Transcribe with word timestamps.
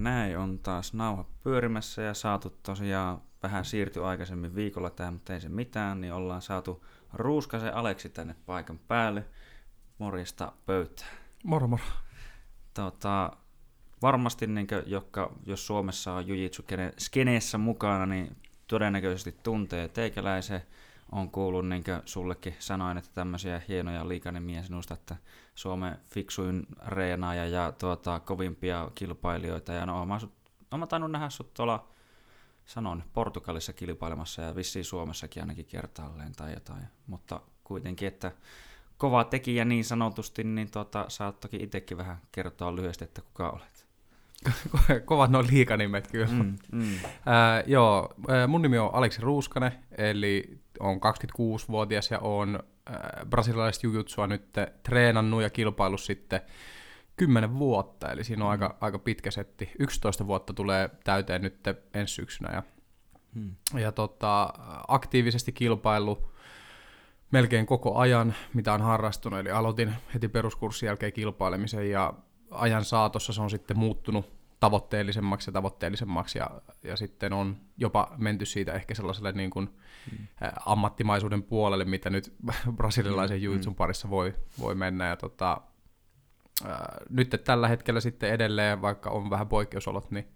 näin 0.00 0.38
on 0.38 0.58
taas 0.58 0.94
nauha 0.94 1.24
pyörimässä 1.42 2.02
ja 2.02 2.14
saatu 2.14 2.58
tosiaan 2.62 3.22
vähän 3.42 3.64
siirty 3.64 4.04
aikaisemmin 4.04 4.54
viikolla 4.54 4.90
tähän, 4.90 5.14
mutta 5.14 5.34
ei 5.34 5.40
se 5.40 5.48
mitään, 5.48 6.00
niin 6.00 6.12
ollaan 6.12 6.42
saatu 6.42 6.84
Ruuskasen 7.12 7.74
Aleksi 7.74 8.08
tänne 8.08 8.34
paikan 8.46 8.78
päälle. 8.78 9.26
Morjesta 9.98 10.52
pöytään. 10.66 11.10
Moro 11.44 11.66
moro. 11.66 11.82
Tota, 12.74 13.32
varmasti, 14.02 14.46
niin 14.46 14.66
kuin, 14.66 14.82
jotka, 14.86 15.32
jos 15.46 15.66
Suomessa 15.66 16.12
on 16.12 16.26
jujitsu 16.26 16.64
skeneessä 16.98 17.58
mukana, 17.58 18.06
niin 18.06 18.36
todennäköisesti 18.66 19.36
tuntee 19.42 19.88
teikäläisen. 19.88 20.62
On 21.12 21.30
kuullut 21.30 21.68
niin 21.68 21.84
sullekin 22.04 22.54
sanoin, 22.58 22.98
että 22.98 23.10
tämmöisiä 23.14 23.62
hienoja 23.68 24.08
liikanimiä 24.08 24.62
sinusta, 24.62 24.94
että 24.94 25.16
Suomen 25.54 25.98
fiksuin 26.04 26.66
reenaaja 26.86 27.46
ja 27.46 27.72
tuota, 27.72 28.20
kovimpia 28.20 28.90
kilpailijoita. 28.94 29.72
Ja 29.72 29.86
no, 29.86 30.06
mä, 30.06 30.18
mä 30.76 30.86
tainnut 30.86 31.10
nähdä 31.10 31.30
sut 31.30 31.54
tuolla, 31.54 31.88
sanon, 32.66 33.02
Portugalissa 33.12 33.72
kilpailemassa 33.72 34.42
ja 34.42 34.56
vissiin 34.56 34.84
Suomessakin 34.84 35.42
ainakin 35.42 35.66
kertaalleen 35.66 36.32
tai 36.32 36.54
jotain. 36.54 36.84
Mutta 37.06 37.40
kuitenkin, 37.64 38.08
että 38.08 38.32
kova 38.98 39.24
tekijä 39.24 39.64
niin 39.64 39.84
sanotusti, 39.84 40.44
niin 40.44 40.70
tuota, 40.70 41.04
saat 41.08 41.40
toki 41.40 41.56
itsekin 41.56 41.96
vähän 41.96 42.20
kertoa 42.32 42.76
lyhyesti, 42.76 43.04
että 43.04 43.22
kuka 43.22 43.50
olet. 43.50 43.79
Kovat 45.04 45.30
noin 45.30 45.46
liikanimet 45.46 46.08
kyllä. 46.10 46.26
Mm, 46.26 46.56
mm. 46.72 46.94
Äh, 46.94 47.64
joo, 47.66 48.14
mun 48.48 48.62
nimi 48.62 48.78
on 48.78 48.90
Aleksi 48.92 49.20
Ruuskanen, 49.22 49.72
eli 49.98 50.60
on 50.80 50.96
26-vuotias 50.96 52.10
ja 52.10 52.18
on 52.18 52.62
äh, 52.90 53.26
brasilialaista 53.30 53.86
jujutsua 53.86 54.26
nyt 54.26 54.44
treenannut 54.82 55.42
ja 55.42 55.50
kilpailu 55.50 55.98
sitten 55.98 56.40
10 57.16 57.58
vuotta, 57.58 58.12
eli 58.12 58.24
siinä 58.24 58.44
on 58.44 58.48
mm. 58.48 58.50
aika, 58.50 58.76
aika 58.80 58.98
pitkä 58.98 59.30
setti. 59.30 59.70
11 59.78 60.26
vuotta 60.26 60.52
tulee 60.52 60.90
täyteen 61.04 61.42
nyt 61.42 61.60
ensi 61.94 62.14
syksynä 62.14 62.54
ja, 62.54 62.62
mm. 63.34 63.54
ja 63.74 63.92
tota, 63.92 64.54
aktiivisesti 64.88 65.52
kilpailu 65.52 66.32
melkein 67.30 67.66
koko 67.66 67.96
ajan, 67.96 68.34
mitä 68.54 68.72
on 68.72 68.82
harrastunut, 68.82 69.40
eli 69.40 69.50
aloitin 69.50 69.94
heti 70.14 70.28
peruskurssin 70.28 70.86
jälkeen 70.86 71.12
kilpailemisen 71.12 71.90
ja 71.90 72.14
ajan 72.50 72.84
saatossa 72.84 73.32
se 73.32 73.42
on 73.42 73.50
sitten 73.50 73.78
muuttunut 73.78 74.40
tavoitteellisemmaksi 74.60 75.48
ja 75.50 75.52
tavoitteellisemmaksi 75.52 76.38
ja, 76.38 76.50
ja 76.84 76.96
sitten 76.96 77.32
on 77.32 77.56
jopa 77.76 78.14
menty 78.16 78.46
siitä 78.46 78.72
ehkä 78.72 78.94
sellaiselle 78.94 79.32
niin 79.32 79.50
kuin 79.50 79.70
mm. 80.12 80.26
ammattimaisuuden 80.66 81.42
puolelle, 81.42 81.84
mitä 81.84 82.10
nyt 82.10 82.34
brasilialaisen 82.76 83.38
mm. 83.38 83.42
juitsun 83.42 83.74
parissa 83.74 84.10
voi, 84.10 84.34
voi 84.58 84.74
mennä 84.74 85.06
ja 85.06 85.16
tota, 85.16 85.60
ää, 86.64 86.98
nyt 87.10 87.42
tällä 87.44 87.68
hetkellä 87.68 88.00
sitten 88.00 88.30
edelleen, 88.30 88.82
vaikka 88.82 89.10
on 89.10 89.30
vähän 89.30 89.48
poikkeusolot, 89.48 90.10
niin 90.10 90.28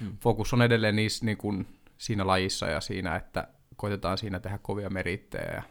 mm. 0.00 0.16
fokus 0.20 0.52
on 0.52 0.62
edelleen 0.62 0.96
niissä, 0.96 1.24
niin 1.24 1.36
kuin 1.36 1.78
siinä 1.98 2.26
lajissa 2.26 2.66
ja 2.66 2.80
siinä, 2.80 3.16
että 3.16 3.48
koitetaan 3.76 4.18
siinä 4.18 4.40
tehdä 4.40 4.58
kovia 4.58 4.90
merittejä 4.90 5.52
ja, 5.54 5.62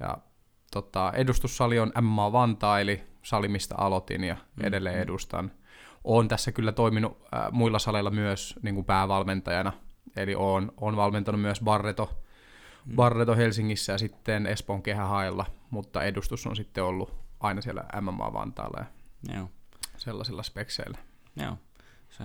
ja 0.00 0.18
tota, 0.72 1.12
edustussali 1.14 1.78
on 1.78 1.92
MMA 2.00 2.32
Vantaa, 2.32 2.80
eli 2.80 3.11
sali, 3.22 3.48
mistä 3.48 3.74
aloitin 3.78 4.24
ja 4.24 4.34
mm. 4.34 4.66
edelleen 4.66 4.96
mm. 4.96 5.02
edustan– 5.02 5.50
olen 6.04 6.28
tässä 6.28 6.52
kyllä 6.52 6.72
toiminut 6.72 7.18
äh, 7.34 7.52
muilla 7.52 7.78
saleilla 7.78 8.10
myös 8.10 8.54
niin 8.62 8.74
kuin 8.74 8.84
päävalmentajana, 8.84 9.72
eli 10.16 10.34
olen, 10.34 10.72
olen 10.76 10.96
valmentanut 10.96 11.40
myös 11.40 11.60
Barreto, 11.60 12.10
mm. 12.86 12.96
Barreto 12.96 13.36
Helsingissä 13.36 13.92
ja 13.92 13.98
sitten 13.98 14.46
Espoon 14.46 14.82
kehähailla, 14.82 15.46
mutta 15.70 16.02
edustus 16.02 16.46
on 16.46 16.56
sitten 16.56 16.84
ollut 16.84 17.14
aina 17.40 17.60
siellä 17.60 17.84
MMA 18.00 18.32
Vantaalla 18.32 18.84
ja 19.28 19.36
Joo. 19.36 19.50
sellaisilla 19.96 20.42
spekseillä. 20.42 20.98
Joo, 21.36 21.56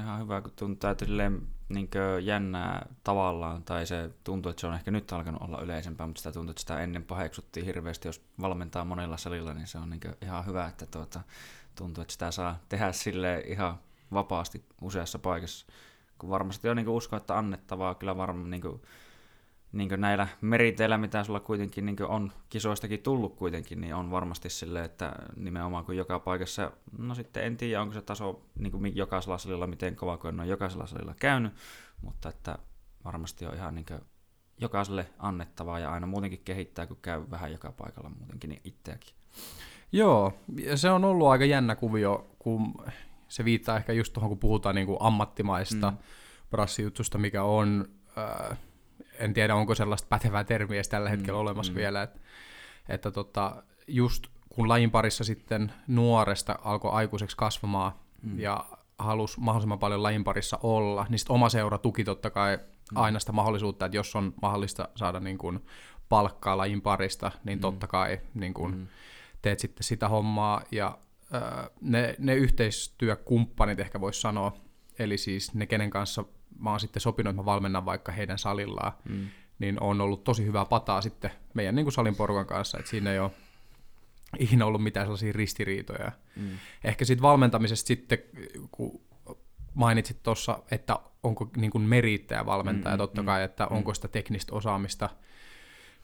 se 0.04 0.12
on 0.12 0.20
hyvä, 0.20 0.42
kun 0.42 0.52
tuntuu, 0.56 0.90
että 0.90 1.06
niin 1.70 1.90
jännää 2.24 2.88
tavallaan, 3.04 3.64
tai 3.64 3.86
se 3.86 4.10
tuntuu, 4.24 4.50
että 4.50 4.62
se 4.62 4.68
on 4.68 4.74
ehkä 4.74 4.92
nyt 4.92 5.12
alkanut 5.12 5.42
olla 5.42 5.62
yleisempää, 5.62 6.08
mutta 6.08 6.20
sitä 6.20 6.32
tuntuu, 6.32 6.52
että 6.52 6.60
sitä 6.60 6.80
ennen 6.80 7.04
paheksuttiin 7.04 7.66
hirveästi, 7.66 8.08
jos 8.08 8.26
valmentaa 8.42 8.86
monella 8.86 9.18
salilla, 9.18 9.54
niin 9.54 9.68
se 9.68 9.78
on 9.78 9.90
niin 9.90 10.02
ihan 10.22 10.46
hyvä, 10.46 10.68
että 10.68 10.86
tuota, 10.86 11.22
tuntuu, 11.76 12.02
että 12.02 12.12
sitä 12.12 12.32
saa 12.32 12.60
tehdä 12.70 12.92
sille 12.92 13.44
ihan 13.48 13.80
vapaasti 14.14 14.66
useassa 14.82 15.20
paikassa. 15.20 15.66
Kun 16.18 16.30
varmasti 16.30 16.70
on 16.70 16.78
niin 16.78 16.90
usko, 16.90 17.16
että 17.16 17.38
annettavaa 17.38 17.96
kyllä 17.96 18.18
varmaan 18.18 18.50
niin 18.50 18.82
niin 19.78 19.90
kuin 19.90 20.02
näillä 20.02 20.28
meriteillä, 20.42 20.98
mitä 20.98 21.24
sulla 21.24 21.40
kuitenkin 21.40 21.86
niin 21.86 22.04
on 22.04 22.32
kisoistakin 22.50 23.00
tullut 23.00 23.36
kuitenkin, 23.36 23.82
niin 23.82 23.96
on 23.96 24.12
varmasti 24.12 24.50
sille, 24.50 24.84
että 24.84 25.14
nimenomaan 25.36 25.86
kun 25.86 25.98
joka 25.98 26.20
paikassa, 26.20 26.72
no 26.98 27.16
sitten 27.16 27.44
en 27.44 27.58
tiedä, 27.58 27.82
onko 27.82 27.94
se 27.94 28.02
taso 28.02 28.42
niin 28.60 28.72
kuin 28.72 28.96
jokaisella 28.96 29.38
salilla, 29.38 29.68
miten 29.68 29.96
kova 29.96 30.18
kuin 30.18 30.40
on 30.40 30.48
jokaisella 30.48 30.88
salilla 30.88 31.16
käynyt, 31.20 31.54
mutta 32.02 32.30
että 32.30 32.58
varmasti 33.06 33.46
on 33.46 33.56
ihan 33.56 33.76
niin 33.76 33.86
kuin 33.86 34.02
jokaiselle 34.58 35.08
annettavaa 35.20 35.80
ja 35.80 35.92
aina 35.92 36.08
muutenkin 36.08 36.42
kehittää, 36.46 36.88
kun 36.88 36.98
käy 37.02 37.24
vähän 37.32 37.52
joka 37.52 37.72
paikalla 37.72 38.12
muutenkin 38.20 38.50
niin 38.50 38.62
itseäkin. 38.64 39.14
Joo, 39.92 40.34
se 40.76 40.90
on 40.90 41.06
ollut 41.06 41.28
aika 41.28 41.46
jännä 41.46 41.76
kuvio, 41.76 42.30
kun 42.40 42.86
se 43.28 43.46
viittaa 43.46 43.78
ehkä 43.78 43.94
just 43.94 44.14
tuohon, 44.14 44.30
kun 44.30 44.40
puhutaan 44.40 44.76
niin 44.76 44.88
kuin 44.88 44.98
ammattimaista 45.00 45.92
mm. 45.92 45.98
mikä 47.18 47.44
on, 47.44 47.86
äh, 48.18 48.58
en 49.20 49.34
tiedä 49.34 49.56
onko 49.56 49.76
sellaista 49.76 50.08
pätevää 50.10 50.44
termiä 50.44 50.82
tällä 50.90 51.10
hetkellä 51.10 51.38
mm. 51.38 51.42
olemassa 51.42 51.72
mm. 51.72 51.78
vielä, 51.78 52.04
että, 52.04 52.20
että 52.90 53.12
tota, 53.12 53.64
just 53.88 54.28
kun 54.50 54.70
lajin 54.70 54.92
parissa 54.92 55.24
sitten 55.24 55.72
nuoresta 55.88 56.60
alkoi 56.64 56.92
aikuiseksi 56.92 57.38
kasvamaan 57.38 57.92
mm. 58.22 58.40
ja 58.40 58.66
halusi 59.00 59.40
mahdollisimman 59.40 59.80
paljon 59.80 60.04
lajin 60.04 60.24
parissa 60.24 60.60
olla, 60.64 61.06
niin 61.10 61.20
sitten 61.20 61.34
oma 61.34 61.50
seura 61.50 61.78
tuki 61.78 62.04
totta 62.04 62.30
kai 62.30 62.58
mm. 62.58 62.98
aina 62.98 63.20
sitä 63.20 63.32
mahdollisuutta, 63.32 63.86
että 63.86 63.98
jos 63.98 64.16
on 64.16 64.34
mahdollista 64.42 64.90
saada 64.96 65.20
niin 65.20 65.38
kuin 65.38 65.66
palkkaa 66.10 66.58
lajin 66.58 66.82
parista, 66.82 67.32
niin 67.44 67.58
mm. 67.58 67.62
totta 67.62 67.88
kai 67.88 68.20
niin 68.34 68.54
kuin, 68.54 68.76
mm 68.76 68.88
teet 69.42 69.60
sitten 69.60 69.84
sitä 69.84 70.10
hommaa 70.10 70.62
ja 70.72 70.98
ne, 71.82 72.16
ne 72.20 72.36
yhteistyökumppanit 72.36 73.80
ehkä 73.80 74.02
voisi 74.02 74.22
sanoa, 74.22 74.54
eli 75.00 75.18
siis 75.18 75.54
ne, 75.54 75.66
kenen 75.66 75.90
kanssa 75.90 76.26
mä 76.60 76.70
oon 76.70 76.80
sitten 76.80 77.02
sopinut, 77.02 77.30
että 77.32 77.42
mä 77.42 77.46
valmennan 77.46 77.86
vaikka 77.86 78.12
heidän 78.12 78.38
salillaan, 78.38 78.92
mm. 79.10 79.28
niin 79.60 79.84
on 79.84 80.02
ollut 80.02 80.24
tosi 80.24 80.46
hyvää 80.46 80.66
pataa 80.66 81.02
sitten 81.02 81.32
meidän 81.54 81.76
niin 81.76 81.86
kuin 81.86 81.94
salin 81.94 82.16
porukan 82.16 82.46
kanssa, 82.46 82.78
että 82.78 82.90
siinä 82.90 83.12
ei 83.12 83.20
ole 83.20 83.32
ikinä 84.40 84.66
ollut 84.66 84.84
mitään 84.84 85.06
sellaisia 85.06 85.34
ristiriitoja. 85.34 86.12
Mm. 86.36 86.50
Ehkä 86.84 87.06
sitten 87.06 87.22
valmentamisesta 87.22 87.88
sitten, 87.88 88.20
kun 88.72 89.02
mainitsit 89.74 90.24
tuossa, 90.24 90.60
että 90.72 91.00
onko 91.24 91.50
niin 91.58 91.72
kuin 91.72 91.84
merittäjä 91.84 92.46
valmentaja, 92.46 92.96
mm, 92.96 92.98
totta 92.98 93.22
mm, 93.22 93.26
kai, 93.26 93.44
että 93.44 93.66
mm. 93.66 93.76
onko 93.76 93.94
sitä 93.94 94.08
teknistä 94.08 94.56
osaamista, 94.56 95.10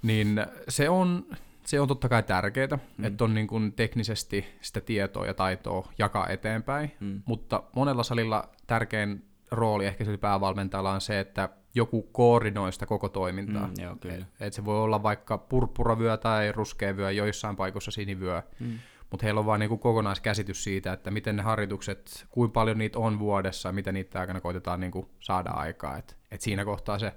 niin 0.02 0.46
se 0.70 0.90
on, 0.90 1.26
se 1.66 1.80
on 1.80 1.88
totta 1.88 2.10
kai 2.10 2.24
tärkeää, 2.24 2.80
mm. 2.98 3.06
että 3.06 3.24
on 3.24 3.34
niin 3.34 3.48
kuin 3.48 3.74
teknisesti 3.74 4.46
sitä 4.62 4.82
tietoa 4.82 5.26
ja 5.26 5.34
taitoa 5.34 5.92
jakaa 5.98 6.30
eteenpäin, 6.30 6.92
mm. 7.00 7.22
mutta 7.26 7.64
monella 7.76 8.04
salilla 8.04 8.50
tärkein 8.68 9.26
rooli 9.54 9.86
ehkä 9.86 10.04
sillä 10.04 10.18
päävalmentajalla 10.18 10.92
on 10.92 11.02
se, 11.02 11.20
että 11.20 11.50
joku 11.76 12.02
koordinoi 12.02 12.74
sitä 12.74 12.86
koko 12.86 13.10
toimintaa. 13.10 13.68
Mm, 13.68 13.74
joo, 13.84 13.96
kyllä. 13.96 14.16
Et, 14.16 14.26
et 14.40 14.54
se 14.54 14.66
voi 14.66 14.80
olla 14.80 15.04
vaikka 15.04 15.38
purppuravyö 15.38 16.18
tai 16.18 16.52
ruskeavyö, 16.52 17.12
joissain 17.12 17.56
paikoissa 17.56 17.92
sinivyö, 17.92 18.42
mm. 18.60 18.80
mutta 19.12 19.26
heillä 19.26 19.40
on 19.40 19.46
vain 19.46 19.60
niinku 19.60 19.78
kokonaiskäsitys 19.78 20.64
siitä, 20.64 20.94
että 20.94 21.12
miten 21.12 21.36
ne 21.36 21.42
harjoitukset, 21.42 22.26
kuinka 22.30 22.54
paljon 22.54 22.78
niitä 22.78 23.00
on 23.00 23.20
vuodessa 23.20 23.70
ja 23.70 23.74
miten 23.74 23.94
niitä 23.94 24.20
aikana 24.20 24.42
koitetaan 24.42 24.80
niinku 24.80 25.10
saada 25.20 25.50
aikaa. 25.50 25.98
Et, 25.98 26.18
et 26.32 26.42
siinä 26.42 26.66
kohtaa 26.66 27.00
se 27.00 27.14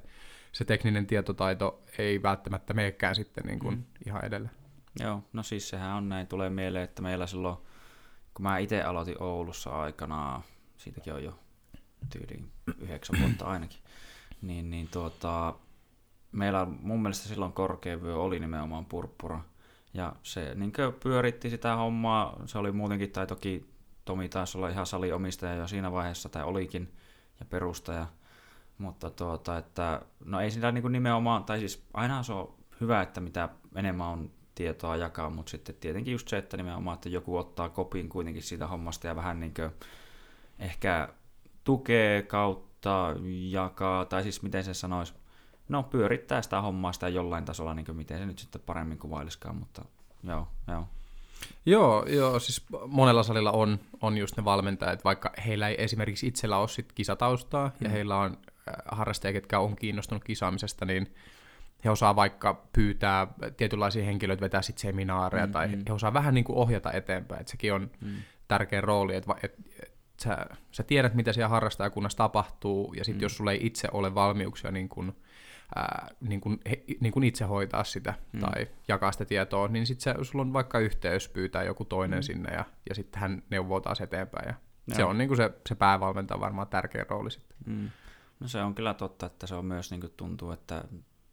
se 0.56 0.64
tekninen 0.64 1.06
tietotaito 1.06 1.82
ei 1.98 2.22
välttämättä 2.22 2.75
meekään 2.75 3.14
sitten 3.14 3.44
niin 3.44 3.58
kuin 3.58 3.75
mm. 3.75 3.84
ihan 4.06 4.25
edelle. 4.25 4.50
Joo, 5.00 5.22
no 5.32 5.42
siis 5.42 5.69
sehän 5.69 5.96
on 5.96 6.08
näin. 6.08 6.26
Tulee 6.26 6.50
mieleen, 6.50 6.84
että 6.84 7.02
meillä 7.02 7.26
silloin, 7.26 7.56
kun 8.34 8.42
mä 8.42 8.58
itse 8.58 8.82
aloitin 8.82 9.22
Oulussa 9.22 9.70
aikanaan, 9.70 10.42
siitäkin 10.76 11.14
on 11.14 11.25
jo 11.25 11.38
tyyliin 12.12 12.52
yhdeksän 12.78 13.20
vuotta 13.20 13.44
ainakin, 13.44 13.81
niin, 14.43 14.70
niin 14.70 14.88
tuota, 14.88 15.54
meillä 16.32 16.64
mun 16.64 17.02
mielestä 17.02 17.28
silloin 17.28 17.52
korkeavyö 17.52 18.16
oli 18.16 18.40
nimenomaan 18.40 18.84
purppura. 18.84 19.40
Ja 19.94 20.12
se 20.22 20.54
niin 20.54 20.72
pyöritti 21.02 21.50
sitä 21.50 21.76
hommaa, 21.76 22.43
se 22.46 22.58
oli 22.58 22.72
muutenkin, 22.72 23.10
tai 23.10 23.26
toki 23.26 23.76
Tomi 24.06 24.28
taisi 24.28 24.58
olla 24.58 24.69
ihan 24.69 24.87
saliomistaja 24.87 25.54
jo 25.54 25.69
siinä 25.69 25.93
vaiheessa, 25.93 26.28
tai 26.28 26.43
olikin, 26.44 26.93
ja 27.40 27.46
perustaja. 27.46 28.06
Mutta 28.78 29.10
tuota, 29.10 29.58
että, 29.58 30.02
no 30.25 30.40
ei 30.40 30.50
sitä 30.50 30.72
niin 30.72 30.92
nimenomaan, 30.92 31.44
tai 31.44 31.58
siis 31.58 31.84
aina 31.94 32.22
se 32.22 32.32
on 32.32 32.54
hyvä, 32.81 33.02
että 33.02 33.20
mitä 33.20 33.49
enemmän 33.75 34.06
on 34.06 34.31
tietoa 34.54 34.96
jakaa, 34.96 35.31
mutta 35.31 35.50
sitten 35.50 35.75
tietenkin 35.75 36.12
just 36.12 36.28
se, 36.28 36.38
että 36.38 36.56
nimenomaan, 36.56 36.94
että 36.94 37.08
joku 37.08 37.37
ottaa 37.37 37.69
kopin 37.69 38.08
kuitenkin 38.08 38.42
siitä 38.42 38.66
hommasta 38.66 39.06
ja 39.06 39.16
vähän 39.16 39.40
niin 39.40 39.54
kuin 39.54 39.70
ehkä 40.58 41.08
tukee 41.66 42.22
kautta 42.22 43.14
jakaa, 43.48 44.04
tai 44.04 44.22
siis 44.22 44.42
miten 44.42 44.64
se 44.64 44.74
sanoisi, 44.74 45.14
no 45.68 45.82
pyörittää 45.82 46.42
sitä 46.42 46.60
hommaa 46.60 46.92
sitä 46.92 47.08
jollain 47.08 47.44
tasolla, 47.44 47.74
niin 47.74 47.86
kuin 47.86 47.96
miten 47.96 48.18
se 48.18 48.26
nyt 48.26 48.38
sitten 48.38 48.62
paremmin 48.66 48.98
kuvailiskaan, 48.98 49.56
mutta 49.56 49.84
joo, 50.24 50.48
joo. 50.68 50.88
Joo, 51.66 52.06
joo, 52.08 52.38
siis 52.38 52.66
monella 52.86 53.22
salilla 53.22 53.52
on, 53.52 53.80
on 54.00 54.18
just 54.18 54.36
ne 54.36 54.44
valmentajat, 54.44 55.04
vaikka 55.04 55.32
heillä 55.46 55.68
ei 55.68 55.84
esimerkiksi 55.84 56.26
itsellä 56.26 56.58
ole 56.58 56.68
sit 56.68 56.92
kisataustaa, 56.92 57.68
mm. 57.68 57.84
ja 57.84 57.90
heillä 57.90 58.16
on 58.16 58.38
äh, 58.68 58.74
harrastajia, 58.92 59.32
ketkä 59.32 59.58
on 59.58 59.76
kiinnostunut 59.76 60.24
kisaamisesta, 60.24 60.84
niin 60.84 61.14
he 61.84 61.90
osaa 61.90 62.16
vaikka 62.16 62.62
pyytää 62.72 63.26
tietynlaisia 63.56 64.04
henkilöitä 64.04 64.40
vetää 64.40 64.62
sit 64.62 64.78
seminaareja, 64.78 65.46
mm, 65.46 65.52
tai 65.52 65.68
mm. 65.68 65.82
he 65.88 65.92
osaa 65.92 66.12
vähän 66.12 66.34
niin 66.34 66.44
kuin 66.44 66.58
ohjata 66.58 66.92
eteenpäin, 66.92 67.40
että 67.40 67.50
sekin 67.50 67.72
on 67.72 67.90
mm. 68.00 68.16
tärkeä 68.48 68.80
rooli, 68.80 69.16
että 69.16 69.34
et, 69.42 69.54
et, 69.82 69.95
sä, 70.22 70.46
sä 70.72 70.82
tiedät, 70.82 71.14
mitä 71.14 71.32
siellä 71.32 71.48
harrastajakunnassa 71.48 72.18
tapahtuu, 72.18 72.94
ja 72.94 73.04
sitten 73.04 73.20
mm. 73.20 73.22
jos 73.22 73.36
sulla 73.36 73.52
ei 73.52 73.66
itse 73.66 73.88
ole 73.92 74.14
valmiuksia 74.14 74.70
niin 74.70 74.88
kuin, 74.88 75.12
ää, 75.74 76.08
niin 76.20 76.40
kuin, 76.40 76.60
he, 76.70 76.84
niin 77.00 77.12
kuin 77.12 77.24
itse 77.24 77.44
hoitaa 77.44 77.84
sitä 77.84 78.14
mm. 78.32 78.40
tai 78.40 78.68
jakaa 78.88 79.12
sitä 79.12 79.24
tietoa, 79.24 79.68
niin 79.68 79.86
sitten 79.86 80.24
sulla 80.24 80.42
on 80.42 80.52
vaikka 80.52 80.78
yhteys 80.78 81.28
pyytää 81.28 81.62
joku 81.62 81.84
toinen 81.84 82.18
mm. 82.18 82.22
sinne, 82.22 82.54
ja, 82.54 82.64
ja 82.88 82.94
sitten 82.94 83.20
hän 83.20 83.42
neuvoo 83.50 83.80
taas 83.80 84.00
eteenpäin, 84.00 84.48
ja 84.48 84.54
se 84.94 85.04
on 85.04 85.18
niin 85.18 85.28
kuin 85.28 85.36
se, 85.36 85.50
se 85.68 85.74
päävalmentaja 85.74 86.40
varmaan 86.40 86.68
tärkeä 86.68 87.06
rooli 87.08 87.30
sitten. 87.30 87.56
Mm. 87.66 87.90
No 88.40 88.48
se 88.48 88.62
on 88.62 88.74
kyllä 88.74 88.94
totta, 88.94 89.26
että 89.26 89.46
se 89.46 89.54
on 89.54 89.64
myös 89.64 89.90
niin 89.90 90.00
kuin 90.00 90.12
tuntuu, 90.16 90.50
että 90.50 90.84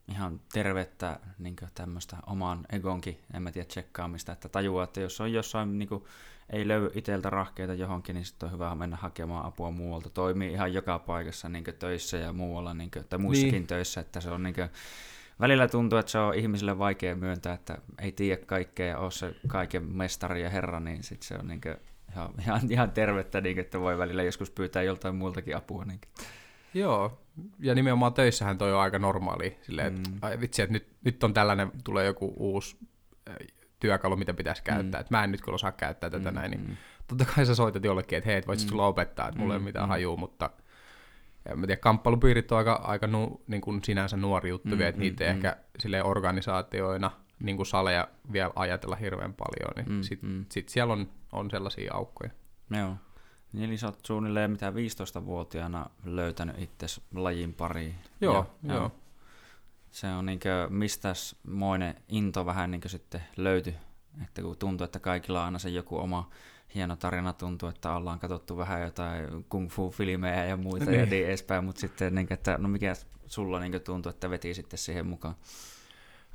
ihan 0.08 0.42
tervettä 0.54 1.20
niin 1.40 1.56
tämmöistä 1.76 2.18
oman 2.28 2.66
egonkin, 2.72 3.20
en 3.34 3.44
mä 3.44 3.52
tiedä, 3.52 3.66
tsekkaamista, 3.66 4.32
että 4.32 4.50
tajuaa, 4.50 4.84
että 4.84 5.00
jos 5.00 5.22
on 5.22 5.34
jossain 5.34 5.80
niin 5.80 5.90
kuin, 5.90 6.04
ei 6.50 6.68
löydy 6.68 6.92
itseltä 6.96 7.30
rahkeita 7.30 7.74
johonkin, 7.74 8.16
niin 8.16 8.26
sitten 8.26 8.48
on 8.48 8.54
hyvä 8.54 8.76
mennä 8.76 8.96
hakemaan 8.96 9.46
apua 9.46 9.72
muualta. 9.72 10.10
Toimii 10.10 10.52
ihan 10.52 10.74
joka 10.74 11.00
paikassa 11.00 11.50
niin 11.50 11.64
töissä 11.80 12.18
ja 12.18 12.34
muualla, 12.34 12.74
niin 12.74 12.92
kuin, 12.92 13.06
tai 13.10 13.20
muissakin 13.20 13.52
niin. 13.52 13.68
töissä, 13.68 14.02
että 14.02 14.22
se 14.22 14.30
on 14.30 14.44
niin 14.44 14.56
kuin, 14.56 14.70
välillä 15.40 15.68
tuntuu, 15.68 16.00
että 16.00 16.12
se 16.12 16.18
on 16.18 16.36
ihmisille 16.36 16.78
vaikea 16.78 17.16
myöntää, 17.16 17.54
että 17.54 17.78
ei 18.02 18.12
tiedä 18.12 18.42
kaikkea 18.46 18.88
ja 18.88 18.98
ole 18.98 19.12
se 19.12 19.36
kaiken 19.48 19.84
mestari 19.84 20.42
ja 20.42 20.50
herra, 20.50 20.80
niin 20.80 21.04
sitten 21.04 21.28
se 21.28 21.36
on 21.36 21.48
niin 21.48 21.62
kuin, 21.62 21.76
ihan, 22.12 22.30
ihan, 22.40 22.62
ihan 22.70 22.92
tervettä, 22.92 23.42
niin 23.42 23.56
kuin, 23.56 23.66
että 23.66 23.80
voi 23.80 23.98
välillä 23.98 24.24
joskus 24.24 24.52
pyytää 24.52 24.84
joltain 24.84 25.16
muultakin 25.16 25.58
apua. 25.58 25.86
Niin 25.86 26.00
kuin. 26.00 26.28
Joo, 26.74 27.22
ja 27.60 27.76
nimenomaan 27.76 28.14
töissähän 28.14 28.58
toi 28.58 28.74
on 28.74 28.80
aika 28.80 29.00
normaali. 29.00 29.58
Silleen, 29.62 29.88
että 29.88 30.10
mm. 30.10 30.18
ai 30.22 30.40
vitsi, 30.40 30.62
että 30.62 30.74
nyt, 30.74 30.88
nyt 31.04 31.24
on 31.24 31.34
tällainen, 31.34 31.72
tulee 31.84 32.06
joku 32.06 32.34
uusi 32.38 32.78
työkalu, 33.84 34.16
mitä 34.16 34.34
pitäisi 34.34 34.64
käyttää. 34.64 35.00
Mm. 35.00 35.02
Että 35.02 35.18
mä 35.18 35.24
en 35.24 35.32
nyt 35.32 35.42
kyllä 35.42 35.56
osaa 35.56 35.72
käyttää 35.72 36.10
tätä 36.10 36.32
mm. 36.32 36.36
näin. 36.36 36.52
Niin 36.52 36.68
mm. 36.68 36.78
totta 37.08 37.26
kai 37.26 37.46
sä 37.46 37.56
soitat 37.56 37.84
jollekin, 37.84 38.18
että 38.18 38.30
hei, 38.30 38.38
et 38.38 38.48
voit 38.48 38.60
mm. 38.60 38.68
sulla 38.68 38.88
opettaa, 38.88 39.28
että 39.28 39.40
mulla 39.40 39.54
mm. 39.54 39.56
ei 39.56 39.60
ole 39.60 39.66
mitään 39.66 39.86
mm. 39.86 39.90
hajua, 39.90 40.18
mutta 40.18 40.50
en 41.46 41.60
mä 41.60 41.68
tiedä, 41.68 41.82
kamppailupiirit 41.82 42.52
on 42.52 42.58
aika, 42.58 42.74
aika 42.74 43.08
nu, 43.08 43.42
niin 43.48 43.62
kuin 43.62 43.84
sinänsä 43.84 44.18
nuori 44.18 44.50
juttu 44.50 44.70
mm, 44.70 44.78
vielä, 44.78 44.90
että 44.90 45.00
mm, 45.00 45.04
niitä 45.04 45.24
mm, 45.24 45.30
ehkä 45.30 45.58
sille 45.80 46.04
organisaatioina 46.04 47.12
niin 47.40 47.56
kuin 47.56 47.66
saleja 47.66 48.08
vielä 48.32 48.52
ajatella 48.56 48.96
hirveän 48.96 49.34
paljon, 49.34 49.74
niin 49.76 49.98
mm, 49.98 50.02
sitten 50.02 50.30
mm. 50.30 50.46
sit 50.52 50.70
siellä 50.70 50.94
on, 50.94 51.10
on 51.32 51.50
sellaisia 51.52 51.94
aukkoja. 51.94 52.32
Joo. 52.70 52.96
Niin 53.54 53.70
eli 53.70 53.78
sä 53.78 53.88
oot 53.88 54.06
suunnilleen 54.06 54.52
mitä 54.52 54.70
15-vuotiaana 54.70 55.90
löytänyt 56.06 56.60
itse 56.60 56.88
lajin 57.14 57.54
pariin. 57.54 57.96
Joo, 58.22 58.34
ja, 58.64 58.74
joo. 58.74 58.80
joo. 58.80 58.92
Se 59.94 60.08
on 60.08 60.26
niinkö, 60.26 60.68
mistäs 60.70 61.36
moinen 61.48 61.96
into 62.10 62.46
vähän 62.46 62.72
niinkö 62.72 62.90
sitten 62.90 63.22
löytyi, 63.38 63.76
että 64.24 64.42
kun 64.42 64.58
tuntuu, 64.58 64.86
että 64.86 65.00
kaikilla 65.00 65.40
on 65.40 65.46
aina 65.46 65.60
se 65.60 65.70
joku 65.70 65.98
oma 65.98 66.30
hieno 66.76 66.96
tarina, 66.96 67.34
tuntuu, 67.34 67.70
että 67.70 67.96
ollaan 67.96 68.20
katsottu 68.20 68.58
vähän 68.58 68.82
jotain 68.82 69.46
kung 69.50 69.70
fu-filmejä 69.70 70.46
ja 70.46 70.58
muita 70.58 70.86
niin. 70.86 71.00
ja 71.00 71.06
niin 71.06 71.28
edespäin, 71.28 71.64
mutta 71.64 71.82
sitten 71.82 72.16
niinkö, 72.16 72.34
että 72.34 72.58
no 72.58 72.70
mikä 72.70 72.94
sulla 73.28 73.60
niinkö 73.60 73.80
tuntuu, 73.80 74.10
että 74.10 74.30
veti 74.30 74.54
sitten 74.54 74.80
siihen 74.80 75.08
mukaan? 75.08 75.36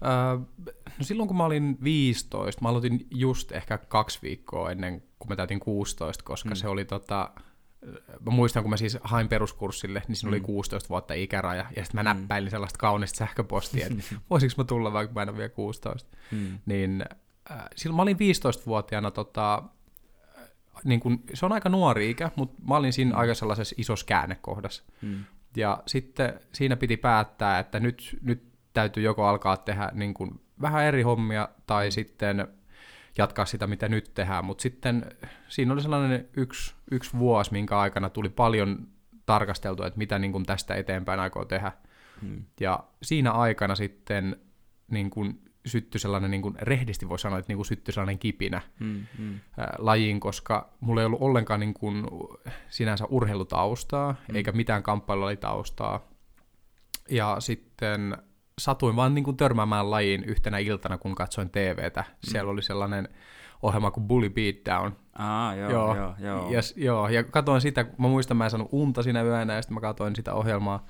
Öö, 0.05 0.38
no 0.99 1.05
silloin 1.05 1.28
kun 1.28 1.37
mä 1.37 1.44
olin 1.44 1.78
15, 1.82 2.62
mä 2.62 2.69
aloitin 2.69 3.06
just 3.10 3.52
ehkä 3.52 3.78
kaksi 3.78 4.19
viikkoa 4.22 4.70
ennen 4.70 5.02
kuin 5.19 5.28
mä 5.28 5.37
täytin 5.37 5.60
16, 5.60 6.25
koska 6.25 6.49
mm. 6.49 6.56
se 6.56 6.69
oli 6.69 6.84
tota, 6.84 7.31
mä 8.20 8.30
muistan, 8.30 8.62
kun 8.62 8.70
mä 8.70 8.76
siis 8.76 8.98
hain 9.02 9.28
peruskurssille, 9.28 10.02
niin 10.08 10.16
siinä 10.16 10.30
mm. 10.30 10.32
oli 10.32 10.40
16 10.40 10.88
vuotta 10.88 11.14
ikäraja, 11.14 11.66
ja 11.76 11.84
sitten 11.84 12.04
mä 12.04 12.14
mm. 12.14 12.20
näppäilin 12.20 12.50
sellaista 12.50 12.78
kaunista 12.78 13.16
sähköpostia, 13.16 13.86
että 13.86 14.02
voisiko 14.30 14.54
mä 14.56 14.64
tulla, 14.64 14.92
vaikka 14.92 15.14
mä 15.14 15.22
en 15.22 15.28
ole 15.28 15.36
vielä 15.36 15.48
16. 15.48 16.16
Mm. 16.30 16.58
Niin 16.66 17.04
äh, 17.50 17.58
silloin 17.76 17.96
mä 17.96 18.02
olin 18.02 18.16
15-vuotiaana, 18.16 19.10
tota, 19.10 19.62
niin 20.84 21.00
kun, 21.00 21.22
se 21.34 21.46
on 21.46 21.52
aika 21.52 21.69
nuori 21.69 22.10
ikä, 22.10 22.30
mutta 22.36 22.62
mä 22.69 22.76
olin 22.76 22.92
siinä 22.92 23.10
mm. 23.10 23.19
aika 23.19 23.34
sellaisessa 23.34 23.75
isossa 23.78 24.06
käännekohdassa. 24.06 24.82
Mm. 25.02 25.24
Ja 25.56 25.82
sitten 25.86 26.40
siinä 26.52 26.76
piti 26.76 26.96
päättää, 26.96 27.58
että 27.58 27.81
nyt, 27.81 28.19
nyt 28.22 28.42
täytyy 28.72 29.02
joko 29.02 29.26
alkaa 29.26 29.56
tehdä 29.56 29.90
niin 29.92 30.14
kuin 30.14 30.40
vähän 30.60 30.84
eri 30.84 31.02
hommia 31.02 31.48
tai 31.66 31.86
mm. 31.86 31.90
sitten 31.90 32.48
jatkaa 33.19 33.44
sitä, 33.44 33.67
mitä 33.67 33.88
nyt 33.88 34.11
tehdään. 34.15 34.44
Mutta 34.44 34.62
sitten 34.62 35.06
siinä 35.49 35.73
oli 35.73 35.82
sellainen 35.82 36.29
yksi, 36.37 36.75
yksi 36.91 37.19
vuosi, 37.19 37.53
minkä 37.53 37.79
aikana 37.79 38.11
tuli 38.11 38.29
paljon 38.29 38.88
tarkasteltua, 39.26 39.87
että 39.87 39.99
mitä 39.99 40.19
niin 40.19 40.32
kuin 40.32 40.47
tästä 40.47 40.75
eteenpäin 40.75 41.20
aikoo 41.20 41.44
tehdä. 41.44 41.73
Hmm. 42.23 42.44
Ja 42.61 42.85
siinä 43.03 43.32
aikana 43.32 43.75
sitten 43.75 44.37
niin 44.91 45.11
kuin 45.11 45.41
syttyi 45.67 46.00
sellainen, 46.00 46.31
niin 46.31 46.43
kuin 46.43 46.55
rehdisti 46.61 47.09
voi 47.09 47.19
sanoa, 47.19 47.38
että 47.38 47.50
niin 47.50 47.59
kuin 47.59 47.67
syttyi 47.67 47.94
sellainen 47.94 48.19
kipinä 48.19 48.61
hmm, 48.79 49.06
hmm. 49.19 49.41
lajiin, 49.79 50.20
koska 50.20 50.73
mulla 50.81 51.00
ei 51.00 51.06
ollut 51.06 51.23
ollenkaan 51.23 51.61
niin 51.61 51.75
kuin 51.75 52.06
sinänsä 52.69 53.05
urheilutaustaa, 53.05 54.12
hmm. 54.12 54.37
eikä 54.37 54.53
mitään 54.53 54.82
kamppailulajitaustaa. 54.82 56.09
Ja 57.11 57.37
sitten 57.38 58.17
satuin 58.58 58.96
vaan 58.96 59.14
niin 59.14 59.25
kuin 59.25 59.37
törmäämään 59.37 59.90
lajiin 59.90 60.25
yhtenä 60.25 60.58
iltana, 60.58 60.99
kun 60.99 61.14
katsoin 61.14 61.50
TVtä. 61.50 62.00
Mm. 62.00 62.14
Siellä 62.25 62.50
oli 62.50 62.62
sellainen 62.62 63.08
ohjelma 63.62 63.90
kuin 63.90 64.08
Bully 64.08 64.31
Beatdown. 64.31 64.93
Ah, 65.12 65.56
joo, 65.58 65.70
joo, 65.70 65.96
joo. 65.96 66.14
joo. 66.20 66.50
Ja, 66.50 66.60
joo, 66.76 67.08
ja 67.08 67.25
katsoin 67.25 67.60
sitä, 67.60 67.87
mä 67.99 68.08
muistan, 68.08 68.37
mä 68.37 68.44
en 68.44 68.50
saanut 68.50 68.69
unta 68.72 69.02
siinä 69.02 69.22
yönä, 69.22 69.55
ja 69.55 69.62
sitten 69.62 69.75
mä 69.75 69.81
katsoin 69.81 70.16
sitä 70.16 70.34
ohjelmaa. 70.34 70.87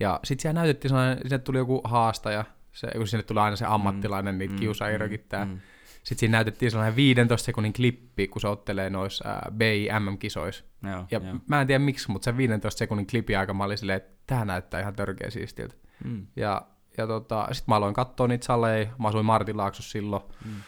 Ja 0.00 0.20
sitten 0.24 0.42
siellä 0.42 0.60
näytettiin 0.60 0.90
sellainen, 0.90 1.18
sinne 1.22 1.38
tuli 1.38 1.58
joku 1.58 1.80
haastaja, 1.84 2.44
se, 2.72 2.88
kun 2.96 3.08
sinne 3.08 3.22
tuli 3.22 3.40
aina 3.40 3.56
se 3.56 3.64
ammattilainen, 3.68 4.34
mm, 4.34 4.38
niitä 4.38 4.54
mm, 4.54 4.60
kiusaa 4.60 4.88
mm, 4.88 5.50
mm. 5.50 5.60
Sitten 6.02 6.18
siinä 6.18 6.36
näytettiin 6.36 6.70
sellainen 6.70 6.96
15 6.96 7.44
sekunnin 7.44 7.72
klippi, 7.72 8.28
kun 8.28 8.40
se 8.40 8.48
ottelee 8.48 8.90
noissa 8.90 9.30
äh, 9.30 9.38
BIMM-kisoissa. 9.52 10.64
Joo, 10.82 11.04
ja 11.10 11.20
joo. 11.24 11.36
mä 11.48 11.60
en 11.60 11.66
tiedä 11.66 11.78
miksi, 11.78 12.10
mutta 12.10 12.24
se 12.24 12.36
15 12.36 12.78
sekunnin 12.78 13.06
klippi 13.06 13.36
aika 13.36 13.54
mä 13.54 13.64
olin 13.64 13.78
silleen, 13.78 13.96
että 13.96 14.12
tämä 14.26 14.44
näyttää 14.44 14.80
ihan 14.80 14.94
törkeä 14.94 15.30
siistiltä. 15.30 15.74
Mm. 16.04 16.26
Ja 16.36 16.62
ja 16.98 17.06
tota, 17.06 17.48
sitten 17.52 17.72
mä 17.72 17.76
aloin 17.76 17.94
katsoa 17.94 18.28
niitä 18.28 18.46
saleja, 18.46 18.90
mä 18.98 19.08
asuin 19.08 19.26
Martinlaaksossa 19.26 19.90
silloin, 19.90 20.22
mm. 20.44 20.62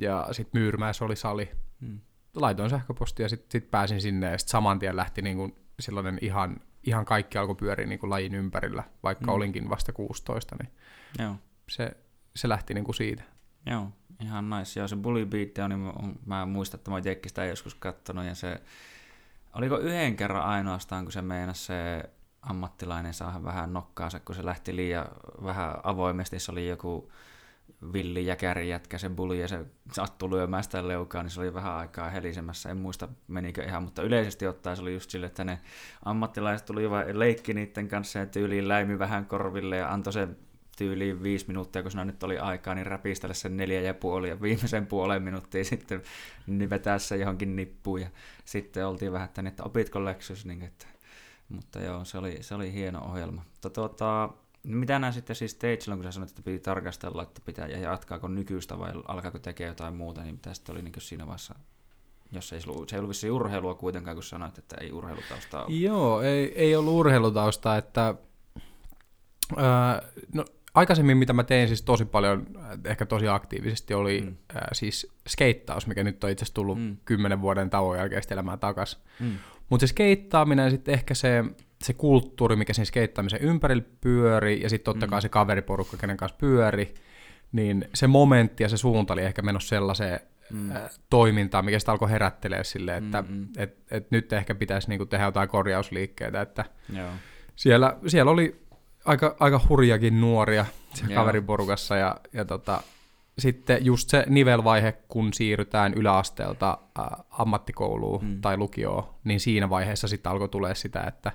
ja 0.00 0.28
sitten 0.32 0.60
Myyrmäessä 0.60 1.04
oli 1.04 1.16
sali. 1.16 1.50
Mm. 1.80 2.00
Laitoin 2.36 2.70
sähköpostia 2.70 3.24
ja 3.24 3.28
sitten 3.28 3.50
sit 3.50 3.70
pääsin 3.70 4.00
sinne, 4.00 4.30
ja 4.30 4.38
sitten 4.38 4.50
saman 4.50 4.78
tien 4.78 4.96
lähti 4.96 5.22
niin 5.22 5.36
kuin 5.36 5.54
sellainen 5.80 6.18
ihan, 6.20 6.56
ihan 6.84 7.04
kaikki 7.04 7.38
alkoi 7.38 7.54
pyöriä 7.54 7.86
niin 7.86 7.98
kuin 7.98 8.10
lajin 8.10 8.34
ympärillä, 8.34 8.82
vaikka 9.02 9.26
mm. 9.26 9.32
olinkin 9.32 9.70
vasta 9.70 9.92
16, 9.92 10.56
niin 10.62 10.72
Joo. 11.18 11.36
Se, 11.70 11.96
se 12.36 12.48
lähti 12.48 12.74
niin 12.74 12.84
kuin 12.84 12.94
siitä. 12.94 13.22
Joo, 13.66 13.88
ihan 14.22 14.50
nice. 14.50 14.80
Joo, 14.80 14.88
se 14.88 14.96
Bully 14.96 15.26
Beat 15.26 15.58
on, 15.58 15.70
niin 15.70 16.18
mä 16.26 16.46
muistan, 16.46 16.78
että 16.78 16.90
mä 16.90 16.94
oon 16.94 17.48
joskus 17.48 17.74
kattonut, 17.74 18.24
ja 18.24 18.34
se, 18.34 18.60
oliko 19.54 19.78
yhden 19.78 20.16
kerran 20.16 20.42
ainoastaan, 20.42 21.04
kun 21.04 21.12
se 21.12 21.22
meinasi 21.22 21.64
se 21.64 22.10
ammattilainen 22.50 23.14
saa 23.14 23.44
vähän 23.44 23.72
nokkaansa, 23.72 24.20
kun 24.20 24.34
se 24.34 24.44
lähti 24.44 24.76
liian 24.76 25.06
vähän 25.44 25.74
avoimesti. 25.82 26.38
Se 26.38 26.52
oli 26.52 26.68
joku 26.68 27.12
villi 27.92 28.26
jäkäri 28.26 28.68
jätkä, 28.68 28.98
se 28.98 29.08
buli 29.08 29.40
ja 29.40 29.48
se 29.48 29.66
sattui 29.92 30.30
lyömään 30.30 30.64
sitä 30.64 30.88
leukaa, 30.88 31.22
niin 31.22 31.30
se 31.30 31.40
oli 31.40 31.54
vähän 31.54 31.72
aikaa 31.72 32.10
helisemässä. 32.10 32.70
En 32.70 32.76
muista 32.76 33.08
menikö 33.28 33.64
ihan, 33.64 33.82
mutta 33.82 34.02
yleisesti 34.02 34.46
ottaen 34.46 34.76
se 34.76 34.82
oli 34.82 34.94
just 34.94 35.10
sille, 35.10 35.26
että 35.26 35.44
ne 35.44 35.60
ammattilaiset 36.04 36.66
tuli 36.66 36.90
vain 36.90 37.18
leikki 37.18 37.54
niiden 37.54 37.88
kanssa 37.88 38.18
ja 38.18 38.26
tyyliin 38.26 38.68
läimi 38.68 38.98
vähän 38.98 39.26
korville 39.26 39.76
ja 39.76 39.92
antoi 39.92 40.12
sen 40.12 40.36
tyyliin 40.76 41.22
viisi 41.22 41.46
minuuttia, 41.48 41.82
kun 41.82 41.90
siinä 41.90 42.04
nyt 42.04 42.22
oli 42.22 42.38
aikaa, 42.38 42.74
niin 42.74 42.86
räpistellä 42.86 43.34
sen 43.34 43.56
neljä 43.56 43.80
ja 43.80 43.94
puoli 43.94 44.28
ja 44.28 44.40
viimeisen 44.40 44.86
puolen 44.86 45.22
minuuttia 45.22 45.64
sitten 45.64 46.02
niin 46.46 46.70
vetää 46.70 46.98
se 46.98 47.16
johonkin 47.16 47.56
nippuun 47.56 48.00
ja 48.00 48.08
sitten 48.44 48.86
oltiin 48.86 49.12
vähän, 49.12 49.24
että, 49.24 49.42
niin, 49.42 49.48
että 49.48 49.64
opitko 49.64 50.04
läksys, 50.04 50.46
niin 50.46 50.62
että 50.62 50.86
mutta 51.48 51.80
joo, 51.80 52.04
se 52.04 52.18
oli, 52.18 52.38
se 52.40 52.54
oli 52.54 52.72
hieno 52.72 53.04
ohjelma. 53.04 53.44
Mutta 53.50 53.70
tuota, 53.70 54.28
mitä 54.62 54.98
nämä 54.98 55.12
sitten 55.12 55.36
siis 55.36 55.58
silloin, 55.78 55.98
kun 55.98 56.04
sä 56.04 56.12
sanoit, 56.12 56.30
että 56.30 56.42
piti 56.42 56.58
tarkastella, 56.58 57.22
että 57.22 57.40
pitää 57.44 57.66
ja 57.66 57.78
jatkaako 57.78 58.28
nykyistä 58.28 58.78
vai 58.78 58.92
alkaako 59.08 59.38
tekee 59.38 59.68
jotain 59.68 59.94
muuta, 59.94 60.22
niin 60.22 60.34
mitä 60.34 60.54
sitten 60.54 60.74
oli 60.74 60.82
niin 60.82 60.92
siinä 60.98 61.26
vaiheessa 61.26 61.54
jos 62.34 62.52
ei 62.52 62.60
se 62.60 62.70
ei 62.92 62.98
ollut 62.98 63.08
vissi 63.08 63.30
urheilua 63.30 63.74
kuitenkaan, 63.74 64.16
kun 64.16 64.24
sanoit, 64.24 64.58
että 64.58 64.76
ei 64.80 64.92
urheilutausta 64.92 65.64
ole. 65.64 65.76
Joo, 65.76 66.22
ei, 66.22 66.52
ei 66.54 66.76
ollut 66.76 66.94
urheilutausta, 66.94 67.76
että 67.76 68.14
ää, 69.56 70.02
no, 70.34 70.44
aikaisemmin 70.74 71.16
mitä 71.16 71.32
mä 71.32 71.44
tein 71.44 71.68
siis 71.68 71.82
tosi 71.82 72.04
paljon, 72.04 72.46
ehkä 72.84 73.06
tosi 73.06 73.28
aktiivisesti, 73.28 73.94
oli 73.94 74.20
mm. 74.20 74.36
ää, 74.54 74.68
siis 74.72 75.12
skeittaus, 75.28 75.86
mikä 75.86 76.04
nyt 76.04 76.24
on 76.24 76.30
itse 76.30 76.42
asiassa 76.42 76.54
tullut 76.54 76.78
mm. 76.78 76.96
kymmenen 77.04 77.40
vuoden 77.40 77.70
tauon 77.70 77.98
jälkeen 77.98 78.22
elämään 78.30 78.58
takaisin. 78.58 79.00
Mm. 79.20 79.38
Mutta 79.70 79.86
se 79.86 79.90
skeittaaminen 79.90 80.64
ja 80.64 80.70
sitten 80.70 80.94
ehkä 80.94 81.14
se, 81.14 81.44
se 81.84 81.92
kulttuuri, 81.92 82.56
mikä 82.56 82.72
siinä 82.72 82.84
skeittaamisen 82.84 83.40
ympärillä 83.40 83.84
pyöri, 84.00 84.62
ja 84.62 84.70
sitten 84.70 84.84
totta 84.84 85.06
kai 85.06 85.18
mm. 85.18 85.22
se 85.22 85.28
kaveriporukka, 85.28 85.96
kenen 85.96 86.16
kanssa 86.16 86.38
pyöri, 86.38 86.94
niin 87.52 87.88
se 87.94 88.06
momentti 88.06 88.62
ja 88.62 88.68
se 88.68 88.76
suunta 88.76 89.12
oli 89.12 89.22
ehkä 89.22 89.42
menossa 89.42 89.68
sellaiseen, 89.68 90.20
mm. 90.52 90.70
toimintaa, 91.10 91.62
mikä 91.62 91.78
sitä 91.78 91.92
alkoi 91.92 92.10
herättelee 92.10 92.64
silleen, 92.64 93.04
että 93.04 93.22
mm-hmm. 93.22 93.48
et, 93.56 93.78
et 93.90 94.10
nyt 94.10 94.32
ehkä 94.32 94.54
pitäisi 94.54 94.88
niinku 94.88 95.06
tehdä 95.06 95.24
jotain 95.24 95.48
korjausliikkeitä, 95.48 96.40
että 96.40 96.64
Joo. 96.96 97.08
Siellä, 97.56 97.96
siellä 98.06 98.30
oli 98.30 98.64
aika, 99.04 99.36
aika 99.40 99.60
hurjakin 99.68 100.20
nuoria 100.20 100.66
siellä 100.94 101.14
kaveriporukassa 101.14 101.96
ja, 101.96 102.16
ja 102.32 102.44
tota, 102.44 102.82
sitten 103.38 103.84
just 103.84 104.08
se 104.08 104.24
nivelvaihe, 104.28 104.92
kun 104.92 105.32
siirrytään 105.32 105.94
yläasteelta 105.94 106.78
ä, 106.98 107.02
ammattikouluun 107.30 108.24
mm. 108.24 108.40
tai 108.40 108.56
lukioon, 108.56 109.14
niin 109.24 109.40
siinä 109.40 109.70
vaiheessa 109.70 110.08
sitten 110.08 110.32
alkoi 110.32 110.48
tulee 110.48 110.74
sitä, 110.74 111.00
että 111.00 111.32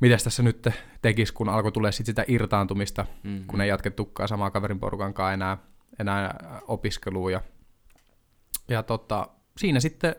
mitäs 0.00 0.24
tässä 0.24 0.42
nyt 0.42 0.68
tekisi, 1.02 1.32
kun 1.32 1.48
alkoi 1.48 1.72
tulee 1.72 1.92
sit 1.92 2.06
sitä 2.06 2.24
irtaantumista, 2.28 3.06
mm-hmm. 3.22 3.46
kun 3.46 3.60
ei 3.60 3.68
jatkettukaan 3.68 4.28
samaa 4.28 4.50
kaverin 4.50 4.80
porukan 4.80 5.14
kanssa 5.14 5.32
enää, 5.32 5.58
enää 5.98 6.60
opiskeluun. 6.68 7.32
Ja, 7.32 7.40
ja 8.68 8.82
tota, 8.82 9.28
siinä 9.56 9.80
sitten 9.80 10.16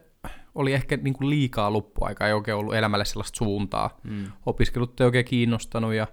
oli 0.55 0.73
ehkä 0.73 0.97
niin 0.97 1.13
kuin 1.13 1.29
liikaa 1.29 1.73
loppuaikaa, 1.73 2.27
ei 2.27 2.33
oikein 2.33 2.57
ollut 2.57 2.75
elämälle 2.75 3.05
sellaista 3.05 3.37
suuntaa. 3.37 3.99
Mm. 4.03 4.31
Opiskelut 4.45 5.01
ei 5.01 5.05
oikein 5.05 5.25
kiinnostanut 5.25 5.93
ja 5.93 6.07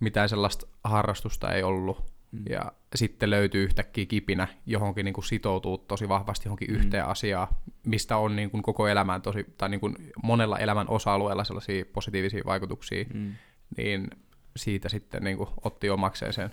mitään 0.00 0.28
sellaista 0.28 0.66
harrastusta 0.84 1.52
ei 1.52 1.62
ollut. 1.62 2.13
Mm. 2.34 2.42
Ja 2.50 2.72
sitten 2.94 3.30
löytyy 3.30 3.64
yhtäkkiä 3.64 4.06
kipinä 4.06 4.48
johonkin 4.66 5.04
niin 5.04 5.12
kuin 5.14 5.24
sitoutuu 5.24 5.78
tosi 5.78 6.08
vahvasti 6.08 6.46
johonkin 6.48 6.70
mm. 6.70 6.76
yhteen 6.76 7.06
asiaan, 7.06 7.48
mistä 7.86 8.16
on 8.16 8.36
niin 8.36 8.50
kuin 8.50 8.62
koko 8.62 8.88
elämän 8.88 9.22
tosi, 9.22 9.46
tai 9.58 9.68
niin 9.68 9.80
kuin 9.80 9.96
monella 10.22 10.58
elämän 10.58 10.88
osa-alueella 10.88 11.44
sellaisia 11.44 11.84
positiivisia 11.92 12.42
vaikutuksia, 12.46 13.04
mm. 13.14 13.34
niin 13.76 14.10
siitä 14.56 14.88
sitten 14.88 15.24
niin 15.24 15.36
kuin 15.36 15.48
otti 15.64 15.90
omakseen 15.90 16.32
sen, 16.32 16.50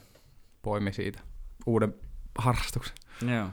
poimi 0.62 0.94
siitä 0.94 1.20
uuden 1.66 1.96
harrastuksen. 2.38 2.96
Joo. 3.36 3.48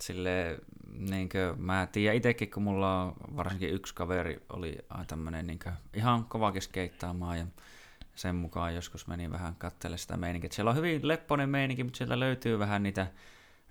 Sille, 0.00 0.58
niin 0.98 1.28
kuin, 1.28 1.62
mä 1.62 1.88
tiedän 1.92 2.16
itsekin, 2.16 2.50
kun 2.50 2.62
mulla 2.62 3.02
on 3.02 3.14
varsinkin 3.36 3.70
yksi 3.70 3.94
kaveri 3.94 4.42
oli 4.48 4.78
tämmöinen 5.06 5.46
niin 5.46 5.58
ihan 5.94 6.24
kovakin 6.24 6.62
skeittaamaan 6.62 7.38
ja 7.38 7.46
sen 8.20 8.36
mukaan 8.36 8.74
joskus 8.74 9.06
meni 9.06 9.30
vähän 9.30 9.54
katselle 9.54 9.98
sitä 9.98 10.16
meininkiä. 10.16 10.50
Siellä 10.52 10.70
on 10.70 10.76
hyvin 10.76 11.08
lepponen 11.08 11.48
meininki, 11.48 11.84
mutta 11.84 11.96
sieltä 11.96 12.20
löytyy 12.20 12.58
vähän 12.58 12.82
niitä 12.82 13.06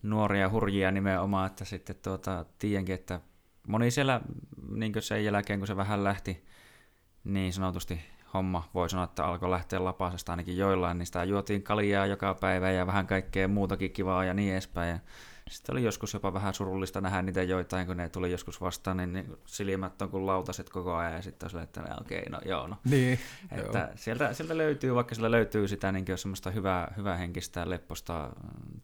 nuoria 0.03 0.49
hurjia 0.49 0.91
nimenomaan, 0.91 1.47
että 1.47 1.65
sitten 1.65 1.95
tuota, 2.03 2.45
tiedänkin, 2.59 2.95
että 2.95 3.21
moni 3.67 3.91
siellä 3.91 4.21
niin 4.69 4.93
sen 4.99 5.25
jälkeen, 5.25 5.59
kun 5.59 5.67
se 5.67 5.75
vähän 5.75 6.03
lähti 6.03 6.45
niin 7.23 7.53
sanotusti 7.53 8.01
homma, 8.33 8.69
voi 8.73 8.89
sanoa, 8.89 9.05
että 9.05 9.25
alkoi 9.25 9.49
lähteä 9.49 9.83
lapasesta 9.83 10.33
ainakin 10.33 10.57
joillain, 10.57 10.97
niin 10.97 11.05
sitä 11.05 11.23
juotiin 11.23 11.63
kaljaa 11.63 12.05
joka 12.05 12.33
päivä 12.33 12.71
ja 12.71 12.87
vähän 12.87 13.07
kaikkea 13.07 13.47
muutakin 13.47 13.91
kivaa 13.91 14.25
ja 14.25 14.33
niin 14.33 14.53
edespäin. 14.53 14.89
Ja 14.89 14.99
sitten 15.49 15.73
oli 15.73 15.83
joskus 15.83 16.13
jopa 16.13 16.33
vähän 16.33 16.53
surullista 16.53 17.01
nähdä 17.01 17.21
niitä 17.21 17.43
joitain, 17.43 17.87
kun 17.87 17.97
ne 17.97 18.09
tuli 18.09 18.31
joskus 18.31 18.61
vastaan, 18.61 18.97
niin, 18.97 19.13
niin 19.13 19.37
silmät 19.45 20.01
on 20.01 20.09
kuin 20.09 20.25
lautaset 20.25 20.69
koko 20.69 20.95
ajan, 20.95 21.13
ja 21.13 21.21
sitten 21.21 21.49
on 21.53 21.61
että 21.61 21.81
okei, 22.01 22.19
okay, 22.19 22.31
no 22.31 22.39
joo, 22.45 22.67
no. 22.67 22.77
Niin, 22.89 23.19
että 23.51 23.79
joo. 23.79 23.87
Sieltä, 23.95 24.33
sieltä, 24.33 24.57
löytyy, 24.57 24.95
vaikka 24.95 25.15
sillä 25.15 25.31
löytyy 25.31 25.67
sitä 25.67 25.91
niin 25.91 26.05
semmoista 26.15 26.51
hyvää, 26.51 26.93
hyvää 26.97 27.17
henkistä, 27.17 27.69
lepposta, 27.69 28.29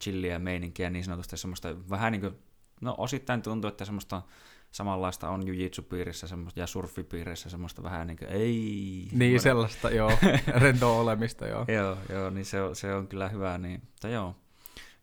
chilliä 0.02 0.38
meininkiä, 0.38 0.90
niin 0.90 1.04
sanotusti 1.04 1.36
semmoista 1.36 1.76
vähän 1.90 2.12
niin 2.12 2.20
kuin, 2.20 2.38
no 2.80 2.94
osittain 2.98 3.42
tuntuu, 3.42 3.68
että 3.68 3.84
semmoista 3.84 4.22
samanlaista 4.70 5.28
on 5.28 5.46
jujitsu-piirissä 5.46 6.26
semmoista, 6.26 6.60
ja 6.60 6.66
surfipiirissä 6.66 7.50
semmoista 7.50 7.82
vähän 7.82 8.06
niin 8.06 8.16
kuin, 8.16 8.28
ei. 8.28 9.08
Niin, 9.12 9.40
sellaista, 9.40 9.90
joo, 9.90 10.12
rendo 10.62 11.00
olemista, 11.00 11.46
joo. 11.46 11.64
joo, 11.68 11.96
joo, 12.08 12.30
niin 12.30 12.44
se 12.44 12.62
on, 12.62 12.76
se 12.76 12.94
on 12.94 13.08
kyllä 13.08 13.28
hyvä, 13.28 13.58
niin, 13.58 13.82
mutta 13.86 14.08
joo, 14.08 14.36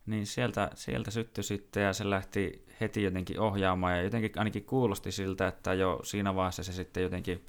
niin 0.05 0.25
sieltä, 0.25 0.71
sieltä 0.75 1.11
syttyi 1.11 1.43
sitten 1.43 1.83
ja 1.83 1.93
se 1.93 2.09
lähti 2.09 2.65
heti 2.81 3.03
jotenkin 3.03 3.39
ohjaamaan 3.39 3.97
ja 3.97 4.03
jotenkin 4.03 4.31
ainakin 4.35 4.65
kuulosti 4.65 5.11
siltä, 5.11 5.47
että 5.47 5.73
jo 5.73 5.99
siinä 6.03 6.35
vaiheessa 6.35 6.63
se 6.63 6.73
sitten 6.73 7.03
jotenkin 7.03 7.45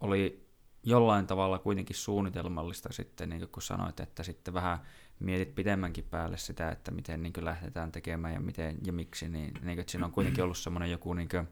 oli 0.00 0.46
jollain 0.82 1.26
tavalla 1.26 1.58
kuitenkin 1.58 1.96
suunnitelmallista 1.96 2.92
sitten, 2.92 3.28
niin 3.28 3.48
kun 3.48 3.62
sanoit, 3.62 4.00
että 4.00 4.22
sitten 4.22 4.54
vähän 4.54 4.78
mietit 5.20 5.54
pidemmänkin 5.54 6.04
päälle 6.10 6.36
sitä, 6.36 6.70
että 6.70 6.90
miten 6.90 7.22
niin 7.22 7.32
lähdetään 7.40 7.92
tekemään 7.92 8.34
ja 8.34 8.40
miten 8.40 8.78
ja 8.86 8.92
miksi, 8.92 9.28
niin, 9.28 9.54
niin 9.62 9.78
että 9.78 9.90
siinä 9.90 10.06
on 10.06 10.12
kuitenkin 10.12 10.44
ollut 10.44 10.58
semmoinen 10.58 10.90
joku 10.90 11.14
niin 11.14 11.28
kuin, 11.28 11.48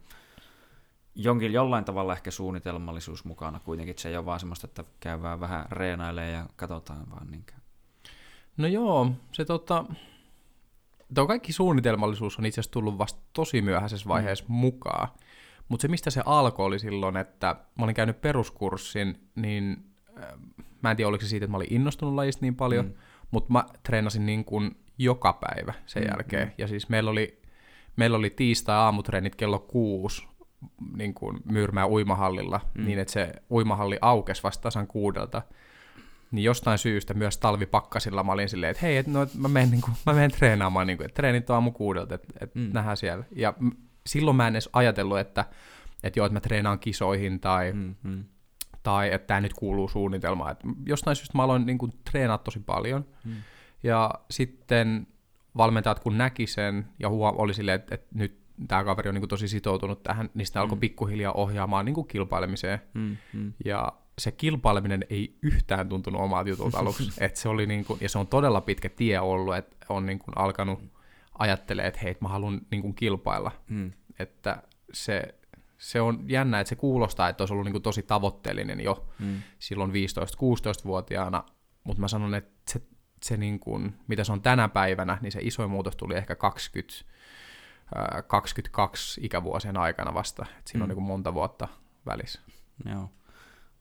jonkin, 1.15 1.53
jollain 1.53 1.85
tavalla 1.85 2.13
ehkä 2.13 2.31
suunnitelmallisuus 2.31 3.25
mukana 3.25 3.61
kuitenkin, 3.61 3.99
se 3.99 4.09
ei 4.09 4.17
ole 4.17 4.27
vaan 4.27 4.41
semmoista, 4.41 4.67
että 4.67 4.85
käydään 5.01 5.41
vähän 5.41 5.67
reenailemaan 5.71 6.33
ja 6.33 6.47
katsotaan 6.57 7.11
vaan. 7.11 7.31
Niin 7.31 7.45
No 8.57 8.67
joo, 8.67 9.11
se 9.33 9.45
tota, 9.45 9.85
Tuo 11.15 11.27
kaikki 11.27 11.53
suunnitelmallisuus 11.53 12.39
on 12.39 12.47
itse 12.47 12.61
asiassa 12.61 12.73
tullut 12.73 12.99
vasta 12.99 13.21
tosi 13.33 13.63
myöhäisessä 13.63 14.07
mm. 14.07 14.09
vaiheessa 14.09 14.45
mm. 14.49 14.55
mukaan. 14.55 15.09
Mutta 15.69 15.83
se, 15.83 15.89
mistä 15.89 16.11
se 16.11 16.23
alkoi, 16.27 16.67
oli 16.67 16.79
silloin, 16.79 17.17
että 17.17 17.57
mä 17.79 17.85
olin 17.85 17.95
käynyt 17.95 18.21
peruskurssin, 18.21 19.21
niin 19.35 19.85
äh, 20.23 20.25
mä 20.83 20.91
en 20.91 20.97
tiedä, 20.97 21.09
oliko 21.09 21.23
se 21.23 21.29
siitä, 21.29 21.45
että 21.45 21.51
mä 21.51 21.57
olin 21.57 21.73
innostunut 21.73 22.15
lajista 22.15 22.45
niin 22.45 22.57
paljon, 22.57 22.85
mm. 22.85 22.93
mutta 23.31 23.53
mä 23.53 23.65
treenasin 23.83 24.27
niin 24.27 24.45
kuin 24.45 24.77
joka 24.99 25.33
päivä 25.33 25.75
sen 25.87 26.03
mm, 26.03 26.09
jälkeen. 26.09 26.49
Mm. 26.49 26.55
Ja 26.59 26.67
siis 26.67 26.89
meillä 26.89 27.11
oli, 27.11 27.43
meillä 27.97 28.17
oli 28.17 28.31
tiistai-aamutreenit 28.31 29.37
kello 29.37 29.59
kuusi 29.59 30.27
niin 30.97 31.15
kuin 31.15 31.39
Myyrmää 31.45 31.89
uimahallilla, 31.89 32.61
mm. 32.75 32.85
niin 32.85 32.99
että 32.99 33.13
se 33.13 33.33
uimahalli 33.51 33.99
aukesi 34.01 34.43
vasta 34.43 34.63
tasan 34.63 34.87
kuudelta 34.87 35.43
niin 36.31 36.45
jostain 36.45 36.79
syystä 36.79 37.15
myös 37.15 37.39
talvipakkasilla 37.39 38.25
mä 38.25 38.33
olin 38.33 38.49
silleen, 38.49 38.71
että 38.71 38.87
hei, 38.87 38.97
et, 38.97 39.07
no, 39.07 39.27
mä, 39.39 39.49
menen, 39.49 39.71
niin 39.71 39.81
kuin, 39.81 39.95
mä 40.07 40.13
menen 40.13 40.31
treenaamaan, 40.31 40.87
niin 40.87 40.97
kuin, 40.97 41.05
että 41.05 41.17
treenit 41.17 41.51
on 41.51 41.55
aamu 41.55 41.71
kuudelta, 41.71 42.15
että, 42.15 42.29
että 42.41 42.59
mm. 42.59 42.71
nähdään 42.73 42.97
siellä. 42.97 43.25
Ja 43.37 43.55
m- 43.61 43.71
silloin 44.07 44.37
mä 44.37 44.49
en 44.49 44.55
edes 44.55 44.69
ajatellut, 44.73 45.19
että, 45.19 45.45
että 46.03 46.19
joo, 46.19 46.27
että 46.27 46.35
mä 46.35 46.41
treenaan 46.41 46.79
kisoihin 46.79 47.41
tai, 47.41 47.73
mm, 47.73 47.95
mm. 48.03 48.25
tai 48.83 49.13
että 49.13 49.27
tämä 49.27 49.41
nyt 49.41 49.55
kuuluu 49.55 49.89
suunnitelmaan. 49.89 50.53
Että 50.53 50.69
jostain 50.87 51.17
syystä 51.17 51.39
mä 51.39 51.43
aloin 51.43 51.67
niin 51.67 51.79
kuin, 51.79 51.93
treenaa 52.11 52.39
tosi 52.39 52.61
paljon. 52.61 53.05
Mm. 53.25 53.35
Ja 53.83 54.11
sitten 54.31 55.07
valmentajat 55.57 56.01
kun 56.01 56.19
näki 56.19 56.47
sen 56.47 56.87
ja 56.99 57.09
huom- 57.09 57.39
oli 57.39 57.55
silleen, 57.55 57.81
että, 57.81 57.95
että 57.95 58.09
nyt 58.15 58.39
tämä 58.69 58.85
kaveri 58.85 59.09
on 59.09 59.15
niin 59.15 59.23
kuin, 59.23 59.29
tosi 59.29 59.49
sitoutunut 59.49 60.03
tähän, 60.03 60.31
niin 60.35 60.47
sitä 60.47 60.61
alkoi 60.61 60.77
mm. 60.77 60.81
pikkuhiljaa 60.81 61.33
ohjaamaan 61.33 61.85
niin 61.85 61.95
kuin, 61.95 62.09
kilpailemiseen. 62.09 62.79
Mm, 62.95 63.17
mm. 63.33 63.53
Ja 63.65 63.93
se 64.19 64.33
kilpaileminen 64.33 65.05
ei 65.11 65.39
yhtään 65.43 65.89
tuntunut 65.89 66.21
omalta 66.21 66.49
jutulta 66.49 66.79
aluksi. 66.81 67.13
et 67.21 67.37
se 67.37 67.49
oli 67.49 67.67
niin 67.67 67.85
kuin, 67.85 67.99
ja 68.03 68.09
se 68.09 68.19
on 68.19 68.27
todella 68.27 68.61
pitkä 68.61 68.89
tie 68.89 69.21
ollut, 69.21 69.57
että 69.57 69.87
on 69.89 70.07
niin 70.07 70.19
kuin 70.19 70.39
alkanut 70.39 70.83
ajattelemaan, 71.39 71.89
että 71.89 72.01
hei, 72.01 72.17
mä 72.21 72.29
haluan 72.29 72.61
niin 72.71 72.83
kuin 72.83 72.95
kilpailla. 72.95 73.51
Mm. 73.69 73.93
Että 74.19 74.63
se, 74.93 75.35
se 75.79 76.01
on 76.01 76.25
jännä, 76.29 76.61
että 76.61 76.69
se 76.69 76.77
kuulostaa, 76.77 77.29
että 77.29 77.43
olisi 77.43 77.55
ollut 77.55 77.65
niin 77.65 77.73
kuin 77.73 77.83
tosi 77.83 78.03
tavoitteellinen 78.03 78.81
jo 78.81 79.09
mm. 79.19 79.43
silloin 79.59 79.91
15-16-vuotiaana, 79.91 81.45
mutta 81.85 82.01
mä 82.01 82.09
sanon, 82.09 82.35
että 82.35 82.73
se, 82.73 82.83
se 83.23 83.37
niin 83.37 83.61
kuin, 83.61 83.95
mitä 84.09 84.25
se 84.25 84.33
on 84.33 84.43
tänä 84.43 84.69
päivänä, 84.69 85.19
niin 85.21 85.33
se 85.33 85.41
isoin 85.43 85.71
muutos 85.71 85.97
tuli 85.97 86.15
ehkä 86.15 86.35
20, 86.35 86.95
22 88.27 89.21
ikävuosien 89.25 89.77
aikana 89.77 90.15
vasta. 90.15 90.47
Et 90.59 90.67
siinä 90.67 90.79
mm. 90.79 90.83
on 90.83 90.89
niin 90.89 90.97
kuin 90.97 91.07
monta 91.07 91.35
vuotta 91.35 91.69
välissä. 92.07 92.41
Joo. 92.85 93.11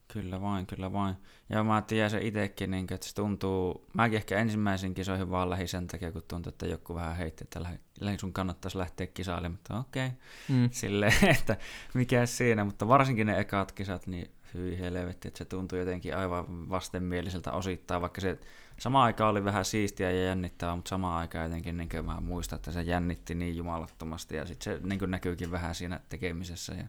Kyllä 0.08 0.42
vain, 0.42 0.66
kyllä 0.66 0.94
vain. 0.94 1.16
Ja 1.50 1.64
mä 1.64 1.82
tiedän 1.82 2.10
se 2.10 2.20
itsekin, 2.22 2.72
niin, 2.72 2.94
että 2.94 3.08
se 3.08 3.16
tuntuu, 3.16 3.88
mäkin 3.94 4.18
ehkä 4.18 4.38
ensimmäisen 4.38 4.94
kisoihin 4.94 5.30
vaan 5.30 5.50
lähi 5.50 5.68
sen 5.68 5.88
takia, 5.88 6.12
kun 6.12 6.24
tuntuu, 6.28 6.50
että 6.50 6.66
joku 6.66 6.96
vähän 6.96 7.16
heitti, 7.16 7.44
että 7.44 7.62
lähi, 8.00 8.18
sun 8.18 8.34
kannattaisi 8.34 8.78
lähteä 8.78 9.08
kisailemaan, 9.08 9.52
mutta 9.52 9.80
okei, 9.80 10.08
okay. 10.08 10.18
mm. 10.50 10.70
silleen, 10.72 11.14
että 11.40 11.58
mikä 11.94 12.26
siinä, 12.26 12.64
mutta 12.64 12.88
varsinkin 12.88 13.28
ne 13.28 13.40
ekat 13.40 13.72
kisat, 13.72 14.08
niin 14.08 14.32
hyi 14.54 14.80
helvetti, 14.80 15.28
että 15.28 15.38
se 15.38 15.46
tuntuu 15.46 15.80
jotenkin 15.80 16.18
aivan 16.18 16.70
vastenmieliseltä 16.70 17.52
osittain, 17.52 18.02
vaikka 18.02 18.22
se 18.22 18.40
sama 18.80 19.04
aika 19.04 19.28
oli 19.28 19.46
vähän 19.46 19.66
siistiä 19.66 20.12
ja 20.12 20.26
jännittävää, 20.26 20.76
mutta 20.76 20.90
sama 20.90 21.18
aika 21.18 21.38
jotenkin 21.38 21.78
niin 21.78 22.06
mä 22.06 22.22
muistan, 22.22 22.58
että 22.58 22.72
se 22.72 22.82
jännitti 22.82 23.36
niin 23.36 23.58
jumalattomasti 23.58 24.36
ja 24.36 24.46
sitten 24.46 24.74
se 24.74 24.88
niin 24.88 25.12
näkyykin 25.12 25.52
vähän 25.52 25.76
siinä 25.76 26.00
tekemisessä 26.10 26.74
ja 26.74 26.88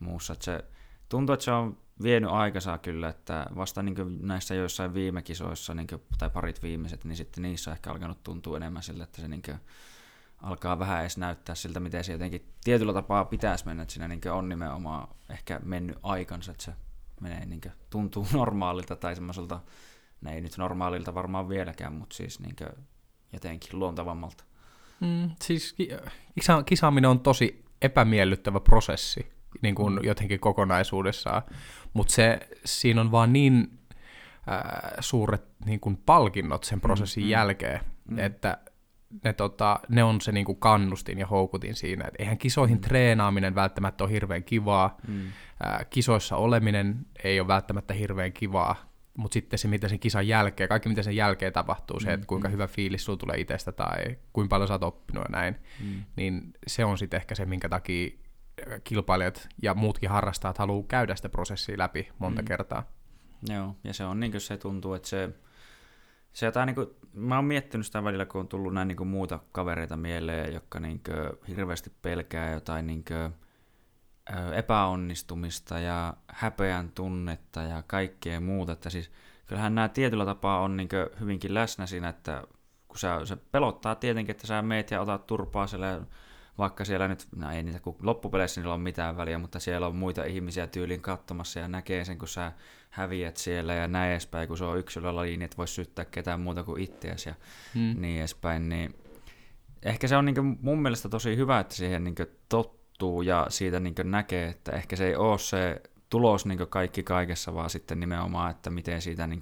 muussa, 0.00 0.32
että 0.32 0.44
se 0.44 0.64
tuntuu, 1.08 1.32
että 1.32 1.44
se 1.44 1.50
on 1.50 1.76
vienyt 2.02 2.30
aikansa 2.30 2.78
kyllä, 2.78 3.08
että 3.08 3.46
vasta 3.56 3.82
niin 3.82 4.18
näissä 4.20 4.54
joissain 4.54 4.94
viime 4.94 5.22
kisoissa, 5.22 5.74
niin 5.74 5.86
kuin, 5.86 6.02
tai 6.18 6.30
parit 6.30 6.62
viimeiset, 6.62 7.04
niin 7.04 7.16
sitten 7.16 7.42
niissä 7.42 7.72
ehkä 7.72 7.90
alkanut 7.90 8.22
tuntua 8.22 8.56
enemmän 8.56 8.82
sille, 8.82 9.04
että 9.04 9.20
se 9.20 9.28
niin 9.28 9.42
kuin, 9.42 9.58
alkaa 10.42 10.78
vähän 10.78 11.00
edes 11.00 11.18
näyttää 11.18 11.54
siltä, 11.54 11.80
miten 11.80 12.04
se 12.04 12.12
jotenkin 12.12 12.52
tietyllä 12.64 12.92
tapaa 12.92 13.24
pitäisi 13.24 13.66
mennä, 13.66 13.82
että 13.82 13.92
siinä 13.94 14.08
niin 14.08 14.30
on 14.32 14.48
nimenomaan 14.48 15.08
ehkä 15.28 15.60
mennyt 15.64 15.98
aikansa, 16.02 16.50
että 16.50 16.64
se 16.64 16.72
menee 17.20 17.46
niin 17.46 17.60
kuin, 17.60 17.72
tuntuu 17.90 18.26
normaalilta 18.32 18.96
tai 18.96 19.14
semmoiselta, 19.14 19.60
ne 20.20 20.34
ei 20.34 20.40
nyt 20.40 20.58
normaalilta 20.58 21.14
varmaan 21.14 21.48
vieläkään, 21.48 21.92
mutta 21.92 22.16
siis 22.16 22.40
niin 22.40 22.56
kuin, 22.56 22.86
jotenkin 23.32 23.78
luontavammalta. 23.78 24.44
Mm, 25.00 25.30
siis 25.42 25.76
kisa- 26.34 26.62
kisaaminen 26.62 27.10
on 27.10 27.20
tosi 27.20 27.64
epämiellyttävä 27.82 28.60
prosessi 28.60 29.37
niin 29.62 29.74
kuin 29.74 29.94
mm. 29.94 30.00
jotenkin 30.02 30.40
kokonaisuudessaan, 30.40 31.42
mutta 31.92 32.14
se, 32.14 32.38
siinä 32.64 33.00
on 33.00 33.10
vaan 33.10 33.32
niin 33.32 33.78
äh, 34.48 34.92
suuret 35.00 35.44
niin 35.64 35.80
kuin 35.80 35.96
palkinnot 35.96 36.64
sen 36.64 36.80
prosessin 36.80 37.22
mm. 37.22 37.26
mm. 37.26 37.30
jälkeen, 37.30 37.80
mm. 38.10 38.18
että 38.18 38.58
ne, 39.24 39.32
tota, 39.32 39.80
ne 39.88 40.04
on 40.04 40.20
se 40.20 40.32
niinku 40.32 40.54
kannustin 40.54 41.18
ja 41.18 41.26
houkutin 41.26 41.74
siinä. 41.74 42.04
Et 42.08 42.14
eihän 42.18 42.38
kisoihin 42.38 42.76
mm. 42.76 42.80
treenaaminen 42.80 43.54
välttämättä 43.54 44.04
ole 44.04 44.12
hirveän 44.12 44.44
kivaa, 44.44 44.96
mm. 45.08 45.20
ää, 45.62 45.84
kisoissa 45.90 46.36
oleminen 46.36 47.06
ei 47.24 47.40
ole 47.40 47.48
välttämättä 47.48 47.94
hirveän 47.94 48.32
kivaa, 48.32 48.76
mutta 49.18 49.34
sitten 49.34 49.58
se, 49.58 49.68
mitä 49.68 49.88
sen 49.88 49.98
kisan 49.98 50.28
jälkeen, 50.28 50.68
kaikki 50.68 50.88
mitä 50.88 51.02
sen 51.02 51.16
jälkeen 51.16 51.52
tapahtuu, 51.52 52.00
se, 52.00 52.12
että 52.12 52.24
mm, 52.24 52.26
kuinka 52.26 52.48
mm. 52.48 52.52
hyvä 52.52 52.66
fiilis 52.66 53.04
sulla 53.04 53.18
tulee 53.18 53.40
itsestä 53.40 53.72
tai 53.72 54.16
kuinka 54.32 54.48
paljon 54.48 54.68
sä 54.68 54.74
oot 54.74 54.82
oppinut 54.82 55.24
ja 55.24 55.30
näin, 55.30 55.56
mm. 55.84 56.04
niin 56.16 56.52
se 56.66 56.84
on 56.84 56.98
sitten 56.98 57.18
ehkä 57.20 57.34
se, 57.34 57.44
minkä 57.44 57.68
takia 57.68 58.10
kilpailijat 58.84 59.48
ja 59.62 59.74
muutkin 59.74 60.10
harrastajat 60.10 60.58
haluaa 60.58 60.86
käydä 60.88 61.16
sitä 61.16 61.28
prosessia 61.28 61.78
läpi 61.78 62.08
monta 62.18 62.42
mm. 62.42 62.46
kertaa. 62.46 62.82
Joo, 63.48 63.76
ja 63.84 63.94
se 63.94 64.04
on 64.04 64.20
niin 64.20 64.32
kuin 64.32 64.40
se 64.40 64.56
tuntuu, 64.56 64.94
että 64.94 65.08
se, 65.08 65.30
se 66.32 66.46
jotain 66.46 66.66
niin 66.66 66.74
kuin, 66.74 66.88
mä 67.12 67.36
oon 67.36 67.44
miettinyt 67.44 67.86
sitä 67.86 68.04
välillä, 68.04 68.26
kun 68.26 68.40
on 68.40 68.48
tullut 68.48 68.74
näin 68.74 68.88
niin 68.88 68.96
kuin 68.96 69.08
muuta 69.08 69.38
kavereita 69.52 69.96
mieleen, 69.96 70.54
jotka 70.54 70.80
niin 70.80 71.00
kuin 71.02 71.56
hirveästi 71.56 71.92
pelkää 72.02 72.52
jotain 72.52 72.86
niin 72.86 73.04
kuin, 73.04 73.32
epäonnistumista 74.54 75.78
ja 75.78 76.14
häpeän 76.28 76.92
tunnetta 76.92 77.62
ja 77.62 77.82
kaikkea 77.86 78.40
muuta. 78.40 78.72
Että 78.72 78.90
siis 78.90 79.10
kyllähän 79.46 79.74
nämä 79.74 79.88
tietyllä 79.88 80.24
tapaa 80.24 80.60
on 80.60 80.76
niin 80.76 80.88
hyvinkin 81.20 81.54
läsnä 81.54 81.86
siinä, 81.86 82.08
että 82.08 82.42
kun 82.88 82.98
sä, 82.98 83.20
se 83.24 83.36
pelottaa 83.36 83.94
tietenkin, 83.94 84.30
että 84.30 84.46
sä 84.46 84.62
meet 84.62 84.90
ja 84.90 85.00
otat 85.00 85.26
turpaa 85.26 85.66
siellä, 85.66 86.00
vaikka 86.58 86.84
siellä 86.84 87.08
nyt, 87.08 87.26
no 87.36 87.50
ei 87.50 87.62
niitä, 87.62 87.80
kun 87.80 87.96
loppupeleissä 88.02 88.60
niillä 88.60 88.74
on 88.74 88.80
mitään 88.80 89.16
väliä, 89.16 89.38
mutta 89.38 89.60
siellä 89.60 89.86
on 89.86 89.96
muita 89.96 90.24
ihmisiä 90.24 90.66
tyylin 90.66 91.00
katsomassa 91.00 91.60
ja 91.60 91.68
näkee 91.68 92.04
sen, 92.04 92.18
kun 92.18 92.28
sä 92.28 92.52
häviät 92.90 93.36
siellä 93.36 93.74
ja 93.74 93.88
näin 93.88 94.10
edespäin, 94.10 94.48
kun 94.48 94.58
se 94.58 94.64
on 94.64 94.78
yksilölaji, 94.78 95.30
niin 95.30 95.42
et 95.42 95.58
voi 95.58 95.68
syyttää 95.68 96.04
ketään 96.04 96.40
muuta 96.40 96.64
kuin 96.64 96.82
itseäsi 96.82 97.28
ja 97.28 97.34
hmm. 97.74 98.00
niin 98.00 98.18
edespäin, 98.18 98.68
niin 98.68 98.94
ehkä 99.82 100.08
se 100.08 100.16
on 100.16 100.24
niin 100.24 100.58
mun 100.62 100.82
mielestä 100.82 101.08
tosi 101.08 101.36
hyvä, 101.36 101.60
että 101.60 101.74
siihen 101.74 102.04
niin 102.04 102.14
tot, 102.48 102.78
muuttuu 103.02 103.22
ja 103.22 103.46
siitä 103.48 103.80
niin 103.80 103.94
näkee, 104.04 104.48
että 104.48 104.72
ehkä 104.72 104.96
se 104.96 105.06
ei 105.06 105.16
ole 105.16 105.38
se 105.38 105.82
tulos 106.10 106.46
niin 106.46 106.58
kaikki 106.68 107.02
kaikessa, 107.02 107.54
vaan 107.54 107.70
sitten 107.70 108.00
nimenomaan, 108.00 108.50
että 108.50 108.70
miten 108.70 109.02
siitä 109.02 109.26
niin 109.26 109.40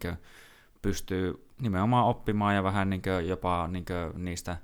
pystyy 0.82 1.46
nimenomaan 1.60 2.06
oppimaan 2.06 2.54
ja 2.54 2.62
vähän 2.62 2.90
niin 2.90 3.02
jopa 3.26 3.68
niin 3.68 3.84
niistä, 4.14 4.56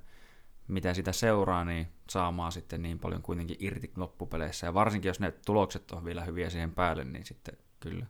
mitä 0.67 0.93
sitä 0.93 1.11
seuraa, 1.11 1.65
niin 1.65 1.87
saamaan 2.09 2.51
sitten 2.51 2.81
niin 2.81 2.99
paljon 2.99 3.21
kuitenkin 3.21 3.57
irti 3.59 3.91
loppupeleissä. 3.95 4.67
Ja 4.67 4.73
varsinkin, 4.73 5.09
jos 5.09 5.19
ne 5.19 5.33
tulokset 5.45 5.91
on 5.91 6.05
vielä 6.05 6.23
hyviä 6.23 6.49
siihen 6.49 6.71
päälle, 6.71 7.03
niin 7.03 7.25
sitten 7.25 7.57
kyllä. 7.79 8.05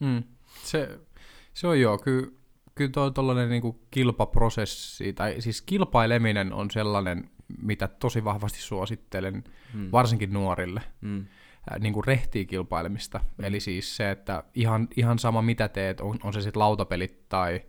Mm. 0.00 0.22
Se, 0.62 0.98
se 1.54 1.66
on 1.66 1.80
joo, 1.80 1.98
kyllä, 1.98 2.28
kyllä 2.74 2.90
tuo 2.90 3.10
tuollainen 3.10 3.48
niin 3.48 3.80
kilpaprosessi, 3.90 5.12
tai 5.12 5.40
siis 5.40 5.62
kilpaileminen 5.62 6.52
on 6.52 6.70
sellainen 6.70 7.30
mitä 7.62 7.88
tosi 7.88 8.24
vahvasti 8.24 8.62
suosittelen, 8.62 9.44
mm. 9.74 9.88
varsinkin 9.92 10.32
nuorille. 10.32 10.82
Mm. 11.00 11.26
Niin 11.80 11.92
kuin 11.92 12.04
rehtiä 12.04 12.44
kilpailemista. 12.44 13.20
Mm. 13.38 13.44
Eli 13.44 13.60
siis 13.60 13.96
se, 13.96 14.10
että 14.10 14.44
ihan, 14.54 14.88
ihan 14.96 15.18
sama 15.18 15.42
mitä 15.42 15.68
teet, 15.68 16.00
on, 16.00 16.18
on 16.22 16.32
se 16.32 16.40
sitten 16.40 16.60
lautapelit 16.60 17.28
tai, 17.28 17.62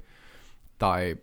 tai 0.77 1.17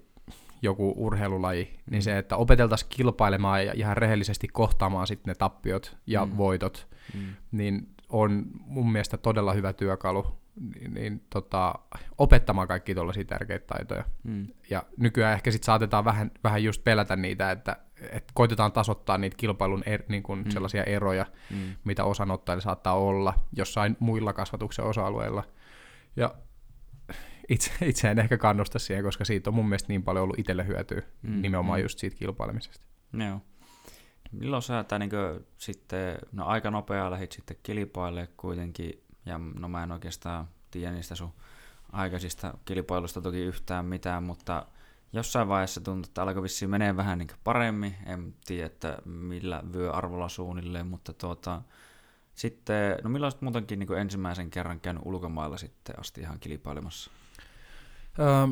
joku 0.64 0.94
urheilulaji, 0.96 1.64
niin 1.64 1.74
mm. 1.86 1.90
niin 1.90 2.02
se, 2.02 2.18
että 2.18 2.36
opeteltaisiin 2.36 2.88
kilpailemaan 2.88 3.66
ja 3.66 3.72
ihan 3.76 3.96
rehellisesti 3.96 4.48
kohtaamaan 4.48 5.06
sitten 5.06 5.30
ne 5.30 5.34
tappiot 5.34 5.96
ja 6.06 6.26
mm. 6.26 6.36
voitot, 6.36 6.88
mm. 7.14 7.34
niin 7.52 7.88
on 8.08 8.44
mun 8.54 8.92
mielestä 8.92 9.16
todella 9.16 9.52
hyvä 9.52 9.72
työkalu 9.72 10.26
niin, 10.60 10.94
niin 10.94 11.24
tota, 11.30 11.74
opettamaan 12.18 12.68
kaikki 12.68 12.94
tuollaisia 12.94 13.24
tärkeitä 13.24 13.66
taitoja. 13.66 14.04
Mm. 14.22 14.46
Ja 14.70 14.82
nykyään 14.96 15.34
ehkä 15.34 15.50
sitten 15.50 15.66
saatetaan 15.66 16.04
vähän, 16.04 16.30
vähän 16.44 16.64
just 16.64 16.84
pelätä 16.84 17.16
niitä, 17.16 17.50
että, 17.50 17.76
että 18.10 18.32
koitetaan 18.34 18.72
tasoittaa 18.72 19.18
niitä 19.18 19.36
kilpailun 19.36 19.82
er, 19.86 20.02
niin 20.08 20.22
kuin 20.22 20.44
mm. 20.44 20.50
sellaisia 20.50 20.84
eroja, 20.84 21.26
mm. 21.50 21.74
mitä 21.84 22.04
osanottajilla 22.04 22.62
saattaa 22.62 22.94
olla 22.94 23.34
jossain 23.52 23.96
muilla 24.00 24.32
kasvatuksen 24.32 24.84
osa-alueilla. 24.84 25.42
Ja 26.16 26.34
itse, 27.48 27.70
itse 27.86 28.10
en 28.10 28.18
ehkä 28.18 28.38
kannusta 28.38 28.78
siihen, 28.78 29.04
koska 29.04 29.24
siitä 29.24 29.50
on 29.50 29.54
mun 29.54 29.68
mielestä 29.68 29.88
niin 29.88 30.02
paljon 30.02 30.22
ollut 30.22 30.38
itselle 30.38 30.66
hyötyä 30.66 31.02
mm. 31.22 31.42
nimenomaan 31.42 31.80
mm. 31.80 31.82
just 31.82 31.98
siitä 31.98 32.16
kilpailemisesta. 32.16 32.86
Joo. 33.12 33.40
Milloin 34.32 34.62
sä 34.62 34.84
niin 34.98 35.10
sitten, 35.58 36.18
no 36.32 36.46
aika 36.46 36.70
nopeaa 36.70 37.10
lähdit 37.10 37.32
sitten 37.32 37.56
kilpaille 37.62 38.28
kuitenkin 38.36 39.02
ja 39.26 39.38
no 39.38 39.68
mä 39.68 39.82
en 39.82 39.92
oikeastaan 39.92 40.48
tiedä 40.70 40.92
niistä 40.92 41.14
sun 41.14 41.32
aikaisista 41.92 42.54
kilpailusta 42.64 43.20
toki 43.20 43.40
yhtään 43.40 43.84
mitään, 43.84 44.22
mutta 44.22 44.66
jossain 45.12 45.48
vaiheessa 45.48 45.80
tuntuu, 45.80 46.08
että 46.08 46.22
alkoi 46.22 46.42
vissiin 46.42 46.70
menee 46.70 46.96
vähän 46.96 47.18
niin 47.18 47.28
paremmin. 47.44 47.94
En 48.06 48.34
tiedä, 48.46 48.66
että 48.66 48.98
millä 49.04 49.62
vyöarvolla 49.72 50.28
suunnilleen, 50.28 50.86
mutta 50.86 51.12
tuota, 51.12 51.62
sitten, 52.34 52.96
no 53.04 53.10
milloin 53.10 53.32
muutenkin 53.40 53.78
niin 53.78 53.98
ensimmäisen 53.98 54.50
kerran 54.50 54.80
käynyt 54.80 55.02
ulkomailla 55.06 55.56
sitten 55.56 56.00
asti 56.00 56.20
ihan 56.20 56.40
kilpailemassa? 56.40 57.10
Öö, 58.18 58.46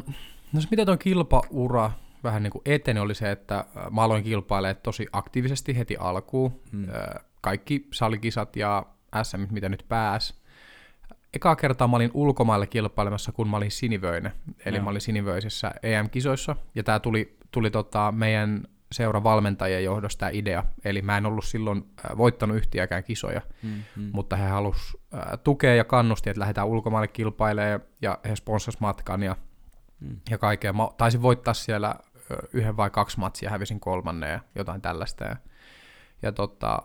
no 0.53 0.61
se 0.61 0.68
mitä 0.70 0.87
tuon 0.87 0.98
kilpaura 0.98 1.90
vähän 2.25 2.42
niin 2.42 2.51
kuin 2.51 2.62
eteni 2.64 3.01
oli 3.01 3.14
se, 3.14 3.31
että 3.31 3.64
mä 3.90 4.03
aloin 4.03 4.25
kilpailemaan 4.25 4.83
tosi 4.83 5.07
aktiivisesti 5.12 5.79
heti 5.79 5.96
alkuun. 5.96 6.61
Hmm. 6.72 6.88
Öö, 6.88 7.14
kaikki 7.40 7.88
salikisat 7.92 8.57
ja 8.57 8.87
SM, 9.22 9.46
mitä 9.51 9.68
nyt 9.68 9.85
pääs, 9.88 10.42
ekaa 11.35 11.57
kertaa 11.57 11.88
mä 11.88 11.96
olin 11.96 12.11
ulkomailla 12.14 12.66
kilpailemassa, 12.66 13.33
kun 13.33 13.48
mä 13.48 13.57
olin 13.57 13.70
sinivöinen. 13.70 14.33
Eli 14.64 14.77
Joo. 14.77 14.85
mä 14.85 14.90
olin 14.90 15.01
sinivöisessä 15.01 15.72
EM-kisoissa, 15.83 16.57
ja 16.75 16.83
tämä 16.83 17.01
tuli, 17.01 17.37
tuli 17.51 17.70
tota 17.70 18.12
meidän 18.16 18.62
seura 18.92 19.22
valmentajien 19.22 19.85
johdosta 19.85 20.20
tämä 20.20 20.31
idea. 20.33 20.64
Eli 20.85 21.03
mä 21.03 21.16
en 21.16 21.27
ollut 21.27 21.44
silloin 21.44 21.85
voittanut 22.16 22.57
yhtiäkään 22.57 23.05
kisoja, 23.05 23.40
mm-hmm. 23.62 24.11
mutta 24.12 24.37
he 24.37 24.48
halusivat 24.48 25.42
tukea 25.44 25.75
ja 25.75 25.85
kannusti, 25.85 26.31
että 26.31 26.40
lähdetään 26.40 26.66
ulkomaille 26.66 27.09
kilpailemaan, 27.09 27.81
ja 28.03 28.18
he 28.25 28.37
sponsasivat 28.37 28.81
matkan 28.81 29.22
ja, 29.22 29.37
mm. 30.03 30.17
ja 30.31 30.38
kaikkea. 30.38 30.73
Mä 30.73 30.88
taisin 30.97 31.23
voittaa 31.23 31.55
siellä 31.55 31.95
yhden 32.53 32.77
vai 32.77 32.91
kaksi 32.91 33.21
matsia, 33.21 33.51
hävisin 33.51 33.81
kolmannen 33.81 34.31
ja 34.31 34.41
jotain 34.55 34.83
tällaista. 34.83 35.25
Ja, 35.25 35.37
ja 36.23 36.33
tota, 36.33 36.83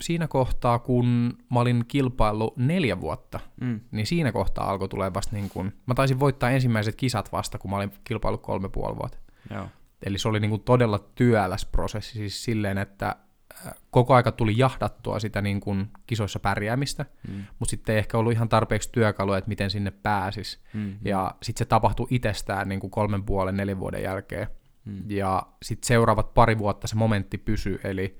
siinä 0.00 0.28
kohtaa, 0.28 0.78
kun 0.78 1.38
mä 1.50 1.60
olin 1.60 1.84
kilpaillut 1.88 2.56
neljä 2.56 3.00
vuotta, 3.00 3.40
mm. 3.60 3.80
niin 3.90 4.06
siinä 4.06 4.32
kohtaa 4.32 4.70
alkoi 4.70 4.88
tulee 4.88 5.14
vasta 5.14 5.36
niin 5.36 5.48
kuin, 5.48 5.72
mä 5.86 5.94
taisin 5.94 6.20
voittaa 6.20 6.50
ensimmäiset 6.50 6.94
kisat 6.94 7.32
vasta, 7.32 7.58
kun 7.58 7.70
mä 7.70 7.76
olin 7.76 7.92
kilpaillut 8.04 8.42
kolme 8.42 8.68
puoli 8.68 8.96
vuotta. 8.96 9.18
Joo. 9.50 9.68
Eli 10.06 10.18
se 10.18 10.28
oli 10.28 10.40
niin 10.40 10.50
kuin 10.50 10.62
todella 10.62 10.98
työläs 10.98 11.66
prosessi, 11.66 12.12
siis 12.12 12.44
silleen, 12.44 12.78
että 12.78 13.16
koko 13.90 14.14
aika 14.14 14.32
tuli 14.32 14.54
jahdattua 14.56 15.18
sitä 15.18 15.42
niin 15.42 15.60
kuin 15.60 15.88
kisoissa 16.06 16.40
pärjäämistä, 16.40 17.06
mm. 17.28 17.44
mutta 17.58 17.70
sitten 17.70 17.92
ei 17.92 17.98
ehkä 17.98 18.18
ollut 18.18 18.32
ihan 18.32 18.48
tarpeeksi 18.48 18.92
työkaluja, 18.92 19.38
että 19.38 19.48
miten 19.48 19.70
sinne 19.70 19.90
pääsis. 19.90 20.60
Mm-hmm. 20.74 20.96
Ja 21.04 21.34
sitten 21.42 21.58
se 21.58 21.64
tapahtui 21.64 22.06
itsestään 22.10 22.68
niin 22.68 22.80
kuin 22.80 22.90
kolmen 22.90 23.22
puolen, 23.22 23.56
neljän 23.56 23.80
vuoden 23.80 24.02
jälkeen. 24.02 24.46
Mm. 24.84 25.02
Ja 25.06 25.42
sitten 25.62 25.86
seuraavat 25.86 26.34
pari 26.34 26.58
vuotta 26.58 26.86
se 26.86 26.96
momentti 26.96 27.38
pysyi, 27.38 27.80
eli 27.84 28.18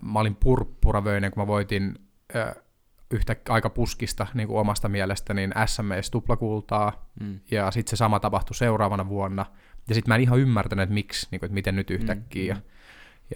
mä 0.00 0.20
olin 0.20 0.36
purppuravöinen, 0.36 1.30
kun 1.30 1.42
mä 1.42 1.46
voitin 1.46 1.98
yhtä 3.10 3.36
aika 3.48 3.70
puskista 3.70 4.26
niin 4.34 4.48
kuin 4.48 4.60
omasta 4.60 4.88
mielestä, 4.88 5.34
niin 5.34 5.52
SMS 5.66 6.10
tuplakultaa, 6.10 7.10
mm. 7.20 7.40
ja 7.50 7.70
sitten 7.70 7.90
se 7.90 7.96
sama 7.96 8.20
tapahtui 8.20 8.54
seuraavana 8.54 9.08
vuonna, 9.08 9.46
ja 9.88 9.94
sitten 9.94 10.10
mä 10.10 10.14
en 10.14 10.20
ihan 10.20 10.38
ymmärtänyt, 10.38 10.82
että 10.82 10.94
miksi, 10.94 11.28
niin 11.30 11.40
kuin, 11.40 11.46
että 11.46 11.54
miten 11.54 11.76
nyt 11.76 11.90
yhtäkkiä, 11.90 12.54
mm. 12.54 12.60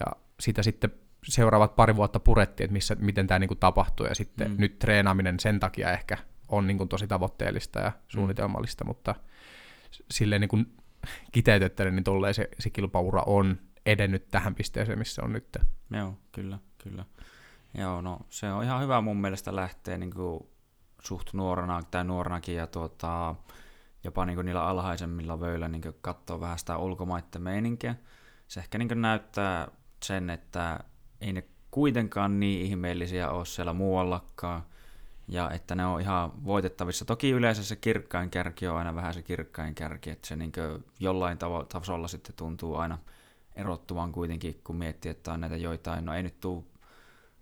ja, 0.01 0.07
ja 0.07 0.13
sitä 0.43 0.63
sitten 0.63 0.91
seuraavat 1.29 1.77
pari 1.77 1.97
vuotta 1.97 2.21
purettiin, 2.21 2.65
että 2.65 2.73
missä, 2.73 2.97
miten 2.99 3.27
tämä 3.27 3.39
niin 3.39 3.59
tapahtui, 3.61 4.09
ja 4.09 4.15
sitten 4.15 4.51
mm. 4.51 4.57
nyt 4.59 4.79
treenaaminen 4.79 5.41
sen 5.41 5.61
takia 5.61 5.93
ehkä 5.93 6.19
on 6.49 6.67
niin 6.67 6.79
kuin, 6.79 6.89
tosi 6.89 7.07
tavoitteellista 7.07 7.81
ja 7.81 7.93
suunnitelmallista, 8.09 8.85
mm. 8.85 8.89
mutta 8.89 9.15
silleen 10.11 10.41
niin 10.41 10.49
kuin 10.49 10.77
kiteytettelen, 11.33 11.97
niin 11.97 12.05
tolleen 12.05 12.35
se, 12.35 12.49
se 12.59 12.71
kilpaura 12.71 13.23
on 13.27 13.59
edennyt 13.87 14.29
tähän 14.29 14.55
pisteeseen, 14.55 14.99
missä 14.99 15.23
on 15.23 15.33
nyt. 15.33 15.59
Joo, 15.91 16.19
kyllä, 16.33 16.59
kyllä. 16.79 17.05
Joo, 17.79 18.01
no 18.01 18.21
se 18.31 18.53
on 18.53 18.65
ihan 18.65 18.83
hyvä 18.83 19.01
mun 19.01 19.21
mielestä 19.21 19.57
lähteä 19.57 19.99
niin 19.99 20.15
kuin 20.15 20.47
suht 21.03 21.33
nuorena 21.33 21.83
tai 21.91 22.05
nuorenakin 22.05 22.57
ja 22.57 22.67
tuota, 22.67 23.35
jopa 24.05 24.27
niin 24.27 24.37
kuin 24.37 24.45
niillä 24.45 24.67
alhaisemmilla 24.67 25.41
vöillä 25.41 25.69
niin 25.69 25.83
katsoa 26.01 26.41
vähän 26.41 26.59
sitä 26.59 26.77
ulkomaiden 26.77 27.43
meininkiä. 27.43 27.95
Se 28.49 28.61
ehkä 28.61 28.79
niin 28.79 29.01
näyttää 29.01 29.69
sen, 30.03 30.31
että 30.31 30.81
ei 31.21 31.33
ne 31.33 31.45
kuitenkaan 31.71 32.41
niin 32.41 32.67
ihmeellisiä 32.67 33.31
ole 33.31 33.47
siellä 33.47 33.73
muuallakaan, 33.73 34.63
ja 35.29 35.51
että 35.51 35.75
ne 35.75 35.87
on 35.87 36.01
ihan 36.01 36.45
voitettavissa. 36.45 37.05
Toki 37.05 37.31
yleensä 37.31 37.65
se 37.65 37.77
kirkkain 37.77 38.31
kärki 38.31 38.67
on 38.67 38.77
aina 38.77 38.95
vähän 38.95 39.15
se 39.15 39.23
kirkkain 39.23 39.75
kärki, 39.75 40.11
että 40.11 40.29
se 40.29 40.37
niin 40.37 40.53
jollain 41.01 41.39
tav- 41.39 41.67
tasolla 41.67 42.09
sitten 42.09 42.35
tuntuu 42.37 42.77
aina– 42.77 42.99
erottuvan 43.57 44.13
kuitenkin, 44.13 44.61
kun 44.65 44.77
miettii, 44.77 45.11
että 45.11 45.33
on 45.33 45.41
näitä 45.41 45.57
joitain, 45.57 46.05
no 46.05 46.15
ei 46.15 46.23
nyt 46.23 46.41
tule 46.41 46.65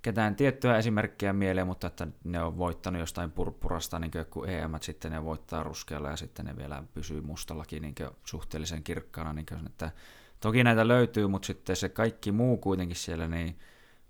ketään 0.02 0.36
tiettyä 0.36 0.78
esimerkkiä 0.78 1.32
mieleen, 1.32 1.66
mutta 1.66 1.86
että 1.86 2.06
ne 2.24 2.42
on 2.42 2.58
voittanut 2.58 3.00
jostain 3.00 3.30
purppurasta, 3.32 3.98
niin 3.98 4.10
kuin 4.30 4.50
EM, 4.50 4.72
sitten 4.80 5.12
ne 5.12 5.24
voittaa 5.24 5.62
ruskealla 5.62 6.08
ja 6.08 6.16
sitten 6.16 6.46
ne 6.46 6.56
vielä 6.56 6.82
pysyy 6.94 7.20
mustallakin 7.20 7.82
niin 7.82 7.94
suhteellisen 8.24 8.82
kirkkaana, 8.82 9.32
niin 9.32 9.46
kuin, 9.46 9.66
että 9.66 9.90
toki 10.40 10.64
näitä 10.64 10.88
löytyy, 10.88 11.26
mutta 11.26 11.46
sitten 11.46 11.76
se 11.76 11.88
kaikki 11.88 12.32
muu 12.32 12.56
kuitenkin 12.56 12.96
siellä, 12.96 13.28
niin 13.28 13.58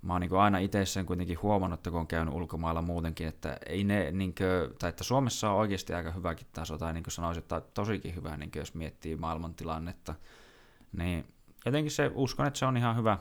mä 0.03 0.13
oon 0.13 0.21
niin 0.21 0.33
aina 0.33 0.59
itse 0.59 0.87
sen 0.87 1.07
kuitenkin 1.07 1.43
huomannut, 1.43 1.81
kun 1.83 2.01
on 2.01 2.07
käynyt 2.07 2.35
ulkomailla 2.35 2.83
muutenkin, 2.83 3.27
että 3.27 3.57
ei 3.67 3.85
ne, 3.85 4.11
niin 4.11 4.35
kuin, 4.35 4.79
tai 4.79 4.89
että 4.89 5.05
Suomessa 5.05 5.51
on 5.51 5.57
oikeasti 5.57 5.95
aika 5.95 6.11
hyväkin 6.11 6.47
taso, 6.53 6.79
tai 6.79 6.93
niin 6.93 7.05
kuin 7.05 7.13
sanoisin, 7.13 7.43
että 7.43 7.61
tosikin 7.75 8.15
hyvä, 8.15 8.37
niin 8.37 8.51
jos 8.57 8.75
miettii 8.75 9.17
maailman 9.17 9.55
tilannetta, 9.55 10.15
niin 10.93 11.25
jotenkin 11.67 11.91
se, 11.91 12.11
uskon, 12.15 12.47
että 12.47 12.59
se 12.59 12.67
on 12.67 12.77
ihan 12.77 12.97
hyvä, 12.97 13.19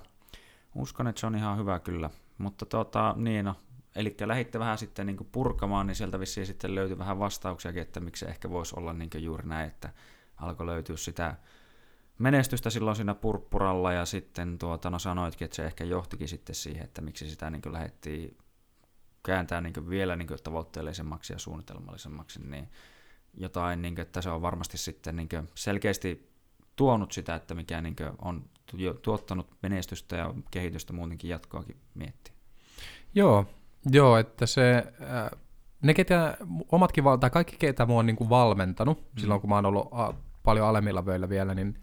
uskon, 0.76 1.08
että 1.08 1.20
se 1.20 1.28
on 1.28 1.36
ihan 1.36 1.58
hyvä 1.58 1.80
kyllä, 1.80 2.10
mutta 2.38 2.66
tota, 2.66 3.16
niin 3.18 3.46
no, 3.46 3.56
eli 3.96 4.16
lähditte 4.26 4.60
vähän 4.60 4.78
sitten 4.78 5.06
niin 5.06 5.30
purkamaan, 5.32 5.88
niin 5.88 5.96
sieltä 5.96 6.20
vissiin 6.20 6.46
sitten 6.46 6.76
löytyi 6.76 6.98
vähän 6.98 7.20
vastauksiakin, 7.20 7.82
että 7.82 8.00
miksi 8.00 8.26
se 8.26 8.32
ehkä 8.32 8.50
voisi 8.50 8.76
olla 8.78 8.94
niin 8.94 9.10
juuri 9.18 9.48
näin, 9.48 9.68
että 9.68 9.90
alkoi 10.38 10.66
löytyä 10.66 10.98
sitä 10.98 11.36
menestystä 12.20 12.70
silloin 12.70 12.96
siinä 12.96 13.16
purppuralla 13.16 13.94
ja 13.94 14.06
sitten 14.06 14.58
tuota, 14.58 14.90
no 14.90 15.00
sanoitkin, 15.00 15.46
että 15.46 15.56
se 15.56 15.66
ehkä 15.66 15.84
johtikin 15.84 16.28
sitten 16.28 16.56
siihen, 16.56 16.84
että 16.84 17.02
miksi 17.02 17.30
sitä 17.30 17.50
niin 17.50 17.62
lähdettiin 17.72 18.38
kääntää 19.24 19.62
niin 19.62 19.90
vielä 19.90 20.16
niin 20.16 20.28
tavoitteellisemmaksi 20.44 21.34
ja 21.34 21.40
suunnitelmallisemmaksi, 21.40 22.40
niin 22.44 22.70
jotain, 23.34 23.82
niin 23.82 23.96
kuin, 23.96 24.02
että 24.02 24.22
se 24.22 24.30
on 24.30 24.42
varmasti 24.42 24.78
sitten 24.78 25.16
niin 25.16 25.30
selkeästi 25.56 26.30
tuonut 26.76 27.12
sitä, 27.12 27.36
että 27.36 27.56
mikä 27.56 27.82
niin 27.82 27.96
on 28.22 28.46
tuottanut 29.02 29.48
menestystä 29.62 30.16
ja 30.16 30.34
kehitystä 30.52 30.94
muutenkin 30.94 31.30
jatkoakin 31.30 31.78
miettiä. 31.94 32.34
Joo, 33.16 33.46
joo 33.92 34.18
että 34.18 34.46
se, 34.46 34.78
äh, 34.78 35.40
ne 35.82 35.94
ketä, 35.94 36.38
omatkin, 36.72 37.04
tai 37.20 37.30
kaikki 37.30 37.56
ketä 37.60 37.86
mua 37.86 38.00
on 38.00 38.06
niin 38.06 38.16
kuin 38.16 38.30
valmentanut, 38.30 38.98
mm. 39.00 39.20
silloin 39.20 39.42
kun 39.42 39.50
mä 39.50 39.56
oon 39.56 39.66
ollut 39.66 39.90
paljon 40.44 40.68
alemmilla 40.68 41.06
vöillä 41.06 41.30
vielä, 41.30 41.56
niin 41.56 41.80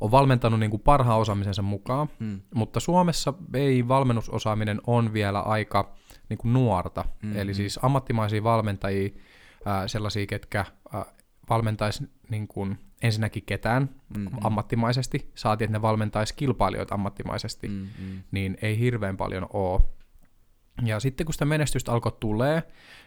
on 0.00 0.10
valmentanut 0.10 0.60
niin 0.60 0.70
kuin 0.70 0.82
parhaan 0.82 1.20
osaamisensa 1.20 1.62
mukaan, 1.62 2.08
mm. 2.18 2.40
mutta 2.54 2.80
Suomessa 2.80 3.34
ei 3.54 3.88
valmennusosaaminen 3.88 4.80
on 4.86 5.12
vielä 5.12 5.40
aika 5.40 5.94
niin 6.28 6.38
kuin 6.38 6.52
nuorta. 6.52 7.04
Mm-hmm. 7.22 7.38
Eli 7.38 7.54
siis 7.54 7.78
ammattimaisia 7.82 8.42
valmentajia, 8.44 9.10
ää, 9.64 9.88
sellaisia, 9.88 10.26
ketkä 10.26 10.64
valmentaisi 11.50 12.04
niin 12.28 12.48
kuin 12.48 12.78
ensinnäkin 13.02 13.42
ketään 13.46 13.82
mm-hmm. 14.16 14.38
ammattimaisesti, 14.44 15.30
saati, 15.34 15.64
että 15.64 15.72
ne 15.72 15.82
valmentaisi 15.82 16.34
kilpailijoita 16.34 16.94
ammattimaisesti, 16.94 17.68
mm-hmm. 17.68 18.22
niin 18.30 18.58
ei 18.62 18.78
hirveän 18.78 19.16
paljon 19.16 19.46
ole. 19.52 19.80
Ja 20.84 21.00
sitten 21.00 21.26
kun 21.26 21.34
sitä 21.34 21.44
menestystä 21.44 21.92
alkoi 21.92 22.16
tulee, 22.20 22.62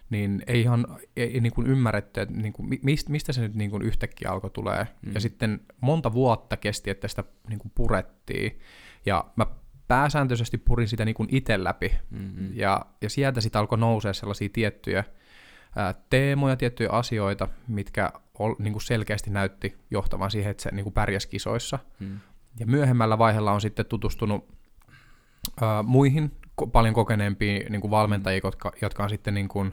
niin 0.09 0.43
ei 0.47 0.61
ihan 0.61 0.85
ei, 1.15 1.39
niin 1.39 1.53
kuin 1.53 1.67
ymmärretty, 1.67 2.21
että 2.21 2.35
niin 2.35 2.53
kuin, 2.53 2.79
mistä, 3.09 3.33
se 3.33 3.41
nyt 3.41 3.55
niin 3.55 3.71
kuin 3.71 3.83
yhtäkkiä 3.83 4.31
alkoi 4.31 4.49
tulee. 4.49 4.87
Mm. 5.01 5.11
Ja 5.13 5.19
sitten 5.19 5.59
monta 5.81 6.13
vuotta 6.13 6.57
kesti, 6.57 6.89
että 6.89 7.07
sitä 7.07 7.23
niin 7.49 7.59
kuin 7.59 7.71
purettiin. 7.75 8.59
Ja 9.05 9.25
mä 9.35 9.45
pääsääntöisesti 9.87 10.57
purin 10.57 10.87
sitä 10.87 11.05
niin 11.05 11.15
kuin 11.15 11.29
itse 11.31 11.63
läpi. 11.63 11.91
Mm-hmm. 12.09 12.49
Ja, 12.53 12.85
ja 13.01 13.09
sieltä 13.09 13.41
sitten 13.41 13.59
alkoi 13.59 13.77
nousea 13.77 14.13
sellaisia 14.13 14.49
tiettyjä 14.53 15.03
ää, 15.75 15.93
teemoja, 16.09 16.55
tiettyjä 16.55 16.89
asioita, 16.89 17.47
mitkä 17.67 18.11
ol, 18.39 18.55
niin 18.59 18.73
kuin 18.73 18.81
selkeästi 18.81 19.29
näytti 19.29 19.77
johtavan 19.91 20.31
siihen, 20.31 20.51
että 20.51 20.63
se 20.63 20.71
niin 20.71 20.83
kuin 20.83 20.93
pärjäsi 20.93 21.29
kisoissa. 21.29 21.79
Mm. 21.99 22.19
Ja 22.59 22.65
myöhemmällä 22.65 23.17
vaiheella 23.17 23.51
on 23.51 23.61
sitten 23.61 23.85
tutustunut 23.85 24.47
ää, 25.61 25.83
muihin 25.83 26.31
paljon 26.67 26.93
kokeneempia 26.93 27.69
niin 27.69 27.81
kuin 27.81 27.91
valmentajia, 27.91 28.41
jotka, 28.43 28.71
jotka 28.81 29.03
on 29.03 29.09
sitten 29.09 29.33
niin 29.33 29.47
kuin, 29.47 29.71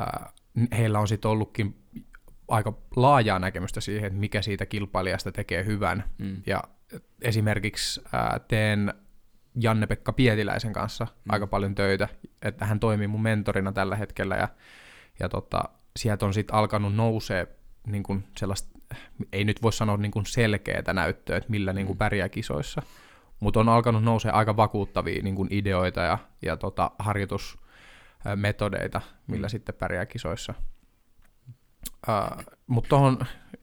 äh, 0.00 0.32
heillä 0.78 0.98
on 0.98 1.08
sitten 1.08 1.30
ollutkin 1.30 1.82
aika 2.48 2.72
laajaa 2.96 3.38
näkemystä 3.38 3.80
siihen, 3.80 4.06
että 4.06 4.18
mikä 4.18 4.42
siitä 4.42 4.66
kilpailijasta 4.66 5.32
tekee 5.32 5.64
hyvän. 5.64 6.04
Mm. 6.18 6.42
Ja 6.46 6.62
esimerkiksi 7.22 8.00
äh, 8.14 8.40
teen 8.48 8.94
Janne-Pekka 9.54 10.12
Pietiläisen 10.12 10.72
kanssa 10.72 11.04
mm. 11.04 11.10
aika 11.28 11.46
paljon 11.46 11.74
töitä, 11.74 12.08
että 12.42 12.66
hän 12.66 12.80
toimii 12.80 13.08
mun 13.08 13.22
mentorina 13.22 13.72
tällä 13.72 13.96
hetkellä 13.96 14.36
ja, 14.36 14.48
ja 15.20 15.28
tota, 15.28 15.62
sieltä 15.96 16.26
on 16.26 16.34
sitten 16.34 16.54
alkanut 16.56 16.94
nousee 16.94 17.46
niin 17.86 18.02
kuin 18.02 18.24
sellaista, 18.36 18.78
ei 19.32 19.44
nyt 19.44 19.62
voi 19.62 19.72
sanoa 19.72 19.96
niin 19.96 20.12
kuin 20.12 20.26
selkeää 20.26 20.92
näyttöä, 20.92 21.36
että 21.36 21.50
millä 21.50 21.72
niin 21.72 21.86
kuin 21.86 21.96
mm. 21.96 21.98
pärjää 21.98 22.28
kisoissa, 22.28 22.82
mutta 23.42 23.60
on 23.60 23.68
alkanut 23.68 24.02
nousea 24.02 24.32
aika 24.32 24.56
vakuuttavia 24.56 25.22
niin 25.22 25.34
kuin 25.34 25.48
ideoita 25.50 26.00
ja, 26.00 26.18
ja 26.42 26.56
tota, 26.56 26.90
harjoitusmetodeita, 26.98 29.00
millä 29.26 29.46
mm. 29.46 29.50
sitten 29.50 29.74
pärjää 29.74 30.06
kisoissa. 30.06 30.54
Uh, 32.08 32.44
mutta 32.66 32.96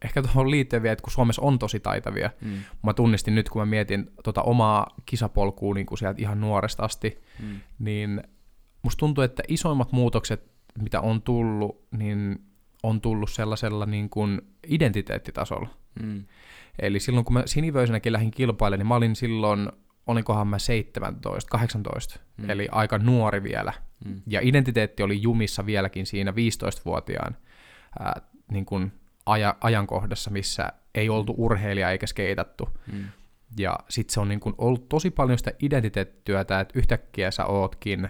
ehkä 0.02 0.22
tuohon 0.22 0.52
liittyen 0.52 0.84
vielä, 0.84 0.94
että 0.94 1.04
kun 1.04 1.12
Suomessa 1.12 1.42
on 1.42 1.60
tosi 1.60 1.80
taitavia, 1.80 2.30
mm. 2.42 2.60
mä 2.84 2.94
tunnistin 2.94 3.36
nyt, 3.36 3.50
kun 3.50 3.62
mä 3.62 3.66
mietin 3.66 4.12
tota 4.24 4.42
omaa 4.42 4.96
kisapolkua 5.06 5.74
niin 5.74 5.86
kuin 5.86 5.98
sieltä 5.98 6.22
ihan 6.22 6.42
nuoresta 6.42 6.84
asti, 6.84 7.22
mm. 7.40 7.60
niin 7.80 8.24
musta 8.82 9.00
tuntuu, 9.00 9.24
että 9.24 9.44
isoimmat 9.48 9.92
muutokset, 9.92 10.52
mitä 10.82 11.02
on 11.02 11.22
tullut, 11.22 11.88
niin 11.98 12.46
on 12.84 13.02
tullut 13.02 13.32
sellaisella 13.32 13.86
niin 13.86 14.10
kuin 14.10 14.42
identiteettitasolla. 14.68 15.70
Mm. 16.04 16.26
Eli 16.80 17.00
silloin 17.00 17.26
kun 17.26 17.34
mä 17.34 17.44
sinivöisenäkin 17.46 18.14
lähdin 18.14 18.32
kilpailemaan, 18.32 18.80
niin 18.80 18.88
mä 18.88 18.96
olin 18.96 19.16
silloin, 19.16 19.70
olinkohan 20.08 20.48
mä 20.48 20.60
17, 20.60 21.50
18, 21.50 22.20
mm. 22.38 22.50
eli 22.50 22.68
aika 22.72 22.98
nuori 22.98 23.44
vielä. 23.44 23.74
Mm. 24.06 24.22
Ja 24.28 24.40
identiteetti 24.44 25.04
oli 25.04 25.22
jumissa 25.22 25.66
vieläkin 25.66 26.06
siinä 26.06 26.32
15-vuotiaan 26.32 27.38
ää, 28.00 28.22
niin 28.52 28.66
kuin 28.66 28.92
aja, 29.26 29.56
ajankohdassa, 29.62 30.32
missä 30.32 30.74
ei 30.96 31.10
oltu 31.10 31.36
urheilija 31.38 31.92
eikä 31.92 32.08
skeitattu. 32.08 32.70
Mm. 32.92 33.04
Ja 33.58 33.80
sitten 33.90 34.14
se 34.14 34.20
on 34.20 34.30
niin 34.30 34.40
kuin 34.40 34.56
ollut 34.58 34.90
tosi 34.90 35.12
paljon 35.12 35.38
sitä 35.38 35.52
identiteettityötä, 35.62 36.60
että 36.60 36.80
yhtäkkiä 36.80 37.32
sä 37.32 37.46
ootkin 37.46 38.10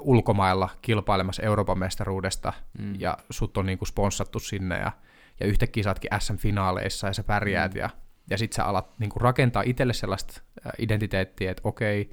ulkomailla 0.00 0.68
kilpailemassa 0.82 1.42
Euroopan 1.42 1.78
mestaruudesta, 1.78 2.52
mm. 2.78 3.00
ja 3.00 3.18
sut 3.30 3.56
on 3.56 3.66
niin 3.66 3.78
kuin 3.78 3.88
sponssattu 3.88 4.38
sinne, 4.38 4.78
ja 4.78 4.92
ja 5.40 5.46
yhtäkkiä 5.46 5.82
saatkin 5.82 6.10
SM-finaaleissa 6.18 7.06
ja 7.06 7.12
sä 7.12 7.22
pärjäät 7.22 7.74
mm. 7.74 7.80
ja, 7.80 7.90
ja 8.30 8.38
sit 8.38 8.52
sä 8.52 8.64
alat 8.64 8.98
niin 8.98 9.10
kuin 9.10 9.20
rakentaa 9.20 9.62
itselle 9.66 9.92
sellaista 9.92 10.42
identiteettiä, 10.78 11.50
että 11.50 11.60
okei, 11.64 12.10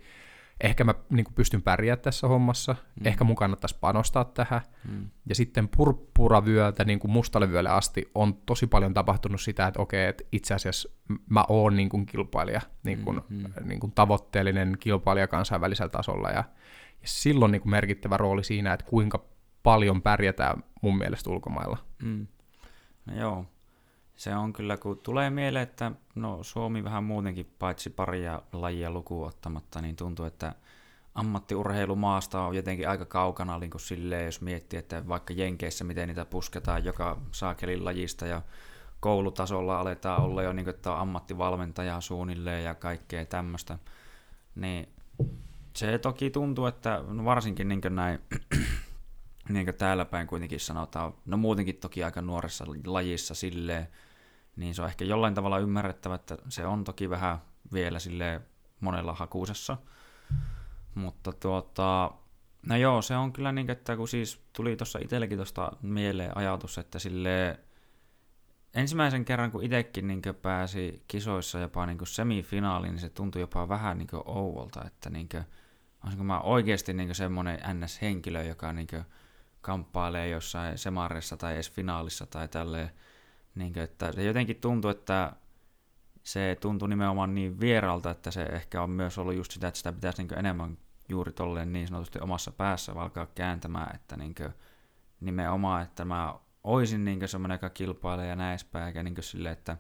ehkä 0.62 0.84
mä 0.84 0.94
niin 1.10 1.24
kuin 1.24 1.34
pystyn 1.34 1.62
pärjäämään 1.62 2.04
tässä 2.04 2.28
hommassa, 2.28 2.76
mm. 3.00 3.08
ehkä 3.08 3.24
mun 3.24 3.36
kannattaisi 3.36 3.78
panostaa 3.82 4.26
tähän. 4.26 4.62
Mm. 4.90 5.10
Ja 5.30 5.36
sitten 5.36 5.68
purppuravyöltä 5.78 6.84
niin 6.84 7.00
kuin 7.00 7.12
mustalle 7.12 7.52
vyölle 7.52 7.70
asti 7.70 8.12
on 8.16 8.34
tosi 8.34 8.68
paljon 8.68 8.94
tapahtunut 8.94 9.42
sitä, 9.42 9.68
että 9.68 9.82
okei, 9.82 10.08
että 10.08 10.24
itse 10.32 10.54
asiassa 10.54 10.90
mä 11.30 11.46
oon 11.50 11.76
niin 11.76 11.90
kuin 11.90 12.06
kilpailija, 12.06 12.62
niin 12.84 13.04
kuin, 13.04 13.22
mm. 13.30 13.44
niin 13.64 13.80
kuin 13.80 13.92
tavoitteellinen 13.92 14.78
kilpailija 14.80 15.28
kansainvälisellä 15.28 15.90
tasolla. 15.90 16.30
Ja, 16.30 16.44
ja 17.02 17.08
silloin 17.08 17.52
niin 17.52 17.62
kuin 17.62 17.72
merkittävä 17.72 18.18
rooli 18.18 18.44
siinä, 18.44 18.74
että 18.74 18.86
kuinka 18.86 19.26
paljon 19.64 20.02
pärjätään 20.02 20.64
mun 20.82 20.98
mielestä 20.98 21.30
ulkomailla. 21.30 21.78
Mm. 22.04 22.28
Joo, 23.16 23.46
se 24.16 24.36
on 24.36 24.54
kyllä, 24.54 24.78
kun 24.78 24.98
tulee 24.98 25.30
mieleen, 25.30 25.64
että 25.64 25.92
no 26.16 26.44
Suomi 26.44 26.84
vähän 26.84 27.04
muutenkin, 27.04 27.54
paitsi 27.60 27.90
paria 27.90 28.42
lajia 28.54 28.92
lukuun 28.92 29.28
ottamatta, 29.28 29.82
niin 29.82 29.96
tuntuu, 29.96 30.26
että 30.26 30.56
ammattiurheilumaasta 31.16 32.42
on 32.42 32.56
jotenkin 32.56 32.90
aika 32.90 33.06
kaukana 33.06 33.60
niin 33.60 33.70
kuin 33.70 33.82
silleen, 33.82 34.26
jos 34.26 34.42
miettii, 34.42 34.80
että 34.80 35.08
vaikka 35.08 35.34
Jenkeissä, 35.34 35.84
miten 35.84 36.08
niitä 36.08 36.26
pusketaan 36.26 36.86
joka 36.86 37.18
saakelin 37.32 37.86
lajista 37.86 38.26
ja 38.26 38.42
koulutasolla 39.00 39.80
aletaan 39.80 40.22
olla 40.22 40.44
jo 40.44 40.54
niin 40.54 40.66
kuin, 40.66 40.76
että 40.76 40.92
on 40.92 41.00
ammattivalmentaja 41.00 42.02
suunnilleen 42.02 42.64
ja 42.64 42.76
kaikkea 42.76 43.26
tämmöistä, 43.26 43.78
niin 44.56 44.90
se 45.76 45.98
toki 45.98 46.30
tuntuu, 46.30 46.66
että 46.66 47.04
no 47.08 47.26
varsinkin 47.26 47.68
niin 47.68 47.82
näin 47.90 48.20
niin 49.54 49.66
kuin 49.66 49.76
täällä 49.76 50.06
päin 50.06 50.28
kuitenkin 50.28 50.60
sanotaan, 50.60 51.14
no 51.26 51.38
muutenkin 51.38 51.76
toki 51.76 52.04
aika 52.04 52.22
nuoressa 52.22 52.66
lajissa 52.86 53.36
silleen, 53.36 53.88
niin 54.56 54.76
se 54.76 54.82
on 54.82 54.88
ehkä 54.88 55.06
jollain 55.06 55.34
tavalla 55.34 55.60
ymmärrettävä, 55.60 56.16
että 56.16 56.38
se 56.50 56.66
on 56.66 56.84
toki 56.84 57.10
vähän 57.10 57.38
vielä 57.74 58.00
sille 58.00 58.42
monella 58.80 59.14
hakuusessa. 59.14 59.78
Mutta 60.96 61.32
tuota, 61.32 62.12
no 62.68 62.76
joo, 62.76 63.02
se 63.02 63.16
on 63.16 63.34
kyllä 63.34 63.52
niin, 63.52 63.70
että 63.70 63.98
kun 63.98 64.08
siis 64.08 64.42
tuli 64.54 64.76
tuossa 64.76 65.00
itsellekin 65.00 65.38
tuosta 65.38 65.72
mieleen 65.82 66.38
ajatus, 66.38 66.78
että 66.78 67.00
sille 67.00 67.60
ensimmäisen 68.74 69.26
kerran 69.26 69.52
kun 69.52 69.64
itsekin 69.64 70.08
niin 70.08 70.22
pääsi 70.42 71.04
kisoissa 71.08 71.60
jopa 71.60 71.86
niin 71.86 71.98
semifinaaliin, 72.04 72.92
niin 72.92 73.02
se 73.02 73.10
tuntui 73.10 73.42
jopa 73.42 73.70
vähän 73.70 73.98
niin 73.98 74.08
ouvolta, 74.26 74.84
että 74.86 75.10
niin 75.10 75.30
kuin, 75.30 75.44
olisinko 76.04 76.24
mä 76.24 76.40
oikeasti 76.40 76.94
niin 76.94 77.16
semmoinen 77.16 77.60
NS-henkilö, 77.60 78.44
joka 78.44 78.74
niin 78.74 78.88
kamppailee 79.62 80.28
jossain 80.28 80.78
semarissa 80.78 81.38
tai 81.38 81.54
edes 81.54 81.72
finaalissa 81.72 82.26
tai 82.26 82.48
tälleen. 82.48 82.92
Niin 83.56 83.74
kuin, 83.74 83.84
että 83.84 84.12
se 84.12 84.24
jotenkin 84.24 84.56
tuntuu, 84.56 84.92
että 84.92 85.34
se 86.24 86.58
tuntuu 86.62 86.88
nimenomaan 86.88 87.36
niin 87.36 87.60
vieralta, 87.60 88.10
että 88.10 88.32
se 88.32 88.44
ehkä 88.44 88.82
on 88.82 88.90
myös 88.90 89.18
ollut 89.18 89.36
just 89.36 89.52
sitä, 89.52 89.68
että 89.68 89.78
sitä 89.78 89.92
pitäisi 89.92 90.24
niin 90.24 90.40
enemmän 90.40 90.78
juuri 91.10 91.32
tolleen 91.32 91.74
niin 91.74 91.88
sanotusti 91.88 92.20
omassa 92.20 92.52
päässä 92.52 92.92
alkaa 92.96 93.26
kääntämään, 93.26 93.96
että 93.96 94.18
niin 94.18 94.36
nimenomaan, 95.20 95.84
että 95.84 96.06
mä 96.06 96.36
oisin 96.64 97.06
niin 97.06 97.28
semmoinen, 97.28 97.56
joka 97.56 97.70
kilpailee 97.70 98.28
ja 98.28 98.36
näin 98.36 98.60
eikä 98.86 99.04
niin 99.04 99.16
silleen, 99.20 99.54
että 99.54 99.78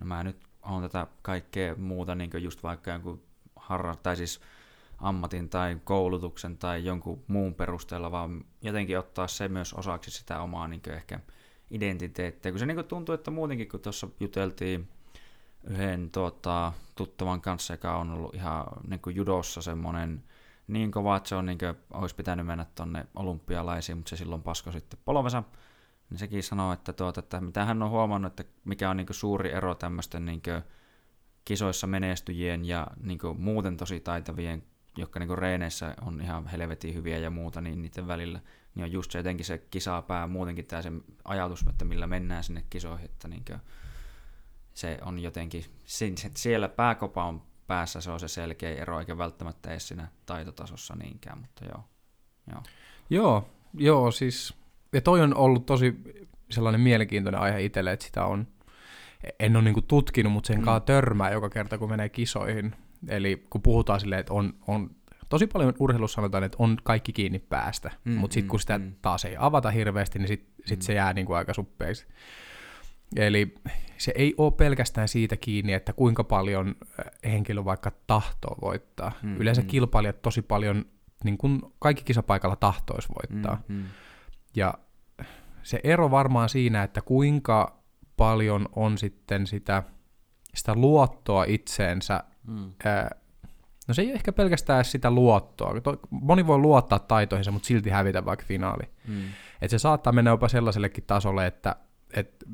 no 0.00 0.06
mä 0.06 0.22
nyt 0.22 0.36
on 0.62 0.82
tätä 0.82 1.06
kaikkea 1.22 1.74
muuta, 1.76 2.14
niin 2.14 2.30
just 2.38 2.62
vaikka 2.62 2.90
jonkun 2.90 3.22
harra, 3.56 3.96
tai 3.96 4.16
siis 4.16 4.40
ammatin 4.98 5.48
tai 5.48 5.76
koulutuksen 5.84 6.58
tai 6.58 6.84
jonkun 6.84 7.24
muun 7.26 7.54
perusteella, 7.54 8.10
vaan 8.10 8.44
jotenkin 8.62 8.98
ottaa 8.98 9.28
se 9.28 9.48
myös 9.48 9.74
osaksi 9.74 10.10
sitä 10.10 10.40
omaa 10.40 10.68
niin 10.68 10.82
ehkä 10.88 11.20
identiteettiä. 11.70 12.52
Kun 12.52 12.58
se 12.58 12.66
niin 12.66 12.84
tuntuu, 12.84 13.14
että 13.14 13.30
muutenkin 13.30 13.68
kun 13.68 13.80
tuossa 13.80 14.08
juteltiin 14.20 14.88
yhden 15.64 16.10
tuota, 16.10 16.72
tuttavan 16.96 17.40
kanssa, 17.40 17.74
joka 17.74 17.96
on 17.96 18.10
ollut 18.10 18.34
ihan 18.34 18.64
niin 18.88 19.00
judossa 19.14 19.62
semmoinen 19.62 20.24
niin 20.68 20.90
kova, 20.90 21.16
että 21.16 21.28
se 21.28 21.34
on 21.34 21.46
niin 21.46 21.58
kuin, 21.58 21.74
olisi 21.92 22.14
pitänyt 22.14 22.46
mennä 22.46 22.66
tuonne 22.74 23.06
olympialaisiin, 23.14 23.98
mutta 23.98 24.10
se 24.10 24.16
silloin 24.16 24.42
pasko 24.42 24.72
sitten 24.72 25.00
polvensa. 25.04 25.42
Niin 26.10 26.18
sekin 26.18 26.42
sanoo, 26.42 26.72
että, 26.72 26.92
tuota, 26.92 27.20
että 27.20 27.40
mitä 27.40 27.64
hän 27.64 27.82
on 27.82 27.90
huomannut, 27.90 28.40
että 28.40 28.52
mikä 28.64 28.90
on 28.90 28.96
niin 28.96 29.06
suuri 29.10 29.52
ero 29.52 29.74
tämmöisten 29.74 30.24
niin 30.26 30.42
kisoissa 31.44 31.86
menestyjien 31.86 32.64
ja 32.64 32.86
niin 33.02 33.18
muuten 33.38 33.76
tosi 33.76 34.00
taitavien, 34.00 34.62
jotka 34.98 35.20
niin 35.20 35.38
reeneissä 35.38 35.94
on 36.02 36.20
ihan 36.20 36.46
helvetin 36.46 36.94
hyviä 36.94 37.18
ja 37.18 37.30
muuta, 37.30 37.60
niin 37.60 37.82
niiden 37.82 38.08
välillä 38.08 38.40
niin 38.74 38.84
on 38.84 38.92
just 38.92 39.10
se 39.10 39.18
jotenkin 39.18 39.46
se 39.46 39.58
kisapää, 39.58 40.26
muutenkin 40.26 40.66
tämä 40.66 40.82
se 40.82 40.92
ajatus, 41.24 41.64
että 41.70 41.84
millä 41.84 42.06
mennään 42.06 42.44
sinne 42.44 42.64
kisoihin, 42.70 43.04
että 43.04 43.28
niin 43.28 43.44
se 44.74 44.98
on 45.02 45.18
jotenkin, 45.18 45.64
siellä 46.34 46.68
pääkopan 46.68 47.42
päässä 47.66 48.00
se 48.00 48.10
on 48.10 48.20
se 48.20 48.28
selkeä 48.28 48.74
ero, 48.74 49.00
eikä 49.00 49.18
välttämättä 49.18 49.70
edes 49.70 49.88
siinä 49.88 50.08
taitotasossa 50.26 50.94
niinkään, 50.94 51.38
mutta 51.38 51.64
joo. 51.64 51.84
Joo, 52.52 52.62
joo, 53.10 53.48
joo 53.74 54.10
siis, 54.10 54.54
ja 54.92 55.00
toi 55.00 55.20
on 55.20 55.36
ollut 55.36 55.66
tosi 55.66 55.94
sellainen 56.50 56.80
mielenkiintoinen 56.80 57.40
aihe 57.40 57.62
itselle, 57.62 57.92
että 57.92 58.06
sitä 58.06 58.24
on, 58.24 58.46
en 59.40 59.56
ole 59.56 59.64
niinku 59.64 59.82
tutkinut, 59.82 60.32
mutta 60.32 60.46
sen 60.46 60.58
mm. 60.58 60.64
kanssa 60.64 60.80
törmää 60.80 61.30
joka 61.30 61.50
kerta, 61.50 61.78
kun 61.78 61.90
menee 61.90 62.08
kisoihin. 62.08 62.74
Eli 63.08 63.46
kun 63.50 63.62
puhutaan 63.62 64.00
silleen, 64.00 64.20
että 64.20 64.34
on, 64.34 64.54
on 64.66 64.90
tosi 65.28 65.46
paljon 65.46 65.74
urheilussa 65.78 66.14
sanotaan, 66.14 66.44
että 66.44 66.56
on 66.60 66.76
kaikki 66.82 67.12
kiinni 67.12 67.38
päästä, 67.38 67.90
mm, 68.04 68.12
mutta 68.12 68.34
sitten 68.34 68.46
mm, 68.46 68.50
kun 68.50 68.60
sitä 68.60 68.78
mm. 68.78 68.92
taas 69.02 69.24
ei 69.24 69.36
avata 69.38 69.70
hirveästi, 69.70 70.18
niin 70.18 70.28
sitten 70.28 70.54
sit 70.66 70.78
mm. 70.78 70.82
se 70.82 70.94
jää 70.94 71.12
niinku 71.12 71.32
aika 71.32 71.54
suppeiksi. 71.54 72.06
Eli 73.16 73.54
se 73.98 74.12
ei 74.14 74.34
ole 74.38 74.52
pelkästään 74.52 75.08
siitä 75.08 75.36
kiinni, 75.36 75.72
että 75.72 75.92
kuinka 75.92 76.24
paljon 76.24 76.68
äh, 76.68 77.32
henkilö 77.32 77.64
vaikka 77.64 77.92
tahtoo 78.06 78.56
voittaa. 78.62 79.12
Mm, 79.22 79.36
Yleensä 79.36 79.62
mm. 79.62 79.68
kilpailijat 79.68 80.22
tosi 80.22 80.42
paljon, 80.42 80.84
niin 81.24 81.38
kuin 81.38 81.60
kaikki 81.78 82.04
kisapaikalla 82.04 82.56
tahtois 82.56 83.08
voittaa. 83.08 83.62
Mm, 83.68 83.74
mm. 83.74 83.84
Ja 84.56 84.74
se 85.62 85.80
ero 85.84 86.10
varmaan 86.10 86.48
siinä, 86.48 86.82
että 86.82 87.02
kuinka 87.02 87.78
paljon 88.16 88.68
on 88.76 88.98
sitten 88.98 89.46
sitä, 89.46 89.82
sitä 90.58 90.74
luottoa 90.74 91.44
itseensä. 91.44 92.24
Mm. 92.46 92.72
No 93.88 93.94
se 93.94 94.02
ei 94.02 94.08
ole 94.08 94.14
ehkä 94.14 94.32
pelkästään 94.32 94.84
sitä 94.84 95.10
luottoa. 95.10 95.74
Moni 96.10 96.46
voi 96.46 96.58
luottaa 96.58 96.98
taitoihinsa, 96.98 97.50
mutta 97.50 97.66
silti 97.66 97.90
hävitä 97.90 98.24
vaikka 98.24 98.46
finaali. 98.46 98.88
Mm. 99.08 99.22
Et 99.62 99.70
se 99.70 99.78
saattaa 99.78 100.12
mennä 100.12 100.30
jopa 100.30 100.48
sellaisellekin 100.48 101.04
tasolle, 101.06 101.46
että 101.46 101.76
et, 102.14 102.44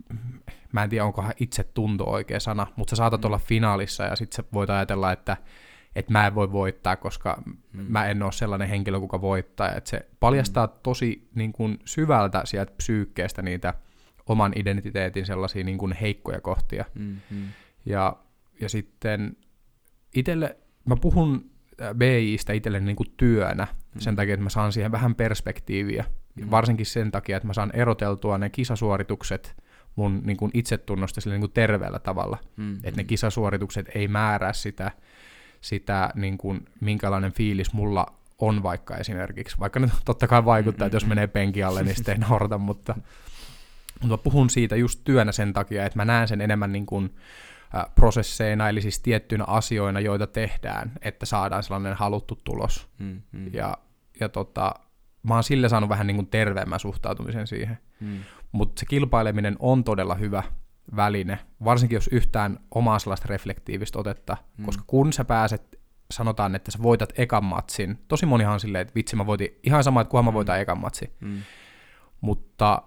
mä 0.73 0.83
en 0.83 0.91
tiedä 0.91 1.05
onkohan 1.05 1.33
itse 1.41 1.65
tunto 1.65 2.05
oikea 2.05 2.41
sana, 2.41 2.67
mutta 2.77 2.91
sä 2.91 2.97
saatat 2.97 3.21
mm. 3.21 3.27
olla 3.27 3.39
finaalissa 3.39 4.05
ja 4.05 4.17
sitten 4.17 4.37
sä 4.37 4.45
voit 4.53 4.71
ajatella, 4.71 5.13
että 5.13 5.37
et 5.97 6.11
mä 6.11 6.27
en 6.27 6.35
voi 6.35 6.53
voittaa, 6.53 6.97
koska 6.97 7.43
mm. 7.47 7.57
mä 7.89 8.07
en 8.07 8.23
ole 8.23 8.33
sellainen 8.33 8.69
henkilö, 8.69 9.01
kuka 9.01 9.21
voittaa. 9.21 9.73
Et 9.73 9.87
se 9.87 10.09
paljastaa 10.21 10.67
mm. 10.67 10.73
tosi 10.83 11.29
niin 11.35 11.53
kun, 11.53 11.79
syvältä 11.85 12.43
sieltä 12.45 12.73
psyykkeestä 12.77 13.43
niitä 13.43 13.75
oman 14.27 14.53
identiteetin 14.57 15.27
sellaisia 15.27 15.65
niin 15.65 15.79
kun, 15.79 15.93
heikkoja 15.93 16.41
kohtia. 16.41 16.85
Mm, 16.95 17.17
mm. 17.31 17.47
Ja, 17.87 18.17
ja 18.61 18.69
sitten 18.69 19.37
itselle, 20.15 20.57
mä 20.85 20.97
puhun 20.97 21.51
äh, 21.83 21.95
BIistä 21.95 22.53
itselle 22.53 22.81
niin 22.81 22.97
kuin 22.97 23.15
työnä 23.17 23.67
mm. 23.95 24.01
sen 24.01 24.17
takia, 24.17 24.35
että 24.35 24.45
mä 24.45 24.51
saan 24.51 24.73
siihen 24.73 24.93
vähän 24.93 25.15
perspektiiviä 25.15 26.05
Mm. 26.35 26.51
Varsinkin 26.51 26.87
sen 26.87 27.11
takia, 27.11 27.37
että 27.37 27.47
mä 27.47 27.53
saan 27.53 27.71
eroteltua 27.75 28.39
ne 28.39 28.51
kisasuoritukset 28.51 29.55
mun 29.97 30.23
niin 30.25 30.37
kuin 30.37 30.51
itsetunnosta 30.55 31.21
sille 31.21 31.35
niin 31.35 31.41
kuin 31.41 31.53
terveellä 31.53 31.99
tavalla. 31.99 32.39
Mm. 32.57 32.75
Että 32.75 32.97
ne 32.97 33.03
mm. 33.03 33.07
kisasuoritukset 33.07 33.87
ei 33.95 34.09
määrää 34.09 34.53
sitä, 34.53 34.91
sitä 35.61 36.11
niin 36.15 36.39
kuin, 36.39 36.65
minkälainen 36.81 37.33
fiilis 37.33 37.73
mulla 37.73 38.07
on 38.39 38.63
vaikka 38.63 38.97
esimerkiksi. 38.97 39.57
Vaikka 39.59 39.81
nyt 39.81 39.91
totta 40.05 40.27
kai 40.27 40.45
vaikuttaa, 40.45 40.87
että 40.87 40.97
jos 40.97 41.07
menee 41.07 41.27
penki 41.27 41.63
alle, 41.63 41.83
niin 41.83 41.97
sitten 41.97 42.13
ei 42.13 42.29
naurata, 42.29 42.59
mutta, 42.59 42.95
mutta 44.01 44.09
mä 44.09 44.19
puhun 44.19 44.51
siitä 44.51 44.77
just 44.77 45.01
työnä 45.05 45.33
sen 45.33 45.53
takia, 45.53 45.87
että 45.87 45.99
mä 45.99 46.05
näen 46.05 46.29
sen 46.29 46.41
enemmän 46.41 46.73
niin 46.73 46.87
kuin, 46.87 47.15
prosesseina, 47.95 48.69
eli 48.69 48.83
siis 48.83 49.01
tiettyinä 49.01 49.45
asioina, 49.47 50.01
joita 50.01 50.27
tehdään, 50.27 50.93
että 51.03 51.27
saadaan 51.27 51.63
sellainen 51.63 51.95
haluttu 51.95 52.41
tulos. 52.45 52.89
Mm, 52.99 53.23
mm. 53.33 53.51
Ja, 53.53 53.79
ja 54.21 54.29
tota, 54.29 54.75
mä 55.23 55.35
oon 55.35 55.45
sille 55.45 55.69
saanut 55.69 55.91
vähän 55.91 56.07
niin 56.07 56.17
kuin 56.17 56.27
terveemmän 56.27 56.81
suhtautumisen 56.81 57.47
siihen. 57.47 57.79
Hmm. 58.01 58.19
Mutta 58.53 58.81
se 58.81 58.87
kilpaileminen 58.87 59.57
on 59.59 59.85
todella 59.85 60.15
hyvä 60.15 60.43
väline, 60.97 61.39
varsinkin 61.65 61.97
jos 61.97 62.09
yhtään 62.09 62.59
omaa 62.71 62.99
sellaista 62.99 63.27
reflektiivistä 63.29 63.99
otetta, 63.99 64.37
hmm. 64.57 64.65
koska 64.65 64.85
kun 64.87 65.13
sä 65.13 65.25
pääset, 65.25 65.81
sanotaan, 66.11 66.55
että 66.55 66.71
sä 66.71 66.79
voitat 66.83 67.13
ekan 67.17 67.45
matsin, 67.45 67.99
tosi 68.09 68.27
monihan 68.27 68.53
on 68.55 68.61
silleen, 68.61 68.83
että 68.83 68.95
vitsi 68.95 69.17
mä 69.17 69.27
voitin 69.27 69.59
ihan 69.63 69.85
sama, 69.85 70.01
että 70.01 70.11
kunhan 70.11 70.25
mä 70.25 70.31
hmm. 70.31 70.35
voitan 70.35 70.61
ekan 70.61 70.81
matsin. 70.81 71.13
Hmm. 71.21 71.43
Mutta 72.21 72.83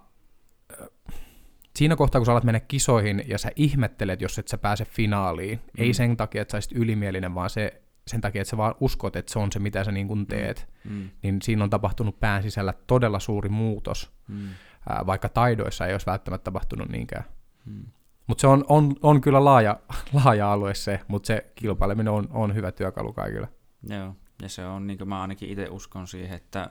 siinä 1.78 1.96
kohtaa, 1.96 2.18
kun 2.18 2.26
sä 2.26 2.32
alat 2.32 2.44
mennä 2.44 2.60
kisoihin 2.60 3.24
ja 3.26 3.38
sä 3.38 3.50
ihmettelet, 3.56 4.20
jos 4.20 4.38
et 4.38 4.48
sä 4.48 4.58
pääse 4.58 4.84
finaaliin, 4.84 5.58
mm. 5.58 5.84
ei 5.84 5.94
sen 5.94 6.16
takia, 6.16 6.42
että 6.42 6.52
sä 6.52 6.56
olisit 6.56 6.72
ylimielinen, 6.72 7.34
vaan 7.34 7.50
se, 7.50 7.82
sen 8.06 8.20
takia, 8.20 8.42
että 8.42 8.50
sä 8.50 8.56
vaan 8.56 8.74
uskot, 8.80 9.16
että 9.16 9.32
se 9.32 9.38
on 9.38 9.52
se, 9.52 9.58
mitä 9.58 9.84
sä 9.84 9.92
niin 9.92 10.08
kuin 10.08 10.26
teet, 10.26 10.68
mm. 10.84 11.08
niin 11.22 11.42
siinä 11.42 11.64
on 11.64 11.70
tapahtunut 11.70 12.20
pään 12.20 12.42
sisällä 12.42 12.74
todella 12.86 13.20
suuri 13.20 13.48
muutos, 13.48 14.12
mm. 14.28 14.48
ää, 14.88 15.06
vaikka 15.06 15.28
taidoissa 15.28 15.86
ei 15.86 15.94
olisi 15.94 16.06
välttämättä 16.06 16.44
tapahtunut 16.44 16.88
niinkään. 16.88 17.24
Mm. 17.64 17.84
Mutta 18.26 18.40
se 18.40 18.46
on, 18.46 18.64
on, 18.68 18.96
on 19.02 19.20
kyllä 19.20 19.44
laaja, 19.44 19.80
laaja 20.24 20.52
alue 20.52 20.74
se, 20.74 21.00
mutta 21.08 21.26
se 21.26 21.52
kilpaileminen 21.54 22.12
on, 22.12 22.28
on 22.30 22.54
hyvä 22.54 22.72
työkalu 22.72 23.12
kaikille. 23.12 23.48
Joo, 23.82 24.14
ja 24.42 24.48
se 24.48 24.66
on, 24.66 24.86
niin 24.86 24.98
kuin 24.98 25.08
mä 25.08 25.22
ainakin 25.22 25.50
itse 25.50 25.68
uskon 25.70 26.06
siihen, 26.06 26.36
että 26.36 26.70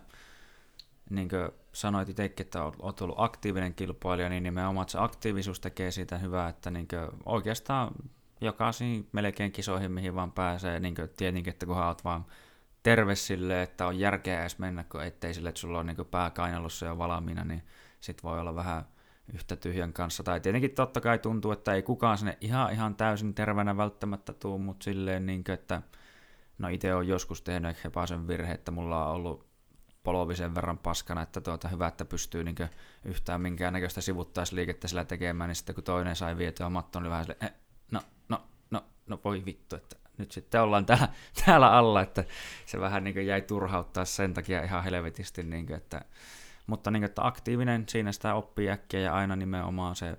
niin 1.09 1.29
kuin 1.29 1.49
sanoit 1.77 2.09
itsekin, 2.09 2.45
että 2.45 2.63
olet 2.63 3.01
ollut 3.01 3.19
aktiivinen 3.19 3.73
kilpailija, 3.73 4.29
niin 4.29 4.43
nimenomaan 4.43 4.83
että 4.83 4.91
se 4.91 4.97
aktiivisuus 4.99 5.59
tekee 5.59 5.91
siitä 5.91 6.17
hyvää, 6.17 6.49
että 6.49 6.71
niin 6.71 6.87
oikeastaan 7.25 7.91
jokaisiin 8.41 9.09
melkein 9.11 9.51
kisoihin, 9.51 9.91
mihin 9.91 10.15
vaan 10.15 10.31
pääsee, 10.31 10.79
niin 10.79 10.95
tietenkin, 11.17 11.51
että 11.51 11.65
kunhan 11.65 11.87
olet 11.87 12.03
vaan 12.03 12.25
terve 12.83 13.15
sille, 13.15 13.61
että 13.61 13.87
on 13.87 13.99
järkeä 13.99 14.41
edes 14.41 14.59
mennä, 14.59 14.83
kun 14.83 15.03
ettei 15.03 15.33
sille, 15.33 15.49
että 15.49 15.61
sulla 15.61 15.79
on 15.79 15.85
niin 15.85 16.05
pää 16.11 16.29
kainalossa 16.29 16.85
jo 16.85 16.97
valmiina, 16.97 17.43
niin 17.43 17.63
sit 17.99 18.23
voi 18.23 18.39
olla 18.39 18.55
vähän 18.55 18.85
yhtä 19.33 19.55
tyhjän 19.55 19.93
kanssa. 19.93 20.23
Tai 20.23 20.39
tietenkin 20.39 20.71
totta 20.71 21.01
kai 21.01 21.19
tuntuu, 21.19 21.51
että 21.51 21.73
ei 21.73 21.83
kukaan 21.83 22.17
sinne 22.17 22.37
ihan, 22.41 22.73
ihan 22.73 22.95
täysin 22.95 23.33
terveenä 23.33 23.77
välttämättä 23.77 24.33
tuu, 24.33 24.57
mutta 24.57 24.83
silleen, 24.83 25.25
niin 25.25 25.43
kuin, 25.43 25.53
että 25.53 25.81
no 26.57 26.67
itse 26.67 26.93
on 26.95 27.07
joskus 27.07 27.41
tehnyt 27.41 27.69
ehkä 27.69 28.05
sen 28.05 28.27
virhe, 28.27 28.53
että 28.53 28.71
mulla 28.71 29.07
on 29.07 29.15
ollut 29.15 29.46
polovisen 30.07 30.55
verran 30.55 30.77
paskana, 30.77 31.21
että 31.21 31.41
tuota, 31.41 31.67
hyvä, 31.67 31.87
että 31.87 32.05
pystyy 32.05 32.43
niin 32.43 32.55
yhtään 33.05 33.41
minkäännäköistä 33.41 34.01
sivuttaisliikettä 34.01 34.87
sillä 34.87 35.05
tekemään, 35.05 35.47
niin 35.47 35.55
sitten 35.55 35.75
kun 35.75 35.83
toinen 35.83 36.15
sai 36.15 36.37
vietyä 36.37 36.69
mattoon, 36.69 37.03
niin 37.03 37.11
vähän 37.11 37.25
sille, 37.25 37.37
eh, 37.41 37.53
no, 37.91 38.01
no, 38.29 38.43
no, 38.71 38.85
no 39.07 39.19
voi 39.23 39.45
vittu, 39.45 39.75
että 39.75 39.95
nyt 40.17 40.31
sitten 40.31 40.61
ollaan 40.61 40.85
täällä, 40.85 41.07
täällä 41.45 41.71
alla, 41.71 42.01
että 42.01 42.23
se 42.65 42.79
vähän 42.79 43.03
niin 43.03 43.27
jäi 43.27 43.41
turhauttaa 43.41 44.05
sen 44.05 44.33
takia 44.33 44.63
ihan 44.63 44.83
helvetisti, 44.83 45.43
niin 45.43 45.65
kuin, 45.65 45.77
että, 45.77 46.01
mutta 46.67 46.91
niin 46.91 47.01
kuin, 47.01 47.09
että 47.09 47.27
aktiivinen 47.27 47.85
siinä 47.89 48.11
sitä 48.11 48.33
oppii 48.33 48.69
äkkiä 48.69 48.99
ja 48.99 49.13
aina 49.13 49.35
nimenomaan 49.35 49.95
se, 49.95 50.17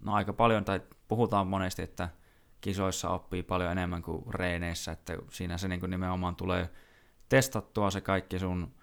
no 0.00 0.14
aika 0.14 0.32
paljon, 0.32 0.64
tai 0.64 0.80
puhutaan 1.08 1.46
monesti, 1.46 1.82
että 1.82 2.08
kisoissa 2.60 3.10
oppii 3.10 3.42
paljon 3.42 3.72
enemmän 3.72 4.02
kuin 4.02 4.34
reeneissä, 4.34 4.92
että 4.92 5.16
siinä 5.30 5.58
se 5.58 5.68
niin 5.68 5.80
kuin 5.80 5.90
nimenomaan 5.90 6.36
tulee 6.36 6.70
testattua 7.28 7.90
se 7.90 8.00
kaikki 8.00 8.38
sun 8.38 8.74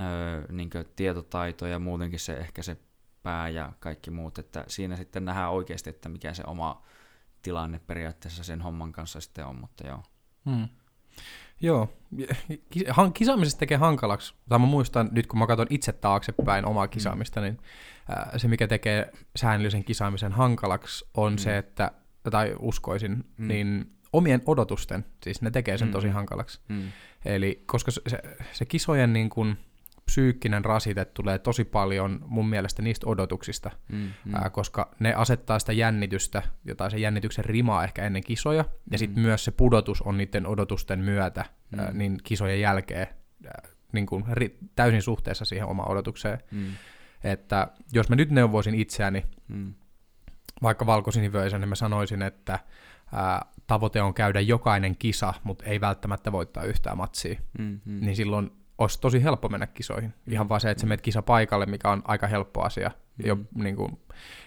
öö, 0.00 0.46
niin 0.52 0.70
tietotaito 0.96 1.66
ja 1.66 1.78
muutenkin 1.78 2.20
se 2.20 2.36
ehkä 2.36 2.62
se 2.62 2.76
pää 3.22 3.48
ja 3.48 3.72
kaikki 3.80 4.10
muut, 4.10 4.38
että 4.38 4.64
siinä 4.66 4.96
sitten 4.96 5.24
nähdään 5.24 5.50
oikeasti, 5.50 5.90
että 5.90 6.08
mikä 6.08 6.34
se 6.34 6.42
oma 6.46 6.82
tilanne 7.42 7.78
periaatteessa 7.78 8.44
sen 8.44 8.60
homman 8.60 8.92
kanssa 8.92 9.20
sitten 9.20 9.46
on, 9.46 9.56
mutta 9.56 9.86
joo. 9.86 10.02
Hmm. 10.44 10.68
Joo, 11.60 11.92
kisaamisesta 13.14 13.58
tekee 13.58 13.78
hankalaksi, 13.78 14.34
tai 14.48 14.58
mä 14.58 14.66
muistan 14.66 15.08
nyt 15.12 15.26
kun 15.26 15.38
mä 15.38 15.46
katson 15.46 15.66
itse 15.70 15.92
taaksepäin 15.92 16.66
omaa 16.66 16.84
hmm. 16.84 16.90
kisaamista, 16.90 17.40
niin 17.40 17.58
se 18.36 18.48
mikä 18.48 18.66
tekee 18.66 19.12
säännöllisen 19.36 19.84
kisaamisen 19.84 20.32
hankalaksi 20.32 21.06
on 21.14 21.32
mm. 21.32 21.38
se, 21.38 21.58
että, 21.58 21.90
tai 22.30 22.56
uskoisin, 22.58 23.24
mm. 23.36 23.48
niin 23.48 23.92
omien 24.12 24.42
odotusten, 24.46 25.04
siis 25.22 25.42
ne 25.42 25.50
tekee 25.50 25.78
sen 25.78 25.88
mm. 25.88 25.92
tosi 25.92 26.08
hankalaksi. 26.08 26.60
Mm. 26.68 26.82
Eli 27.24 27.62
koska 27.66 27.90
se, 27.90 28.00
se 28.52 28.64
kisojen 28.64 29.12
niin 29.12 29.30
kuin 29.30 29.56
psyykkinen 30.04 30.64
rasite 30.64 31.04
tulee 31.04 31.38
tosi 31.38 31.64
paljon 31.64 32.20
mun 32.26 32.48
mielestä 32.48 32.82
niistä 32.82 33.06
odotuksista, 33.06 33.70
Mm, 33.92 34.08
mm, 34.24 34.34
ää, 34.34 34.50
koska 34.50 34.90
ne 34.98 35.14
asettaa 35.14 35.58
sitä 35.58 35.72
jännitystä, 35.72 36.42
jotain 36.64 36.90
se 36.90 36.98
jännityksen 36.98 37.44
rimaa 37.44 37.84
ehkä 37.84 38.02
ennen 38.06 38.24
kisoja, 38.24 38.58
ja 38.58 38.64
Mm. 38.90 38.98
sitten 38.98 39.22
myös 39.22 39.44
se 39.44 39.50
pudotus 39.50 40.02
on 40.02 40.18
niiden 40.18 40.46
odotusten 40.46 40.98
myötä 40.98 41.44
ää, 41.78 41.90
Mm. 41.90 41.98
niin 41.98 42.18
kisojen 42.24 42.60
jälkeen 42.60 43.06
ää, 43.46 43.68
niin 43.92 44.06
kuin 44.06 44.24
ri, 44.32 44.58
täysin 44.76 45.02
suhteessa 45.02 45.44
siihen 45.44 45.66
omaan 45.66 45.90
odotukseen. 45.90 46.38
mm, 46.50 46.66
Että 47.24 47.68
jos 47.92 48.08
mä 48.08 48.16
nyt 48.16 48.30
neuvoisin 48.30 48.74
itseäni, 48.74 49.24
mm, 49.48 49.74
vaikka 50.62 50.86
valkosinivöisen, 50.86 51.60
niin 51.60 51.68
mä 51.68 51.74
sanoisin, 51.74 52.22
että 52.22 52.58
ää, 53.12 53.44
tavoite 53.66 54.02
on 54.02 54.14
käydä 54.14 54.40
jokainen 54.40 54.96
kisa, 54.96 55.34
mutta 55.44 55.64
ei 55.64 55.80
välttämättä 55.80 56.32
voittaa 56.32 56.62
yhtään 56.64 56.96
matsia. 56.96 57.40
mm, 57.58 57.80
mm. 57.84 58.00
Niin 58.00 58.16
silloin 58.16 58.50
olisi 58.78 59.00
tosi 59.00 59.22
helppo 59.22 59.48
mennä 59.48 59.66
kisoihin. 59.66 60.14
Ihan 60.26 60.48
vaan 60.48 60.60
se, 60.60 60.70
että 60.70 60.80
sä 60.80 60.86
menet 60.86 61.00
kisapaikalle, 61.00 61.66
mikä 61.66 61.90
on 61.90 62.02
aika 62.04 62.26
helppo 62.26 62.62
asia. 62.62 62.90
Jo, 63.24 63.34
Mm. 63.36 63.46
niin 63.54 63.76
kuin, 63.76 63.98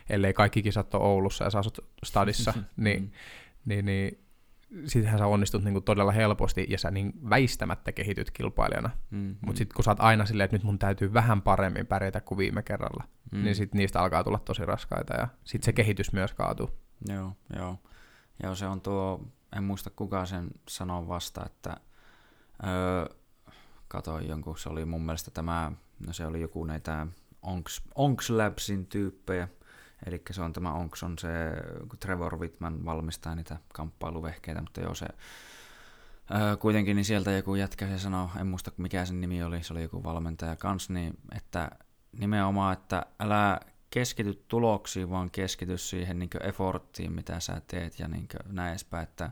ellei 0.09 0.33
kaikki 0.33 0.63
kisat 0.63 0.93
ole 0.95 1.03
Oulussa 1.03 1.43
ja 1.43 1.49
sä 1.49 1.59
asut 1.59 1.79
stadissa, 2.05 2.53
niin, 2.77 3.01
Mm. 3.03 3.09
niin, 3.65 3.85
niin 3.85 4.17
sittenhän 4.85 5.19
sä 5.19 5.27
onnistut 5.27 5.63
niin 5.63 5.73
kuin 5.73 5.83
todella 5.83 6.11
helposti 6.11 6.65
ja 6.69 6.77
sä 6.77 6.91
niin 6.91 7.13
väistämättä 7.29 7.91
kehityt 7.91 8.31
kilpailijana. 8.31 8.89
Mm, 9.09 9.35
Mutta 9.45 9.57
sitten 9.57 9.75
kun 9.75 9.83
sä 9.83 9.91
oot 9.91 9.99
aina 9.99 10.25
silleen, 10.25 10.45
että 10.45 10.55
nyt 10.55 10.63
mun 10.63 10.79
täytyy 10.79 11.13
vähän 11.13 11.41
paremmin 11.41 11.87
pärjätä 11.87 12.21
kuin 12.21 12.37
viime 12.37 12.63
kerralla, 12.63 13.03
mm. 13.31 13.43
niin 13.43 13.55
sitten 13.55 13.77
niistä 13.79 14.01
alkaa 14.01 14.23
tulla 14.23 14.39
tosi 14.39 14.65
raskaita 14.65 15.13
ja 15.13 15.27
sitten 15.43 15.65
se 15.65 15.73
kehitys 15.73 16.13
myös 16.13 16.33
kaatuu. 16.33 16.69
Joo, 17.09 17.33
joo. 17.55 17.77
Joo, 18.43 18.55
se 18.55 18.67
on 18.67 18.81
tuo, 18.81 19.25
en 19.55 19.63
muista 19.63 19.89
kuka 19.89 20.25
sen 20.25 20.49
sanoi 20.67 21.07
vasta, 21.07 21.45
että 21.45 21.77
öö, 22.67 23.15
katoin 23.87 24.27
jonkun, 24.27 24.57
se 24.57 24.69
oli 24.69 24.85
mun 24.85 25.01
mielestä 25.01 25.31
tämä, 25.31 25.71
no 26.07 26.13
se 26.13 26.25
oli 26.25 26.41
joku 26.41 26.65
näitä 26.65 27.07
Onks, 27.41 27.81
Onks 27.95 28.29
Labsin 28.29 28.85
tyyppejä, 28.85 29.47
eli 30.05 30.21
se 30.31 30.41
on 30.41 30.53
tämä 30.53 30.73
Onks 30.73 31.03
on 31.03 31.17
se, 31.17 31.29
kun 31.89 31.99
Trevor 31.99 32.39
Whitman 32.39 32.85
valmistaa 32.85 33.35
niitä 33.35 33.57
kamppailuvehkeitä, 33.73 34.61
mutta 34.61 34.81
joo 34.81 34.95
se, 34.95 35.05
öö, 36.35 36.57
kuitenkin 36.57 36.95
niin 36.95 37.05
sieltä 37.05 37.31
joku 37.31 37.55
jätkä 37.55 37.87
se 37.87 37.99
sanoi, 37.99 38.27
en 38.39 38.47
muista 38.47 38.71
mikä 38.77 39.05
sen 39.05 39.21
nimi 39.21 39.43
oli, 39.43 39.63
se 39.63 39.73
oli 39.73 39.81
joku 39.81 40.03
valmentaja 40.03 40.55
kans, 40.55 40.89
niin 40.89 41.17
että 41.35 41.71
nimenomaan, 42.19 42.73
että 42.73 43.05
älä 43.19 43.59
keskity 43.91 44.43
tuloksiin, 44.47 45.09
vaan 45.09 45.31
keskity 45.31 45.77
siihen 45.77 46.19
niin 46.19 46.29
efforttiin, 46.41 47.11
mitä 47.11 47.39
sä 47.39 47.61
teet 47.67 47.99
ja 47.99 48.07
niin 48.07 48.27
näin 48.45 48.69
edespäin, 48.69 49.03
että 49.03 49.31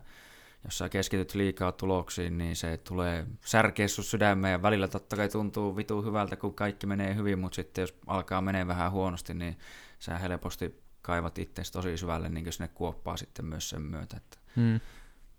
jos 0.64 0.78
sä 0.78 0.88
keskityt 0.88 1.34
liikaa 1.34 1.72
tuloksiin, 1.72 2.38
niin 2.38 2.56
se 2.56 2.76
tulee 2.76 3.26
särkeä 3.44 3.88
sun 3.88 4.04
sydämeen 4.04 4.52
ja 4.52 4.62
välillä 4.62 4.88
totta 4.88 5.16
kai 5.16 5.28
tuntuu 5.28 5.76
vitu 5.76 6.02
hyvältä, 6.02 6.36
kun 6.36 6.54
kaikki 6.54 6.86
menee 6.86 7.14
hyvin, 7.14 7.38
mutta 7.38 7.56
sitten 7.56 7.82
jos 7.82 7.94
alkaa 8.06 8.40
menee 8.40 8.66
vähän 8.66 8.92
huonosti, 8.92 9.34
niin 9.34 9.58
sä 9.98 10.18
helposti 10.18 10.82
kaivat 11.02 11.38
itseäsi 11.38 11.72
tosi 11.72 11.96
syvälle 11.96 12.28
niin 12.28 12.52
sinne 12.52 12.68
kuoppaa 12.68 13.16
sitten 13.16 13.44
myös 13.44 13.68
sen 13.68 13.82
myötä, 13.82 14.16
että 14.16 14.38
Hmm. 14.56 14.80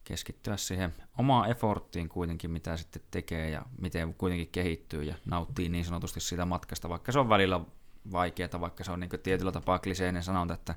keskittyä 0.03 0.57
siihen 0.57 0.93
omaan 1.17 1.49
efforttiin 1.51 2.10
kuitenkin, 2.10 2.51
mitä 2.51 2.77
sitten 2.77 3.01
tekee 3.12 3.49
ja 3.49 3.65
miten 3.81 4.13
kuitenkin 4.13 4.47
kehittyy 4.51 5.03
ja 5.03 5.15
nauttii 5.25 5.69
niin 5.69 5.86
sanotusti 5.86 6.19
siitä 6.19 6.45
matkasta, 6.45 6.89
vaikka 6.89 7.12
se 7.12 7.19
on 7.19 7.29
välillä 7.29 7.60
vaikeaa, 8.11 8.61
vaikka 8.61 8.83
se 8.83 8.91
on 8.91 8.99
niin 8.99 9.09
tietyllä 9.23 9.51
tapaa 9.51 9.79
kliseinen 9.79 10.23
sanonta, 10.23 10.53
että 10.53 10.75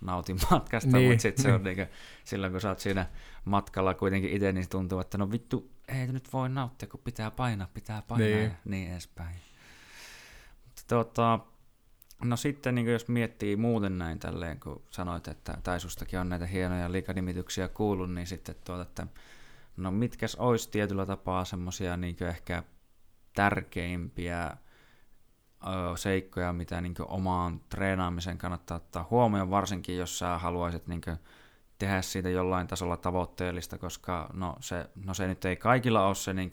nautin 0.00 0.38
matkasta, 0.50 0.96
Niin. 0.96 1.10
mutta 1.10 1.22
sitten 1.22 1.42
se 1.42 1.52
on 1.52 1.62
niin 1.64 1.86
silloin, 2.24 2.52
kun 2.52 2.60
sä 2.60 2.68
oot 2.68 2.78
siinä 2.78 3.06
matkalla 3.44 3.94
kuitenkin 3.94 4.30
itse, 4.30 4.52
niin 4.52 4.68
tuntuu, 4.68 5.00
että 5.00 5.18
no 5.18 5.30
vittu, 5.30 5.70
ei 5.88 6.06
nyt 6.06 6.32
voi 6.32 6.48
nauttia, 6.48 6.88
kun 6.88 7.00
pitää 7.04 7.30
painaa, 7.30 7.68
pitää 7.74 8.02
painaa 8.02 8.26
Niin. 8.28 8.44
ja 8.44 8.50
niin 8.64 8.90
edespäin. 8.92 9.36
Mutta 10.64 10.82
tuota, 10.88 11.38
no 12.24 12.36
sitten 12.36 12.74
niin 12.74 12.86
jos 12.88 13.08
miettii 13.08 13.56
muuten 13.56 13.98
näin 13.98 14.18
tälleen, 14.18 14.60
kun 14.60 14.82
sanoit, 14.90 15.28
että 15.28 15.58
Taisustakin 15.62 16.18
on 16.18 16.28
näitä 16.28 16.46
hienoja 16.46 16.92
liikanimityksiä 16.92 17.68
kuullut, 17.68 18.14
niin 18.14 18.26
sitten 18.26 18.54
tuota, 18.64 18.82
että 18.82 19.06
no 19.76 19.90
mitkäs 19.90 20.34
olisi 20.34 20.70
tietyllä 20.70 21.06
tapaa 21.06 21.44
semmoisia 21.44 21.96
niin 21.96 22.16
ehkä 22.24 22.62
tärkeimpiä 23.34 24.56
seikkoja, 25.96 26.52
mitä 26.52 26.80
niin 26.80 26.94
omaan 27.08 27.60
treenaamisen 27.68 28.38
kannattaa 28.38 28.76
ottaa 28.76 29.06
huomioon, 29.10 29.50
varsinkin 29.50 29.96
jos 29.96 30.18
sä 30.18 30.38
haluaisit 30.38 30.86
niin 30.86 31.02
tehdä 31.78 32.02
siitä 32.02 32.28
jollain 32.28 32.66
tasolla 32.66 32.96
tavoitteellista, 32.96 33.78
koska 33.78 34.30
no 34.32 34.56
se, 34.60 34.90
no 35.04 35.14
se 35.14 35.26
nyt 35.26 35.44
ei 35.44 35.56
kaikilla 35.56 36.06
ole 36.06 36.14
se 36.14 36.32
niin 36.32 36.50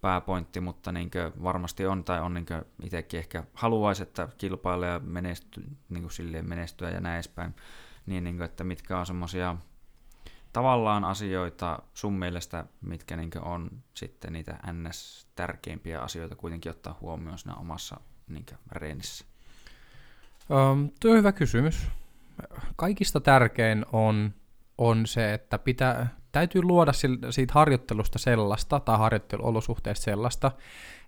pääpointti, 0.00 0.60
mutta 0.60 0.92
niin 0.92 1.10
varmasti 1.42 1.86
on 1.86 2.04
tai 2.04 2.20
on 2.20 2.34
niin 2.34 2.46
itsekin 2.82 3.18
ehkä 3.20 3.44
haluaisi, 3.54 4.02
että 4.02 4.28
kilpailija 4.38 4.98
menesty, 4.98 5.62
niin 5.88 6.10
silleen 6.10 6.48
menestyä 6.48 6.90
ja 6.90 7.00
näin 7.00 7.14
edespäin, 7.14 7.54
niin, 8.06 8.24
niin 8.24 8.36
kuin, 8.36 8.44
että 8.44 8.64
mitkä 8.64 8.98
on 8.98 9.06
semmoisia 9.06 9.56
tavallaan 10.52 11.04
asioita 11.04 11.82
sun 11.94 12.12
mielestä, 12.12 12.64
mitkä 12.80 13.16
niin 13.16 13.30
on 13.42 13.70
sitten 13.94 14.32
niitä 14.32 14.58
ns. 14.72 15.28
tärkeimpiä 15.34 16.00
asioita 16.00 16.36
kuitenkin 16.36 16.70
ottaa 16.70 16.98
huomioon 17.00 17.38
siinä 17.38 17.54
omassa 17.54 18.00
niin 18.34 18.46
reenissä? 18.72 19.24
Um, 20.50 20.90
tuo 21.00 21.10
on 21.10 21.16
hyvä 21.16 21.32
kysymys. 21.32 21.88
Kaikista 22.76 23.20
tärkein 23.20 23.86
on, 23.92 24.34
on 24.78 25.06
se, 25.06 25.34
että 25.34 25.58
pitää, 25.58 26.16
täytyy 26.32 26.62
luoda 26.62 26.92
siitä 27.30 27.52
harjoittelusta 27.52 28.18
sellaista, 28.18 28.80
tai 28.80 28.98
harjoitteluolosuhteista 28.98 30.04
sellaista, 30.04 30.52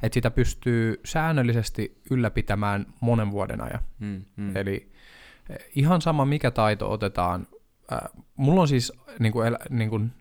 että 0.03 0.15
sitä 0.15 0.31
pystyy 0.31 1.01
säännöllisesti 1.05 2.01
ylläpitämään 2.11 2.87
monen 3.01 3.31
vuoden 3.31 3.61
ajan. 3.61 3.81
Mm, 3.99 4.25
mm. 4.37 4.57
Eli 4.57 4.93
ihan 5.75 6.01
sama, 6.01 6.25
mikä 6.25 6.51
taito 6.51 6.93
otetaan. 6.93 7.47
Äh, 7.93 7.99
mulla 8.37 8.61
on 8.61 8.69
siis 8.69 8.93
niin 9.19 9.33
kuin 9.33 9.57
niin 9.71 9.91
kuin 9.91 10.13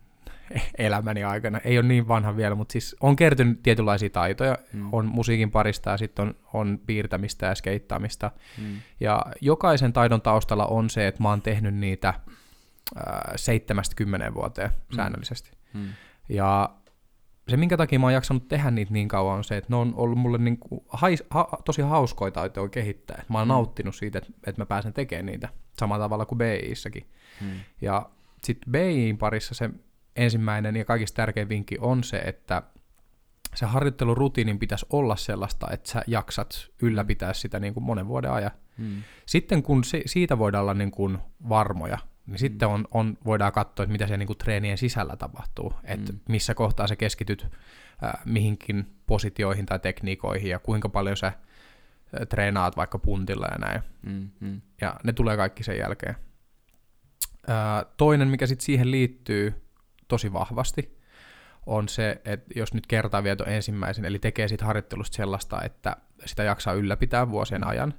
elämäni 0.77 1.23
aikana, 1.23 1.59
ei 1.63 1.77
ole 1.77 1.87
niin 1.87 2.07
vanha 2.07 2.35
vielä, 2.37 2.55
mutta 2.55 2.71
siis 2.71 2.95
on 3.01 3.15
kertynyt 3.15 3.63
tietynlaisia 3.63 4.09
taitoja. 4.09 4.57
Mm. 4.73 4.89
On 4.93 5.05
musiikin 5.05 5.51
parista 5.51 5.89
ja 5.89 5.97
sitten 5.97 6.27
on, 6.27 6.35
on 6.53 6.79
piirtämistä 6.85 7.45
ja 7.45 7.55
skeittaamista. 7.55 8.31
Mm. 8.61 8.75
Ja 8.99 9.25
jokaisen 9.41 9.93
taidon 9.93 10.21
taustalla 10.21 10.65
on 10.65 10.89
se, 10.89 11.07
että 11.07 11.23
mä 11.23 11.29
oon 11.29 11.41
tehnyt 11.41 11.75
niitä 11.75 12.09
äh, 12.09 12.23
7-10 14.31 14.33
vuoteen 14.33 14.69
Mm. 14.69 14.95
säännöllisesti. 14.95 15.51
Mm. 15.73 15.87
Ja 16.29 16.69
se, 17.49 17.57
minkä 17.57 17.77
takia 17.77 17.99
mä 17.99 18.05
oon 18.05 18.13
jaksanut 18.13 18.47
tehdä 18.47 18.71
niitä 18.71 18.93
niin 18.93 19.07
kauan, 19.07 19.37
on 19.37 19.43
se, 19.43 19.57
että 19.57 19.69
ne 19.69 19.75
on 19.75 19.93
ollut 19.95 20.17
mulle 20.19 20.37
niin 20.37 20.57
kuin 20.57 20.81
hais, 20.89 21.23
ha, 21.29 21.47
tosi 21.65 21.81
hauskoja 21.81 22.31
taitoja 22.31 22.69
kehittää. 22.69 23.23
Mä 23.29 23.37
oon 23.37 23.47
Mm. 23.47 23.49
nauttinut 23.49 23.95
siitä, 23.95 24.17
että, 24.17 24.31
että 24.47 24.61
mä 24.61 24.65
pääsen 24.65 24.93
tekemään 24.93 25.25
niitä 25.25 25.49
samalla 25.79 26.05
tavalla 26.05 26.25
kuin 26.25 26.37
BIissäkin. 26.37 27.09
Mm. 27.41 27.47
Ja 27.81 28.09
sitten 28.43 28.71
BIin 28.71 29.17
parissa 29.17 29.55
se 29.55 29.69
ensimmäinen 30.15 30.75
ja 30.75 30.85
kaikista 30.85 31.15
tärkein 31.15 31.49
vinkki 31.49 31.77
on 31.79 32.03
se, 32.03 32.17
että 32.17 32.63
se 33.55 33.65
harjoittelurutiinin 33.65 34.59
pitäisi 34.59 34.85
olla 34.89 35.15
sellaista, 35.15 35.67
että 35.71 35.89
sä 35.89 36.01
jaksat 36.07 36.69
ylläpitää 36.81 37.33
sitä 37.33 37.59
niin 37.59 37.73
kuin 37.73 37.83
monen 37.83 38.07
vuoden 38.07 38.31
ajan. 38.31 38.51
Mm. 38.77 39.03
Sitten 39.25 39.63
kun 39.63 39.83
se, 39.83 40.01
siitä 40.05 40.37
voidaan 40.37 40.61
olla 40.61 40.73
niin 40.73 40.91
kuin 40.91 41.17
varmoja, 41.49 41.97
niin 42.25 42.39
sitten 42.39 42.67
on, 42.67 42.87
on, 42.91 43.17
voidaan 43.25 43.51
katsoa, 43.51 43.83
että 43.83 43.91
mitä 43.91 44.07
siellä 44.07 44.17
niin 44.17 44.27
kuin 44.27 44.37
treenien 44.37 44.77
sisällä 44.77 45.15
tapahtuu, 45.15 45.73
että 45.83 46.11
Mm. 46.11 46.19
missä 46.29 46.53
kohtaa 46.53 46.87
sä 46.87 46.95
keskityt 46.95 47.47
äh, 48.03 48.11
mihinkin 48.25 48.87
positioihin 49.05 49.65
tai 49.65 49.79
tekniikoihin 49.79 50.49
ja 50.49 50.59
kuinka 50.59 50.89
paljon 50.89 51.17
sä 51.17 51.27
äh, 51.27 51.33
treenaat 52.29 52.77
vaikka 52.77 52.99
puntilla 52.99 53.47
ja 53.51 53.57
näin. 53.57 53.81
Mm. 54.01 54.29
Mm. 54.39 54.61
Ja 54.81 54.95
ne 55.03 55.13
tulee 55.13 55.37
kaikki 55.37 55.63
sen 55.63 55.77
jälkeen. 55.77 56.15
Äh, 57.49 57.85
toinen, 57.97 58.27
mikä 58.27 58.47
sitten 58.47 58.65
siihen 58.65 58.91
liittyy 58.91 59.62
tosi 60.13 60.33
vahvasti, 60.33 60.97
on 61.65 61.89
se, 61.89 62.21
että 62.25 62.53
jos 62.55 62.73
nyt 62.73 62.87
tuon 63.35 63.49
ensimmäisen, 63.49 64.05
eli 64.05 64.19
tekee 64.19 64.47
siitä 64.47 64.65
harjoittelusta 64.65 65.15
sellaista, 65.15 65.61
että 65.61 65.97
sitä 66.25 66.43
jaksaa 66.43 66.73
ylläpitää 66.73 67.29
vuosien 67.29 67.67
ajan, 67.67 67.93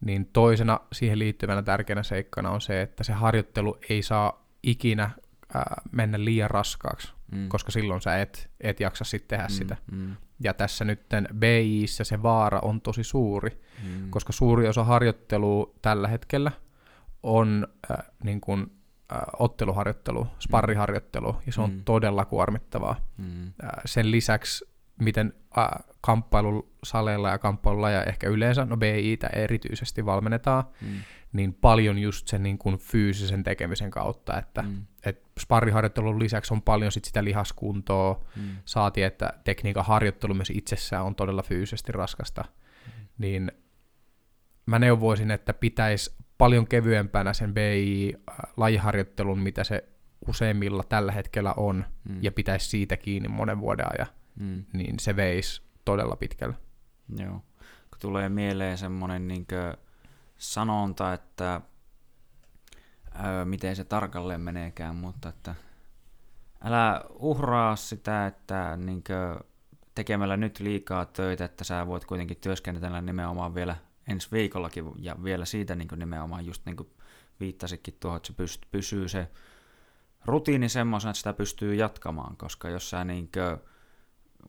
niin 0.00 0.26
toisena 0.32 0.80
siihen 0.92 1.18
liittyvänä 1.18 1.62
tärkeänä 1.62 2.02
seikkana 2.02 2.50
on 2.50 2.60
se, 2.60 2.82
että 2.82 3.04
se 3.04 3.12
harjoittelu 3.12 3.78
ei 3.88 4.02
saa 4.02 4.46
ikinä 4.62 5.10
ää, 5.54 5.82
mennä 5.92 6.24
liian 6.24 6.50
raskaaksi, 6.50 7.12
Mm. 7.32 7.48
koska 7.48 7.72
silloin 7.72 8.00
sä 8.00 8.20
et, 8.20 8.50
et 8.60 8.80
jaksa 8.80 9.04
sitten 9.04 9.28
tehdä 9.38 9.48
mm. 9.48 9.54
sitä. 9.54 9.76
Mm. 9.92 10.16
Ja 10.40 10.54
tässä 10.54 10.84
nyt 10.84 11.00
BIissä 11.34 12.04
se 12.04 12.22
vaara 12.22 12.58
on 12.62 12.80
tosi 12.80 13.04
suuri, 13.04 13.60
Mm. 13.84 14.10
koska 14.10 14.32
suuri 14.32 14.68
osa 14.68 14.84
harjoittelua 14.84 15.74
tällä 15.82 16.08
hetkellä 16.08 16.52
on 17.22 17.68
äh, 17.90 17.98
niin 18.24 18.40
kuin, 18.40 18.72
otteluharjoittelu, 19.38 20.26
sparriharjoittelu, 20.38 21.36
ja 21.46 21.52
se 21.52 21.60
on 21.60 21.70
Mm. 21.70 21.84
todella 21.84 22.24
kuormittavaa. 22.24 22.96
Mm. 23.16 23.46
Äh, 23.46 23.70
sen 23.84 24.10
lisäksi 24.10 24.70
miten 25.00 25.32
äh, 25.58 25.68
kamppailusaleilla 26.00 27.28
ja 27.28 27.38
kamppailulla 27.38 27.90
ja 27.90 28.04
ehkä 28.04 28.28
yleensä, 28.28 28.64
no 28.64 28.76
BItä 28.76 29.26
erityisesti 29.26 30.06
valmennetaan, 30.06 30.64
mm. 30.80 30.88
niin 31.32 31.54
paljon 31.54 31.98
just 31.98 32.28
sen 32.28 32.42
niin 32.42 32.58
kuin 32.58 32.78
fyysisen 32.78 33.42
tekemisen 33.42 33.90
kautta, 33.90 34.38
että 34.38 34.62
mm. 34.62 34.86
et 35.04 35.22
sparriharjoittelun 35.40 36.18
lisäksi 36.18 36.54
on 36.54 36.62
paljon 36.62 36.92
sit 36.92 37.04
sitä 37.04 37.24
lihaskuntoa, 37.24 38.24
mm. 38.36 38.42
saati, 38.64 39.02
että 39.02 39.32
tekniikan 39.44 39.84
harjoittelu 39.84 40.34
myös 40.34 40.50
itsessään 40.50 41.04
on 41.04 41.14
todella 41.14 41.42
fyysisesti 41.42 41.92
raskasta, 41.92 42.44
mm. 42.44 42.92
niin 43.18 43.52
mä 44.66 44.78
neuvoisin, 44.78 45.30
että 45.30 45.54
pitäisi 45.54 46.14
paljon 46.40 46.66
kevyempänä 46.66 47.32
sen 47.32 47.54
BI-lajiharjoittelun, 47.54 49.38
mitä 49.38 49.64
se 49.64 49.88
useimmilla 50.28 50.84
tällä 50.84 51.12
hetkellä 51.12 51.54
on, 51.56 51.84
mm. 52.08 52.18
ja 52.22 52.32
pitäisi 52.32 52.68
siitä 52.68 52.96
kiinni 52.96 53.28
monen 53.28 53.60
vuoden 53.60 53.86
ajan, 53.92 54.06
mm. 54.40 54.64
niin 54.72 54.98
se 54.98 55.16
veisi 55.16 55.62
todella 55.84 56.16
pitkälle. 56.16 56.54
Joo. 57.16 57.42
Kun 57.90 57.98
tulee 58.00 58.28
mieleen 58.28 58.78
semmoinen 58.78 59.28
niin 59.28 59.46
sanonta, 60.38 61.12
että 61.12 61.60
öö, 63.24 63.44
miten 63.44 63.76
se 63.76 63.84
tarkalleen 63.84 64.40
meneekään, 64.40 64.96
mutta 64.96 65.28
että 65.28 65.54
älä 66.64 67.04
uhraa 67.10 67.76
sitä, 67.76 68.26
että 68.26 68.76
niin 68.76 69.04
tekemällä 69.94 70.36
nyt 70.36 70.60
liikaa 70.60 71.04
töitä, 71.04 71.44
että 71.44 71.64
sä 71.64 71.86
voit 71.86 72.04
kuitenkin 72.04 72.36
työskennellä 72.36 73.00
nimenomaan 73.00 73.54
vielä 73.54 73.76
ensi 74.08 74.28
viikollakin 74.32 74.84
ja 74.98 75.16
vielä 75.24 75.44
siitä 75.44 75.74
niin 75.74 75.88
nimenomaan 75.96 76.46
just 76.46 76.66
niin 76.66 76.76
viittasikin 77.40 77.96
tuohon, 78.00 78.16
että 78.16 78.46
se 78.46 78.58
pysyy 78.70 79.08
se 79.08 79.28
rutiini 80.24 80.68
semmoisena, 80.68 81.10
että 81.10 81.18
sitä 81.18 81.32
pystyy 81.32 81.74
jatkamaan, 81.74 82.36
koska 82.36 82.68
jos 82.68 82.90
sä 82.90 83.04
niin 83.04 83.30
kuin, 83.32 83.70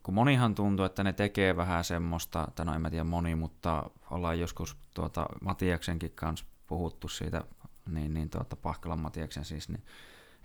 kun 0.03 0.13
monihan 0.13 0.55
tuntuu, 0.55 0.85
että 0.85 1.03
ne 1.03 1.13
tekee 1.13 1.55
vähän 1.57 1.83
semmoista, 1.83 2.47
tai 2.55 2.65
no 2.65 2.75
en 2.75 2.81
mä 2.81 2.89
tiedä 2.89 3.03
moni, 3.03 3.35
mutta 3.35 3.89
ollaan 4.11 4.39
joskus 4.39 4.77
tuota 4.93 5.25
Matiaksenkin 5.41 6.11
kanssa 6.15 6.45
puhuttu 6.67 7.07
siitä, 7.07 7.43
niin, 7.89 8.13
niin 8.13 8.29
tuota, 8.29 8.55
Pahkalan 8.55 8.99
Matiaksen 8.99 9.45
siis, 9.45 9.69
niin, 9.69 9.83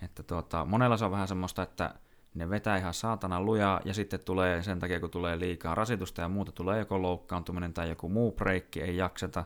että 0.03 0.23
tuota, 0.23 0.65
monella 0.65 0.97
se 0.97 1.05
on 1.05 1.11
vähän 1.11 1.29
semmoista, 1.29 1.63
että 1.63 1.95
ne 2.37 2.51
vetää 2.51 2.77
ihan 2.77 2.95
saatana 2.95 3.41
lujaa, 3.41 3.81
ja 3.85 3.95
sitten 3.95 4.21
tulee 4.21 4.63
sen 4.63 4.79
takia, 4.79 5.01
kun 5.01 5.11
tulee 5.11 5.39
liikaa 5.39 5.75
rasitusta 5.75 6.23
ja 6.23 6.29
muuta, 6.29 6.53
tulee 6.53 6.79
joko 6.79 7.03
loukkaantuminen 7.03 7.75
tai 7.75 7.89
joku 7.89 8.09
muu 8.09 8.33
breikki, 8.33 8.83
ei 8.83 8.97
jakseta, 8.97 9.45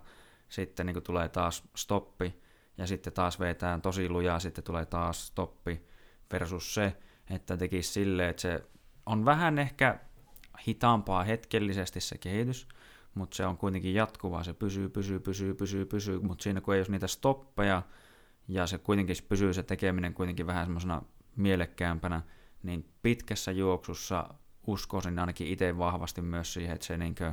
sitten 0.48 0.86
niin 0.86 1.02
tulee 1.02 1.28
taas 1.28 1.68
stoppi, 1.76 2.42
ja 2.78 2.86
sitten 2.86 3.12
taas 3.12 3.40
vetää 3.40 3.78
tosi 3.78 4.08
lujaa, 4.08 4.38
sitten 4.38 4.64
tulee 4.64 4.86
taas 4.86 5.26
stoppi, 5.26 5.82
versus 6.32 6.74
se, 6.74 6.96
että 7.30 7.56
tekisi 7.56 7.92
silleen, 7.92 8.28
että 8.28 8.42
se 8.42 8.64
on 9.06 9.24
vähän 9.24 9.58
ehkä 9.58 9.98
hitaampaa 10.68 11.24
hetkellisesti 11.24 12.00
se 12.00 12.18
kehitys, 12.18 12.68
mutta 13.14 13.36
se 13.36 13.46
on 13.46 13.56
kuitenkin 13.56 13.94
jatkuvaa, 13.94 14.44
se 14.44 14.52
pysyy, 14.52 14.88
pysyy, 14.88 15.20
pysyy, 15.20 15.54
pysyy, 15.54 15.86
pysyy, 15.86 16.20
mutta 16.20 16.42
siinä 16.42 16.60
kun 16.60 16.74
ei 16.74 16.80
ole 16.80 16.86
niitä 16.90 17.06
stoppeja, 17.06 17.82
ja 18.48 18.66
se 18.66 18.78
kuitenkin 18.78 19.16
pysyy 19.28 19.54
se 19.54 19.62
tekeminen 19.62 20.14
kuitenkin 20.14 20.46
vähän 20.46 20.66
semmoisena 20.66 21.02
mielekkäämpänä, 21.36 22.22
niin 22.62 22.92
pitkässä 23.02 23.52
juoksussa 23.52 24.34
uskoisin 24.66 25.18
ainakin 25.18 25.46
itse 25.46 25.78
vahvasti 25.78 26.22
myös 26.22 26.52
siihen, 26.52 26.74
että 26.74 26.86
se 26.86 26.96
niinkö 26.96 27.32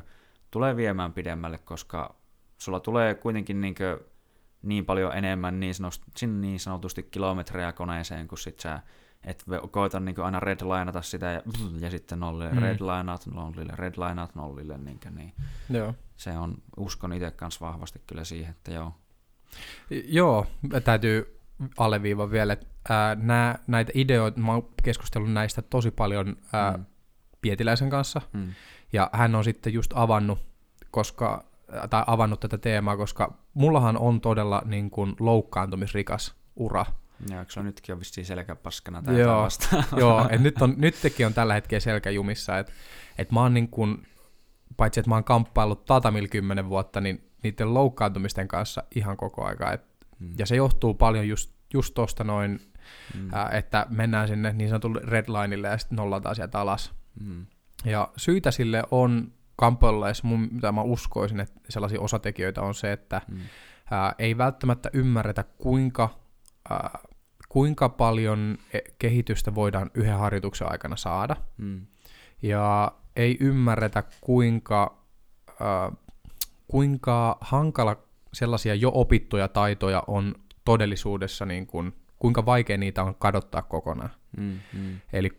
tulee 0.52 0.76
viemään 0.76 1.14
pidemmälle, 1.14 1.58
koska 1.58 2.16
sulla 2.58 2.80
tulee 2.80 3.16
kuitenkin 3.16 3.62
niinkö 3.62 4.00
niin 4.62 4.86
paljon 4.86 5.18
enemmän 5.18 5.60
niin, 5.60 5.76
sanotusti, 5.76 6.28
niin 6.28 6.60
sanotusti 6.60 7.04
kilometrejä 7.04 7.72
koneeseen, 7.72 8.28
kun 8.28 8.38
sit 8.38 8.60
sä 8.60 8.80
et 9.24 9.44
koita 9.72 10.00
niin 10.00 10.20
aina 10.20 10.40
redlineata 10.40 11.02
sitä 11.02 11.26
ja, 11.26 11.42
ja 11.84 11.90
sitten 11.90 12.20
nollille 12.20 12.52
mm. 12.52 12.60
redlineat 12.60 13.26
nollille, 13.26 13.74
redlineat 13.76 14.36
nollille. 14.36 14.78
Niin, 14.78 15.00
niin. 15.16 15.34
Joo. 15.70 15.94
Se 16.16 16.38
on, 16.38 16.58
uskon 16.78 17.14
itse 17.14 17.32
kanssa 17.32 17.66
vahvasti 17.66 18.02
kyllä 18.08 18.24
siihen, 18.24 18.52
että 18.52 18.72
joo. 18.72 18.94
Joo, 19.90 20.46
täytyy 20.84 21.37
alleviiva 21.78 22.32
vielä, 22.32 22.54
että 22.54 22.68
ää, 22.90 23.16
nää, 23.16 23.60
näitä 23.68 23.92
ideoita, 23.96 24.40
mä 24.40 24.52
oon 24.52 24.70
keskustellut 24.84 25.32
näistä 25.32 25.62
tosi 25.62 25.92
paljon 25.92 26.38
ää, 26.54 26.78
mm. 26.78 26.86
Pietiläisen 27.42 27.90
kanssa, 27.90 28.22
mm. 28.34 28.54
ja 28.94 29.10
hän 29.14 29.36
on 29.36 29.44
sitten 29.44 29.74
just 29.74 29.92
avannut, 29.96 30.40
koska, 30.92 31.44
tai 31.90 32.04
avannut 32.08 32.40
tätä 32.40 32.58
teemaa, 32.58 32.98
koska 32.98 33.38
mullahan 33.54 33.98
on 33.98 34.22
todella 34.22 34.62
niin 34.66 34.90
kuin, 34.90 35.16
loukkaantumisrikas 35.20 36.36
ura, 36.56 36.86
Joo, 37.30 37.46
se 37.50 37.60
on 37.60 37.66
nytkin 37.66 37.94
on 37.94 38.00
vissiin 38.00 38.26
selkäpaskana 38.26 39.02
tai 39.02 39.20
joo, 39.20 39.42
vastaan? 39.42 39.84
joo, 40.00 40.28
et 40.30 40.42
nyt, 40.42 40.62
on, 40.62 40.74
nytkin 40.78 41.26
on 41.26 41.34
tällä 41.34 41.54
hetkellä 41.54 41.80
selkäjumissa, 41.80 42.58
että 42.58 42.74
et 43.18 43.32
mä 43.32 43.42
oon 43.42 43.54
niin 43.54 43.70
kun, 43.70 44.04
paitsi 44.78 45.00
että 45.00 45.10
mä 45.10 45.16
oon 45.16 45.24
kamppaillut 45.24 45.86
Tatamil 45.86 46.28
kymmenen 46.28 46.70
vuotta, 46.70 47.02
niin 47.02 47.32
niiden 47.44 47.74
loukkaantumisten 47.74 48.48
kanssa 48.48 48.84
ihan 48.96 49.18
koko 49.18 49.46
aika. 49.46 49.72
Et, 49.72 49.82
hmm. 50.20 50.34
Ja 50.38 50.46
se 50.46 50.56
johtuu 50.56 50.94
paljon 50.94 51.28
just, 51.28 51.54
just 51.74 51.94
tosta 51.94 52.24
noin, 52.24 52.60
hmm. 53.14 53.30
ää, 53.34 53.50
että 53.50 53.86
mennään 53.90 54.28
sinne 54.28 54.54
niin 54.54 54.70
sanotulle 54.70 55.02
redlineille 55.04 55.68
ja 55.68 55.78
sitten 55.78 55.96
nollataan 55.96 56.36
sieltä 56.36 56.60
alas. 56.60 56.94
Hmm. 57.24 57.46
Ja 57.86 58.12
syitä 58.18 58.52
sille 58.52 58.84
on 58.92 59.32
kamppailussa, 59.56 60.28
mitä 60.52 60.72
mä 60.72 60.82
uskoisin, 60.82 61.40
että 61.40 61.60
sellaisia 61.70 62.02
osatekijöitä 62.02 62.62
on 62.62 62.76
se, 62.76 62.92
että 62.92 63.22
hmm. 63.32 63.40
ää, 63.92 64.16
ei 64.20 64.38
välttämättä 64.38 64.90
ymmärretä, 64.94 65.44
kuinka 65.44 66.20
ää, 66.70 67.00
kuinka 67.50 67.90
paljon 67.90 68.58
e, 68.74 68.80
kehitystä 69.00 69.56
voidaan 69.56 69.92
yhden 69.94 70.18
harjoituksen 70.18 70.72
aikana 70.72 70.96
saada. 70.96 71.36
Mm. 71.58 71.86
Ja 72.42 72.92
ei 73.16 73.38
ymmärretä, 73.40 74.04
kuinka, 74.22 75.04
äh, 75.50 75.98
kuinka 76.68 77.38
hankala 77.42 78.07
sellaisia 78.34 78.76
jo 78.76 78.92
opittuja 78.94 79.48
taitoja 79.48 80.04
on 80.08 80.36
todellisuudessa, 80.66 81.46
niin 81.46 81.68
kuin, 81.68 81.94
kuinka 82.20 82.46
vaikea 82.46 82.78
niitä 82.78 83.04
on 83.04 83.16
kadottaa 83.16 83.62
kokonaan. 83.62 84.10
Mm, 84.38 84.60
mm. 84.74 85.00
Eli 85.14 85.30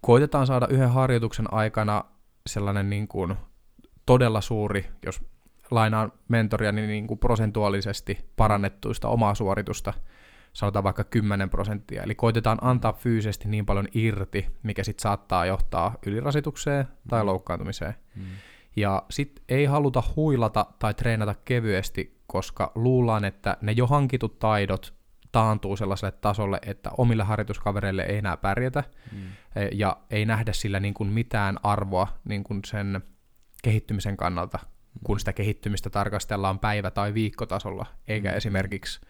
koitetaan 0.00 0.46
saada 0.46 0.66
yhden 0.70 0.90
harjoituksen 0.90 1.52
aikana 1.54 2.04
sellainen 2.46 2.90
niin 2.90 3.08
kuin 3.08 3.34
todella 4.06 4.40
suuri, 4.40 4.86
jos 5.06 5.20
lainaan 5.70 6.12
mentoria, 6.28 6.72
niin, 6.72 6.88
niin 6.88 7.06
kuin 7.06 7.18
prosentuaalisesti 7.18 8.18
parannettuista 8.36 9.08
omaa 9.08 9.34
suoritusta– 9.34 9.92
sanotaan 10.56 10.84
vaikka 10.84 11.04
10 11.04 11.50
prosenttia. 11.50 12.02
Eli 12.02 12.14
koitetaan 12.14 12.58
antaa 12.60 12.92
fyysisesti 12.92 13.48
niin 13.48 13.66
paljon 13.66 13.88
irti, 13.94 14.46
mikä 14.62 14.84
sitten 14.84 15.02
saattaa 15.02 15.46
johtaa 15.46 15.94
ylirasitukseen 16.06 16.88
tai 17.08 17.22
mm. 17.22 17.26
loukkaantumiseen. 17.26 17.94
Mm. 18.14 18.24
Ja 18.76 19.02
sitten 19.10 19.44
ei 19.48 19.64
haluta 19.64 20.02
huilata 20.16 20.66
tai 20.78 20.94
treenata 20.94 21.34
kevyesti, 21.44 22.20
koska 22.26 22.72
luullaan, 22.74 23.24
että 23.24 23.56
ne 23.60 23.72
jo 23.72 23.86
hankitut 23.86 24.38
taidot 24.38 24.94
taantuu 25.32 25.76
sellaiselle 25.76 26.12
tasolle, 26.20 26.58
että 26.66 26.90
omille 26.98 27.22
harjoituskavereille 27.22 28.02
ei 28.02 28.18
enää 28.18 28.36
pärjätä 28.36 28.84
mm. 29.12 29.18
E, 29.56 29.68
ja 29.72 29.96
ei 30.10 30.24
nähdä 30.24 30.52
sillä 30.52 30.80
niin 30.80 30.94
kuin 30.94 31.10
mitään 31.10 31.56
arvoa 31.62 32.08
niin 32.24 32.44
kuin 32.44 32.60
sen 32.66 33.02
kehittymisen 33.62 34.16
kannalta, 34.16 34.58
kun 35.04 35.18
sitä 35.18 35.32
kehittymistä 35.32 35.90
tarkastellaan 35.90 36.58
päivä- 36.58 36.90
tai 36.90 37.14
viikkotasolla, 37.14 37.86
eikä 38.08 38.30
mm. 38.30 38.36
esimerkiksi 38.36 39.00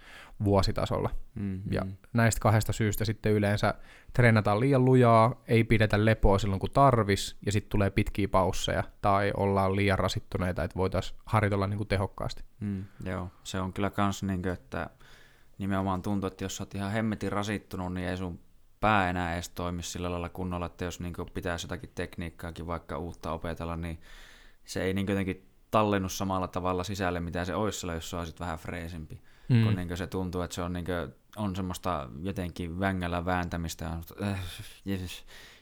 vuositasolla. 0.45 1.11
Mm-hmm. 1.35 1.73
Ja 1.73 1.87
näistä 2.13 2.41
kahdesta 2.41 2.73
syystä 2.73 3.05
sitten 3.05 3.33
yleensä 3.33 3.75
treenataan 4.13 4.61
liian 4.61 4.85
lujaa, 4.85 5.43
ei 5.49 5.65
pidetä 5.65 6.05
lepoa 6.05 6.39
silloin 6.39 6.61
kun 6.61 6.71
tarvis, 6.71 7.37
ja 7.47 7.53
sitten 7.53 7.71
tulee 7.71 7.91
pitkiä 7.91 8.29
pausseja, 8.29 8.85
tai 9.03 9.33
ollaan 9.37 9.77
liian 9.77 9.99
rasittuneita, 9.99 10.65
että 10.65 10.77
voitaisiin 10.77 11.21
harjoitella 11.27 11.67
niin 11.67 11.79
kuin 11.79 11.89
tehokkaasti. 11.89 12.45
Mm, 12.61 12.85
joo, 13.05 13.31
se 13.45 13.61
on 13.61 13.73
kyllä 13.73 13.91
kans 13.91 14.23
niin 14.23 14.43
kuin, 14.43 14.53
että 14.53 14.91
nimenomaan 15.59 16.03
tuntuu, 16.03 16.27
että 16.27 16.45
jos 16.45 16.61
olet 16.61 16.75
ihan 16.75 16.93
hemmetin 16.93 17.33
rasittunut, 17.33 17.95
niin 17.95 18.09
ei 18.09 18.17
sun 18.17 18.41
pää 18.81 19.11
enää 19.11 19.35
edes 19.35 19.49
toimi 19.49 19.83
sillä 19.83 20.11
lailla 20.11 20.29
kunnolla, 20.29 20.67
että 20.67 20.85
jos 20.85 21.01
niin 21.01 21.15
pitäisi 21.35 21.65
jotakin 21.65 21.93
tekniikkaakin 21.95 22.67
vaikka 22.67 22.99
uutta 22.99 23.33
opetella, 23.33 23.77
niin 23.77 23.99
se 24.65 24.83
ei 24.83 24.95
niin 24.95 25.07
jotenkin 25.09 25.49
tallennut 25.71 26.13
samalla 26.13 26.49
tavalla 26.49 26.85
sisälle, 26.85 27.21
mitä 27.21 27.45
se 27.45 27.55
olisi 27.55 27.87
jos 27.87 28.11
se 28.11 28.17
olisi 28.17 28.35
vähän 28.41 28.59
freesimpi 28.59 29.21
mm. 29.49 29.65
kun 29.65 29.75
niin 29.75 29.97
se 29.97 30.07
tuntuu, 30.07 30.43
että 30.43 30.55
se 30.55 30.63
on, 30.63 30.73
niin 30.73 30.85
kuin, 30.85 31.15
on 31.37 31.57
semmoista 31.57 32.09
jotenkin 32.23 32.81
vängällä 32.81 33.25
vääntämistä. 33.25 33.85
Ja, 33.85 34.27
äh, 34.27 34.41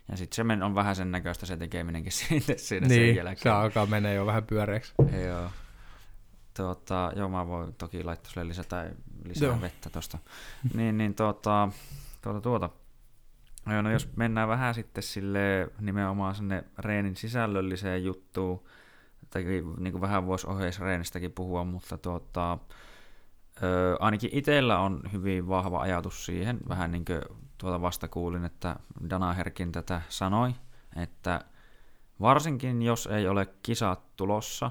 ja 0.08 0.16
sitten 0.16 0.58
se 0.58 0.64
on 0.64 0.74
vähän 0.74 0.96
sen 0.96 1.10
näköistä 1.10 1.46
se 1.46 1.56
tekeminenkin 1.56 2.12
siitä, 2.28 2.52
siinä 2.56 2.86
niin, 2.86 3.08
sen 3.08 3.16
jälkeen. 3.16 3.38
se 3.38 3.50
alkaa 3.50 3.86
menee 3.86 4.14
jo 4.14 4.26
vähän 4.26 4.44
pyöreäksi. 4.44 4.94
Joo. 5.26 5.50
Tuota, 6.56 7.12
joo, 7.16 7.28
mä 7.28 7.46
voin 7.46 7.74
toki 7.74 8.04
laittaa 8.04 8.32
sulle 8.32 8.48
lisää, 8.48 8.64
tai 8.64 8.90
lisää 9.24 9.46
joo. 9.46 9.60
vettä 9.60 9.90
tuosta. 9.90 10.18
niin, 10.74 10.98
niin 10.98 11.14
tuota, 11.14 11.68
tuota, 12.22 12.40
tuota. 12.40 12.70
Joo, 13.70 13.82
no 13.82 13.90
jos 13.90 14.16
mennään 14.16 14.48
vähän 14.48 14.74
sitten 14.74 15.02
sille 15.02 15.68
nimenomaan 15.80 16.34
sinne 16.34 16.64
reenin 16.78 17.16
sisällölliseen 17.16 18.04
juttuun, 18.04 18.64
niin 19.38 19.92
kuin 19.92 20.00
vähän 20.00 20.26
voisi 20.26 20.46
oheisreenistäkin 20.46 21.32
puhua, 21.32 21.64
mutta 21.64 21.98
tuota, 21.98 22.58
Öö, 23.62 23.96
ainakin 24.00 24.30
itsellä 24.32 24.78
on 24.78 25.00
hyvin 25.12 25.48
vahva 25.48 25.80
ajatus 25.80 26.26
siihen, 26.26 26.60
vähän 26.68 26.92
niin 26.92 27.04
kuin 27.04 27.20
tuota 27.58 27.80
vasta 27.80 28.08
kuulin, 28.08 28.44
että 28.44 28.76
Danaherkin 29.10 29.72
tätä 29.72 30.02
sanoi, 30.08 30.54
että 30.96 31.44
varsinkin 32.20 32.82
jos 32.82 33.06
ei 33.06 33.28
ole 33.28 33.46
kisat 33.62 34.16
tulossa, 34.16 34.70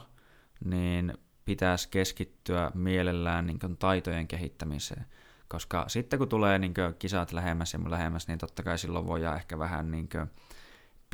niin 0.65 1.17
pitäisi 1.45 1.89
keskittyä 1.89 2.71
mielellään 2.73 3.45
niin 3.45 3.59
taitojen 3.79 4.27
kehittämiseen. 4.27 5.05
Koska 5.47 5.85
sitten 5.87 6.19
kun 6.19 6.29
tulee 6.29 6.59
niin 6.59 6.73
kisat 6.99 7.31
lähemmäs 7.31 7.73
ja 7.73 7.79
lähemmäs, 7.87 8.27
niin 8.27 8.39
totta 8.39 8.63
kai 8.63 8.77
silloin 8.77 9.07
voidaan 9.07 9.35
ehkä 9.35 9.59
vähän 9.59 9.91
niin 9.91 10.09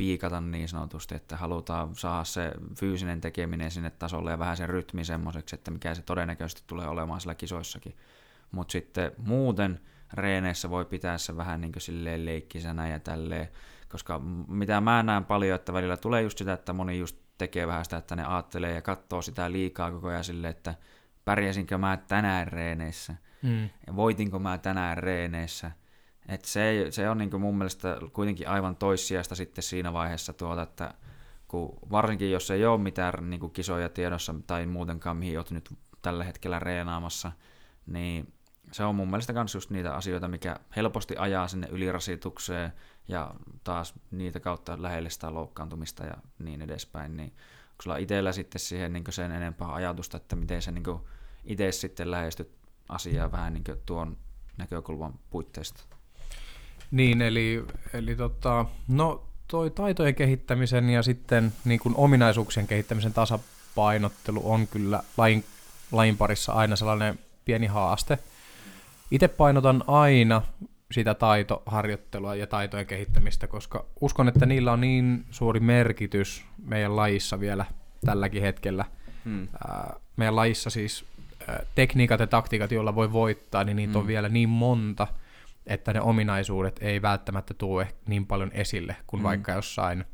piikata 0.00 0.40
niin 0.40 0.68
sanotusti, 0.68 1.14
että 1.14 1.36
halutaan 1.36 1.94
saada 1.94 2.24
se 2.24 2.52
fyysinen 2.78 3.20
tekeminen 3.20 3.70
sinne 3.70 3.90
tasolle 3.90 4.30
ja 4.30 4.38
vähän 4.38 4.56
sen 4.56 4.68
rytmi 4.68 5.04
semmoiseksi, 5.04 5.54
että 5.54 5.70
mikä 5.70 5.94
se 5.94 6.02
todennäköisesti 6.02 6.62
tulee 6.66 6.88
olemaan 6.88 7.20
sillä 7.20 7.34
kisoissakin. 7.34 7.96
Mutta 8.50 8.72
sitten 8.72 9.12
muuten 9.18 9.80
reeneissä 10.14 10.70
voi 10.70 10.84
pitää 10.84 11.18
se 11.18 11.36
vähän 11.36 11.60
niin 11.60 11.72
silleen 11.78 12.24
leikkisänä 12.24 12.88
ja 12.88 12.98
tälleen, 12.98 13.48
koska 13.88 14.18
mitä 14.48 14.80
mä 14.80 15.02
näen 15.02 15.24
paljon, 15.24 15.54
että 15.54 15.72
välillä 15.72 15.96
tulee 15.96 16.22
just 16.22 16.38
sitä, 16.38 16.52
että 16.52 16.72
moni 16.72 16.98
just 16.98 17.16
tekee 17.38 17.66
vähän 17.66 17.84
sitä, 17.84 17.96
että 17.96 18.16
ne 18.16 18.24
ajattelee 18.24 18.74
ja 18.74 18.82
katsoo 18.82 19.22
sitä 19.22 19.52
liikaa 19.52 19.90
koko 19.90 20.08
ajan 20.08 20.24
silleen, 20.24 20.50
että 20.50 20.74
pärjäsinkö 21.24 21.78
mä 21.78 21.96
tänään 21.96 22.48
reeneissä, 22.48 23.14
mm. 23.42 23.68
voitinko 23.96 24.38
mä 24.38 24.58
tänään 24.58 24.98
reeneissä, 24.98 25.70
et 26.30 26.44
se, 26.44 26.86
se 26.90 27.10
on 27.10 27.18
niin 27.18 27.40
mun 27.40 27.58
mielestä 27.58 27.96
kuitenkin 28.12 28.48
aivan 28.48 28.76
toissijasta 28.76 29.34
sitten 29.34 29.62
siinä 29.62 29.92
vaiheessa, 29.92 30.32
tuota, 30.32 30.62
että 30.62 30.94
kun, 31.48 31.78
varsinkin 31.90 32.32
jos 32.32 32.50
ei 32.50 32.66
ole 32.66 32.80
mitään 32.80 33.30
niin 33.30 33.50
kisoja 33.50 33.88
tiedossa 33.88 34.34
tai 34.46 34.66
muutenkaan, 34.66 35.16
mihin 35.16 35.38
olet 35.38 35.50
nyt 35.50 35.70
tällä 36.02 36.24
hetkellä 36.24 36.58
reenaamassa, 36.58 37.32
niin 37.86 38.32
se 38.72 38.84
on 38.84 38.94
mun 38.94 39.10
mielestä 39.10 39.32
myös 39.32 39.54
just 39.54 39.70
niitä 39.70 39.94
asioita, 39.94 40.28
mikä 40.28 40.56
helposti 40.76 41.14
ajaa 41.18 41.48
sinne 41.48 41.68
ylirasitukseen 41.70 42.72
ja 43.08 43.34
taas 43.64 43.94
niitä 44.10 44.40
kautta 44.40 44.82
lähelle 44.82 45.10
sitä 45.10 45.34
loukkaantumista 45.34 46.04
ja 46.04 46.14
niin 46.38 46.62
edespäin, 46.62 47.16
niin 47.16 47.32
onko 47.70 47.82
sulla 47.82 47.96
itsellä 47.96 48.32
sitten 48.32 48.60
siihen 48.60 48.92
niin 48.92 49.04
sen 49.10 49.32
enempää 49.32 49.74
ajatusta, 49.74 50.16
että 50.16 50.36
miten 50.36 50.62
se 50.62 50.70
niin 50.70 50.84
itse 51.44 51.72
sitten 51.72 52.10
lähestyt 52.10 52.52
asiaa 52.88 53.32
vähän 53.32 53.52
niin 53.52 53.64
tuon 53.86 54.16
näkökulman 54.56 55.18
puitteista? 55.30 55.99
Niin, 56.90 57.22
eli, 57.22 57.64
eli 57.92 58.16
tota, 58.16 58.66
no 58.88 59.22
toi 59.48 59.70
taitojen 59.70 60.14
kehittämisen 60.14 60.90
ja 60.90 61.02
sitten 61.02 61.52
niin 61.64 61.80
kuin 61.80 61.94
ominaisuuksien 61.96 62.66
kehittämisen 62.66 63.12
tasapainottelu 63.12 64.52
on 64.52 64.66
kyllä 64.66 65.02
lajin, 65.16 65.44
lajin 65.92 66.16
parissa 66.16 66.52
aina 66.52 66.76
sellainen 66.76 67.18
pieni 67.44 67.66
haaste. 67.66 68.18
Itse 69.10 69.28
painotan 69.28 69.84
aina 69.86 70.42
sitä 70.92 71.14
taitoharjoittelua 71.14 72.34
ja 72.34 72.46
taitojen 72.46 72.86
kehittämistä, 72.86 73.46
koska 73.46 73.84
uskon, 74.00 74.28
että 74.28 74.46
niillä 74.46 74.72
on 74.72 74.80
niin 74.80 75.24
suuri 75.30 75.60
merkitys 75.60 76.44
meidän 76.64 76.96
lajissa 76.96 77.40
vielä 77.40 77.64
tälläkin 78.06 78.42
hetkellä. 78.42 78.84
Hmm. 79.24 79.48
Meidän 80.16 80.36
lajissa 80.36 80.70
siis 80.70 81.04
tekniikat 81.74 82.20
ja 82.20 82.26
taktiikat, 82.26 82.72
joilla 82.72 82.94
voi 82.94 83.12
voittaa, 83.12 83.64
niin 83.64 83.76
niitä 83.76 83.92
hmm. 83.92 84.00
on 84.00 84.06
vielä 84.06 84.28
niin 84.28 84.48
monta– 84.48 85.06
että 85.66 85.92
ne 85.92 86.00
ominaisuudet 86.00 86.78
ei 86.82 87.02
välttämättä 87.02 87.54
tule 87.54 87.94
niin 88.06 88.26
paljon 88.26 88.50
esille 88.52 88.96
kuin 89.06 89.20
mm. 89.20 89.24
vaikka 89.24 89.52
jossain 89.52 90.04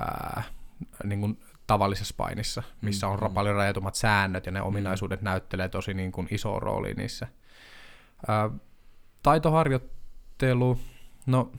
ää, 0.00 0.42
niin 1.04 1.20
kuin 1.20 1.40
tavallisessa 1.66 2.14
painissa, 2.16 2.62
missä 2.80 3.08
on 3.08 3.18
mm. 3.18 3.34
paljon 3.34 3.56
rajatummat 3.56 3.94
säännöt 3.94 4.46
ja 4.46 4.52
ne 4.52 4.60
mm. 4.60 4.66
ominaisuudet 4.66 5.20
mm. 5.20 5.24
näyttelee 5.24 5.68
tosi 5.68 5.94
niin 5.94 6.12
kuin 6.12 6.28
iso 6.30 6.60
rooli 6.60 6.94
niissä. 6.94 7.26
Ää, 8.28 8.50
taitoharjoittelu, 9.22 10.78
no 11.26 11.52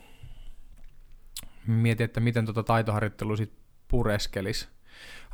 mietin, 1.68 2.06
että 2.06 2.20
miten 2.20 2.46
tuota 2.46 2.64
taitoharjoittelu 2.64 3.38
sitten 3.38 3.64
pureskelisi. 3.88 4.68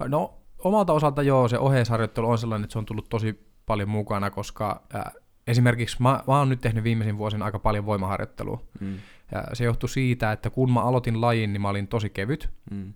No 0.07 0.39
omalta 0.59 0.93
osalta 0.93 1.21
joo, 1.21 1.47
se 1.47 1.57
oheisharjoittelu 1.57 2.29
on 2.29 2.37
sellainen, 2.37 2.63
että 2.63 2.71
se 2.73 2.79
on 2.79 2.85
tullut 2.85 3.09
tosi 3.09 3.49
paljon 3.65 3.89
mukana, 3.89 4.29
koska 4.29 4.83
ää, 4.93 5.11
esimerkiksi 5.49 5.97
mä, 5.99 6.23
mä 6.27 6.39
oon 6.39 6.49
nyt 6.49 6.61
tehnyt 6.61 6.83
viimeisin 6.83 7.17
vuosin 7.17 7.41
aika 7.41 7.59
paljon 7.59 7.85
voimaharjoittelua. 7.85 8.63
Mm. 8.79 8.99
Ja 9.31 9.43
se 9.53 9.63
johtui 9.63 9.89
siitä, 9.89 10.31
että 10.31 10.49
kun 10.49 10.71
mä 10.71 10.81
aloitin 10.81 11.21
lajin, 11.21 11.53
niin 11.53 11.61
mä 11.61 11.69
olin 11.69 11.87
tosi 11.87 12.09
kevyt. 12.09 12.49
Mm. 12.71 12.93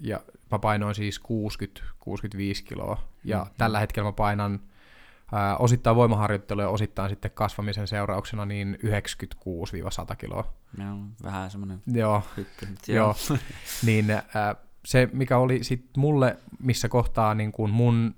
Ja 0.00 0.20
mä 0.50 0.58
painoin 0.58 0.94
siis 0.94 1.20
60-65 1.20 1.24
kiloa. 2.64 3.02
Ja 3.24 3.44
mm. 3.44 3.50
tällä 3.58 3.80
hetkellä 3.80 4.08
mä 4.08 4.12
painan 4.12 4.60
ää, 5.32 5.56
osittain 5.56 5.96
voimaharjoittelua 5.96 6.62
ja 6.62 6.68
osittain 6.68 7.10
sitten 7.10 7.30
kasvamisen 7.30 7.88
seurauksena 7.88 8.46
niin 8.46 8.78
96-100 10.12 10.16
kiloa. 10.16 10.52
Joo, 10.78 10.98
vähän 11.22 11.50
semmoinen 11.50 11.82
Joo, 12.00 12.22
hyppy. 12.36 12.66
Joo. 12.88 13.14
niin 13.86 14.10
ää, 14.10 14.54
se, 14.84 15.08
mikä 15.12 15.38
oli 15.38 15.64
sitten 15.64 16.00
mulle, 16.00 16.36
missä 16.58 16.88
kohtaa 16.88 17.34
niin 17.34 17.52
kun 17.52 17.70
mun 17.70 18.14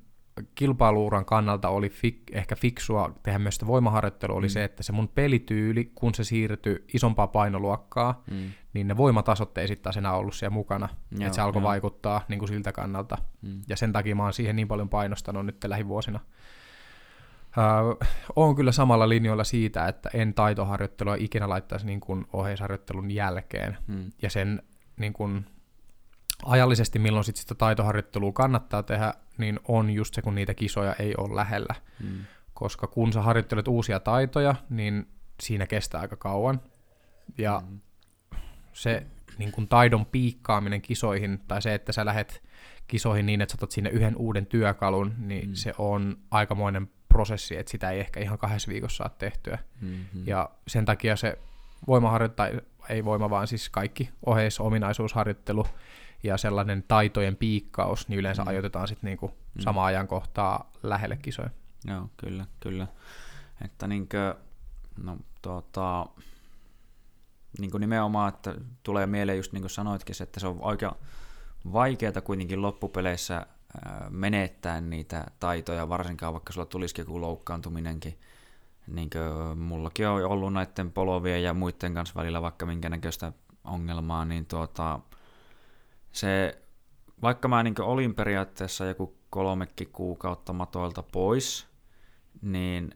kilpailuuran 0.55 1.25
kannalta 1.25 1.69
oli 1.69 1.91
fik, 1.91 2.23
ehkä 2.33 2.57
fiksua 2.57 3.13
tehdä 3.23 3.39
myös 3.39 3.55
sitä 3.55 3.67
voimaharjoittelua, 3.67 4.37
oli 4.37 4.47
mm. 4.47 4.51
se, 4.51 4.65
että 4.65 4.83
se 4.83 4.93
mun 4.93 5.09
pelityyli, 5.09 5.93
kun 5.95 6.15
se 6.15 6.25
siirtyi 6.25 6.85
isompaa 6.95 7.27
painoluokkaa, 7.27 8.23
mm. 8.31 8.51
niin 8.73 8.89
ne 8.89 8.97
voimatasot 8.97 9.59
ei 9.59 9.69
sitten 9.69 9.93
enää 9.99 10.13
ollut 10.13 10.35
siellä 10.35 10.55
mukana. 10.55 10.89
Joo, 11.11 11.27
että 11.27 11.35
se 11.35 11.41
alkoi 11.41 11.63
joo. 11.63 11.69
vaikuttaa 11.69 12.25
niin 12.29 12.39
kuin 12.39 12.49
siltä 12.49 12.73
kannalta. 12.73 13.19
Mm. 13.43 13.61
Ja 13.69 13.77
sen 13.77 13.93
takia 13.93 14.17
mä 14.17 14.23
oon 14.23 14.33
siihen 14.33 14.57
niin 14.57 14.69
paljon 14.69 14.89
painostanut 14.89 15.47
nyt 15.47 15.65
lähivuosina. 15.65 16.21
Öö, 17.59 18.09
on 18.37 18.55
kyllä 18.55 18.73
samalla 18.73 19.09
linjoilla 19.09 19.45
siitä, 19.45 19.89
että 19.89 20.11
en 20.15 20.35
taitoharjoittelua 20.35 21.15
ikinä 21.19 21.49
laittaisi 21.49 21.87
niin 21.87 22.01
kuin 22.01 22.27
oheisharjoittelun 22.33 23.11
jälkeen. 23.11 23.79
Mm. 23.87 24.13
Ja 24.23 24.31
sen 24.31 24.63
niin 24.97 25.13
kuin, 25.13 25.47
ajallisesti, 26.45 26.99
milloin 26.99 27.25
sit 27.25 27.37
sitä 27.37 27.55
taitoharjoittelua 27.55 28.33
kannattaa 28.33 28.83
tehdä, 28.83 29.15
niin 29.39 29.61
on 29.69 29.91
just 29.91 30.15
se, 30.15 30.23
kun 30.23 30.35
niitä 30.35 30.55
kisoja 30.55 30.95
ei 30.99 31.15
ole 31.19 31.37
lähellä. 31.37 31.75
Mm. 32.01 32.25
Koska 32.55 32.87
kun 32.87 33.13
sä 33.13 33.23
harjoittelet 33.23 33.69
uusia 33.69 34.01
taitoja, 34.01 34.55
niin 34.71 35.09
siinä 35.43 35.67
kestää 35.67 36.01
aika 36.01 36.17
kauan. 36.17 36.61
Ja 37.39 37.63
mm. 37.67 37.81
se 38.73 39.07
niin 39.39 39.53
kun 39.53 39.69
taidon 39.69 40.07
piikkaaminen 40.07 40.83
kisoihin, 40.83 41.41
tai 41.49 41.63
se, 41.63 41.75
että 41.75 41.93
sä 41.93 42.05
lähet 42.05 42.43
kisoihin 42.87 43.27
niin, 43.27 43.41
että 43.41 43.53
sä 43.53 43.57
otat 43.57 43.71
sinne 43.71 43.91
yhden 43.91 44.17
uuden 44.17 44.47
työkalun, 44.47 45.15
niin 45.19 45.49
mm. 45.49 45.55
se 45.55 45.75
on 45.79 46.17
aikamoinen 46.31 46.91
prosessi, 47.09 47.57
että 47.57 47.71
sitä 47.71 47.91
ei 47.91 48.01
ehkä 48.01 48.21
ihan 48.21 48.39
kahdessa 48.39 48.71
viikossa 48.71 48.97
saa 48.97 49.09
tehtyä. 49.09 49.59
Mm-hmm. 49.81 50.23
Ja 50.27 50.51
sen 50.69 50.85
takia 50.85 51.17
se 51.17 51.39
voimaharjoittaa, 51.87 52.49
ei 52.89 53.05
voima, 53.05 53.31
vaan 53.31 53.47
siis 53.47 53.69
kaikki 53.69 54.11
oheisominaisuusharjoittelu, 54.27 55.67
ja 56.25 56.37
sellainen 56.37 56.85
taitojen 56.89 57.37
piikkaus, 57.37 58.09
niin 58.09 58.19
yleensä 58.19 58.43
mm. 58.43 58.49
ajoitetaan 58.49 58.89
sitten 58.89 59.09
niinku 59.09 59.29
mm. 59.29 59.61
samaan 59.61 59.87
ajankohtaa 59.87 60.73
lähelle 60.83 61.17
kisoja. 61.17 61.51
Joo, 61.85 62.09
kyllä, 62.17 62.47
kyllä. 62.61 62.87
Että 63.65 63.87
niinkö, 63.87 64.35
no 65.03 65.17
tota, 65.43 66.07
niin 67.59 67.71
kuin 67.71 67.81
nimenomaan, 67.81 68.29
että 68.29 68.55
tulee 68.83 69.07
mieleen 69.07 69.39
just 69.39 69.53
niin 69.53 69.63
kuin 69.63 69.71
sanoitkin, 69.71 70.23
että 70.23 70.41
se 70.41 70.47
on 70.47 70.59
aika 70.63 70.97
vaikeaa 71.73 72.21
kuitenkin 72.25 72.63
loppupeleissä 72.63 73.47
menettää 74.11 74.81
niitä 74.81 75.27
taitoja, 75.41 75.89
varsinkaan 75.89 76.33
vaikka 76.33 76.53
sulla 76.53 76.67
tulisikin 76.67 77.03
joku 77.03 77.21
loukkaantuminenkin. 77.21 78.19
Niin 78.87 79.11
kuin 79.11 79.59
mullakin 79.59 80.09
on 80.09 80.25
ollut 80.25 80.53
näiden 80.53 80.93
polovien 80.93 81.43
ja 81.43 81.55
muiden 81.55 81.95
kanssa 81.95 82.15
välillä 82.15 82.43
vaikka 82.43 82.67
minkä 82.67 82.89
näköistä 82.89 83.33
ongelmaa, 83.65 84.25
niin 84.25 84.47
tuota, 84.47 85.01
se, 86.15 86.63
vaikka 87.23 87.49
mä 87.49 87.63
niin 87.63 87.81
olin 87.81 88.15
periaatteessa 88.15 88.85
joku 88.85 89.19
kolmekin 89.31 89.93
kuukautta 89.93 90.53
matoilta 90.53 91.03
pois, 91.03 91.67
niin 92.43 92.95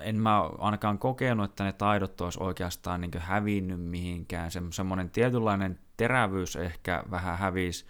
en 0.00 0.16
mä 0.16 0.40
ainakaan 0.40 0.98
kokenut, 0.98 1.50
että 1.50 1.64
ne 1.64 1.72
taidot 1.72 2.20
olisi 2.20 2.42
oikeastaan 2.42 3.00
niin 3.00 3.18
hävinnyt 3.18 3.80
mihinkään. 3.80 4.50
Se, 4.50 4.62
semmoinen 4.70 5.10
tietynlainen 5.10 5.78
terävyys 5.96 6.56
ehkä 6.56 7.04
vähän 7.10 7.38
hävisi, 7.38 7.86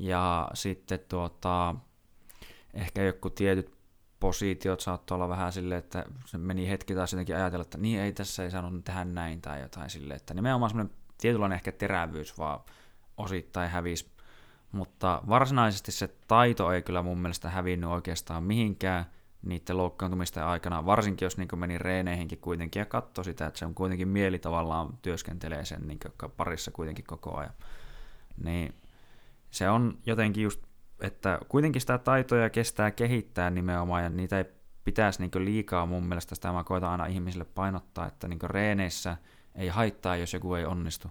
ja 0.00 0.50
sitten 0.54 1.00
tuota, 1.08 1.74
ehkä 2.74 3.02
joku 3.02 3.30
tietyt 3.30 3.78
positiot 4.20 4.80
saattoi 4.80 5.14
olla 5.14 5.28
vähän 5.28 5.52
silleen, 5.52 5.78
että 5.78 6.04
se 6.24 6.38
meni 6.38 6.68
hetki 6.68 6.94
taas 6.94 7.12
jotenkin 7.12 7.36
ajatella, 7.36 7.62
että 7.62 7.78
niin 7.78 8.00
ei 8.00 8.12
tässä 8.12 8.44
ei 8.44 8.50
saanut 8.50 8.84
tehdä 8.84 9.04
näin 9.04 9.40
tai 9.40 9.60
jotain 9.60 9.90
silleen, 9.90 10.16
että 10.16 10.34
nimenomaan 10.34 10.70
semmoinen 10.70 10.96
tietynlainen 11.18 11.56
ehkä 11.56 11.72
terävyys 11.72 12.38
vaan 12.38 12.60
osittain 13.18 13.70
hävisi. 13.70 14.10
Mutta 14.72 15.22
varsinaisesti 15.28 15.92
se 15.92 16.08
taito 16.28 16.72
ei 16.72 16.82
kyllä 16.82 17.02
mun 17.02 17.18
mielestä 17.18 17.50
hävinnyt 17.50 17.90
oikeastaan 17.90 18.42
mihinkään 18.42 19.04
niiden 19.42 19.76
loukkaantumisten 19.76 20.44
aikana, 20.44 20.86
varsinkin 20.86 21.26
jos 21.26 21.36
niin 21.36 21.48
meni 21.56 21.78
reeneihinkin 21.78 22.38
kuitenkin 22.38 22.80
ja 22.80 22.86
katsoi 22.86 23.24
sitä, 23.24 23.46
että 23.46 23.58
se 23.58 23.66
on 23.66 23.74
kuitenkin 23.74 24.08
mieli 24.08 24.38
tavallaan 24.38 24.98
työskentelee 25.02 25.64
sen 25.64 25.88
niin 25.88 25.98
parissa 26.36 26.70
kuitenkin 26.70 27.04
koko 27.04 27.36
ajan. 27.36 27.54
Niin 28.44 28.74
se 29.50 29.70
on 29.70 29.98
jotenkin 30.06 30.42
just, 30.42 30.62
että 31.00 31.38
kuitenkin 31.48 31.80
sitä 31.80 31.98
taitoja 31.98 32.50
kestää 32.50 32.90
kehittää 32.90 33.50
nimenomaan 33.50 34.02
ja 34.02 34.10
niitä 34.10 34.38
ei 34.38 34.44
pitäisi 34.84 35.22
niin 35.22 35.44
liikaa 35.44 35.86
mun 35.86 36.06
mielestä, 36.06 36.34
sitä 36.34 36.52
mä 36.52 36.64
koitan 36.64 36.90
aina 36.90 37.06
ihmisille 37.06 37.44
painottaa, 37.44 38.06
että 38.06 38.28
niin 38.28 38.38
reeneissä 38.42 39.16
ei 39.54 39.68
haittaa, 39.68 40.16
jos 40.16 40.32
joku 40.32 40.54
ei 40.54 40.64
onnistu 40.64 41.08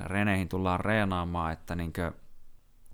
reeneihin 0.00 0.48
tullaan 0.48 0.80
reenaamaan, 0.80 1.52
että 1.52 1.74
niinkö, 1.74 2.12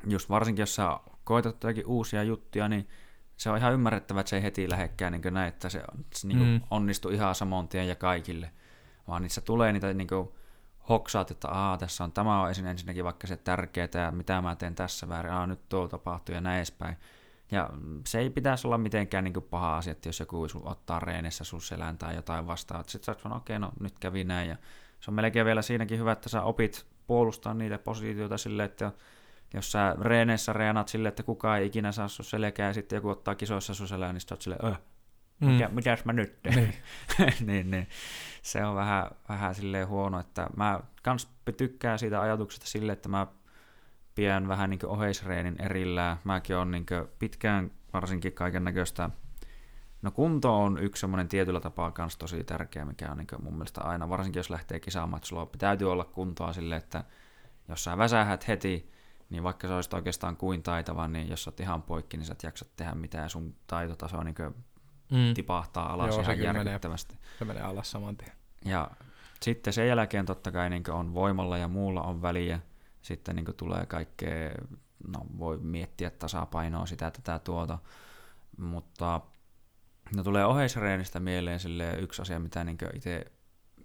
just 0.07 0.30
varsinkin 0.30 0.62
jos 0.62 0.74
sä 0.74 0.98
koetat 1.24 1.55
jotakin 1.55 1.86
uusia 1.86 2.22
juttuja, 2.22 2.68
niin 2.68 2.88
se 3.36 3.51
on 3.51 3.59
ihan 3.59 3.72
ymmärrettävä, 3.72 4.20
että 4.20 4.30
se 4.30 4.36
ei 4.36 4.42
heti 4.42 4.70
lähekkään 4.70 5.12
niin 5.12 5.34
näin, 5.34 5.48
että 5.48 5.68
se, 5.68 5.82
se 6.14 6.28
niin 6.28 6.38
mm. 6.38 6.61
onnistuu 6.70 7.11
ihan 7.11 7.34
samoin 7.34 7.68
tien 7.68 7.88
ja 7.88 7.94
kaikille, 7.94 8.51
vaan 9.09 9.22
niissä 9.22 9.40
tulee 9.40 9.72
niitä 9.72 9.94
niin 9.94 10.09
kuin, 10.09 10.28
hoksaat, 10.88 11.30
että 11.30 11.48
Aa, 11.48 11.78
tässä 11.78 12.05
on 12.05 12.12
tämä 12.12 12.40
on 12.40 12.51
ensinnäkin 12.51 13.05
vaikka 13.05 13.26
se 13.26 13.36
tärkeää 13.36 13.88
ja 13.94 14.11
mitä 14.11 14.42
mä 14.42 14.57
teen 14.57 14.74
tässä 14.74 15.09
väärin, 15.09 15.32
Aa, 15.32 15.46
nyt 15.46 15.68
tuo 15.68 15.88
tapahtuu 15.88 16.34
ja 16.34 16.40
näin 16.40 16.57
edespäin. 16.57 16.96
Ja 17.51 17.70
se 18.07 18.18
ei 18.18 18.30
pitäisi 18.30 18.66
olla 18.66 18.78
mitenkään 18.78 19.24
niin 19.24 19.42
paha 19.51 19.76
asia, 19.76 19.90
että 19.90 20.09
jos 20.09 20.20
joku 20.20 20.46
ottaa 20.62 21.01
reenessä 21.01 21.44
sun 21.44 21.61
selän 21.61 21.98
tai 21.98 22.14
jotain 22.14 22.46
vastaan, 22.46 22.84
sitten 22.86 23.14
sä 23.14 23.28
okei, 23.28 23.36
okay, 23.36 23.59
no 23.59 23.72
nyt 23.80 23.98
kävi 23.98 24.24
näin. 24.24 24.48
Ja 24.48 24.57
se 25.01 25.11
on 25.11 25.14
melkein 25.14 25.46
vielä 25.46 25.62
siinäkin 25.62 25.98
hyvä, 25.98 26.12
että 26.12 26.28
sä 26.28 26.42
opit 26.42 26.86
puolustaa 27.11 27.54
niitä 27.54 27.78
positioita 27.78 28.38
silleen, 28.38 28.66
että 28.66 28.92
jos 29.54 29.72
sä 29.72 29.96
reeneissä 30.00 30.52
reenat 30.52 30.88
silleen, 30.88 31.08
että 31.08 31.22
kukaan 31.22 31.58
ei 31.58 31.66
ikinä 31.66 31.92
saa 31.92 32.08
sun 32.08 32.24
selkää 32.24 32.66
ja 32.66 32.74
sitten 32.74 32.96
joku 32.96 33.08
ottaa 33.08 33.34
kisoissa 33.34 33.74
sun 33.74 33.88
selää, 33.88 34.12
niin 34.12 34.20
sä 34.20 34.26
oot 34.30 34.42
silleen, 34.42 34.66
öh, 34.66 34.78
mikä, 35.40 35.68
mm. 35.68 35.74
mitäs 35.74 36.04
mä 36.04 36.12
nyt 36.12 36.42
teen? 36.42 36.54
Niin. 36.54 36.74
niin, 37.46 37.70
niin. 37.70 37.88
Se 38.42 38.64
on 38.64 38.76
vähän, 38.76 39.11
vähän 39.28 39.54
silleen 39.54 39.88
huono, 39.88 40.20
että 40.20 40.46
mä 40.56 40.80
kans 41.02 41.28
tykkään 41.56 41.98
siitä 41.98 42.20
ajatuksesta 42.20 42.66
silleen, 42.66 42.92
että 42.92 43.08
mä 43.08 43.26
pidän 44.14 44.48
vähän 44.48 44.70
niin 44.70 44.86
oheisreenin 44.86 45.62
erillään. 45.62 46.16
Mäkin 46.24 46.56
on 46.56 46.70
niin 46.70 46.86
pitkään 47.18 47.70
varsinkin 47.92 48.32
kaiken 48.32 48.64
näköistä 48.64 49.11
No 50.03 50.11
kunto 50.11 50.62
on 50.62 50.78
yksi 50.78 51.01
semmoinen 51.01 51.28
tietyllä 51.28 51.61
tapaa 51.61 51.92
myös 51.98 52.16
tosi 52.16 52.44
tärkeä, 52.44 52.84
mikä 52.84 53.11
on 53.11 53.18
niin 53.18 53.26
mun 53.42 53.55
mielestä 53.55 53.80
aina, 53.80 54.09
varsinkin 54.09 54.40
jos 54.40 54.51
lähtee 54.51 54.80
kisaamaan, 54.80 55.18
että 55.18 55.28
sulla 55.28 55.51
täytyy 55.59 55.92
olla 55.92 56.05
kuntoa 56.05 56.53
sille, 56.53 56.76
että 56.76 57.05
jos 57.68 57.84
sä 57.84 57.98
väsähät 57.98 58.48
heti, 58.48 58.90
niin 59.30 59.42
vaikka 59.42 59.68
sä 59.68 59.74
olisit 59.74 59.94
oikeastaan 59.94 60.36
kuin 60.36 60.62
taitava, 60.62 61.09
niin 61.09 61.28
jos 61.28 61.44
sä 61.44 61.51
oot 61.51 61.61
ihan 61.61 61.82
poikki, 61.82 62.16
niin 62.16 62.26
sä 62.26 62.32
et 62.32 62.42
jaksa 62.42 62.64
tehdä 62.76 62.94
mitään, 62.94 63.30
sun 63.30 63.55
taitotaso 63.66 64.22
niin 64.22 64.34
mm. 65.11 65.34
tipahtaa 65.34 65.92
alas 65.92 66.14
Joo, 66.14 66.20
ihan 66.20 66.40
järkyttävästi. 66.40 67.14
Menee, 67.14 67.38
se 67.38 67.44
menee 67.44 67.62
alas 67.62 67.90
saman 67.90 68.16
tien. 68.16 68.32
Ja 68.64 68.90
sitten 69.42 69.72
sen 69.72 69.88
jälkeen 69.88 70.26
totta 70.26 70.53
kai 70.53 70.70
niin 70.70 70.90
on 70.90 71.14
voimalla 71.14 71.59
ja 71.59 71.68
muulla 71.68 72.03
on 72.03 72.22
väliä, 72.22 72.61
sitten 73.03 73.36
niin 73.36 73.46
tulee 73.57 73.86
kaikkea, 73.86 74.51
no 75.09 75.20
voi 75.38 75.59
miettiä 75.59 76.11
tasapainoa 76.11 76.86
sitä 76.86 77.11
tätä 77.11 77.38
tuota, 77.38 77.78
mutta 78.59 79.20
no 80.16 80.22
tulee 80.22 80.44
oheisreenistä 80.44 81.20
mieleen 81.20 81.61
sille 81.61 81.94
yksi 81.98 82.22
asia, 82.22 82.38
mitä 82.38 82.64
niin 82.64 82.78
itse 82.94 83.24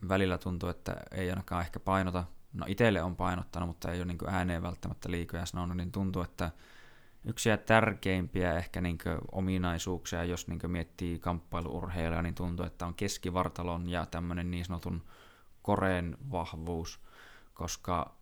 välillä 0.08 0.38
tuntuu, 0.38 0.70
että 0.70 0.96
ei 1.12 1.30
ainakaan 1.30 1.62
ehkä 1.62 1.80
painota, 1.80 2.24
no 2.54 2.66
itselle 2.70 3.04
on 3.04 3.16
painottanut, 3.16 3.70
mutta 3.70 3.92
ei 3.92 4.00
ole 4.00 4.06
niin 4.06 4.18
ääneen 4.28 4.64
välttämättä 4.64 5.12
liikoja 5.12 5.46
sanonut, 5.46 5.78
niin 5.78 5.92
tuntuu, 5.92 6.22
että 6.22 6.52
yksi 7.26 7.50
tärkeimpiä 7.66 8.54
ehkä 8.54 8.82
niin 8.82 8.98
ominaisuuksia, 9.32 10.24
jos 10.24 10.48
niin 10.48 10.72
miettii 10.72 11.20
kamppailuurheilua, 11.20 12.22
niin 12.22 12.36
tuntuu, 12.36 12.66
että 12.66 12.86
on 12.86 12.94
keskivartalon 12.94 13.90
ja 13.90 14.06
tämmöinen 14.06 14.52
niin 14.52 14.66
sanotun 14.66 15.04
koreen 15.62 16.18
vahvuus, 16.32 17.00
koska 17.54 18.16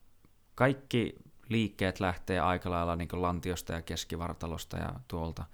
kaikki 0.55 1.15
liikkeet 1.49 1.99
lähtee 1.99 2.39
aika 2.39 2.69
lailla 2.69 2.95
niin 2.95 3.09
lantiosta 3.11 3.73
ja 3.73 3.81
keskivartalosta 3.81 4.77
ja 4.77 4.93
tuolta. 5.07 5.45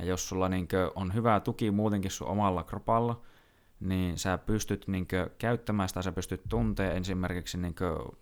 Ja 0.00 0.06
jos 0.06 0.28
sulla 0.28 0.48
niin 0.48 0.68
on 0.94 1.14
hyvä 1.14 1.40
tuki 1.40 1.70
muutenkin 1.70 2.10
sun 2.10 2.28
omalla 2.28 2.64
kropalla, 2.64 3.20
niin 3.80 4.18
sä 4.18 4.38
pystyt 4.38 4.88
niin 4.88 5.08
käyttämään 5.38 5.88
sitä, 5.88 6.02
sä 6.02 6.12
pystyt 6.12 6.42
tuntemaan 6.48 6.96
esimerkiksi, 6.96 7.58
niin 7.58 7.74
kuin, 7.74 8.18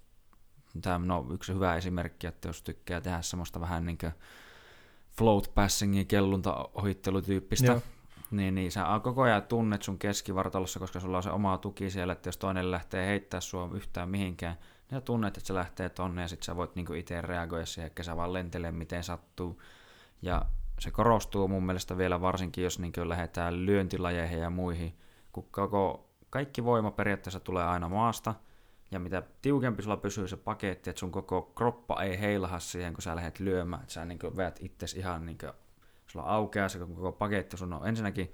tämä 0.83 0.99
no, 0.99 1.27
yksi 1.31 1.55
hyvä 1.55 1.77
esimerkki, 1.77 2.27
että 2.27 2.49
jos 2.49 2.63
tykkää 2.63 3.01
tehdä 3.01 3.23
semmoista 3.23 3.61
vähän 3.61 3.87
niin 3.87 3.99
float 5.17 5.55
passingin 5.55 6.07
kellunta 6.07 6.69
ohittelutyyppistä, 6.75 7.81
niin, 8.31 8.55
niin 8.55 8.73
sä 8.73 8.85
koko 9.03 9.23
ajan 9.23 9.43
tunnet 9.43 9.83
sun 9.83 9.99
keskivartalossa, 9.99 10.81
koska 10.81 11.01
sulla 11.01 11.17
on 11.17 11.23
se 11.23 11.31
oma 11.31 11.59
tuki 11.59 11.91
siellä, 11.91 12.13
että 12.13 12.29
jos 12.29 12.37
toinen 12.37 12.71
lähtee 12.71 13.07
heittää 13.07 13.41
sua 13.41 13.71
yhtään 13.75 14.09
mihinkään, 14.09 14.59
niin 14.91 14.97
sä 14.97 15.01
tunnet, 15.01 15.37
että 15.37 15.47
se 15.47 15.55
lähtee 15.55 15.89
tonne 15.89 16.23
ja 16.23 16.29
sit 16.29 16.43
sä 16.43 16.57
voit 16.57 16.75
niinku 16.75 16.93
itse 16.93 17.21
reagoida 17.21 17.67
siihen, 17.67 17.87
että 17.87 18.03
sä 18.03 18.17
vaan 18.17 18.33
lentelee 18.33 18.73
miten 18.73 19.05
sattuu. 19.05 19.63
Ja 20.23 20.47
se 20.79 20.91
korostuu 20.91 21.49
mun 21.49 21.67
mielestä 21.67 21.99
vielä 21.99 22.21
varsinkin, 22.21 22.65
jos 22.65 22.79
niinku 22.79 23.09
lähdetään 23.09 23.67
lyöntilajeihin 23.67 24.39
ja 24.39 24.51
muihin, 24.51 24.99
kun 25.33 25.47
koko, 25.51 26.11
kaikki 26.31 26.65
voima 26.65 26.91
periaatteessa 26.91 27.41
tulee 27.41 27.65
aina 27.65 27.89
maasta, 27.89 28.35
ja 28.91 28.99
mitä 28.99 29.23
tiukempi 29.43 29.83
sulla 29.83 29.97
pysyy 29.97 30.29
se 30.29 30.37
paketti, 30.37 30.91
että 30.91 31.01
sun 31.01 31.13
koko 31.13 31.43
kroppa 31.43 32.03
ei 32.03 32.21
heilaha 32.21 32.59
siihen, 32.59 32.95
kun 32.95 33.03
sä 33.03 33.17
lähdet 33.17 33.41
lyömään, 33.41 33.83
että 33.83 33.95
sä 33.95 34.05
niin 34.05 34.19
veät 34.37 34.59
itses 34.63 34.95
ihan 34.95 35.27
niin 35.27 35.39
kuin, 35.39 35.53
sulla 36.07 36.27
aukeaa 36.27 36.69
se 36.69 36.79
koko 36.79 37.13
paketti, 37.13 37.57
sun 37.57 37.73
on 37.73 37.89
ensinnäkin 37.89 38.33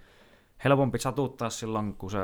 helpompi 0.64 0.98
satuttaa 0.98 1.50
silloin, 1.50 1.94
kun 1.94 2.10
se 2.10 2.18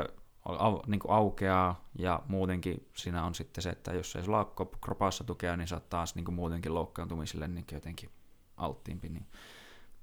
niin 0.87 0.99
kuin 0.99 1.11
aukeaa, 1.11 1.85
ja 1.99 2.23
muutenkin 2.27 2.89
siinä 2.95 3.25
on 3.25 3.35
sitten 3.35 3.61
se, 3.61 3.69
että 3.69 3.93
jos 3.93 4.15
ei 4.15 4.23
sulla 4.23 4.53
ole 4.57 4.67
kropassa 4.81 5.23
tukea, 5.23 5.57
niin 5.57 5.67
sä 5.67 5.75
oot 5.75 5.89
taas 5.89 6.15
niin 6.15 6.25
kuin 6.25 6.35
muutenkin 6.35 6.73
loukkaantumiselle 6.73 7.47
niin 7.47 7.65
jotenkin 7.71 8.09
alttiimpi. 8.57 9.09
Niin 9.09 9.25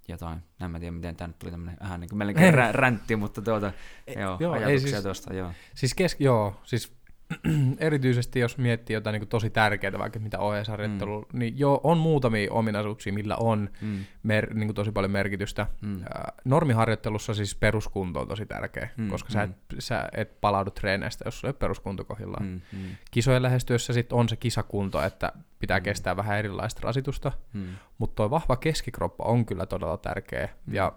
jotain. 0.09 0.43
En 0.61 0.71
mä 0.71 0.79
tiedä, 0.81 0.93
miten 0.93 1.17
tämä 1.17 1.29
nyt 1.29 1.39
tuli 1.39 1.51
tämmöinen 1.51 1.77
vähän 1.81 2.01
niin 2.01 2.09
kuin 2.09 2.19
melkein 2.25 2.55
rä- 2.55 2.73
räntti, 2.73 3.17
mutta 3.17 3.43
tuota, 3.43 3.73
joo, 4.17 4.37
joo 4.41 4.53
ajatuksia 4.53 4.69
ei 4.73 4.81
siis, 4.81 5.03
tuosta, 5.03 5.35
joo. 5.35 5.53
Siis, 5.75 5.95
kes- 5.95 6.17
joo, 6.19 6.61
siis 6.65 6.98
erityisesti 7.79 8.41
jos 8.41 8.59
miettii 8.59 8.95
jotain 8.95 9.13
niin 9.13 9.21
kuin 9.21 9.29
tosi 9.29 9.51
tärkeää, 9.51 9.99
vaikka 9.99 10.19
mitä 10.19 10.39
ohjeisharjoittelu, 10.39 11.27
mm. 11.33 11.39
niin 11.39 11.59
joo, 11.59 11.81
on 11.85 11.99
muutamia 11.99 12.53
ominaisuuksia, 12.53 13.13
millä 13.13 13.37
on 13.37 13.71
mm. 13.81 14.05
mer- 14.23 14.55
niin 14.55 14.67
kuin 14.67 14.75
tosi 14.75 14.93
paljon 14.93 15.11
merkitystä. 15.11 15.67
Mm. 15.81 16.01
normiharjoittelussa 16.45 17.35
siis 17.35 17.55
peruskunto 17.55 18.21
on 18.21 18.29
tosi 18.29 18.47
tärkeä, 18.47 18.89
mm. 18.97 19.09
koska 19.09 19.29
mm. 19.29 19.33
Sä, 19.33 19.43
et, 19.43 19.51
sä 19.79 20.09
et 20.17 20.41
palaudu 20.41 20.71
treeneistä, 20.71 21.25
jos 21.25 21.41
sulla 21.41 21.51
ei 21.51 21.59
peruskunto 21.59 22.05
kohdillaan. 22.05 22.47
Mm. 22.47 22.61
Mm. 22.73 22.89
Kisojen 23.11 23.43
lähestyessä 23.43 23.93
sit 23.93 24.13
on 24.13 24.29
se 24.29 24.37
kisakunto, 24.37 25.03
että 25.03 25.33
pitää 25.59 25.79
mm. 25.79 25.83
kestää 25.83 26.17
vähän 26.17 26.39
erilaista 26.39 26.81
rasitusta, 26.85 27.33
mm. 27.53 27.67
mutta 27.99 28.15
tuo 28.15 28.31
vahva 28.31 28.57
keskikroppa 28.57 29.25
on 29.25 29.47
kyllä 29.47 29.67
todella 29.67 29.97
tärkeä. 29.97 30.49
Mm. 30.67 30.75
Ja 30.75 30.93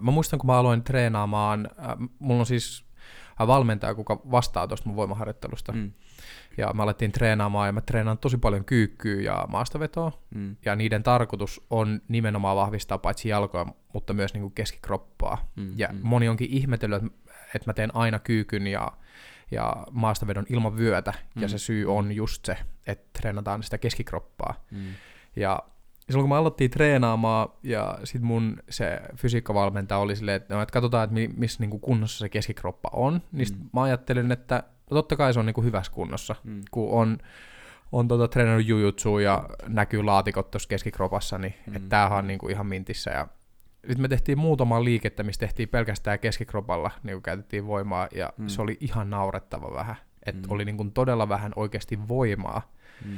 mä 0.00 0.10
muistan, 0.10 0.38
kun 0.38 0.46
mä 0.46 0.58
aloin 0.58 0.84
treenaamaan, 0.84 1.68
äh, 1.78 2.08
mulla 2.18 2.40
on 2.40 2.46
siis 2.46 2.91
valmentaja, 3.38 3.94
kuka 3.94 4.20
vastaa 4.30 4.68
tuosta 4.68 4.88
mun 4.88 4.96
voimaharjoittelusta. 4.96 5.72
Mm. 5.72 5.92
Ja 6.56 6.72
me 6.72 6.82
alettiin 6.82 7.12
treenaamaan 7.12 7.68
ja 7.68 7.72
mä 7.72 7.80
treenaan 7.80 8.18
tosi 8.18 8.38
paljon 8.38 8.64
kyykkyä 8.64 9.22
ja 9.22 9.44
maastavetoa. 9.48 10.12
Mm. 10.34 10.56
Ja 10.64 10.76
niiden 10.76 11.02
tarkoitus 11.02 11.60
on 11.70 12.00
nimenomaan 12.08 12.56
vahvistaa 12.56 12.98
paitsi 12.98 13.28
jalkoja, 13.28 13.66
mutta 13.92 14.12
myös 14.12 14.34
niin 14.34 14.42
kuin 14.42 14.54
keskikroppaa. 14.54 15.50
Mm. 15.56 15.72
Ja 15.76 15.88
mm. 15.92 15.98
moni 16.02 16.28
onkin 16.28 16.50
ihmetellyt, 16.50 17.02
että 17.54 17.68
mä 17.68 17.72
teen 17.72 17.96
aina 17.96 18.18
kyykyn 18.18 18.66
ja, 18.66 18.92
ja 19.50 19.86
maastavedon 19.90 20.46
ilman 20.48 20.76
vyötä. 20.76 21.14
Mm. 21.34 21.42
Ja 21.42 21.48
se 21.48 21.58
syy 21.58 21.94
on 21.96 22.12
just 22.12 22.44
se, 22.44 22.56
että 22.86 23.20
treenataan 23.20 23.62
sitä 23.62 23.78
keskikroppaa. 23.78 24.64
Mm. 24.70 24.86
Ja 25.36 25.58
silloin 26.12 26.24
kun 26.24 26.28
mä 26.28 26.38
aloittiin 26.38 26.70
treenaamaan 26.70 27.48
ja 27.62 27.98
sit 28.04 28.22
mun 28.22 28.56
se 28.70 29.00
fysiikkavalmentaja 29.16 29.98
oli 29.98 30.16
silleen, 30.16 30.36
että, 30.36 30.54
no, 30.54 30.62
että 30.62 30.72
katsotaan, 30.72 31.04
että 31.04 31.40
missä 31.40 31.60
niinku 31.60 31.78
kunnossa 31.78 32.18
se 32.18 32.28
keskikroppa 32.28 32.90
on, 32.92 33.22
niin 33.32 33.48
mm. 33.58 33.68
mä 33.72 33.82
ajattelin, 33.82 34.32
että 34.32 34.62
no 34.90 34.94
totta 34.94 35.16
kai 35.16 35.32
se 35.32 35.40
on 35.40 35.46
niinku 35.46 35.62
hyvässä 35.62 35.92
kunnossa, 35.92 36.34
mm. 36.44 36.60
kun 36.70 36.90
on, 36.90 37.18
on 37.92 38.08
tota, 38.08 38.28
treenannut 38.28 38.66
jujutsua 38.66 39.22
ja 39.22 39.48
näkyy 39.68 40.02
laatikot 40.02 40.50
tuossa 40.50 40.68
keskikropassa, 40.68 41.38
niin 41.38 41.54
mm. 41.66 41.76
että 41.76 41.88
tämähän 41.88 42.18
on 42.18 42.26
niinku 42.26 42.48
ihan 42.48 42.66
mintissä 42.66 43.10
ja 43.10 43.28
sitten 43.86 44.02
me 44.02 44.08
tehtiin 44.08 44.38
muutama 44.38 44.84
liikettä, 44.84 45.22
missä 45.22 45.40
tehtiin 45.40 45.68
pelkästään 45.68 46.18
keskikropalla, 46.18 46.90
niin 47.02 47.14
kuin 47.14 47.22
käytettiin 47.22 47.66
voimaa, 47.66 48.08
ja 48.14 48.32
mm. 48.36 48.48
se 48.48 48.62
oli 48.62 48.76
ihan 48.80 49.10
naurettava 49.10 49.74
vähän. 49.74 49.96
Että 50.26 50.48
mm. 50.48 50.52
oli 50.52 50.64
niin 50.64 50.76
kuin 50.76 50.92
todella 50.92 51.28
vähän 51.28 51.52
oikeasti 51.56 52.08
voimaa. 52.08 52.72
Mm. 53.04 53.16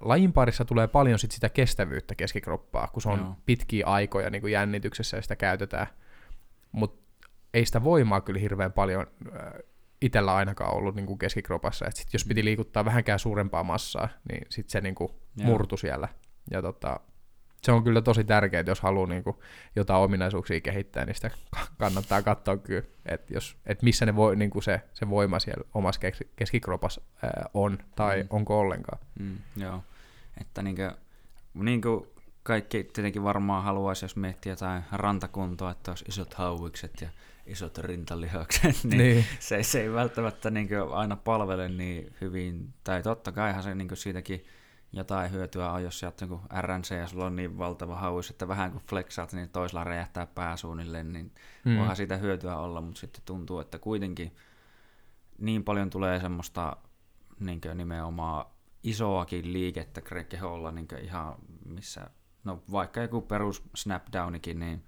Lajin 0.00 0.32
parissa 0.32 0.64
tulee 0.64 0.88
paljon 0.88 1.18
sit 1.18 1.30
sitä 1.30 1.48
kestävyyttä 1.48 2.14
keskikroppaa, 2.14 2.86
kun 2.86 3.02
se 3.02 3.08
on 3.08 3.18
Joo. 3.18 3.36
pitkiä 3.46 3.86
aikoja 3.86 4.30
niin 4.30 4.42
kuin 4.42 4.52
jännityksessä 4.52 5.16
ja 5.16 5.22
sitä 5.22 5.36
käytetään. 5.36 5.86
Mutta 6.72 7.28
ei 7.54 7.66
sitä 7.66 7.84
voimaa 7.84 8.20
kyllä 8.20 8.40
hirveän 8.40 8.72
paljon 8.72 9.06
itsellä 10.00 10.34
ainakaan 10.34 10.74
ollut 10.74 10.94
niin 10.94 11.06
kuin 11.06 11.18
keskikropassa. 11.18 11.86
Et 11.86 11.96
sit 11.96 12.12
jos 12.12 12.24
piti 12.24 12.42
mm. 12.42 12.44
liikuttaa 12.44 12.84
vähänkään 12.84 13.18
suurempaa 13.18 13.64
massaa, 13.64 14.08
niin 14.30 14.46
sitten 14.48 14.70
se 14.70 14.80
niin 14.80 14.94
kuin 14.94 15.12
murtu 15.42 15.76
siellä. 15.76 16.08
Ja 16.50 16.62
tota, 16.62 17.00
se 17.62 17.72
on 17.72 17.84
kyllä 17.84 18.02
tosi 18.02 18.24
tärkeää, 18.24 18.64
jos 18.66 18.80
haluaa 18.80 19.06
niin 19.06 19.24
kuin, 19.24 19.36
jotain 19.76 20.02
ominaisuuksia 20.02 20.60
kehittää, 20.60 21.04
niin 21.04 21.14
sitä 21.14 21.30
kannattaa 21.78 22.22
katsoa 22.22 22.56
kyllä, 22.56 22.82
että 23.06 23.34
jos, 23.34 23.56
että 23.66 23.84
missä 23.84 24.06
ne 24.06 24.16
voi, 24.16 24.36
niin 24.36 24.50
kuin 24.50 24.62
se, 24.62 24.80
se 24.92 25.10
voima 25.10 25.38
siellä 25.38 25.64
omassa 25.74 26.00
keskikropassa 26.36 27.00
on, 27.54 27.78
tai 27.96 28.22
mm. 28.22 28.26
onko 28.30 28.60
ollenkaan. 28.60 28.98
Mm, 29.20 29.38
joo, 29.56 29.82
että 30.40 30.62
niin 30.62 30.76
kuin, 30.76 30.90
niin 31.54 31.80
kuin 31.80 32.06
kaikki 32.42 32.84
tietenkin 32.84 33.24
varmaan 33.24 33.64
haluaisi, 33.64 34.04
jos 34.04 34.16
miettii 34.16 34.52
jotain 34.52 34.82
rantakuntoa, 34.92 35.70
että 35.70 35.90
olisi 35.90 36.04
isot 36.08 36.34
hauikset 36.34 37.00
ja 37.00 37.08
isot 37.46 37.78
rintalihakset, 37.78 38.76
niin, 38.84 38.98
niin. 38.98 39.24
Se, 39.38 39.62
se 39.62 39.80
ei 39.80 39.92
välttämättä 39.92 40.50
niin 40.50 40.68
aina 40.92 41.16
palvele 41.16 41.68
niin 41.68 42.14
hyvin, 42.20 42.74
tai 42.84 43.02
totta 43.02 43.32
kaihan 43.32 43.62
se 43.62 43.74
niin 43.74 43.96
siitäkin 43.96 44.44
jotain 44.92 45.32
hyötyä 45.32 45.72
on, 45.72 45.82
jos 45.82 46.04
oot 46.04 46.20
joku 46.20 46.40
RNC 46.60 46.90
ja 46.90 47.06
sulla 47.06 47.26
on 47.26 47.36
niin 47.36 47.58
valtava 47.58 47.96
hauis, 47.96 48.30
että 48.30 48.48
vähän 48.48 48.72
kun 48.72 48.80
flexaat, 48.90 49.32
niin 49.32 49.48
toisella 49.48 49.84
räjähtää 49.84 50.26
pää 50.26 50.56
suunnilleen, 50.56 51.12
niin 51.12 51.32
mm. 51.64 51.78
voihan 51.78 51.96
siitä 51.96 52.16
hyötyä 52.16 52.56
olla, 52.56 52.80
mutta 52.80 53.00
sitten 53.00 53.22
tuntuu, 53.24 53.60
että 53.60 53.78
kuitenkin 53.78 54.36
niin 55.38 55.64
paljon 55.64 55.90
tulee 55.90 56.20
semmoista 56.20 56.76
niin 57.40 57.60
nimenomaan 57.74 58.46
isoakin 58.82 59.52
liikettä 59.52 60.00
keholla 60.28 60.70
niin 60.70 60.88
ihan 61.02 61.34
missä, 61.64 62.10
no 62.44 62.62
vaikka 62.72 63.00
joku 63.00 63.20
perus 63.20 63.62
snapdownikin, 63.74 64.58
niin 64.58 64.84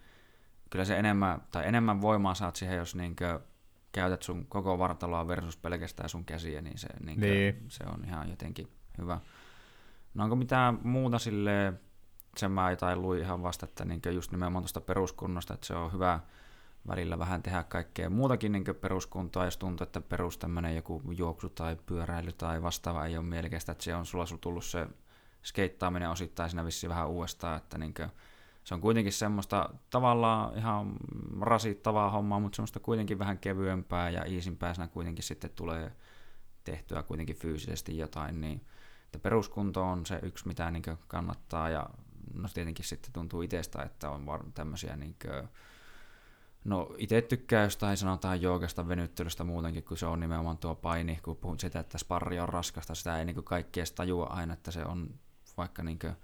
kyllä 0.70 0.84
se 0.84 0.98
enemmän, 0.98 1.42
tai 1.50 1.68
enemmän 1.68 2.00
voimaa 2.00 2.34
saat 2.34 2.56
siihen, 2.56 2.76
jos 2.76 2.94
niin 2.94 3.16
käytät 3.92 4.22
sun 4.22 4.46
koko 4.46 4.78
vartaloa 4.78 5.28
versus 5.28 5.56
pelkästään 5.56 6.08
sun 6.08 6.24
käsiä, 6.24 6.60
niin 6.60 6.78
se, 6.78 6.88
niin 7.04 7.20
niin. 7.20 7.64
se 7.68 7.84
on 7.84 8.04
ihan 8.04 8.30
jotenkin 8.30 8.68
hyvä. 8.98 9.20
No 10.14 10.24
onko 10.24 10.36
mitään 10.36 10.78
muuta 10.82 11.18
sille 11.18 11.72
sen 12.36 12.50
mä 12.52 12.70
jotain 12.70 13.02
luin 13.02 13.20
ihan 13.20 13.42
vasta, 13.42 13.66
että 13.66 13.84
niin 13.84 14.00
just 14.12 14.32
nimenomaan 14.32 14.62
tuosta 14.62 14.80
peruskunnosta, 14.80 15.54
että 15.54 15.66
se 15.66 15.74
on 15.74 15.92
hyvä 15.92 16.20
välillä 16.88 17.18
vähän 17.18 17.42
tehdä 17.42 17.62
kaikkea 17.62 18.10
muutakin 18.10 18.52
niin 18.52 18.64
peruskuntoa, 18.80 19.44
jos 19.44 19.56
tuntuu, 19.56 19.84
että 19.84 20.00
perus 20.00 20.38
tämmöinen 20.38 20.76
joku 20.76 21.02
juoksu 21.16 21.48
tai 21.48 21.76
pyöräily 21.86 22.32
tai 22.32 22.62
vastaava 22.62 23.06
ei 23.06 23.16
ole 23.16 23.26
mielekästä, 23.26 23.72
että 23.72 23.84
se 23.84 23.94
on 23.94 24.06
sulla 24.06 24.24
tullut 24.40 24.64
se 24.64 24.86
skeittaaminen 25.44 26.10
osittain 26.10 26.50
siinä 26.50 26.64
vissiin 26.64 26.90
vähän 26.90 27.08
uudestaan, 27.08 27.56
että 27.56 27.78
niin 27.78 27.94
se 28.64 28.74
on 28.74 28.80
kuitenkin 28.80 29.12
semmoista 29.12 29.70
tavallaan 29.90 30.58
ihan 30.58 30.92
rasittavaa 31.40 32.10
hommaa, 32.10 32.40
mutta 32.40 32.56
semmoista 32.56 32.80
kuitenkin 32.80 33.18
vähän 33.18 33.38
kevyempää 33.38 34.10
ja 34.10 34.24
iisimpää 34.24 34.74
siinä 34.74 34.88
kuitenkin 34.88 35.24
sitten 35.24 35.50
tulee 35.50 35.92
tehtyä 36.64 37.02
kuitenkin 37.02 37.36
fyysisesti 37.36 37.98
jotain, 37.98 38.40
niin 38.40 38.66
että 39.12 39.22
peruskunto 39.22 39.82
on 39.82 40.06
se 40.06 40.20
yksi, 40.22 40.48
mitä 40.48 40.70
niin 40.70 40.82
kannattaa. 41.08 41.70
Ja 41.70 41.90
no 42.34 42.48
tietenkin 42.54 42.84
sitten 42.84 43.12
tuntuu 43.12 43.42
itsestä, 43.42 43.82
että 43.82 44.10
on 44.10 44.26
var- 44.26 44.44
tämmöisiä 44.54 44.96
niin 44.96 45.16
kuin, 45.22 45.48
No 46.64 46.94
itse 46.98 47.22
tykkää 47.22 47.64
jostain 47.64 47.96
sanotaan 47.96 48.42
joogasta 48.42 48.88
venyttelystä 48.88 49.44
muutenkin, 49.44 49.84
kun 49.84 49.96
se 49.96 50.06
on 50.06 50.20
nimenomaan 50.20 50.58
tuo 50.58 50.74
paini, 50.74 51.18
kun 51.22 51.36
puhun 51.36 51.60
sitä, 51.60 51.80
että 51.80 51.98
sparri 51.98 52.40
on 52.40 52.48
raskasta, 52.48 52.94
sitä 52.94 53.18
ei 53.18 53.24
niin 53.24 53.44
kaikki 53.44 53.80
edes 53.80 53.92
tajua 53.92 54.26
aina, 54.26 54.54
että 54.54 54.70
se 54.70 54.84
on 54.84 55.14
vaikka 55.56 55.82
niin 55.82 55.98
kuin, 55.98 56.16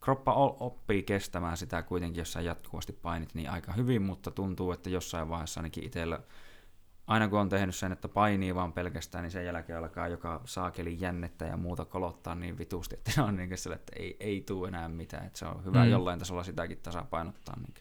kroppa 0.00 0.34
oppii 0.34 1.02
kestämään 1.02 1.56
sitä 1.56 1.82
kuitenkin, 1.82 2.20
jos 2.20 2.32
sä 2.32 2.40
jatkuvasti 2.40 2.92
painit 2.92 3.34
niin 3.34 3.50
aika 3.50 3.72
hyvin, 3.72 4.02
mutta 4.02 4.30
tuntuu, 4.30 4.72
että 4.72 4.90
jossain 4.90 5.28
vaiheessa 5.28 5.60
ainakin 5.60 5.84
itsellä, 5.84 6.20
aina 7.10 7.28
kun 7.28 7.38
on 7.38 7.48
tehnyt 7.48 7.74
sen, 7.74 7.92
että 7.92 8.08
painii 8.08 8.54
vaan 8.54 8.72
pelkästään, 8.72 9.22
niin 9.22 9.30
sen 9.30 9.44
jälkeen 9.44 9.78
alkaa 9.78 10.08
joka 10.08 10.40
saakeli 10.44 10.96
jännettä 11.00 11.44
ja 11.44 11.56
muuta 11.56 11.84
kolottaa 11.84 12.34
niin 12.34 12.58
vitusti, 12.58 12.94
että 12.94 13.10
se 13.10 13.22
on 13.22 13.36
niin 13.36 13.58
sille, 13.58 13.76
että 13.76 13.92
ei, 13.96 14.16
ei 14.20 14.40
tule 14.46 14.68
enää 14.68 14.88
mitään, 14.88 15.26
että 15.26 15.38
se 15.38 15.46
on 15.46 15.64
hyvä 15.64 15.84
mm. 15.84 15.90
jollain 15.90 16.18
tasolla 16.18 16.42
sitäkin 16.42 16.78
tasapainottaa. 16.82 17.56
Niin. 17.56 17.74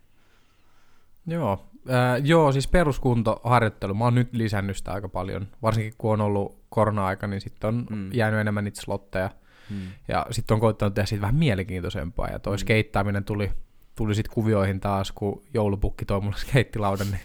Joo, 1.27 1.65
äh, 1.89 2.25
joo, 2.25 2.51
siis 2.51 2.67
peruskuntoharjoittelu, 2.67 3.93
mä 3.93 4.03
oon 4.03 4.15
nyt 4.15 4.33
lisännyt 4.33 4.77
sitä 4.77 4.91
aika 4.93 5.09
paljon, 5.09 5.47
varsinkin 5.61 5.93
kun 5.97 6.13
on 6.13 6.21
ollut 6.21 6.59
korona-aika, 6.69 7.27
niin 7.27 7.41
sitten 7.41 7.67
on 7.67 7.85
mm. 7.89 8.13
jäänyt 8.13 8.39
enemmän 8.39 8.63
niitä 8.63 8.81
slotteja, 8.81 9.29
Hmm. 9.69 9.87
Ja 10.07 10.25
sitten 10.31 10.55
on 10.55 10.61
koittanut 10.61 10.93
tehdä 10.93 11.05
siitä 11.05 11.21
vähän 11.21 11.35
mielenkiintoisempaa. 11.35 12.27
Ja 12.27 12.39
toi 12.39 12.53
hmm. 12.53 12.59
skeittaaminen 12.59 13.23
tuli, 13.23 13.51
tuli 13.95 14.15
sitten 14.15 14.33
kuvioihin 14.33 14.79
taas, 14.79 15.11
kun 15.11 15.43
joulupukki 15.53 16.05
toi 16.05 16.21
mulle 16.21 16.37
skeittilaudan, 16.37 17.07
niin 17.11 17.21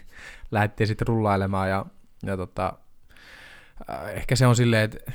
lähdettiin 0.54 0.86
sitten 0.86 1.06
rullailemaan. 1.06 1.70
Ja, 1.70 1.86
ja 2.22 2.36
tota, 2.36 2.72
äh, 3.90 4.08
ehkä 4.14 4.36
se 4.36 4.46
on 4.46 4.56
silleen, 4.56 4.82
että 4.82 5.12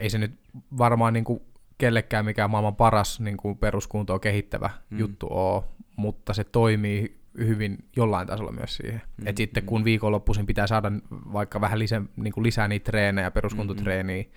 ei 0.00 0.10
se 0.10 0.18
nyt 0.18 0.40
varmaan 0.78 1.12
niinku 1.12 1.46
kellekään 1.78 2.24
mikään 2.24 2.50
maailman 2.50 2.76
paras 2.76 3.20
niin 3.20 3.36
kuin 3.36 3.58
peruskuntoa 3.58 4.18
kehittävä 4.18 4.70
mm. 4.90 4.98
juttu 4.98 5.26
ole, 5.30 5.62
mutta 5.96 6.34
se 6.34 6.44
toimii 6.44 7.20
hyvin 7.38 7.78
jollain 7.96 8.26
tasolla 8.26 8.52
myös 8.52 8.76
siihen. 8.76 9.02
Mm, 9.16 9.26
Et 9.26 9.36
sitten 9.36 9.62
mm. 9.62 9.66
kun 9.66 9.84
viikonloppuisin 9.84 10.46
pitää 10.46 10.66
saada 10.66 10.92
vaikka 11.10 11.60
vähän 11.60 11.78
lisä, 11.78 12.02
niin 12.16 12.32
kuin 12.32 12.44
lisää 12.44 12.68
niitä 12.68 12.84
treenejä, 12.84 13.30
peruskuntotreeniä, 13.30 14.22
mm, 14.22 14.28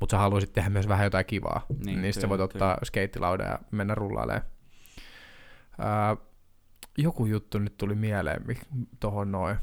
mutta 0.00 0.16
sä 0.16 0.18
haluaisit 0.18 0.52
tehdä 0.52 0.70
myös 0.70 0.88
vähän 0.88 1.04
jotain 1.04 1.26
kivaa, 1.26 1.66
niin, 1.84 2.02
niin 2.02 2.12
sitten 2.12 2.30
voit 2.30 2.40
ottaa 2.40 2.78
skeittilaudan 2.84 3.46
ja 3.46 3.58
mennä 3.70 3.94
rullailemaan. 3.94 4.46
Ää, 5.78 6.16
joku 6.98 7.26
juttu 7.26 7.58
nyt 7.58 7.76
tuli 7.76 7.94
mieleen 7.94 8.44
tuohon 9.00 9.32
noin. 9.32 9.56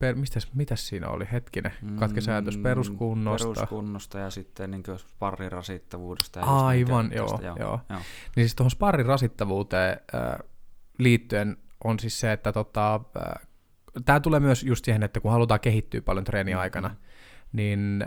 Per, 0.00 0.14
mistäs, 0.14 0.48
mitäs 0.54 0.88
siinä 0.88 1.08
oli? 1.08 1.28
Hetkinen, 1.32 1.72
katkes 1.98 2.28
ajatus 2.28 2.56
mm, 2.56 2.62
peruskunnosta. 2.62 3.48
Peruskunnosta 3.54 4.18
ja 4.18 4.30
sitten 4.30 4.70
niin 4.70 4.82
sparrin 4.96 5.52
rasittavuudesta. 5.52 6.40
Ja 6.40 6.46
Aivan, 6.46 7.10
joo, 7.14 7.40
joo, 7.42 7.56
joo. 7.58 7.80
joo. 7.90 8.00
Niin 8.36 8.44
siis 8.44 8.54
tuohon 8.54 8.70
sparrin 8.70 9.06
rasittavuuteen 9.06 10.00
äh, 10.14 10.38
liittyen 10.98 11.56
on 11.84 11.98
siis 11.98 12.20
se, 12.20 12.32
että 12.32 12.52
tota, 12.52 12.94
äh, 12.94 13.48
tämä 14.04 14.20
tulee 14.20 14.40
myös 14.40 14.62
just 14.62 14.84
siihen, 14.84 15.02
että 15.02 15.20
kun 15.20 15.32
halutaan 15.32 15.60
kehittyä 15.60 16.00
paljon 16.00 16.24
treeni 16.24 16.54
aikana, 16.54 16.88
mm-hmm. 16.88 17.02
niin 17.52 18.04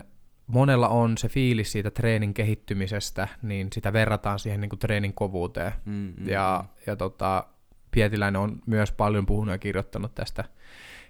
monella 0.48 0.88
on 0.88 1.18
se 1.18 1.30
fiilis 1.30 1.72
siitä 1.72 1.92
treenin 1.92 2.34
kehittymisestä, 2.34 3.28
niin 3.42 3.68
sitä 3.74 3.94
verrataan 3.94 4.40
siihen 4.40 4.62
niin 4.62 4.70
kuin 4.70 4.80
treenin 4.80 5.14
kovuuteen. 5.14 5.72
Mm, 5.86 5.94
mm, 5.94 6.28
ja, 6.28 6.64
mm. 6.64 6.70
ja 6.88 6.96
tota, 6.96 7.48
Pietiläinen 7.92 8.42
on 8.42 8.60
myös 8.66 8.92
paljon 8.92 9.26
puhunut 9.26 9.52
ja 9.52 9.58
kirjoittanut 9.58 10.16
tästä. 10.16 10.44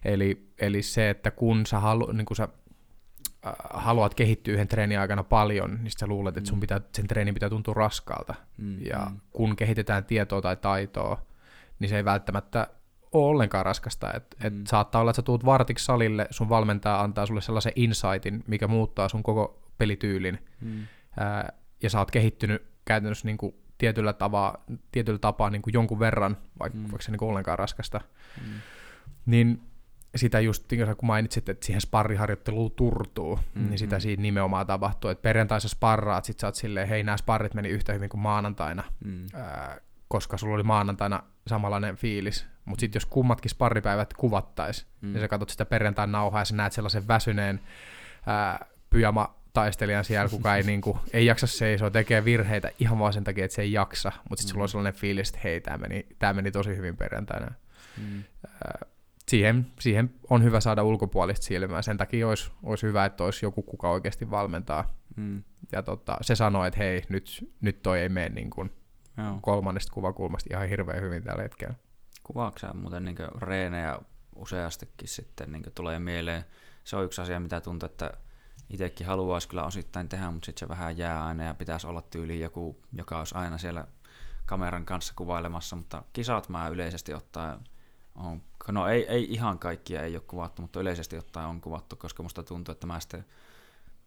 Eli, 0.06 0.54
eli 0.60 0.82
se, 0.82 1.10
että 1.10 1.32
kun 1.32 1.66
sä, 1.66 1.80
halu, 1.80 2.12
niin 2.12 2.26
kun 2.26 2.36
sä 2.36 2.48
äh, 3.48 3.54
haluat 3.74 4.14
kehittyä 4.14 4.54
yhden 4.54 4.68
treenin 4.68 5.00
aikana 5.00 5.24
paljon, 5.24 5.80
niin 5.82 5.92
sä 6.00 6.08
luulet, 6.08 6.38
että 6.38 6.48
sun 6.48 6.58
mm. 6.58 6.62
pitää, 6.62 6.82
sen 6.94 7.08
treenin 7.08 7.34
pitää 7.34 7.50
tuntua 7.50 7.74
raskaalta. 7.74 8.36
Mm, 8.58 8.86
ja 8.86 9.08
mm. 9.12 9.20
kun 9.32 9.56
kehitetään 9.56 10.06
tietoa 10.06 10.42
tai 10.42 10.56
taitoa, 10.56 11.26
niin 11.80 11.90
se 11.90 11.98
ei 11.98 12.06
välttämättä 12.06 12.68
ole 13.12 13.30
ollenkaan 13.30 13.66
raskasta. 13.66 14.14
Et, 14.14 14.36
mm. 14.40 14.48
et 14.48 14.68
saattaa 14.68 15.02
olla, 15.02 15.12
että 15.12 15.22
sä 15.22 15.26
tuut 15.26 15.46
vartiksi 15.46 15.86
salille, 15.86 16.28
sun 16.30 16.50
valmentaja 16.50 17.02
antaa 17.02 17.26
sulle 17.26 17.42
sellaisen 17.42 17.74
insightin, 17.76 18.44
mikä 18.48 18.68
muuttaa 18.68 19.10
sun 19.10 19.24
koko 19.24 19.64
pelityylin, 19.78 20.40
mm. 20.62 20.88
ää, 21.20 21.54
ja 21.84 21.90
sä 21.90 22.00
oot 22.00 22.12
kehittynyt 22.12 22.64
käytännössä 22.86 23.28
niin 23.28 23.38
kuin 23.38 23.56
tietyllä, 23.78 24.14
tavaa, 24.14 24.64
tietyllä 24.92 25.20
tapaa 25.20 25.50
niin 25.50 25.62
kuin 25.62 25.74
jonkun 25.74 26.00
verran, 26.00 26.38
vaikka, 26.60 26.78
mm. 26.78 26.84
vaikka 26.84 27.02
se 27.02 27.12
niin 27.12 27.20
kuin 27.20 27.30
ollenkaan 27.30 27.60
raskasta. 27.60 28.02
Mm. 28.42 28.54
Niin 29.26 29.62
sitä 30.16 30.40
just, 30.40 30.72
niin 30.72 30.96
kun 30.98 31.08
mainitsit, 31.08 31.50
että 31.50 31.66
siihen 31.66 31.82
sparriharjoitteluun 31.82 32.72
turtuu, 32.72 33.36
mm-hmm. 33.36 33.70
niin 33.70 33.80
sitä 33.80 34.00
siinä 34.00 34.22
nimenomaan 34.22 34.68
tapahtuu, 34.68 35.10
että 35.10 35.22
perjantaisa 35.22 35.70
sparraat, 35.70 36.26
sit 36.26 36.40
sä 36.40 36.48
oot 36.48 36.56
silleen, 36.56 36.88
hei 36.88 37.04
nämä 37.04 37.18
sparrit 37.18 37.54
meni 37.54 37.70
yhtä 37.70 37.94
hyvin 37.94 38.10
kuin 38.10 38.22
maanantaina, 38.22 38.84
mm. 39.06 39.26
ää, 39.34 39.78
koska 40.08 40.38
sulla 40.38 40.56
oli 40.56 40.64
maanantaina 40.64 41.24
samanlainen 41.48 41.96
fiilis. 41.96 42.46
Mutta 42.66 42.80
sitten 42.80 43.00
jos 43.00 43.06
kummatkin 43.06 43.52
sparripäivät 43.52 44.14
kuvattais, 44.14 44.88
mm. 45.02 45.14
niin 45.14 45.22
sä 45.22 45.28
katsot 45.28 45.50
sitä 45.50 45.66
perjantain 45.66 46.12
nauhaa 46.12 46.42
ja 46.42 46.46
sä 46.46 46.56
näet 46.56 46.74
sellaisen 46.74 47.08
väsyneen 47.08 47.60
ää, 48.26 48.66
pyjama 48.90 49.36
taistelijan 49.54 50.06
siellä, 50.06 50.30
kuka 50.30 50.56
ei, 50.56 50.64
niinku, 50.74 51.00
ei 51.14 51.26
jaksa 51.26 51.48
seisoa, 51.48 51.90
tekee 51.90 52.26
virheitä 52.26 52.72
ihan 52.80 53.00
vaan 53.00 53.14
sen 53.14 53.24
takia, 53.24 53.46
että 53.46 53.56
se 53.56 53.62
ei 53.62 53.72
jaksa, 53.72 54.12
mutta 54.30 54.42
sitten 54.42 54.50
mm. 54.50 54.54
sulla 54.54 54.64
on 54.64 54.70
sellainen 54.70 54.94
fiilis, 54.94 55.30
että 55.30 55.40
hei, 55.44 55.62
tämä 55.62 55.78
meni, 55.78 56.08
tää 56.20 56.34
meni 56.34 56.52
tosi 56.52 56.78
hyvin 56.78 56.98
perjantaina. 56.98 57.52
Mm. 57.98 58.24
Ää, 58.66 58.93
siihen, 59.28 59.72
siihen 59.80 60.14
on 60.30 60.44
hyvä 60.44 60.60
saada 60.60 60.84
ulkopuolista 60.84 61.46
silmää. 61.46 61.82
Sen 61.82 61.98
takia 61.98 62.28
olisi, 62.28 62.52
olisi 62.64 62.88
hyvä, 62.88 63.06
että 63.06 63.24
olisi 63.24 63.46
joku, 63.46 63.62
kuka 63.62 63.90
oikeasti 63.90 64.32
valmentaa. 64.32 64.94
Mm. 65.16 65.44
Ja 65.72 65.84
tota, 65.84 66.18
se 66.22 66.36
sanoo, 66.36 66.66
että 66.66 66.80
hei, 66.80 67.04
nyt, 67.10 67.52
nyt 67.62 67.82
toi 67.82 68.00
ei 68.00 68.10
mene 68.10 68.30
niin 68.30 68.50
kuin 68.50 68.72
Joo. 69.18 69.40
kolmannesta 69.42 69.94
kuvakulmasta 69.94 70.50
ihan 70.54 70.70
hirveän 70.70 71.02
hyvin 71.02 71.24
tällä 71.24 71.44
hetkellä. 71.44 71.76
Kuvaako 72.24 72.60
muuten 72.74 73.06
niin 73.06 73.18
reenejä 73.42 74.00
useastikin 74.36 75.08
sitten 75.08 75.52
niin 75.52 75.64
tulee 75.76 76.00
mieleen? 76.00 76.46
Se 76.84 76.96
on 76.96 77.06
yksi 77.06 77.22
asia, 77.22 77.40
mitä 77.40 77.62
tuntuu, 77.62 77.86
että 77.86 78.12
itsekin 78.70 79.08
haluaisi 79.08 79.48
kyllä 79.48 79.66
osittain 79.66 80.10
tehdä, 80.10 80.32
mutta 80.32 80.46
sitten 80.46 80.60
se 80.68 80.70
vähän 80.70 80.98
jää 80.98 81.26
aina 81.26 81.44
ja 81.44 81.54
pitäisi 81.54 81.88
olla 81.88 82.02
tyyli 82.02 82.40
joku, 82.40 82.82
joka 82.94 83.20
olisi 83.20 83.36
aina 83.36 83.58
siellä 83.58 83.88
kameran 84.46 84.86
kanssa 84.86 85.14
kuvailemassa, 85.16 85.76
mutta 85.76 86.04
kisat 86.14 86.50
mä 86.50 86.68
yleisesti 86.68 87.14
ottaen 87.14 87.60
on, 88.16 88.42
no 88.72 88.88
ei, 88.88 89.06
ei 89.08 89.34
ihan 89.34 89.60
kaikkia 89.60 90.02
ei 90.02 90.16
ole 90.16 90.24
kuvattu, 90.28 90.62
mutta 90.62 90.80
yleisesti 90.80 91.18
ottaen 91.18 91.48
on 91.48 91.62
kuvattu, 91.62 91.96
koska 91.96 92.24
musta 92.24 92.44
tuntuu, 92.44 92.72
että 92.72 92.88
mä 92.88 93.00
sitten 93.00 93.26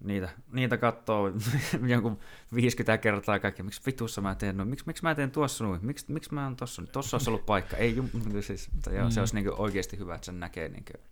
niitä, 0.04 0.28
niitä 0.52 0.76
katsoo 0.76 1.32
jonkun 1.86 2.18
50 2.54 2.98
kertaa 2.98 3.38
kaikki, 3.38 3.62
miksi 3.62 3.82
vitussa 3.86 4.20
mä 4.20 4.34
teen 4.34 4.56
noin, 4.56 4.68
miksi, 4.68 4.86
miksi 4.86 5.02
mä 5.02 5.14
teen 5.14 5.30
tuossa 5.30 5.64
noin, 5.64 5.86
miksi, 5.86 6.12
miksi 6.12 6.34
mä 6.34 6.44
oon 6.44 6.56
tossa, 6.56 6.82
tossa 6.92 7.16
olisi 7.16 7.30
ollut 7.30 7.46
paikka, 7.46 7.76
ei 7.76 7.96
jum, 7.96 8.08
siis, 8.40 8.70
joo, 8.92 9.04
mm. 9.04 9.10
se 9.10 9.20
olisi 9.20 9.34
niin 9.34 9.52
oikeasti 9.52 9.98
hyvä, 9.98 10.14
että 10.14 10.24
sen 10.24 10.40
näkee. 10.40 10.68
Niin 10.68 10.84
kuin. 10.92 11.02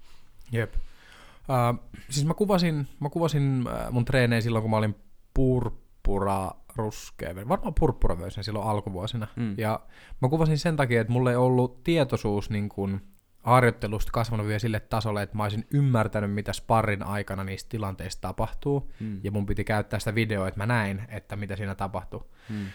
Jep. 0.52 0.74
Uh, 0.74 1.90
siis 2.10 2.26
mä 2.26 2.34
kuvasin, 2.34 2.88
mä 3.00 3.08
kuvasin 3.08 3.64
mun 3.90 4.04
treenejä 4.04 4.40
silloin, 4.40 4.62
kun 4.62 4.70
mä 4.70 4.76
olin 4.76 4.96
purppura 5.34 6.50
ruskea, 6.76 7.48
varmaan 7.48 7.74
purppura 7.74 8.16
silloin 8.30 8.66
alkuvuosina. 8.66 9.26
Mm. 9.36 9.54
Ja 9.58 9.80
mä 10.22 10.28
kuvasin 10.28 10.58
sen 10.58 10.76
takia, 10.76 11.00
että 11.00 11.12
mulla 11.12 11.30
ei 11.30 11.36
ollut 11.36 11.82
tietoisuus 11.82 12.50
niin 12.50 12.68
kuin, 12.68 13.00
harjoittelusta 13.44 14.12
kasvanut 14.12 14.46
vielä 14.46 14.58
sille 14.58 14.80
tasolle, 14.80 15.22
että 15.22 15.36
mä 15.36 15.42
olisin 15.42 15.66
ymmärtänyt, 15.70 16.32
mitä 16.32 16.52
sparrin 16.52 17.02
aikana 17.02 17.44
niistä 17.44 17.68
tilanteista 17.68 18.20
tapahtuu, 18.20 18.92
mm. 19.00 19.20
ja 19.24 19.30
mun 19.30 19.46
piti 19.46 19.64
käyttää 19.64 19.98
sitä 19.98 20.14
videoa, 20.14 20.48
että 20.48 20.60
mä 20.60 20.66
näin, 20.66 21.02
että 21.08 21.36
mitä 21.36 21.56
siinä 21.56 21.74
tapahtuu. 21.74 22.32
Mm. 22.48 22.66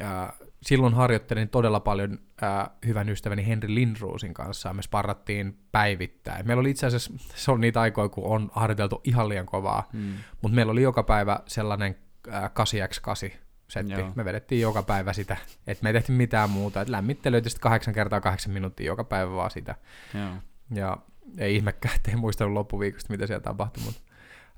ää, 0.00 0.32
silloin 0.62 0.94
harjoittelin 0.94 1.48
todella 1.48 1.80
paljon 1.80 2.18
ää, 2.42 2.70
hyvän 2.86 3.08
ystäväni 3.08 3.46
Henri 3.46 3.74
Lindruusin 3.74 4.34
kanssa, 4.34 4.72
me 4.72 4.82
sparrattiin 4.82 5.58
päivittäin. 5.72 6.46
Meillä 6.46 6.60
oli 6.60 6.70
itse 6.70 6.86
asiassa, 6.86 7.12
se 7.34 7.50
on 7.50 7.60
niitä 7.60 7.80
aikoja, 7.80 8.08
kun 8.08 8.24
on 8.24 8.50
harjoiteltu 8.52 9.00
ihan 9.04 9.28
liian 9.28 9.46
kovaa, 9.46 9.88
mm. 9.92 10.14
mutta 10.42 10.54
meillä 10.54 10.72
oli 10.72 10.82
joka 10.82 11.02
päivä 11.02 11.40
sellainen 11.46 11.96
ää, 12.30 12.50
8x8 13.28 13.43
setti. 13.74 13.92
Joo. 13.92 14.12
Me 14.14 14.24
vedettiin 14.24 14.60
joka 14.60 14.82
päivä 14.82 15.12
sitä, 15.12 15.36
että 15.66 15.82
me 15.82 15.88
ei 15.88 15.92
tehty 15.92 16.12
mitään 16.12 16.50
muuta, 16.50 16.80
että 16.80 16.92
lämmittelyitä 16.92 17.48
sitten 17.48 17.62
kahdeksan 17.62 17.94
kertaa 17.94 18.20
kahdeksan 18.20 18.52
minuuttia 18.52 18.86
joka 18.86 19.04
päivä 19.04 19.32
vaan 19.32 19.50
sitä. 19.50 19.74
Joo. 20.14 20.34
Ja 20.70 20.98
ei 21.38 21.56
ihmekään, 21.56 21.94
ettei 21.96 22.16
muistanut 22.16 22.54
loppuviikosta, 22.54 23.12
mitä 23.12 23.26
siellä 23.26 23.42
tapahtui, 23.42 23.82
mutta 23.84 24.00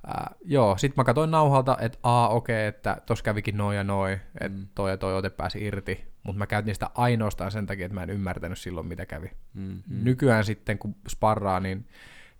Ää, 0.06 0.34
joo, 0.44 0.78
sit 0.78 0.96
mä 0.96 1.04
katsoin 1.04 1.30
nauhalta, 1.30 1.76
että 1.80 1.98
aa 2.02 2.28
okei, 2.28 2.68
okay, 2.68 2.68
että 2.68 3.02
tos 3.06 3.22
kävikin 3.22 3.56
noin 3.56 3.76
ja 3.76 3.84
noin, 3.84 4.20
että 4.40 4.58
mm. 4.58 4.66
toi 4.74 4.90
ja 4.90 4.96
toi 4.96 5.14
ote 5.14 5.30
pääsi 5.30 5.64
irti, 5.64 6.04
mutta 6.22 6.38
mä 6.38 6.46
käytin 6.46 6.74
sitä 6.74 6.90
ainoastaan 6.94 7.50
sen 7.50 7.66
takia, 7.66 7.86
että 7.86 7.94
mä 7.94 8.02
en 8.02 8.10
ymmärtänyt 8.10 8.58
silloin, 8.58 8.86
mitä 8.86 9.06
kävi. 9.06 9.30
Mm, 9.54 9.62
mm. 9.62 10.04
Nykyään 10.04 10.44
sitten, 10.44 10.78
kun 10.78 10.96
sparraa, 11.08 11.60
niin, 11.60 11.88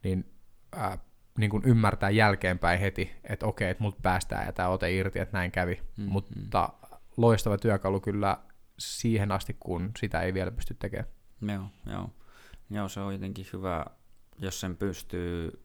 niin, 0.03 0.33
ää, 0.77 0.99
niin 1.37 1.51
kun 1.51 1.63
ymmärtää 1.65 2.11
jälkeenpäin 2.11 2.81
heti, 2.81 3.11
että 3.25 3.47
okei, 3.47 3.71
että 3.71 3.83
mut 3.83 4.03
päästään 4.03 4.47
ja 4.47 4.53
tämä 4.53 4.69
ote 4.69 4.93
irti, 4.95 5.19
että 5.19 5.39
näin 5.39 5.51
kävi. 5.51 5.83
Mm, 5.97 6.05
mutta 6.05 6.69
loistava 7.17 7.59
työkalu 7.59 8.01
kyllä 8.01 8.39
siihen 8.79 9.33
asti, 9.33 9.57
kun 9.61 9.91
sitä 9.99 10.21
ei 10.21 10.35
vielä 10.35 10.51
pysty 10.51 10.75
tekemään. 10.75 11.09
Joo, 11.41 11.65
joo. 11.93 12.11
joo 12.71 12.89
se 12.89 13.01
on 13.01 13.13
jotenkin 13.13 13.47
hyvä, 13.53 13.87
jos 14.39 14.61
sen 14.61 14.77
pystyy 14.77 15.63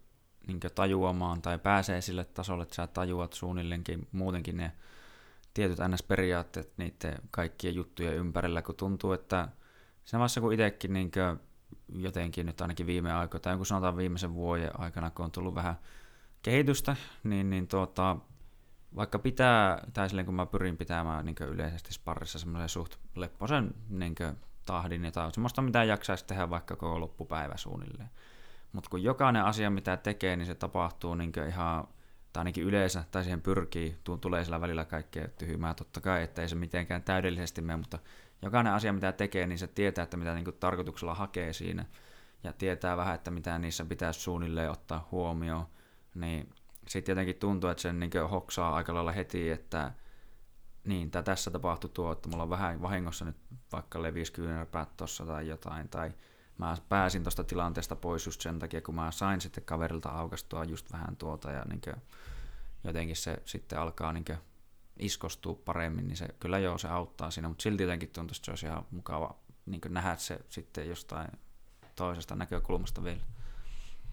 niin 0.48 0.60
tajuamaan 0.76 1.42
tai 1.42 1.60
pääsee 1.60 2.02
sille 2.02 2.24
tasolle, 2.24 2.64
että 2.64 2.76
sä 2.76 2.88
tajuat 2.88 3.34
suunnilleenkin 3.34 4.08
muutenkin 4.12 4.58
ne 4.58 4.72
tietyt 5.54 5.78
NS-periaatteet 5.80 6.74
niiden 6.78 7.16
kaikkien 7.32 7.76
juttujen 7.76 8.16
ympärillä, 8.16 8.62
kun 8.62 8.76
tuntuu, 8.76 9.12
että 9.14 9.48
siinä 10.04 10.20
vaiheessa 10.20 10.42
kun 10.42 10.54
itsekin 10.54 10.94
niin 10.94 11.12
jotenkin 11.96 12.46
nyt 12.46 12.62
ainakin 12.62 12.88
viime 12.88 13.14
aikoina, 13.14 13.42
tai 13.42 13.58
kun 13.58 13.66
sanotaan 13.66 13.98
viimeisen 13.98 14.34
vuoden 14.34 14.80
aikana, 14.80 15.10
kun 15.10 15.26
on 15.26 15.32
tullut 15.32 15.56
vähän 15.56 15.76
kehitystä, 16.42 16.96
niin, 17.24 17.50
niin 17.50 17.68
tuota, 17.68 18.18
vaikka 18.96 19.20
pitää, 19.20 19.84
tai 19.94 20.10
silleen 20.10 20.26
kun 20.26 20.36
mä 20.36 20.46
pyrin 20.46 20.78
pitämään 20.78 21.26
niin 21.26 21.36
yleisesti 21.48 21.94
sparrissa 21.94 22.40
semmoisen 22.40 22.70
suht 22.70 22.96
lepposen 23.16 23.74
niin 23.90 24.16
tahdin, 24.66 25.06
ja 25.06 25.32
semmoista 25.32 25.62
mitä 25.62 25.84
jaksaisi 25.84 26.26
tehdä 26.26 26.50
vaikka 26.50 26.76
koko 26.76 27.00
loppupäivä 27.00 27.58
suunnilleen, 27.58 28.10
mutta 28.72 28.90
kun 28.90 29.04
jokainen 29.04 29.44
asia, 29.44 29.70
mitä 29.70 29.98
tekee, 29.98 30.36
niin 30.36 30.46
se 30.46 30.56
tapahtuu 30.56 31.16
niin 31.16 31.32
ihan, 31.48 31.88
tai 32.34 32.42
ainakin 32.42 32.64
yleensä, 32.64 33.04
tai 33.12 33.24
siihen 33.24 33.42
pyrkii, 33.42 33.98
tulee 34.22 34.44
sillä 34.44 34.62
välillä 34.62 34.86
kaikkea 34.86 35.28
tyhmää 35.28 35.74
totta 35.74 36.02
kai, 36.02 36.24
että 36.24 36.42
ei 36.42 36.50
se 36.50 36.56
mitenkään 36.56 37.04
täydellisesti 37.04 37.62
mene, 37.62 37.78
mutta 37.78 38.00
jokainen 38.42 38.74
asia, 38.74 38.94
mitä 38.94 39.12
tekee, 39.12 39.48
niin 39.48 39.60
se 39.60 39.68
tietää, 39.68 40.04
että 40.04 40.18
mitä 40.18 40.36
niin 40.36 40.46
tarkoituksella 40.60 41.16
hakee 41.16 41.54
siinä, 41.54 41.86
ja 42.44 42.54
tietää 42.54 42.98
vähän, 42.98 43.16
että 43.16 43.32
mitä 43.32 43.60
niissä 43.60 43.86
pitäisi 43.86 44.20
suunnilleen 44.20 44.72
ottaa 44.72 45.08
huomioon, 45.12 45.66
niin 46.16 46.50
sitten 46.88 47.14
jotenkin 47.14 47.36
tuntuu, 47.36 47.70
että 47.70 47.82
sen 47.82 48.00
niin 48.00 48.12
hoksaa 48.32 48.76
aika 48.76 48.94
lailla 48.94 49.12
heti, 49.12 49.50
että 49.50 49.92
niin, 50.84 51.12
tämä 51.12 51.24
tässä 51.24 51.52
tapahtui 51.52 51.90
tuo, 51.94 52.12
että 52.12 52.30
mulla 52.30 52.44
on 52.44 52.50
vähän 52.50 52.82
vahingossa 52.82 53.26
nyt 53.26 53.38
vaikka 53.72 54.02
levisi 54.02 54.32
kyynärpäät 54.32 54.98
tuossa 54.98 55.26
tai 55.26 55.48
jotain, 55.48 55.90
tai 55.90 56.12
mä 56.58 56.78
pääsin 56.90 57.24
tuosta 57.24 57.44
tilanteesta 57.44 57.96
pois 57.96 58.26
just 58.26 58.42
sen 58.42 58.60
takia, 58.60 58.82
kun 58.82 58.96
mä 58.96 59.12
sain 59.12 59.42
sitten 59.42 59.64
kaverilta 59.64 60.10
aukastua 60.10 60.64
just 60.64 60.94
vähän 60.94 61.16
tuota 61.16 61.52
ja 61.52 61.66
niin 61.66 61.82
jotenkin 62.84 63.16
se 63.16 63.38
sitten 63.46 63.80
alkaa 63.80 64.14
niin 64.14 64.26
iskostua 65.02 65.56
paremmin, 65.66 66.08
niin 66.08 66.18
se 66.18 66.28
kyllä 66.40 66.60
joo, 66.60 66.78
se 66.78 66.88
auttaa 66.88 67.32
siinä, 67.32 67.48
mutta 67.48 67.62
silti 67.62 67.84
jotenkin 67.84 68.10
tuntuu, 68.10 68.36
että 68.36 68.46
se 68.46 68.52
olisi 68.52 68.66
ihan 68.66 68.86
mukava 68.92 69.36
niin 69.66 69.82
nähdä 69.90 70.16
se 70.16 70.40
sitten 70.50 70.90
jostain 70.90 71.28
toisesta 71.96 72.36
näkökulmasta 72.36 73.04
vielä. 73.04 73.22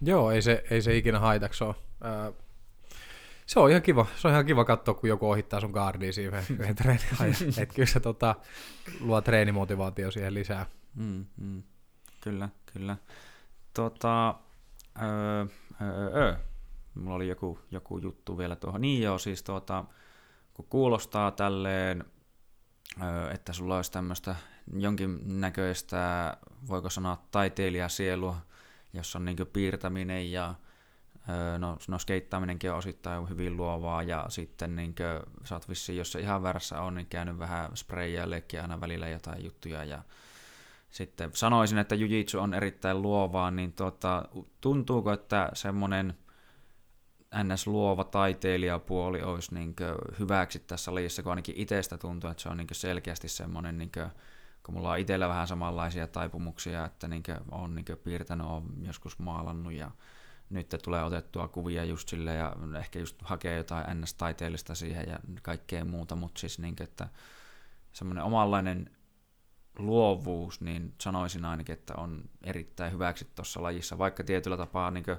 Joo, 0.01 0.31
ei 0.31 0.41
se, 0.41 0.63
ei 0.69 0.81
se 0.81 0.97
ikinä 0.97 1.19
haitaksi 1.19 1.63
ole. 1.63 1.75
se 3.45 3.59
on 3.59 3.69
ihan 3.69 3.81
kiva, 3.81 4.05
se 4.15 4.27
on 4.27 4.33
ihan 4.33 4.45
kiva 4.45 4.65
katsoa, 4.65 4.93
kun 4.93 5.09
joku 5.09 5.29
ohittaa 5.29 5.61
sun 5.61 5.73
kaardia 5.73 6.13
siinä 6.13 6.43
yhden 6.59 6.75
treenin 6.75 7.05
että 7.61 7.75
kyllä 7.75 7.87
se 7.87 7.99
tota, 7.99 8.35
luo 8.99 9.21
treenimotivaatio 9.21 10.11
siihen 10.11 10.33
lisää. 10.33 10.65
Mm, 10.95 11.25
mm. 11.37 11.63
Kyllä, 12.21 12.49
kyllä. 12.73 12.97
Tota, 13.73 14.35
öö, 15.01 15.45
öö, 15.81 16.11
öö. 16.15 16.35
Mulla 16.95 17.15
oli 17.15 17.27
joku, 17.27 17.59
joku 17.71 17.97
juttu 17.97 18.37
vielä 18.37 18.55
tuohon. 18.55 18.81
Niin 18.81 19.03
joo, 19.03 19.17
siis 19.17 19.43
tuota, 19.43 19.85
kun 20.59 20.67
kuulostaa 20.69 21.31
tälleen, 21.31 22.03
että 23.33 23.53
sulla 23.53 23.75
olisi 23.75 23.91
tämmöistä 23.91 24.35
jonkinnäköistä, 24.73 26.37
voiko 26.67 26.89
sanoa 26.89 27.23
taiteilijasielua, 27.31 28.37
jossa 28.93 29.19
on 29.19 29.25
niin 29.25 29.37
piirtäminen 29.53 30.31
ja 30.31 30.55
no, 31.57 31.77
no 31.87 31.99
skeittaaminenkin 31.99 32.71
on 32.71 32.77
osittain 32.77 33.29
hyvin 33.29 33.57
luovaa 33.57 34.03
ja 34.03 34.25
sitten 34.29 34.75
niin 34.75 34.95
kuin, 34.95 35.33
sä 35.43 35.55
oot 35.55 35.69
vissiin, 35.69 35.97
jos 35.97 36.11
se 36.11 36.19
ihan 36.19 36.43
väärässä 36.43 36.81
on, 36.81 36.95
niin 36.95 37.07
käynyt 37.07 37.39
vähän 37.39 37.77
sprayjällekin 37.77 38.61
aina 38.61 38.81
välillä 38.81 39.07
jotain 39.07 39.45
juttuja 39.45 39.83
ja 39.83 40.03
sitten 40.89 41.31
sanoisin, 41.33 41.77
että 41.77 41.95
jujitsu 41.95 42.39
on 42.39 42.53
erittäin 42.53 43.01
luovaa, 43.01 43.51
niin 43.51 43.73
tuota, 43.73 44.25
tuntuuko, 44.61 45.11
että 45.11 45.49
semmoinen 45.53 46.17
ns. 47.43 47.67
luova 47.67 48.03
taiteilijapuoli 48.03 49.21
olisi 49.21 49.53
niin 49.53 49.75
hyväksi 50.19 50.59
tässä 50.59 50.93
lajissa, 50.93 51.23
kun 51.23 51.31
ainakin 51.31 51.55
itsestä 51.57 51.97
tuntuu, 51.97 52.29
että 52.29 52.43
se 52.43 52.49
on 52.49 52.57
niin 52.57 52.67
selkeästi 52.71 53.29
semmoinen, 53.29 53.77
niin 53.77 53.91
kuin, 53.91 54.09
kun 54.63 54.73
mulla 54.73 54.91
on 54.91 54.99
itsellä 54.99 55.29
vähän 55.29 55.47
samanlaisia 55.47 56.07
taipumuksia, 56.07 56.85
että 56.85 57.07
niin 57.07 57.23
on 57.51 57.75
niin 57.75 57.85
piirtänyt, 58.03 58.47
on 58.47 58.73
joskus 58.81 59.19
maalannut 59.19 59.73
ja 59.73 59.91
nyt 60.49 60.75
tulee 60.83 61.03
otettua 61.03 61.47
kuvia 61.47 61.83
just 61.83 62.09
sille 62.09 62.33
ja 62.33 62.55
ehkä 62.79 62.99
just 62.99 63.21
hakee 63.21 63.57
jotain 63.57 64.01
ns-taiteellista 64.01 64.75
siihen 64.75 65.09
ja 65.09 65.19
kaikkea 65.41 65.85
muuta, 65.85 66.15
mutta 66.15 66.39
siis 66.39 66.59
niin 66.59 66.75
kuin, 66.75 66.87
että 66.87 67.07
semmoinen 67.91 68.23
omanlainen 68.23 68.91
luovuus, 69.79 70.61
niin 70.61 70.93
sanoisin 71.01 71.45
ainakin, 71.45 71.73
että 71.73 71.93
on 71.95 72.29
erittäin 72.43 72.91
hyväksi 72.91 73.27
tuossa 73.35 73.63
lajissa, 73.63 73.97
vaikka 73.97 74.23
tietyllä 74.23 74.57
tapaa 74.57 74.91
niin 74.91 75.03
kuin, 75.03 75.17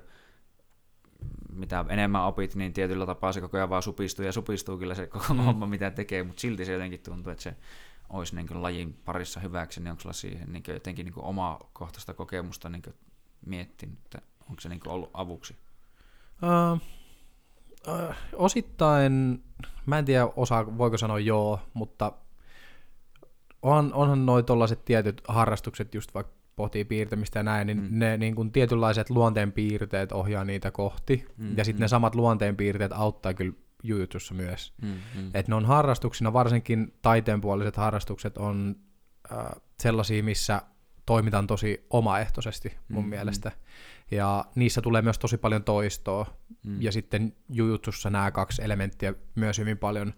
mitä 1.53 1.85
enemmän 1.89 2.25
opit, 2.25 2.55
niin 2.55 2.73
tietyllä 2.73 3.07
tapaa 3.07 3.33
se 3.33 3.41
koko 3.41 3.57
ajan 3.57 3.71
vaan 3.71 3.83
supistuu 3.83 4.25
ja 4.25 4.33
supistuu 4.33 4.79
kyllä 4.79 4.95
se 4.95 5.07
koko 5.07 5.35
mm. 5.35 5.41
homma, 5.41 5.67
mitä 5.67 5.91
tekee, 5.91 6.23
mutta 6.23 6.41
silti 6.41 6.65
se 6.65 6.73
jotenkin 6.73 7.01
tuntuu, 7.01 7.33
että 7.33 7.43
se 7.43 7.57
olisi 8.11 8.37
niin 8.37 8.49
kuin, 8.49 8.63
lajin 8.63 8.99
parissa 9.05 9.41
hyväksi, 9.41 9.81
niin 9.81 9.91
onko 9.91 10.01
sulla 10.01 10.13
siihen 10.13 10.53
niin 10.53 10.63
kuin, 10.63 10.75
jotenkin 10.75 11.05
niin 11.05 11.15
omaa 11.17 11.71
kohtaista 11.73 12.15
kokemusta 12.15 12.69
niin 12.69 12.83
miettinyt, 13.47 13.99
että 14.05 14.19
onko 14.49 14.61
se 14.61 14.69
niin 14.69 14.81
ollut 14.87 15.11
avuksi? 15.15 15.57
Uh, 16.43 16.81
uh, 17.89 18.15
osittain, 18.33 19.45
mä 19.87 19.99
en 19.99 20.05
tiedä 20.05 20.29
osaa, 20.37 20.79
voiko 20.79 20.99
sanoa 20.99 21.19
joo, 21.19 21.61
mutta 21.75 22.13
on, 23.63 23.95
onhan 23.95 24.27
noin 24.27 24.45
tuollaiset 24.45 24.85
tietyt 24.85 25.23
harrastukset, 25.29 25.95
just 25.95 26.15
vaikka 26.15 26.40
pohtii 26.57 26.85
piirtämistä 26.85 27.39
ja 27.39 27.43
näin, 27.43 27.67
niin 27.67 27.81
mm. 27.81 27.89
ne 27.91 28.17
niin 28.17 28.35
kuin 28.35 28.53
tietynlaiset 28.53 29.11
luonteenpiirteet 29.11 30.13
ohjaa 30.13 30.45
niitä 30.45 30.71
kohti, 30.71 31.27
mm, 31.37 31.57
ja 31.57 31.65
sitten 31.65 31.81
mm. 31.81 31.85
ne 31.85 31.89
samat 31.89 32.15
luonteenpiirteet 32.15 32.93
auttaa 32.93 33.35
kyllä 33.35 33.53
jujutussa 33.83 34.35
myös. 34.35 34.73
Mm, 34.83 34.89
mm. 34.89 35.31
Et 35.35 35.49
ne 35.49 35.55
on 35.55 35.65
harrastuksina, 35.65 36.33
varsinkin 36.33 36.95
taiteenpuoliset 37.03 37.77
harrastukset 37.77 38.39
on 38.39 38.77
äh, 39.33 39.47
sellaisia, 39.79 40.23
missä 40.23 40.63
toimitaan 41.07 41.47
tosi 41.47 41.87
omaehtoisesti 41.91 42.77
mun 42.89 43.05
mm, 43.05 43.11
mielestä. 43.11 43.49
Mm. 43.49 44.17
Ja 44.17 44.45
niissä 44.55 44.81
tulee 44.81 45.03
myös 45.03 45.19
tosi 45.19 45.37
paljon 45.37 45.65
toistoa. 45.65 46.27
Mm. 46.63 46.83
Ja 46.83 46.93
sitten 46.93 47.33
jujutsussa 47.49 48.11
nämä 48.11 48.31
kaksi 48.31 48.63
elementtiä 48.63 49.15
myös 49.35 49.59
hyvin 49.59 49.79
paljon 49.79 50.15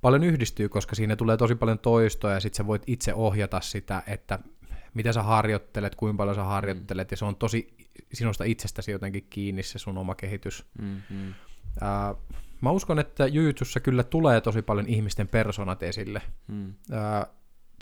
paljon 0.00 0.24
yhdistyy, 0.24 0.68
koska 0.68 0.94
siinä 0.94 1.16
tulee 1.16 1.36
tosi 1.36 1.54
paljon 1.54 1.78
toistoa 1.78 2.32
ja 2.32 2.40
sitten 2.40 2.56
sä 2.56 2.66
voit 2.66 2.82
itse 2.86 3.14
ohjata 3.14 3.60
sitä, 3.60 4.02
että 4.06 4.38
mitä 4.94 5.12
sä 5.12 5.22
harjoittelet, 5.22 5.94
kuinka 5.94 6.16
paljon 6.16 6.36
sä 6.36 6.44
harjoittelet, 6.44 7.08
mm. 7.08 7.12
ja 7.12 7.16
se 7.16 7.24
on 7.24 7.36
tosi 7.36 7.74
sinusta 8.12 8.44
itsestäsi 8.44 8.90
jotenkin 8.90 9.26
kiinni 9.30 9.62
se 9.62 9.78
sun 9.78 9.98
oma 9.98 10.14
kehitys. 10.14 10.64
Mm-hmm. 10.78 11.34
Äh, 11.82 12.16
mä 12.60 12.70
uskon, 12.70 12.98
että 12.98 13.26
jujutsussa 13.26 13.80
kyllä 13.80 14.04
tulee 14.04 14.40
tosi 14.40 14.62
paljon 14.62 14.86
ihmisten 14.86 15.28
persoonat 15.28 15.82
esille. 15.82 16.22
Mm. 16.48 16.74
Äh, 16.92 17.26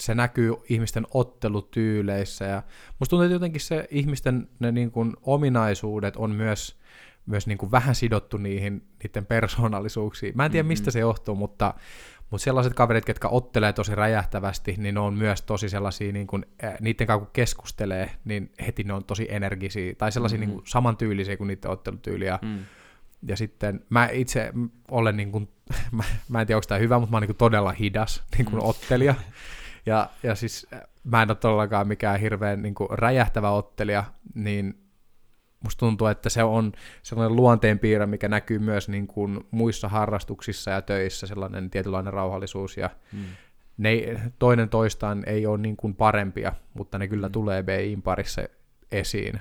se 0.00 0.14
näkyy 0.14 0.54
ihmisten 0.68 1.06
ottelutyyleissä, 1.14 2.44
ja 2.44 2.62
musta 2.98 3.10
tuntuu, 3.10 3.24
että 3.24 3.34
jotenkin 3.34 3.60
se 3.60 3.88
ihmisten 3.90 4.48
ne 4.58 4.72
niin 4.72 4.90
kuin 4.90 5.16
ominaisuudet 5.22 6.16
on 6.16 6.30
myös 6.30 6.78
myös 7.28 7.46
niin 7.46 7.58
kuin 7.58 7.70
vähän 7.70 7.94
sidottu 7.94 8.36
niihin 8.36 8.88
niiden 9.02 9.26
persoonallisuuksiin. 9.26 10.32
Mä 10.36 10.44
en 10.44 10.50
tiedä, 10.50 10.62
mm-hmm. 10.62 10.68
mistä 10.68 10.90
se 10.90 10.98
johtuu, 10.98 11.34
mutta, 11.34 11.74
mutta 12.30 12.44
sellaiset 12.44 12.74
kaverit, 12.74 13.04
ketkä 13.04 13.28
ottelee 13.28 13.72
tosi 13.72 13.94
räjähtävästi, 13.94 14.74
niin 14.78 14.94
ne 14.94 15.00
on 15.00 15.14
myös 15.14 15.42
tosi 15.42 15.68
sellaisia, 15.68 16.12
niin 16.12 16.26
kuin, 16.26 16.46
niiden 16.80 17.06
kanssa 17.06 17.24
kun 17.24 17.32
keskustelee, 17.32 18.10
niin 18.24 18.52
heti 18.66 18.84
ne 18.84 18.92
on 18.92 19.04
tosi 19.04 19.26
energisiä, 19.30 19.94
tai 19.94 20.12
sellaisia 20.12 20.38
mm-hmm. 20.38 20.50
niin 20.50 20.58
kuin 20.58 20.66
samantyylisiä 20.66 21.36
kuin 21.36 21.48
niiden 21.48 21.70
ottelutyyliä. 21.70 22.38
Mm. 22.42 22.58
Ja 23.22 23.36
sitten 23.36 23.84
mä 23.90 24.08
itse 24.12 24.52
olen, 24.90 25.16
niin 25.16 25.32
kuin, 25.32 25.48
mä, 25.92 26.04
mä 26.28 26.40
en 26.40 26.46
tiedä 26.46 26.56
onko 26.56 26.66
tämä 26.68 26.78
hyvä, 26.78 26.98
mutta 26.98 27.10
mä 27.10 27.16
oon 27.16 27.22
niin 27.22 27.36
todella 27.36 27.72
hidas 27.72 28.22
niin 28.38 28.44
kuin 28.44 28.62
mm. 28.62 28.68
ottelija. 28.68 29.14
Ja, 29.86 30.10
ja 30.22 30.34
siis 30.34 30.66
mä 31.04 31.22
en 31.22 31.30
ole 31.30 31.36
todellakaan 31.36 31.88
mikään 31.88 32.20
hirveän 32.20 32.62
niin 32.62 32.74
räjähtävä 32.90 33.50
ottelija, 33.50 34.04
niin 34.34 34.78
musta 35.64 35.78
tuntuu, 35.78 36.06
että 36.06 36.28
se 36.28 36.42
on 36.42 36.72
sellainen 37.02 37.36
luonteenpiirre, 37.36 38.06
mikä 38.06 38.28
näkyy 38.28 38.58
myös 38.58 38.88
niin 38.88 39.06
kuin 39.06 39.44
muissa 39.50 39.88
harrastuksissa 39.88 40.70
ja 40.70 40.82
töissä, 40.82 41.26
sellainen 41.26 41.70
tietynlainen 41.70 42.12
rauhallisuus 42.12 42.76
ja 42.76 42.90
mm. 43.12 43.24
ne, 43.78 44.20
toinen 44.38 44.68
toistaan 44.68 45.22
ei 45.26 45.46
ole 45.46 45.58
niin 45.58 45.76
kuin 45.76 45.94
parempia, 45.94 46.52
mutta 46.74 46.98
ne 46.98 47.08
kyllä 47.08 47.28
mm. 47.28 47.32
tulee 47.32 47.62
BIin 47.62 48.02
parissa 48.02 48.42
esiin 48.92 49.40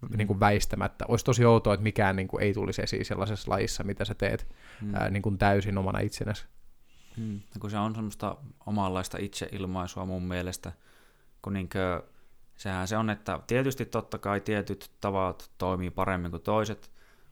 mm. 0.00 0.16
niin 0.16 0.26
kuin 0.26 0.40
väistämättä. 0.40 1.04
Olisi 1.08 1.24
tosi 1.24 1.44
outoa, 1.44 1.74
että 1.74 1.84
mikään 1.84 2.16
niin 2.16 2.28
kuin 2.28 2.42
ei 2.42 2.54
tulisi 2.54 2.82
esiin 2.82 3.04
sellaisessa 3.04 3.50
lajissa, 3.50 3.84
mitä 3.84 4.04
sä 4.04 4.14
teet 4.14 4.48
mm. 4.82 4.94
ää, 4.94 5.10
niin 5.10 5.22
kuin 5.22 5.38
täysin 5.38 5.78
omana 5.78 5.98
itsenäsi. 5.98 6.46
Mm. 7.16 7.40
kun 7.60 7.70
se 7.70 7.78
on 7.78 7.94
semmoista 7.94 8.36
omanlaista 8.66 9.18
itseilmaisua 9.20 10.06
mun 10.06 10.22
mielestä, 10.22 10.72
kun 11.42 11.52
niinkö, 11.52 12.02
sehän 12.56 12.88
se 12.88 12.96
on, 12.96 13.10
että 13.10 13.40
tietysti 13.46 13.86
totta 13.86 14.18
kai 14.18 14.40
tietyt 14.40 14.90
tavat 15.00 15.50
toimii 15.58 15.90
paremmin 15.90 16.30
kuin 16.30 16.42
toiset, 16.42 16.90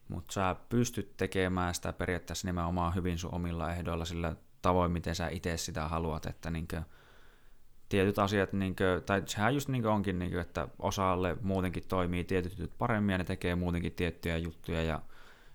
mutta 0.09 0.33
sä 0.33 0.57
pystyt 0.69 1.17
tekemään 1.17 1.75
sitä 1.75 1.93
periaatteessa 1.93 2.49
nimenomaan 2.49 2.95
hyvin 2.95 3.19
sun 3.19 3.35
omilla 3.35 3.73
ehdoilla 3.73 4.05
sillä 4.05 4.37
tavoin, 4.63 4.93
miten 4.93 5.15
sä 5.15 5.29
itse 5.29 5.57
sitä 5.57 5.89
haluat, 5.89 6.27
että 6.27 6.51
niinkö, 6.51 6.83
tietyt 7.89 8.19
asiat, 8.19 8.53
niinkö, 8.53 9.03
tai 9.07 9.23
sehän 9.27 9.55
just 9.55 9.69
niinkö 9.69 9.93
onkin, 9.93 10.19
niinkö, 10.19 10.41
että 10.41 10.69
osalle 10.79 11.37
muutenkin 11.43 11.89
toimii 11.89 12.25
tietyt 12.25 12.59
jutut 12.59 12.79
paremmin 12.79 13.13
ja 13.13 13.19
ne 13.19 13.25
tekee 13.25 13.55
muutenkin 13.55 13.93
tiettyjä 13.93 14.37
juttuja 14.37 14.83
ja 14.83 15.03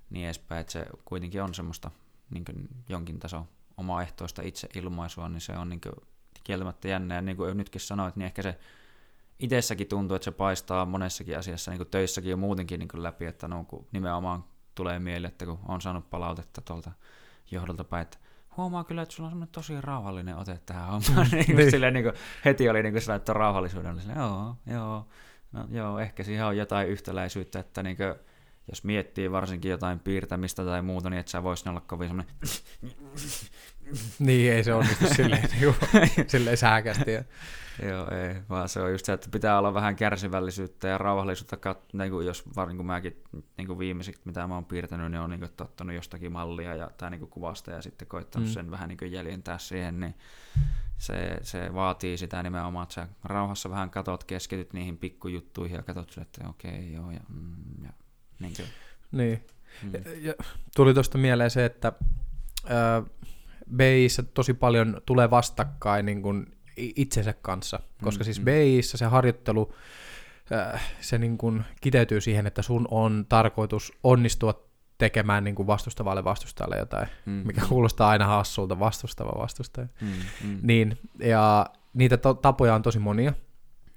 niin 0.10 0.26
edespäin, 0.26 0.62
että 0.62 0.74
se 0.74 0.86
kuitenkin 1.06 1.44
on 1.44 1.54
semmoista 1.54 1.92
niinkö, 2.30 2.54
jonkin 2.90 3.20
taso 3.20 3.48
omaehtoista 3.78 4.42
itseilmaisua, 4.42 5.30
niin 5.30 5.42
se 5.42 5.58
on 5.58 5.70
niin 5.70 5.82
kieltämättä 6.44 6.88
jännä. 6.88 7.16
Ja 7.16 7.22
niin 7.22 7.38
kuin 7.38 7.58
nytkin 7.58 7.82
sanoit, 7.82 8.16
niin 8.16 8.26
ehkä 8.26 8.42
se 8.42 8.60
itsessäkin 9.40 9.88
tuntuu, 9.88 10.16
että 10.16 10.26
se 10.26 10.32
paistaa 10.32 10.86
monessakin 10.86 11.38
asiassa, 11.38 11.72
niin 11.72 11.80
kuin 11.80 11.90
töissäkin 11.90 12.32
jo 12.32 12.38
muutenkin 12.38 12.80
niin 12.80 12.88
kuin 12.88 13.04
läpi, 13.04 13.26
että 13.26 13.48
no, 13.48 13.64
kun 13.64 13.88
nimenomaan 13.92 14.44
tulee 14.76 15.00
mieleen, 15.00 15.32
että 15.32 15.46
kun 15.46 15.60
on 15.68 15.82
saanut 15.82 16.10
palautetta 16.10 16.62
tuolta 16.62 16.92
johdolta 17.52 17.84
päin, 17.84 18.02
että 18.02 18.18
huomaa 18.58 18.84
kyllä, 18.84 19.02
että 19.02 19.16
sulla 19.16 19.28
on 19.28 19.32
semmoinen 19.32 19.52
tosi 19.52 19.82
rauhallinen 19.82 20.38
ote 20.38 20.60
tähän 20.66 20.88
hommaan. 20.88 21.28
niin. 21.32 21.56
niin. 21.56 21.72
Silleen, 21.72 21.94
niin 21.94 22.04
kuin, 22.04 22.16
heti 22.46 22.70
oli 22.70 22.84
niin 22.84 22.94
kuin 22.94 23.02
sellainen, 23.02 23.22
että 23.22 23.34
rauhallisuuden 23.34 23.92
oli 23.92 24.02
silleen, 24.02 24.20
joo, 24.20 24.56
joo, 24.66 25.08
no, 25.52 25.68
joo, 25.70 26.00
ehkä 26.00 26.24
siihen 26.24 26.46
on 26.46 26.58
jotain 26.58 26.90
yhtäläisyyttä, 26.90 27.60
että 27.60 27.84
niin 27.84 27.98
kuin, 27.98 28.16
jos 28.70 28.84
miettii 28.84 29.32
varsinkin 29.32 29.72
jotain 29.72 30.00
piirtämistä 30.00 30.66
tai 30.66 30.82
muuta, 30.82 31.10
niin 31.10 31.20
et 31.20 31.28
sä 31.28 31.44
voisi 31.44 31.70
olla 31.70 31.82
kovin 31.82 32.10
semmoinen... 32.10 32.34
niin, 34.20 34.54
ei 34.54 34.64
se 34.64 34.74
onnistu 34.74 35.06
silleen, 35.16 35.50
juu, 35.62 35.76
silleen 36.28 36.58
sääkästi. 36.58 37.12
Joo, 37.84 38.12
ei, 38.12 38.36
vaan 38.50 38.70
se 38.70 38.82
on 38.82 38.92
just 38.92 39.06
se, 39.06 39.14
että 39.14 39.28
pitää 39.32 39.60
olla 39.60 39.74
vähän 39.74 39.96
kärsivällisyyttä 39.96 40.88
ja 40.88 40.98
rauhallisuutta, 40.98 41.56
kat- 41.56 41.90
niin 41.94 42.12
kuin 42.12 42.26
jos 42.26 42.56
varsinkin 42.56 42.78
kun 42.78 42.86
mäkin 42.86 43.24
niin 43.58 43.68
kuin 43.68 43.80
viimeiset, 43.80 44.26
mitä 44.26 44.48
mä 44.48 44.54
oon 44.54 44.66
piirtänyt, 44.66 45.12
niin 45.12 45.22
on 45.22 45.30
niin 45.30 45.40
kuin, 45.40 45.52
tottunut 45.58 45.96
jostakin 45.96 46.32
mallia 46.32 46.76
ja, 46.76 46.90
tai 46.98 47.10
niin 47.10 47.20
kuin 47.20 47.30
kuvasta 47.30 47.72
ja 47.72 47.82
sitten 47.82 48.08
koittanut 48.08 48.48
mm. 48.48 48.54
sen 48.54 48.72
vähän 48.72 48.90
niin 48.90 48.98
kuin 48.98 49.12
jäljentää 49.12 49.58
siihen, 49.58 50.00
niin 50.00 50.16
se, 50.98 51.38
se 51.42 51.74
vaatii 51.74 52.18
sitä 52.18 52.44
nimenomaan, 52.44 52.84
että 52.84 52.96
sä 52.96 53.08
rauhassa 53.24 53.70
vähän 53.70 53.90
katot, 53.90 54.24
keskityt 54.24 54.74
niihin 54.74 54.98
pikkujuttuihin 54.98 55.76
ja 55.76 55.84
katot 55.84 56.18
että 56.22 56.50
okei, 56.50 56.72
okay, 56.72 56.84
joo, 56.84 57.12
ja, 57.12 57.20
mm, 57.30 57.84
ja 57.84 57.94
niin. 58.40 58.54
Kuin. 58.56 58.68
niin. 59.12 59.46
Mm. 59.84 59.92
Ja, 59.94 60.00
ja 60.22 60.34
tuli 60.76 60.94
tuosta 60.94 61.18
mieleen 61.18 61.52
se, 61.52 61.66
että 61.66 61.94
äh, 62.66 63.12
BIissä 63.76 64.24
tosi 64.24 64.54
paljon 64.54 65.02
tulee 65.06 65.30
vastakkain 65.30 66.06
niin 66.06 66.22
kuin 66.22 66.46
itsensä 66.78 67.34
kanssa, 67.42 67.80
koska 68.04 68.22
mm, 68.22 68.26
siis 68.26 68.40
mm. 68.40 68.46
BIissä 68.46 68.98
se 68.98 69.06
harjoittelu, 69.06 69.74
äh, 70.52 70.82
se 71.02 71.18
niin 71.18 71.38
kuin 71.38 71.64
kiteytyy 71.82 72.22
siihen, 72.22 72.48
että 72.48 72.62
sun 72.62 72.88
on 72.92 73.26
tarkoitus 73.30 73.94
onnistua 74.04 74.70
tekemään 74.98 75.44
niin 75.44 75.56
kuin 75.56 75.68
vastustavalle 75.68 76.24
vastustajalle 76.24 76.78
jotain, 76.78 77.08
mm, 77.26 77.32
mikä 77.32 77.62
kuulostaa 77.70 78.10
aina 78.10 78.28
hassulta, 78.28 78.80
vastustava 78.80 79.42
vastustaja. 79.42 79.88
Mm, 80.02 80.08
mm. 80.44 80.60
Niin, 80.62 80.98
ja 81.20 81.66
niitä 81.94 82.18
to- 82.18 82.34
tapoja 82.34 82.76
on 82.76 82.82
tosi 82.82 83.00
monia, 83.00 83.34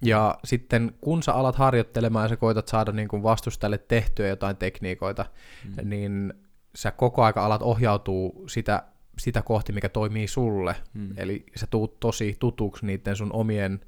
ja 0.03 0.39
sitten 0.45 0.93
kun 1.01 1.23
sä 1.23 1.33
alat 1.33 1.57
harjoittelemaan 1.57 2.25
ja 2.25 2.29
sä 2.29 2.37
koitat 2.37 2.69
saada 2.69 2.93
niin 2.93 3.09
kuin 3.09 3.23
vastustajalle 3.23 3.79
tehtyä 3.79 4.29
jotain 4.29 4.57
tekniikoita, 4.57 5.27
mm. 5.65 5.89
niin 5.89 6.35
sä 6.75 6.91
koko 6.91 7.23
aika 7.23 7.45
alat 7.45 7.63
ohjautuu 7.63 8.45
sitä, 8.49 8.83
sitä 9.19 9.43
kohti, 9.43 9.73
mikä 9.73 9.89
toimii 9.89 10.29
sulle. 10.29 10.77
Mm. 10.95 11.11
Eli 11.17 11.47
sä 11.57 11.67
tuut 11.67 12.01
tosi 12.01 12.37
tutuksi 12.39 12.87
niiden 12.87 13.17
sun 13.17 13.33
omien 13.33 13.81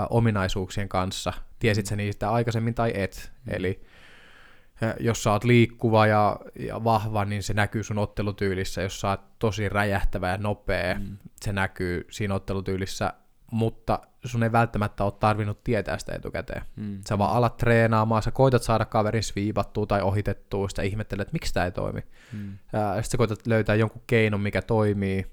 äh, 0.00 0.06
ominaisuuksien 0.10 0.88
kanssa. 0.88 1.32
Tiesit 1.58 1.86
sä 1.86 1.96
niistä 1.96 2.30
aikaisemmin 2.30 2.74
tai 2.74 2.92
et. 2.94 3.32
Mm. 3.46 3.54
Eli 3.54 3.80
jos 5.00 5.22
sä 5.22 5.32
oot 5.32 5.44
liikkuva 5.44 6.06
ja, 6.06 6.40
ja 6.58 6.84
vahva, 6.84 7.24
niin 7.24 7.42
se 7.42 7.54
näkyy 7.54 7.82
sun 7.82 7.98
ottelutyylissä. 7.98 8.82
Jos 8.82 9.00
sä 9.00 9.08
oot 9.08 9.38
tosi 9.38 9.68
räjähtävä 9.68 10.28
ja 10.28 10.36
nopea, 10.36 10.94
mm. 10.94 11.16
se 11.40 11.52
näkyy 11.52 12.06
siinä 12.10 12.34
ottelutyylissä 12.34 13.12
mutta 13.52 14.00
sun 14.24 14.42
ei 14.42 14.52
välttämättä 14.52 15.04
ole 15.04 15.12
tarvinnut 15.20 15.64
tietää 15.64 15.98
sitä 15.98 16.14
etukäteen. 16.14 16.62
Mm. 16.76 16.98
Sä 17.08 17.18
vaan 17.18 17.36
alat 17.36 17.56
treenaamaan, 17.56 18.22
sä 18.22 18.30
koitat 18.30 18.62
saada 18.62 18.84
kaverin 18.84 19.22
sviivattua 19.22 19.86
tai 19.86 20.02
ohitettua, 20.02 20.68
sitä 20.68 20.82
ihmettelet, 20.82 21.22
että 21.22 21.32
miksi 21.32 21.54
tämä 21.54 21.66
ei 21.66 21.72
toimi. 21.72 22.00
Mm. 22.32 22.58
Sitten 22.94 23.04
sä 23.04 23.16
koitat 23.16 23.46
löytää 23.46 23.74
jonkun 23.74 24.02
keinon, 24.06 24.40
mikä 24.40 24.62
toimii, 24.62 25.26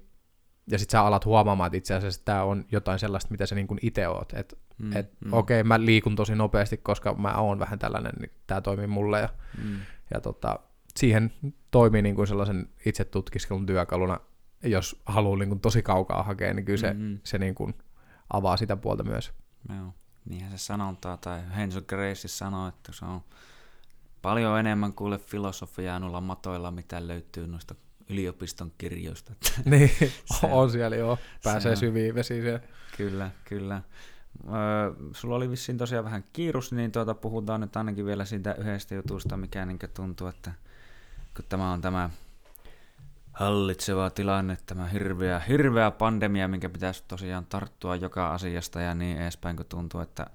ja 0.70 0.78
sitten 0.78 0.92
sä 0.92 1.00
alat 1.00 1.24
huomaamaan, 1.24 1.66
että 1.66 1.76
itse 1.76 1.94
asiassa 1.94 2.22
tämä 2.24 2.42
on 2.42 2.64
jotain 2.72 2.98
sellaista, 2.98 3.30
mitä 3.30 3.46
sä 3.46 3.54
niin 3.54 3.66
itse 3.82 4.08
oot. 4.08 4.32
Että 4.32 4.56
mm, 4.78 4.96
et, 4.96 5.12
mm. 5.24 5.32
okei, 5.32 5.60
okay, 5.60 5.68
mä 5.68 5.80
liikun 5.80 6.16
tosi 6.16 6.34
nopeasti, 6.34 6.76
koska 6.76 7.14
mä 7.14 7.34
oon 7.34 7.58
vähän 7.58 7.78
tällainen, 7.78 8.12
niin 8.20 8.30
tämä 8.46 8.60
toimii 8.60 8.86
mulle. 8.86 9.20
Ja, 9.20 9.28
mm. 9.64 9.76
ja 10.14 10.20
tota, 10.20 10.58
siihen 10.96 11.32
toimii 11.70 12.02
niin 12.02 12.14
kuin 12.14 12.26
sellaisen 12.26 12.68
itse 12.86 13.04
tutkiskelun 13.04 13.66
työkaluna, 13.66 14.20
jos 14.62 15.02
haluaa 15.06 15.38
niin 15.38 15.48
kuin 15.48 15.60
tosi 15.60 15.82
kaukaa 15.82 16.22
hakea, 16.22 16.54
niin 16.54 16.64
kyllä 16.64 16.78
se, 16.78 16.92
mm-hmm. 16.92 17.18
se 17.24 17.38
niin 17.38 17.54
kuin 17.54 17.74
avaa 18.30 18.56
sitä 18.56 18.76
puolta 18.76 19.04
myös. 19.04 19.32
Joo, 19.76 19.94
niinhän 20.24 20.58
se 20.58 20.58
sanotaan, 20.58 21.18
tai 21.18 21.42
Henso 21.56 21.82
Gracie 21.82 22.28
sanoo, 22.28 22.68
että 22.68 22.92
se 22.92 23.04
on 23.04 23.20
paljon 24.22 24.58
enemmän 24.60 24.92
kuule 24.92 25.18
filosofiaa 25.18 25.98
noilla 25.98 26.20
matoilla, 26.20 26.70
mitä 26.70 27.08
löytyy 27.08 27.46
noista 27.46 27.74
yliopiston 28.08 28.72
kirjoista. 28.78 29.32
niin, 29.64 29.90
se, 30.40 30.46
on 30.46 30.70
siellä 30.70 30.96
joo, 30.96 31.18
pääsee 31.42 31.76
syviin 31.76 32.14
vesiin 32.14 32.42
siellä. 32.42 32.60
Kyllä, 32.96 33.30
kyllä. 33.44 33.82
Öö, 34.48 35.12
sulla 35.12 35.34
oli 35.34 35.50
vissiin 35.50 35.78
tosiaan 35.78 36.04
vähän 36.04 36.24
kiirus, 36.32 36.72
niin 36.72 36.92
tuota, 36.92 37.14
puhutaan 37.14 37.60
nyt 37.60 37.76
ainakin 37.76 38.06
vielä 38.06 38.24
siitä 38.24 38.54
yhdestä 38.54 38.94
jutusta, 38.94 39.36
mikä 39.36 39.66
niin 39.66 39.78
tuntuu, 39.94 40.26
että 40.26 40.52
kun 41.36 41.44
tämä 41.48 41.72
on 41.72 41.80
tämä 41.80 42.10
hallitseva 43.34 44.10
tilanne, 44.10 44.56
tämä 44.66 44.86
hirveä, 44.86 45.38
hirveä 45.38 45.90
pandemia, 45.90 46.48
minkä 46.48 46.68
pitäisi 46.68 47.04
tosiaan 47.08 47.46
tarttua 47.46 47.96
joka 47.96 48.34
asiasta 48.34 48.80
ja 48.80 48.94
niin 48.94 49.16
edespäin, 49.20 49.56
kun 49.56 49.66
tuntuu, 49.66 50.00
että 50.00 50.26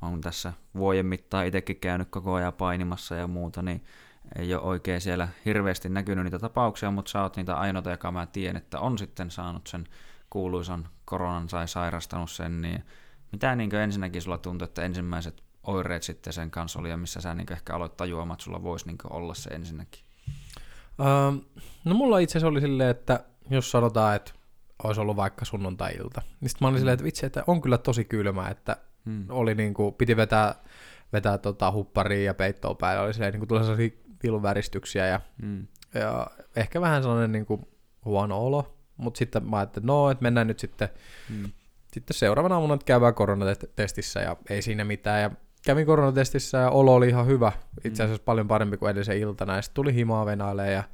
on 0.00 0.20
tässä 0.20 0.52
vuoden 0.74 1.06
mittaan 1.06 1.46
itsekin 1.46 1.76
käynyt 1.76 2.08
koko 2.10 2.34
ajan 2.34 2.52
painimassa 2.52 3.14
ja 3.14 3.26
muuta, 3.26 3.62
niin 3.62 3.84
ei 4.38 4.54
ole 4.54 4.62
oikein 4.62 5.00
siellä 5.00 5.28
hirveästi 5.44 5.88
näkynyt 5.88 6.24
niitä 6.24 6.38
tapauksia, 6.38 6.90
mutta 6.90 7.10
sä 7.10 7.22
oot 7.22 7.36
niitä 7.36 7.56
ainoita, 7.56 7.90
joka 7.90 8.12
mä 8.12 8.26
tiedän, 8.26 8.56
että 8.56 8.80
on 8.80 8.98
sitten 8.98 9.30
saanut 9.30 9.66
sen 9.66 9.84
kuuluisan 10.30 10.88
koronan 11.04 11.46
tai 11.46 11.68
sairastanut 11.68 12.30
sen, 12.30 12.60
niin 12.60 12.84
mitä 13.32 13.56
niin 13.56 13.74
ensinnäkin 13.74 14.22
sulla 14.22 14.38
tuntuu, 14.38 14.64
että 14.64 14.82
ensimmäiset 14.82 15.42
oireet 15.62 16.02
sitten 16.02 16.32
sen 16.32 16.50
kanssa 16.50 16.78
oli, 16.78 16.90
ja 16.90 16.96
missä 16.96 17.20
sä 17.20 17.34
niin 17.34 17.52
ehkä 17.52 17.74
aloit 17.74 17.96
tajuamaan, 17.96 18.34
että 18.34 18.44
sulla 18.44 18.62
voisi 18.62 18.86
niin 18.86 18.98
olla 19.10 19.34
se 19.34 19.50
ensinnäkin? 19.50 20.07
No 21.84 21.94
mulla 21.94 22.18
itse 22.18 22.32
asiassa 22.32 22.48
oli 22.48 22.60
silleen, 22.60 22.90
että 22.90 23.24
jos 23.50 23.70
sanotaan, 23.70 24.16
että 24.16 24.32
olisi 24.82 25.00
ollut 25.00 25.16
vaikka 25.16 25.44
sunnuntai-ilta, 25.44 26.22
niin 26.40 26.48
sitten 26.48 26.66
mä 26.66 26.68
olin 26.68 26.78
silleen, 26.78 26.94
että 26.94 27.04
vitsi, 27.04 27.26
että 27.26 27.44
on 27.46 27.60
kyllä 27.60 27.78
tosi 27.78 28.04
kylmä, 28.04 28.48
että 28.48 28.76
hmm. 29.04 29.26
oli 29.28 29.54
niin 29.54 29.74
kuin, 29.74 29.94
piti 29.94 30.16
vetää, 30.16 30.54
vetää 31.12 31.38
tota 31.38 31.72
hupparia 31.72 32.24
ja 32.24 32.34
peittoa 32.34 32.74
päälle, 32.74 33.04
oli 33.04 33.14
silleen, 33.14 33.32
niin 33.32 33.40
kuin, 33.40 33.48
tuli 33.48 33.60
sellaisia 33.60 33.90
vilunväristyksiä 34.22 35.06
ja, 35.06 35.20
hmm. 35.42 35.66
ja 35.94 36.26
ehkä 36.56 36.80
vähän 36.80 37.02
sellainen 37.02 37.32
niin 37.32 37.46
kuin, 37.46 37.68
huono 38.04 38.46
olo, 38.46 38.78
mutta 38.96 39.18
sitten 39.18 39.48
mä 39.48 39.56
ajattelin, 39.56 39.84
että 39.84 39.92
no, 39.92 40.10
että 40.10 40.22
mennään 40.22 40.46
nyt 40.46 40.58
sitten, 40.58 40.88
hmm. 41.28 41.50
sitten 41.92 42.14
seuraavana 42.14 42.54
aamuna, 42.54 42.74
että 42.74 42.84
käydään 42.84 43.14
koronatestissä 43.14 44.20
ja 44.20 44.36
ei 44.50 44.62
siinä 44.62 44.84
mitään 44.84 45.22
ja 45.22 45.30
kävin 45.64 45.86
koronatestissä 45.86 46.58
ja 46.58 46.70
olo 46.70 46.94
oli 46.94 47.08
ihan 47.08 47.26
hyvä, 47.26 47.52
itse 47.84 48.02
asiassa 48.02 48.22
mm. 48.22 48.24
paljon 48.24 48.48
parempi 48.48 48.76
kuin 48.76 48.90
edellisen 48.90 49.18
iltana, 49.18 49.56
ja 49.56 49.62
sitten 49.62 49.74
tuli 49.74 49.94
himaa 49.94 50.26
venailemaan 50.26 50.72
ja 50.72 50.84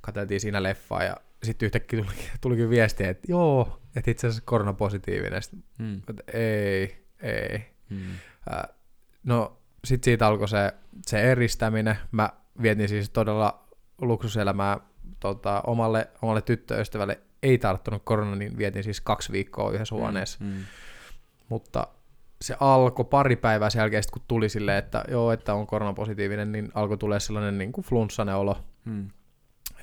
katseltiin 0.00 0.40
siinä 0.40 0.62
leffaa, 0.62 1.04
ja 1.04 1.16
sitten 1.42 1.66
yhtäkkiä 1.66 2.02
tuli, 2.02 2.14
tulikin 2.40 2.70
viesti, 2.70 3.04
että 3.04 3.32
joo, 3.32 3.80
että 3.96 4.10
itse 4.10 4.26
asiassa 4.26 4.42
koronapositiivinen, 4.46 5.42
sitten, 5.42 5.64
mm. 5.78 6.02
ei, 6.32 7.06
ei. 7.22 7.66
Mm. 7.90 8.10
Äh, 8.54 8.62
no, 9.24 9.58
sitten 9.84 10.04
siitä 10.04 10.26
alkoi 10.26 10.48
se, 10.48 10.74
se 11.06 11.20
eristäminen, 11.20 11.96
mä 12.12 12.30
vietin 12.62 12.88
siis 12.88 13.10
todella 13.10 13.66
luksuselämää 14.00 14.80
tota, 15.20 15.62
omalle, 15.66 16.08
omalle 16.22 16.42
tyttöystävälle 16.42 17.20
ei 17.42 17.58
tarttunut 17.58 18.02
korona, 18.04 18.36
niin 18.36 18.58
vietin 18.58 18.84
siis 18.84 19.00
kaksi 19.00 19.32
viikkoa 19.32 19.70
yhdessä 19.70 19.94
huoneessa. 19.94 20.38
Mm, 20.40 20.50
mm. 20.50 20.64
Mutta 21.48 21.88
se 22.40 22.56
alkoi 22.60 23.04
pari 23.04 23.36
päivää 23.36 23.70
sen 23.70 23.80
jälkeen, 23.80 24.02
kun 24.12 24.22
tuli 24.28 24.48
silleen, 24.48 24.78
että 24.78 25.04
joo, 25.08 25.32
että 25.32 25.54
on 25.54 25.66
koronapositiivinen, 25.66 26.52
niin 26.52 26.68
alkoi 26.74 26.98
tulee 26.98 27.20
sellainen 27.20 27.58
niin 27.58 27.72
kuin 27.72 27.84
flunssainen 27.84 28.36
olo. 28.36 28.64
Mm. 28.84 29.08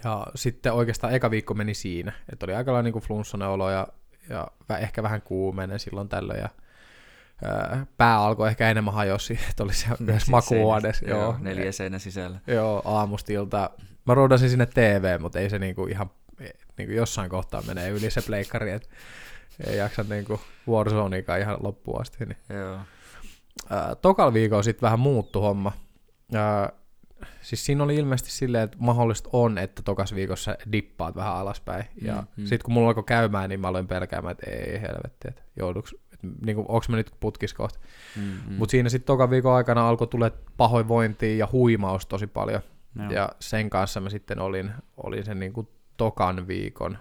Ja 0.04 0.28
sitten 0.36 0.74
oikeastaan 0.74 1.14
eka 1.14 1.32
viikko 1.32 1.54
meni 1.54 1.74
siinä, 1.74 2.12
että 2.32 2.46
oli 2.46 2.56
aika 2.56 2.74
lailla 2.74 2.92
niin 2.92 3.04
flunssainen 3.04 3.48
olo 3.48 3.72
ja, 3.72 3.88
ja 4.30 4.48
ehkä 4.80 5.04
vähän 5.04 5.22
kuumeinen 5.22 5.80
silloin 5.80 6.10
tällöin. 6.10 6.40
Ja, 6.40 6.50
ää, 7.44 7.86
pää 7.98 8.18
alkoi 8.18 8.48
ehkä 8.50 8.70
enemmän 8.70 8.94
hajosi, 8.94 9.40
että 9.50 9.64
oli 9.64 9.74
se 9.74 9.88
myös 10.00 10.30
makuuhuoneessa. 10.30 11.06
Joo, 11.06 11.22
joo, 11.22 11.36
neljä 11.40 11.72
seinä 11.72 12.00
sisällä. 12.00 12.40
Joo, 12.48 12.82
aamustilta. 12.86 13.70
Mä 14.06 14.14
roudasin 14.14 14.50
sinne 14.50 14.66
TV, 14.66 15.20
mutta 15.22 15.40
ei 15.40 15.50
se 15.50 15.60
niinku 15.60 15.86
ihan 15.86 16.10
niinku 16.78 16.94
jossain 16.94 17.30
kohtaa 17.30 17.62
menee 17.62 17.90
yli 17.90 18.10
se 18.10 18.22
pleikkari, 18.22 18.72
että 18.72 18.90
ei 19.68 19.78
jaksa 19.78 20.06
niinku 20.10 20.40
Warzoneakaan 20.70 21.40
ihan 21.40 21.58
loppuun 21.64 22.02
asti. 22.02 22.26
Niin. 22.26 22.38
Joo. 22.50 22.78
Ää, 23.70 23.96
tokal 23.96 24.34
viikolla 24.34 24.64
sitten 24.64 24.82
vähän 24.82 25.00
muuttu 25.00 25.42
homma. 25.42 25.72
Ää, 26.34 26.72
siis 27.42 27.66
siinä 27.66 27.84
oli 27.84 27.96
ilmeisesti 27.96 28.32
silleen, 28.32 28.64
että 28.64 28.78
mahdollista 28.80 29.30
on, 29.34 29.58
että 29.58 29.82
tokas 29.82 30.16
viikossa 30.16 30.58
dippaat 30.72 31.16
vähän 31.16 31.36
alaspäin. 31.36 31.86
Ja 32.02 32.14
mm, 32.14 32.28
mm. 32.38 32.46
sitten 32.46 32.66
kun 32.66 32.74
mulla 32.74 32.88
alkoi 32.88 33.04
käymään, 33.04 33.50
niin 33.50 33.60
mä 33.60 33.68
aloin 33.68 33.88
pelkäämään, 33.88 34.32
että 34.32 34.52
ei 34.52 34.82
helvetti, 34.82 35.28
että 35.28 35.42
jouduks, 35.60 35.96
että 36.14 36.28
niin 36.46 36.56
kuin, 36.56 36.66
onko 36.68 36.86
mä 36.90 36.98
nyt 36.98 37.12
putkis 37.20 37.54
kohta. 37.54 37.80
Mm, 38.16 38.22
mm. 38.24 38.54
Mutta 38.54 38.72
siinä 38.72 38.90
sitten 38.90 39.08
tokan 39.08 39.30
viikon 39.30 39.54
aikana 39.54 39.90
alkoi 39.90 40.08
tulla 40.08 40.32
pahoinvointia 40.58 41.36
ja 41.36 41.48
huimaus 41.52 42.06
tosi 42.06 42.28
paljon. 42.28 42.62
Joo. 42.96 43.12
Ja 43.12 43.30
sen 43.40 43.70
kanssa 43.70 44.00
mä 44.02 44.10
sitten 44.10 44.40
olin, 44.40 44.72
olin 44.98 45.26
sen 45.26 45.40
niin 45.40 45.54
kuin 45.54 45.68
tokan 45.98 46.48
viikon. 46.48 46.98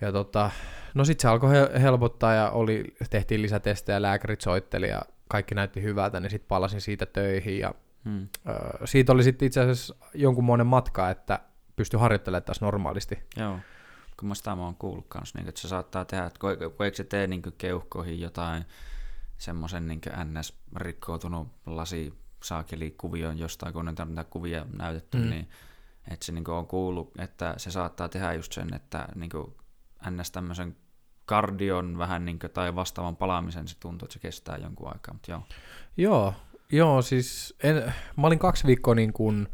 Ja 0.00 0.12
tota, 0.12 0.50
no 0.94 1.04
sitten 1.04 1.22
se 1.22 1.28
alkoi 1.28 1.50
helpottaa 1.80 2.34
ja 2.34 2.50
oli, 2.50 2.84
tehtiin 3.10 3.42
lisätestejä, 3.42 4.02
lääkärit 4.02 4.40
soitteli 4.40 4.88
ja 4.88 5.02
kaikki 5.28 5.54
näytti 5.54 5.82
hyvältä, 5.82 6.20
niin 6.20 6.30
sitten 6.30 6.48
palasin 6.48 6.80
siitä 6.80 7.06
töihin 7.06 7.58
ja 7.58 7.74
Hmm. 8.04 8.28
Öö, 8.48 8.86
siitä 8.86 9.12
oli 9.12 9.22
sitten 9.22 9.46
itse 9.46 9.60
asiassa 9.60 9.94
jonkunmoinen 10.14 10.66
matka, 10.66 11.10
että 11.10 11.40
pystyi 11.76 12.00
harjoittelemaan 12.00 12.42
taas 12.42 12.60
normaalisti. 12.60 13.18
Joo, 13.36 13.58
kun 14.18 14.28
mä 14.28 14.34
sitä 14.34 14.56
mä 14.56 14.62
oon 14.62 14.74
kuullut 14.74 15.06
kanssa, 15.08 15.38
niin, 15.38 15.48
että 15.48 15.60
se 15.60 15.68
saattaa 15.68 16.04
tehdä, 16.04 16.24
että 16.24 16.38
kun, 16.40 16.56
kun 16.76 16.86
eikö 16.86 16.96
se 16.96 17.04
tee 17.04 17.26
niin 17.26 17.42
keuhkoihin 17.58 18.20
jotain 18.20 18.64
semmoisen 19.38 19.88
niin 19.88 20.00
NS-rikkoutunut 20.24 21.48
lasi 21.66 22.14
saakeli-kuvion 22.42 23.38
jostain, 23.38 23.72
kun 23.72 23.88
on 23.88 23.94
niitä 24.08 24.24
kuvia 24.24 24.66
näytetty, 24.76 25.18
hmm. 25.18 25.30
niin 25.30 25.48
että 26.10 26.26
se 26.26 26.32
niin 26.32 26.50
on 26.50 26.66
kuullut, 26.66 27.12
että 27.18 27.54
se 27.56 27.70
saattaa 27.70 28.08
tehdä 28.08 28.32
just 28.32 28.52
sen, 28.52 28.74
että 28.74 29.08
niin 29.14 29.30
NS 30.10 30.30
tämmöisen 30.30 30.76
kardion 31.24 31.98
vähän 31.98 32.24
niin 32.24 32.38
kuin, 32.38 32.50
tai 32.50 32.74
vastaavan 32.74 33.16
palaamisen 33.16 33.68
se 33.68 33.76
tuntuu, 33.80 34.06
että 34.06 34.12
se 34.12 34.18
kestää 34.18 34.56
jonkun 34.56 34.88
aikaa, 34.88 35.14
mutta 35.14 35.30
joo. 35.30 35.42
Joo, 35.96 36.34
Joo, 36.72 37.02
siis 37.02 37.54
en, 37.62 37.76
mä 38.16 38.26
olin 38.26 38.38
kaksi 38.38 38.66
viikkoa 38.66 38.94
niin 38.94 39.12
kuin, 39.12 39.48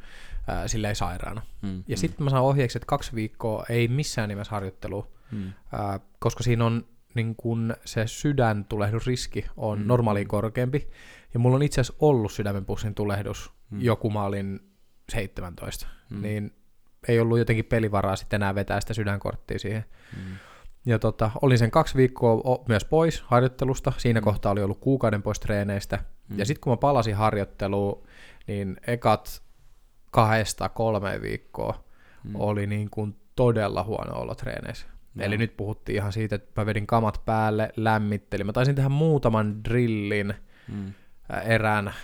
äh, 0.48 0.62
silleen 0.66 0.96
sairaana. 0.96 1.42
Mm, 1.62 1.84
ja 1.88 1.96
mm. 1.96 2.00
sitten 2.00 2.24
mä 2.24 2.30
saan 2.30 2.44
ohjeeksi, 2.44 2.78
että 2.78 2.86
kaksi 2.86 3.14
viikkoa 3.14 3.64
ei 3.68 3.88
missään 3.88 4.28
nimessä 4.28 4.50
harjoittelu, 4.50 5.06
mm. 5.30 5.46
äh, 5.46 6.00
koska 6.18 6.42
siinä 6.42 6.64
on 6.64 6.86
niin 7.14 7.36
kun 7.36 7.76
se 7.84 8.06
sydäntulehdusriski 8.06 9.46
on 9.56 9.78
mm. 9.78 9.86
normaaliin 9.86 10.28
korkeampi. 10.28 10.88
Ja 11.34 11.40
mulla 11.40 11.56
on 11.56 11.62
itse 11.62 11.80
asiassa 11.80 11.98
ollut 12.00 12.32
sydämenpussin 12.32 12.94
tulehdus 12.94 13.52
mm. 13.70 13.80
joku 13.80 14.10
mä 14.10 14.24
olin 14.24 14.60
17. 15.12 15.86
Mm. 16.10 16.22
Niin 16.22 16.54
ei 17.08 17.20
ollut 17.20 17.38
jotenkin 17.38 17.64
pelivaraa 17.64 18.16
sitten 18.16 18.38
enää 18.42 18.54
vetää 18.54 18.80
sitä 18.80 18.94
sydänkorttia 18.94 19.58
siihen. 19.58 19.84
Mm. 20.16 20.36
Ja 20.86 20.98
tota, 20.98 21.30
olin 21.42 21.58
sen 21.58 21.70
kaksi 21.70 21.96
viikkoa 21.96 22.64
myös 22.68 22.84
pois 22.84 23.20
harjoittelusta. 23.20 23.92
Siinä 23.96 24.20
mm. 24.20 24.24
kohtaa 24.24 24.52
oli 24.52 24.62
ollut 24.62 24.80
kuukauden 24.80 25.22
pois 25.22 25.40
treeneistä. 25.40 25.98
Mm. 26.28 26.38
Ja 26.38 26.46
sitten 26.46 26.60
kun 26.60 26.72
mä 26.72 26.76
palasin 26.76 27.16
harjoitteluun, 27.16 28.06
niin 28.46 28.76
ekat 28.86 29.42
kahdesta 30.10 30.68
kolme 30.68 31.22
viikkoa 31.22 31.84
mm. 32.24 32.30
oli 32.34 32.66
niin 32.66 32.90
kuin 32.90 33.16
todella 33.36 33.82
huono 33.82 34.20
olo 34.20 34.34
treeneissä. 34.34 34.86
Joo. 35.14 35.26
Eli 35.26 35.38
nyt 35.38 35.56
puhuttiin 35.56 35.96
ihan 35.96 36.12
siitä, 36.12 36.34
että 36.34 36.60
mä 36.62 36.66
vedin 36.66 36.86
kamat 36.86 37.22
päälle, 37.24 37.72
lämmittelin. 37.76 38.46
Mä 38.46 38.52
taisin 38.52 38.74
tehdä 38.74 38.88
muutaman 38.88 39.64
drillin 39.64 40.34
mm. 40.68 40.92
Erään. 41.44 41.94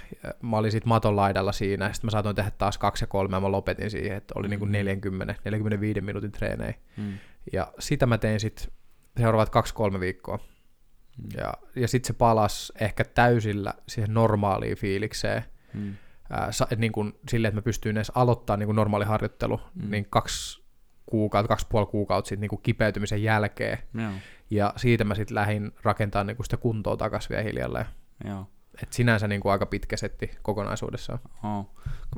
Mä 0.43 0.57
olin 0.57 0.73
sitten 0.73 0.89
maton 0.89 1.16
laidalla 1.16 1.53
siinä, 1.53 1.93
sitten 1.93 2.07
mä 2.07 2.11
saatoin 2.11 2.37
tehdä 2.37 2.51
taas 2.51 2.79
kaksi 2.79 3.03
ja 3.05 3.07
kolme, 3.07 3.37
ja 3.37 3.41
mä 3.41 3.51
lopetin 3.51 3.91
siihen, 3.91 4.16
että 4.16 4.35
oli 4.37 4.47
mm. 4.47 4.51
niin 4.51 4.59
kuin 4.59 4.73
40, 4.73 5.35
45 5.45 6.01
minuutin 6.01 6.33
treenejä. 6.33 6.75
Mm. 6.97 7.18
Ja 7.53 7.73
sitä 7.79 8.07
mä 8.07 8.18
tein 8.18 8.41
sitten 8.41 8.73
seuraavat 9.18 9.51
kaksi-kolme 9.51 10.01
viikkoa. 10.01 10.37
Mm. 10.37 11.29
Ja, 11.37 11.55
ja 11.77 11.89
sitten 11.89 12.07
se 12.07 12.12
palasi 12.12 12.73
ehkä 12.81 13.05
täysillä 13.05 13.75
siihen 13.89 14.14
normaaliin 14.14 14.77
fiilikseen. 14.77 15.45
Mm. 15.75 15.95
Ää, 16.31 16.53
sa, 16.53 16.66
et 16.71 16.79
niin 16.79 16.93
kun, 16.93 17.18
sille, 17.29 17.49
että 17.49 17.59
mä 17.59 17.62
pystyin 17.62 17.97
edes 17.97 18.12
aloittamaan 18.14 18.59
niin 18.59 18.77
normaali 18.77 19.05
harjoittelu, 19.05 19.61
mm. 19.75 19.91
niin 19.91 20.07
kaksi 20.11 20.64
kuukautta, 21.07 21.49
kaksi 21.49 21.66
puoli 21.71 21.87
kuukautta 21.87 22.29
sitten 22.29 22.49
niin 22.51 22.62
kipeytymisen 22.62 23.23
jälkeen. 23.23 23.79
Joo. 23.95 24.12
Ja 24.51 24.73
siitä 24.77 25.05
mä 25.05 25.14
sitten 25.14 25.35
lähdin 25.35 25.73
rakentamaan 25.83 26.27
niin 26.27 26.45
sitä 26.45 26.57
kuntoa 26.57 26.97
takaisin 26.97 27.31
vielä 27.31 27.43
hiljalleen. 27.43 27.87
Joo. 28.25 28.47
Et 28.83 28.93
sinänsä 28.93 29.29
niin 29.29 29.41
kuin 29.41 29.53
aika 29.53 29.66
pitkä 29.66 29.97
setti 29.97 30.31
kokonaisuudessaan. 30.43 31.18
Oh. 31.45 31.71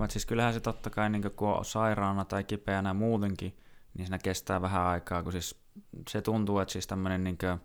Siis 0.09 0.27
kyllähän 0.27 0.55
se 0.55 0.61
totta 0.61 0.91
kai, 0.91 1.11
niin 1.11 1.23
kun 1.37 1.49
on 1.49 1.65
sairaana 1.65 2.25
tai 2.25 2.45
kipeänä 2.45 2.95
muutenkin, 2.95 3.57
niin 3.95 4.07
siinä 4.07 4.19
kestää 4.19 4.63
vähän 4.63 4.83
aikaa, 4.83 5.23
kun 5.23 5.33
siis 5.33 5.63
se 6.09 6.23
tuntuu, 6.23 6.59
että 6.59 6.73
siis 6.73 6.87
tämmöinen 6.87 7.25
niin 7.25 7.39
kuin, 7.39 7.61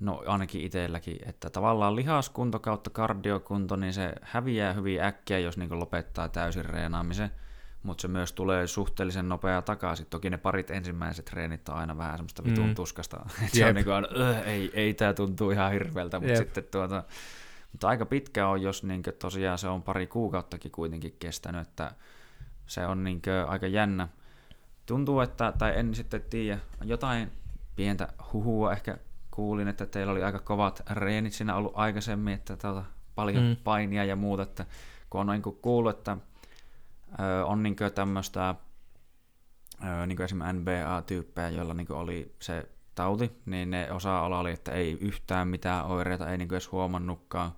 no 0.00 0.22
ainakin 0.26 0.60
itselläkin, 0.60 1.16
että 1.26 1.50
tavallaan 1.50 1.96
lihaskunto 1.96 2.58
kautta 2.58 2.90
kardiokunto, 2.90 3.76
niin 3.76 3.92
se 3.92 4.12
häviää 4.22 4.72
hyvin 4.72 5.02
äkkiä, 5.02 5.38
jos 5.38 5.56
niin 5.56 5.78
lopettaa 5.78 6.28
täysin 6.28 6.64
reenaamisen, 6.64 7.30
mutta 7.82 8.02
se 8.02 8.08
myös 8.08 8.32
tulee 8.32 8.66
suhteellisen 8.66 9.28
nopea 9.28 9.62
takaisin. 9.62 10.06
Toki 10.10 10.30
ne 10.30 10.38
parit 10.38 10.70
ensimmäiset 10.70 11.24
treenit 11.24 11.68
on 11.68 11.76
aina 11.76 11.98
vähän 11.98 12.18
semmoista 12.18 12.44
vitun 12.44 12.66
mm. 12.66 12.74
tuskasta. 12.74 13.16
Että 13.44 13.56
se 13.58 13.66
on 13.66 13.74
niin 13.74 13.84
kuin, 13.84 14.06
ei, 14.44 14.70
ei 14.74 14.94
tämä 14.94 15.12
tuntuu 15.12 15.50
ihan 15.50 15.72
hirveältä, 15.72 16.20
mutta 16.20 16.36
sitten 16.36 16.64
tuota, 16.70 17.04
mutta 17.74 17.88
aika 17.88 18.06
pitkä 18.06 18.48
on, 18.48 18.62
jos 18.62 18.82
niin 18.84 19.02
tosiaan 19.18 19.58
se 19.58 19.68
on 19.68 19.82
pari 19.82 20.06
kuukauttakin 20.06 20.70
kuitenkin 20.70 21.16
kestänyt, 21.18 21.68
että 21.68 21.94
se 22.66 22.86
on 22.86 23.04
niin 23.04 23.22
aika 23.46 23.66
jännä. 23.66 24.08
Tuntuu, 24.86 25.20
että, 25.20 25.52
tai 25.58 25.78
en 25.78 25.94
sitten 25.94 26.22
tiedä, 26.22 26.58
jotain 26.84 27.32
pientä 27.76 28.08
huhua 28.32 28.72
ehkä 28.72 28.98
kuulin, 29.30 29.68
että 29.68 29.86
teillä 29.86 30.12
oli 30.12 30.22
aika 30.22 30.38
kovat 30.38 30.82
reenit 30.90 31.32
siinä 31.32 31.56
ollut 31.56 31.72
aikaisemmin, 31.74 32.34
että 32.34 32.56
tuota, 32.56 32.84
paljon 33.14 33.44
mm. 33.44 33.56
painia 33.64 34.04
ja 34.04 34.16
muuta, 34.16 34.42
että 34.42 34.66
kun 35.10 35.20
on 35.20 35.26
niin 35.26 35.42
kuin 35.42 35.56
kuullut, 35.56 35.98
että 35.98 36.16
ö, 37.20 37.46
on 37.46 37.62
niin 37.62 37.76
tämmöistä 37.94 38.54
niin 40.06 40.22
esimerkiksi 40.22 40.58
NBA-tyyppejä, 40.58 41.48
joilla 41.48 41.74
niin 41.74 41.92
oli 41.92 42.34
se 42.40 42.68
tauti, 42.94 43.32
niin 43.46 43.70
ne 43.70 43.92
osa 43.92 44.20
oli, 44.20 44.52
että 44.52 44.72
ei 44.72 44.98
yhtään 45.00 45.48
mitään 45.48 45.86
oireita, 45.86 46.30
ei 46.30 46.38
niin 46.38 46.52
edes 46.52 46.72
huomannutkaan. 46.72 47.52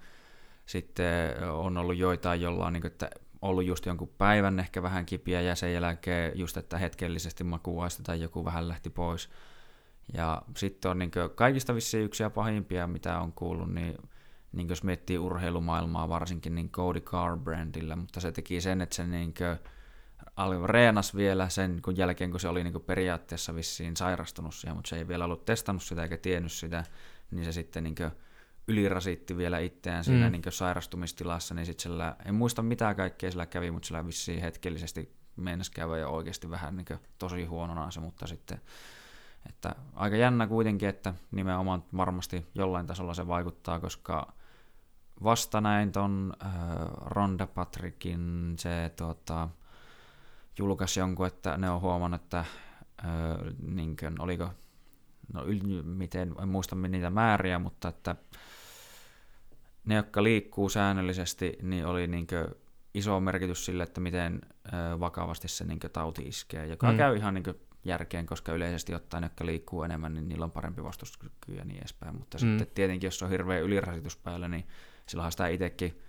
Sitten 0.66 1.42
on 1.50 1.78
ollut 1.78 1.96
joitain, 1.96 2.40
jolla 2.40 2.66
on, 2.66 2.72
niin 2.72 2.80
kuin, 2.80 2.92
että 2.92 3.10
ollut 3.42 3.64
just 3.64 3.86
jonkun 3.86 4.10
päivän 4.18 4.60
ehkä 4.60 4.82
vähän 4.82 5.06
kipiä 5.06 5.40
ja 5.40 5.54
sen 5.54 5.72
jälkeen 5.72 6.32
just, 6.34 6.56
että 6.56 6.78
hetkellisesti 6.78 7.44
makuaista 7.44 8.02
tai 8.02 8.20
joku 8.20 8.44
vähän 8.44 8.68
lähti 8.68 8.90
pois. 8.90 9.30
Ja 10.14 10.42
sitten 10.56 10.90
on 10.90 10.98
niin 10.98 11.10
kaikista 11.34 11.74
vissiin 11.74 12.04
yksi 12.04 12.22
ja 12.22 12.30
pahimpia, 12.30 12.86
mitä 12.86 13.20
on 13.20 13.32
kuullut, 13.32 13.74
niin, 13.74 13.94
niin 14.52 14.68
jos 14.68 14.82
miettii 14.82 15.18
urheilumaailmaa 15.18 16.08
varsinkin, 16.08 16.54
niin 16.54 16.70
Cody 16.70 17.00
Carbrandilla, 17.00 17.96
mutta 17.96 18.20
se 18.20 18.32
teki 18.32 18.60
sen, 18.60 18.80
että 18.80 18.96
se 18.96 19.06
niin 19.06 19.34
kuin, 19.34 19.58
reenas 20.66 21.16
vielä 21.16 21.48
sen 21.48 21.82
kun 21.82 21.96
jälkeen, 21.96 22.30
kun 22.30 22.40
se 22.40 22.48
oli 22.48 22.64
niin 22.64 22.82
periaatteessa 22.86 23.54
vissiin 23.54 23.96
sairastunut 23.96 24.54
siihen, 24.54 24.76
mutta 24.76 24.88
se 24.88 24.96
ei 24.96 25.08
vielä 25.08 25.24
ollut 25.24 25.44
testannut 25.44 25.82
sitä 25.82 26.02
eikä 26.02 26.16
tiennyt 26.16 26.52
sitä, 26.52 26.84
niin 27.30 27.44
se 27.44 27.52
sitten 27.52 27.84
niin 27.84 27.94
ylirasitti 28.68 29.36
vielä 29.36 29.58
itseään 29.58 30.04
siinä 30.04 30.26
mm. 30.26 30.32
niin 30.32 30.42
sairastumistilassa, 30.48 31.54
niin 31.54 31.66
sitten 31.66 31.82
sillä, 31.82 32.16
en 32.24 32.34
muista 32.34 32.62
mitä 32.62 32.94
kaikkea 32.94 33.30
sillä 33.30 33.46
kävi, 33.46 33.70
mutta 33.70 33.86
sillä 33.86 34.06
vissiin 34.06 34.40
hetkellisesti 34.40 35.16
meinasi 35.36 35.72
käydä 35.72 35.98
jo 35.98 36.10
oikeasti 36.10 36.50
vähän 36.50 36.76
niin 36.76 37.00
tosi 37.18 37.44
huonona 37.44 37.90
se, 37.90 38.00
mutta 38.00 38.26
sitten 38.26 38.60
että 39.48 39.74
aika 39.94 40.16
jännä 40.16 40.46
kuitenkin, 40.46 40.88
että 40.88 41.14
nimenomaan 41.30 41.84
varmasti 41.96 42.46
jollain 42.54 42.86
tasolla 42.86 43.14
se 43.14 43.26
vaikuttaa, 43.26 43.80
koska 43.80 44.32
vasta 45.24 45.60
näin 45.60 45.92
ton 45.92 46.32
äh, 46.44 46.50
Ronda 47.00 47.46
Patrickin 47.46 48.54
se 48.58 48.92
tota, 48.96 49.48
julkaisi 50.58 51.00
jonkun, 51.00 51.26
että 51.26 51.56
ne 51.56 51.70
on 51.70 51.80
huomannut, 51.80 52.22
että 52.22 52.38
äh, 52.38 52.46
niin 53.62 53.96
kuin, 53.96 54.20
oliko, 54.20 54.50
no 55.32 55.44
yl, 55.44 55.82
miten, 55.82 56.34
en 56.42 56.48
muista 56.48 56.76
niitä 56.76 57.10
määriä, 57.10 57.58
mutta 57.58 57.88
että 57.88 58.16
ne, 59.84 59.94
jotka 59.94 60.22
liikkuu 60.22 60.68
säännöllisesti, 60.68 61.58
niin 61.62 61.86
oli 61.86 62.06
niin 62.06 62.26
iso 62.94 63.20
merkitys 63.20 63.64
sille, 63.64 63.82
että 63.82 64.00
miten 64.00 64.40
ö, 64.66 65.00
vakavasti 65.00 65.48
se 65.48 65.64
niin 65.64 65.80
tauti 65.92 66.22
iskee, 66.22 66.66
joka 66.66 66.92
Mm. 66.92 66.98
käy 66.98 67.16
ihan 67.16 67.34
niin 67.34 67.44
järkeen, 67.84 68.26
koska 68.26 68.52
yleisesti 68.52 68.94
ottaen, 68.94 69.22
jotka 69.22 69.46
liikkuu 69.46 69.82
enemmän, 69.82 70.14
niin 70.14 70.28
niillä 70.28 70.44
on 70.44 70.50
parempi 70.50 70.84
vastustuskyky 70.84 71.52
ja 71.54 71.64
niin 71.64 71.78
edespäin. 71.78 72.16
Mutta 72.16 72.38
mm. 72.38 72.40
sitten 72.40 72.74
tietenkin, 72.74 73.06
jos 73.06 73.22
on 73.22 73.30
hirveä 73.30 73.60
ylirasitus 73.60 74.16
päällä, 74.16 74.48
niin 74.48 74.66
silloinhan 75.06 75.32
sitä 75.32 75.48
itsekin 75.48 76.02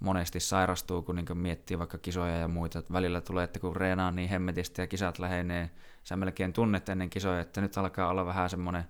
monesti 0.00 0.40
sairastuu, 0.40 1.02
kun 1.02 1.16
niin 1.16 1.38
miettii 1.38 1.78
vaikka 1.78 1.98
kisoja 1.98 2.36
ja 2.36 2.48
muita. 2.48 2.78
Että 2.78 2.92
välillä 2.92 3.20
tulee, 3.20 3.44
että 3.44 3.60
kun 3.60 3.76
reenaa 3.76 4.10
niin 4.10 4.28
hemmetisti 4.28 4.82
ja 4.82 4.86
kisat 4.86 5.18
lähenee, 5.18 5.70
sä 6.04 6.16
melkein 6.16 6.52
tunnet 6.52 6.88
ennen 6.88 7.10
kisoja, 7.10 7.40
että 7.40 7.60
nyt 7.60 7.78
alkaa 7.78 8.08
olla 8.08 8.26
vähän 8.26 8.50
semmoinen 8.50 8.84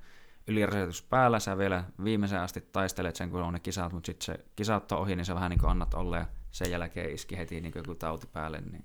ylirasitus 0.46 1.02
päällä, 1.02 1.38
sä 1.38 1.58
vielä 1.58 1.84
viimeisen 2.04 2.40
asti 2.40 2.60
taistelet 2.60 3.16
sen, 3.16 3.30
kun 3.30 3.42
on 3.42 3.52
ne 3.52 3.60
kisat, 3.60 3.92
mutta 3.92 4.06
sitten 4.06 4.26
se 4.26 4.44
kisat 4.56 4.92
on 4.92 4.98
ohi, 4.98 5.16
niin 5.16 5.24
sä 5.24 5.34
vähän 5.34 5.50
niin 5.50 5.66
annat 5.66 5.94
olla 5.94 6.16
ja 6.16 6.26
sen 6.50 6.70
jälkeen 6.70 7.14
iski 7.14 7.38
heti 7.38 7.60
niin 7.60 7.72
joku 7.74 7.94
tauti 7.94 8.26
päälle. 8.32 8.60
Niin. 8.60 8.84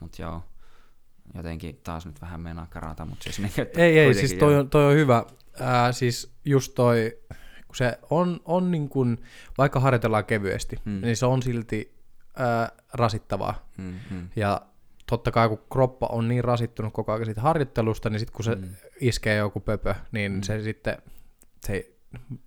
Mutta 0.00 0.22
joo, 0.22 0.42
jotenkin 1.34 1.80
taas 1.84 2.06
nyt 2.06 2.20
vähän 2.20 2.40
meinaa 2.40 2.66
karata, 2.70 3.04
mutta 3.04 3.22
siis 3.22 3.38
niin, 3.38 3.68
Ei, 3.76 3.98
ei, 3.98 4.14
siis 4.14 4.34
toi 4.34 4.56
on, 4.56 4.70
toi 4.70 4.84
on 4.84 4.94
hyvä. 4.94 5.24
Ää, 5.60 5.92
siis 5.92 6.32
just 6.44 6.74
toi, 6.74 7.18
kun 7.70 7.76
se 7.76 7.98
on, 8.10 8.40
on 8.44 8.70
niin 8.70 8.88
kuin, 8.88 9.18
vaikka 9.58 9.80
harjoitellaan 9.80 10.24
kevyesti, 10.24 10.76
mm. 10.84 11.00
Niin 11.00 11.16
se 11.16 11.26
on 11.26 11.42
silti 11.42 11.94
ää, 12.36 12.68
rasittavaa. 12.92 13.68
Mm, 13.76 13.94
mm, 14.10 14.28
Ja 14.36 14.60
totta 15.06 15.30
kai 15.30 15.48
kun 15.48 15.60
kroppa 15.72 16.06
on 16.06 16.28
niin 16.28 16.44
rasittunut 16.44 16.92
koko 16.92 17.12
ajan 17.12 17.24
siitä 17.24 17.40
harjoittelusta, 17.40 18.10
niin 18.10 18.20
sitten 18.20 18.36
kun 18.36 18.44
se 18.44 18.54
mm. 18.54 18.68
Iskee 19.00 19.36
joku 19.36 19.60
pöpö, 19.60 19.94
niin 20.12 20.32
mm. 20.32 20.42
Se 20.42 20.62
sitten, 20.62 20.98
se 21.66 21.90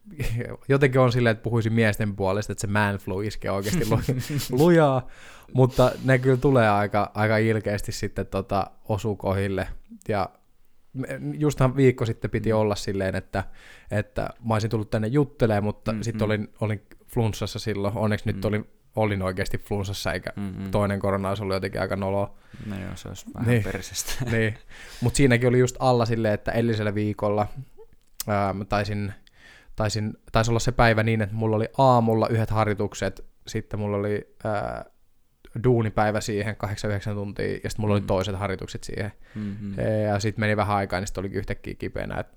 jotenkin 0.69 1.01
on 1.01 1.11
silleen, 1.11 1.31
että 1.31 1.43
puhuisin 1.43 1.73
miesten 1.73 2.15
puolesta, 2.15 2.51
että 2.51 2.61
se 2.61 2.67
man 2.67 2.97
flu 2.97 3.21
iskee 3.21 3.51
oikeasti 3.51 3.89
lu- 3.89 4.59
lujaa, 4.65 5.07
mutta 5.53 5.91
ne 6.03 6.19
kyllä 6.19 6.37
tulee 6.37 6.69
aika, 6.69 7.11
aika 7.13 7.37
ilkeästi 7.37 7.91
sitten 7.91 8.27
tota, 8.27 8.71
osuu 8.89 9.15
kohille. 9.15 9.67
Ja 10.07 10.29
justhan 11.33 11.75
viikko 11.75 12.05
sitten 12.05 12.31
piti 12.31 12.51
Mm. 12.53 12.57
olla 12.57 12.75
silleen, 12.75 13.15
että, 13.15 13.43
että 13.91 14.29
mä 14.47 14.53
olisin 14.53 14.69
tullut 14.69 14.89
tänne 14.89 15.07
juttelemaan, 15.07 15.63
mutta 15.63 15.91
mm, 15.91 15.97
Mm, 15.97 16.03
sitten 16.03 16.21
mm. 16.21 16.25
olin, 16.25 16.49
olin 16.61 16.81
flunssassa 17.07 17.59
silloin. 17.59 17.97
Onneksi 17.97 18.25
nyt 18.25 18.35
Mm. 18.35 18.41
olin, 18.47 18.69
olin 18.95 19.21
oikeasti 19.21 19.57
flunssassa, 19.57 20.13
eikä 20.13 20.29
mm, 20.35 20.43
mm. 20.43 20.71
toinen 20.71 20.99
korona 20.99 21.29
olisi 21.29 21.43
ollut 21.43 21.53
jotenkin 21.55 21.81
aika 21.81 21.95
noloa. 21.95 22.33
No 22.65 22.79
joo, 22.79 22.91
se 22.95 23.07
olisi 23.07 23.25
vähän 23.33 23.47
Niin. 23.47 23.53
niin. 23.63 23.71
persestä. 23.71 24.25
niin. 24.31 24.57
Mutta 25.01 25.17
siinäkin 25.17 25.49
oli 25.49 25.59
just 25.59 25.75
alla 25.79 26.05
silleen, 26.05 26.33
että 26.33 26.51
edellisellä 26.51 26.95
viikolla 26.95 27.47
ää, 28.27 28.53
mä 28.53 28.65
taisin, 28.65 29.13
taisin, 29.75 30.13
taisi 30.31 30.51
olla 30.51 30.59
se 30.59 30.71
päivä 30.71 31.03
niin, 31.03 31.21
että 31.21 31.35
mulla 31.35 31.55
oli 31.55 31.67
aamulla 31.77 32.27
yhdet 32.27 32.49
harjoitukset, 32.49 33.25
sitten 33.47 33.79
mulla 33.79 33.97
oli 33.97 34.35
ää, 34.43 34.85
duunipäivä 35.63 36.21
siihen 36.21 36.55
8-9 37.11 37.13
tuntia, 37.13 37.45
ja 37.47 37.53
sitten 37.53 37.73
mulla 37.77 37.93
oli 37.93 38.01
Mm. 38.01 38.07
toiset 38.07 38.35
harjoitukset 38.35 38.83
siihen. 38.83 39.11
Mm-hmm. 39.35 39.73
Ja 40.07 40.19
sitten 40.19 40.39
meni 40.41 40.57
vähän 40.57 40.77
aikaa, 40.77 40.99
niin 40.99 41.07
sitten 41.07 41.21
olikin 41.21 41.37
yhtäkkiä 41.39 41.73
kipeänä. 41.73 42.19
Et 42.19 42.27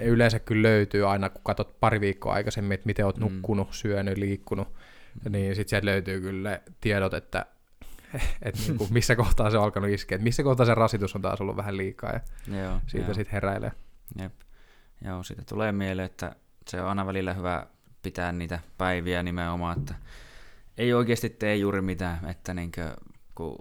yleensä 0.00 0.38
kyllä 0.38 0.62
löytyy 0.68 1.10
aina, 1.10 1.28
kun 1.30 1.40
katsot 1.44 1.80
pari 1.80 2.00
viikkoa 2.00 2.34
aikaisemmin, 2.34 2.72
että 2.74 2.86
miten 2.86 3.04
oot 3.04 3.16
Mm. 3.18 3.20
nukkunut, 3.24 3.68
syönyt, 3.70 4.18
liikkunut, 4.18 4.68
niin 5.28 5.54
sitten 5.54 5.70
sieltä 5.70 5.86
löytyy 5.86 6.20
kyllä 6.20 6.60
tiedot, 6.80 7.14
että 7.14 7.46
et 8.42 8.54
niinku, 8.68 8.86
missä 8.90 9.16
kohtaa 9.16 9.50
se 9.50 9.58
on 9.58 9.64
alkanut 9.64 9.90
iskeä, 9.90 10.16
että 10.16 10.24
missä 10.24 10.42
kohtaa 10.42 10.66
se 10.66 10.74
rasitus 10.74 11.14
on 11.16 11.22
taas 11.22 11.40
ollut 11.40 11.56
vähän 11.56 11.76
liikaa, 11.76 12.12
ja 12.12 12.20
Joo, 12.62 12.80
siitä 12.86 13.14
sitten 13.14 13.32
heräilee. 13.32 13.72
Jep. 14.22 14.32
Joo, 15.04 15.22
siitä 15.22 15.42
tulee 15.48 15.72
mieleen, 15.72 16.06
että 16.06 16.36
se 16.68 16.80
on 16.82 16.88
aina 16.88 17.06
välillä 17.06 17.34
hyvä 17.34 17.66
pitää 18.02 18.32
niitä 18.32 18.58
päiviä 18.78 19.22
nimenomaan, 19.22 19.78
että 19.78 19.94
ei 20.78 20.92
oikeasti 20.94 21.30
tee 21.30 21.56
juuri 21.56 21.80
mitään, 21.80 22.28
että 22.28 22.54
niinkö, 22.54 22.96
kun 23.34 23.56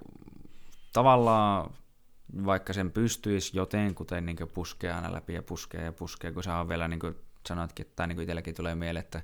tavallaan 0.94 1.72
vaikka 2.46 2.74
sen 2.74 2.92
pystyisi 2.92 3.58
jotenkuten 3.58 4.26
niin 4.26 4.38
puskee 4.54 4.92
aina 4.94 5.14
läpi 5.14 5.34
ja 5.34 5.44
puskee 5.44 5.84
ja 5.84 5.92
puskee, 5.92 6.32
kun 6.32 6.44
se 6.44 6.52
on 6.52 6.70
vielä 6.70 6.88
niin 6.88 7.00
kuin 7.00 7.16
sanoitkin, 7.48 7.86
tai 7.96 8.08
niin 8.08 8.16
kuin 8.16 8.24
itselläkin 8.24 8.56
tulee 8.56 8.76
mieleen, 8.76 9.04
että 9.06 9.22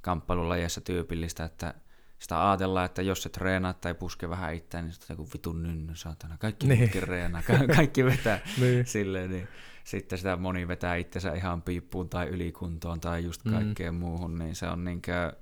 kamppailulajeissa 0.00 0.80
tyypillistä, 0.80 1.44
että 1.44 1.74
sitä 2.18 2.48
ajatellaan, 2.50 2.86
että 2.86 3.02
jos 3.02 3.22
se 3.22 3.28
treenaat 3.28 3.80
tai 3.80 3.94
puske 3.94 4.28
vähän 4.30 4.54
itseään, 4.54 4.84
niin 4.84 4.92
sitten 4.92 5.14
joku 5.14 5.28
vitun 5.32 5.62
nynny, 5.62 5.96
saatana. 5.96 6.36
Kaikki 6.38 6.66
Niin. 6.66 6.90
niin. 6.94 7.02
reenaa, 7.08 7.42
ka- 7.42 7.74
kaikki 7.76 8.04
vetää 8.04 8.40
Niin. 8.60 8.86
silleen, 8.86 9.30
niin 9.30 9.48
sitten 9.84 10.18
sitä 10.18 10.36
moni 10.36 10.68
vetää 10.68 10.96
itsensä 10.96 11.32
ihan 11.32 11.62
piippuun 11.62 12.08
tai 12.08 12.28
ylikuntoon 12.28 13.00
tai 13.00 13.24
just 13.24 13.44
Mm. 13.44 13.52
kaikkeen 13.52 13.94
mm. 13.94 14.00
muuhun, 14.00 14.38
niin 14.38 14.54
se 14.56 14.66
on 14.68 14.84
niinkö, 14.84 15.32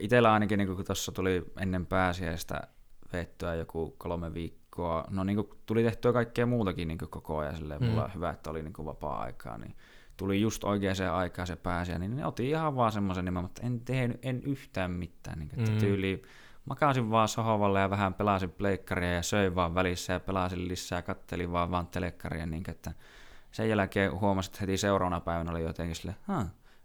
itsellä 0.00 0.32
ainakin 0.32 0.58
niin 0.58 0.76
kun 0.76 0.84
tuossa 0.84 1.12
tuli 1.12 1.44
ennen 1.60 1.86
pääsiäistä 1.86 2.60
vettyä 3.12 3.54
joku 3.54 3.94
kolme 3.98 4.34
viikkoa, 4.34 5.04
no 5.10 5.24
niin 5.24 5.36
kuin 5.36 5.48
tuli 5.66 5.82
tehtyä 5.82 6.12
kaikkea 6.12 6.46
muutakin 6.46 6.88
niin 6.88 6.98
koko 6.98 7.38
ajan, 7.38 7.56
silleen, 7.56 7.80
Mm. 7.80 7.86
mulla 7.86 8.04
on 8.04 8.14
hyvä, 8.14 8.30
että 8.30 8.50
oli 8.50 8.62
niin 8.62 8.72
vapaa-aikaa, 8.84 9.58
niin 9.58 9.76
tuli 10.16 10.40
just 10.40 10.64
oikeaan 10.64 10.96
aikaan 11.12 11.46
se 11.46 11.56
pääsiä, 11.56 11.98
niin 11.98 12.16
ne 12.16 12.26
otin 12.26 12.46
ihan 12.46 12.76
vaan 12.76 12.92
semmoisen 12.92 13.24
nimen, 13.24 13.42
mutta 13.42 13.62
en 13.66 13.80
tehnyt, 13.80 14.18
en 14.22 14.42
yhtään 14.42 14.90
mitään, 14.90 15.38
niin 15.38 15.50
että 15.58 15.70
Mm. 15.70 15.74
mm. 15.76 15.80
tyyli, 15.80 16.22
makasin 16.64 17.10
vaan 17.10 17.28
sohvalle 17.28 17.80
ja 17.80 17.90
vähän 17.90 18.14
pelasin 18.14 18.50
pleikkaria 18.50 19.12
ja 19.12 19.22
söin 19.22 19.54
vaan 19.54 19.74
välissä 19.74 20.12
ja 20.12 20.20
pelasin 20.20 20.68
lisää, 20.68 21.02
kattelin 21.02 21.52
vaan 21.52 21.70
vaan 21.70 21.86
telekkaria, 21.86 22.46
niin 22.46 22.62
että 22.68 22.92
sen 23.52 23.68
jälkeen 23.68 24.20
huomasin, 24.20 24.50
että 24.50 24.60
heti 24.60 24.76
seuraavana 24.76 25.20
päivänä 25.20 25.50
oli 25.50 25.62
jotenkin 25.62 25.96
sille, 25.96 26.14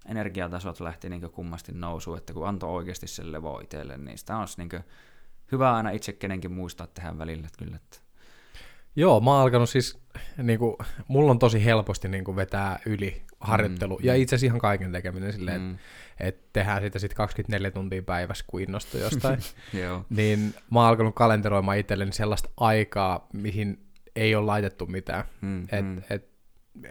energiatasot 0.06 0.80
lähti 0.80 1.10
niin 1.10 1.32
kummasti 1.32 1.72
nousuun, 1.72 2.18
että 2.18 2.34
kun 2.34 2.48
antoi 2.48 2.70
oikeasti 2.70 3.08
sen 3.08 3.32
levo 3.32 3.60
itselle, 3.60 3.98
niin 3.98 4.18
sitä 4.18 4.38
olisi 4.38 4.56
niin 4.58 4.84
hyvä 5.52 5.74
aina 5.74 5.90
itse 5.90 6.14
kenenkin 6.14 6.52
muistaa 6.52 6.88
tehdä 6.88 7.18
välillä, 7.18 7.46
että 7.48 7.66
kyllä, 7.66 7.76
että 7.76 7.98
Joo, 8.96 9.20
mä 9.22 9.32
oon 9.32 9.42
alkanut 9.42 9.70
siis, 9.70 10.00
niinku, 10.38 10.78
mulla 11.08 11.32
on 11.32 11.40
tosi 11.40 11.66
helposti 11.66 12.08
niinku 12.08 12.36
vetää 12.36 12.80
yli 12.86 13.22
harjoittelu, 13.40 13.98
Mm, 13.98 14.06
ja 14.06 14.14
mm. 14.14 14.22
itse 14.22 14.36
asiassa 14.36 14.46
ihan 14.46 14.60
kaiken 14.60 14.92
tekeminen 14.92 15.34
silleen, 15.34 15.62
mm, 15.62 15.72
että 15.72 15.84
et 16.20 16.54
tehdään 16.54 16.82
sitä 16.82 17.00
sitten 17.00 17.18
24 17.18 17.72
tuntia 17.72 18.04
päivässä, 18.04 18.46
kun 18.48 18.62
innostuu 18.62 19.00
jostain. 19.00 19.40
joo, 19.84 20.06
niin 20.10 20.54
mä 20.72 20.80
oon 20.80 20.90
alkanut 20.90 21.16
kalenteroimaan 21.16 21.78
itselleni 21.78 22.12
sellaista 22.14 22.50
aikaa, 22.58 23.28
mihin 23.34 23.86
ei 24.16 24.36
ole 24.36 24.46
laitettu 24.46 24.86
mitään. 24.86 25.24
mm, 25.42 25.64
Et, 25.64 25.86
mm, 25.86 26.02
et, 26.10 26.33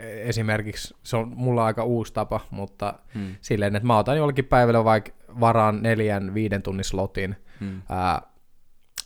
esimerkiksi 0.02 0.94
se 1.02 1.16
on 1.16 1.32
mulla 1.36 1.64
aika 1.64 1.84
uusi 1.84 2.12
tapa, 2.12 2.40
mutta 2.50 2.94
mm, 3.14 3.34
silleen, 3.40 3.76
että 3.76 3.86
mä 3.86 3.98
otan 3.98 4.16
jollekin 4.16 4.44
päivälle 4.44 4.84
vaikka 4.84 5.10
varaan 5.40 5.82
neljän, 5.82 6.34
viiden 6.34 6.62
tunnin 6.62 6.84
slotin, 6.84 7.36
mm, 7.60 7.82
ää, 7.88 8.22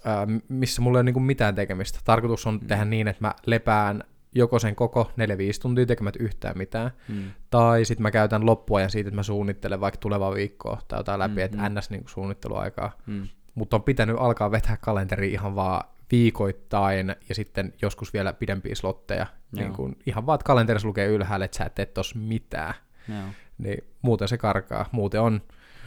ää, 0.05 0.27
missä 0.49 0.83
mulla 0.83 0.99
ei 0.99 1.01
ole 1.01 1.05
niinku 1.05 1.21
mitään 1.21 1.55
tekemistä. 1.55 1.99
Tarkoitus 2.05 2.47
on 2.47 2.55
Mm. 2.55 2.67
tehdä 2.67 2.85
niin, 2.85 3.09
että 3.09 3.25
mä 3.25 3.35
lepään 3.47 4.03
joko 4.35 4.59
sen 4.59 4.75
koko 4.77 5.11
4-5 5.17 5.61
tuntia 5.63 5.87
tekemättä 5.87 6.23
yhtään 6.23 6.59
mitään, 6.59 6.91
mm, 7.09 7.31
tai 7.51 7.85
sitten 7.85 8.03
mä 8.03 8.11
käytän 8.11 8.47
loppuajan 8.47 8.91
siitä, 8.91 9.09
että 9.09 9.17
mä 9.19 9.23
suunnittelen 9.23 9.81
vaikka 9.81 9.99
tulevaa 10.01 10.35
viikkoa 10.35 10.79
tai 10.89 10.99
jotain 10.99 11.19
läpi, 11.19 11.35
Mm, 11.35 11.39
että 11.45 11.59
mm. 11.71 11.79
ns. 11.79 11.91
Niinku 11.91 12.09
suunnitteluaikaa. 12.09 12.93
mm, 13.07 13.29
Mutta 13.55 13.77
on 13.77 13.83
pitänyt 13.83 14.17
alkaa 14.19 14.51
vetää 14.51 14.77
kalenteri 14.81 15.33
ihan 15.33 15.55
vaan 15.55 15.85
viikoittain 16.11 17.17
ja 17.29 17.35
sitten 17.35 17.75
joskus 17.83 18.13
vielä 18.13 18.33
pidempiä 18.33 18.75
slotteja. 18.75 19.27
Joo. 19.53 19.63
Niin 19.63 19.73
kun, 19.73 19.97
ihan 20.07 20.27
vaan, 20.27 20.35
että 20.35 20.45
kalenterissa 20.45 20.89
lukee 20.89 21.07
ylhäällä, 21.07 21.45
että 21.45 21.57
sä 21.57 21.65
et 21.65 21.75
tee 21.75 21.87
tossa 21.87 22.19
mitään. 22.19 22.75
joo, 23.09 23.29
Niin 23.59 23.85
muuten 24.03 24.29
se 24.29 24.39
karkaa. 24.39 24.89
Muuten 24.93 25.21
on, 25.21 25.41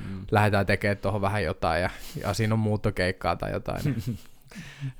mm. 0.10 0.26
lähdetään 0.32 0.66
tekemään 0.66 0.98
tuohon 0.98 1.22
vähän 1.22 1.44
jotain 1.44 1.82
ja, 1.82 1.90
ja 2.22 2.34
siinä 2.34 2.54
on 2.54 2.60
muuttokeikkaa 2.60 3.36
tai 3.36 3.52
jotain. 3.52 3.82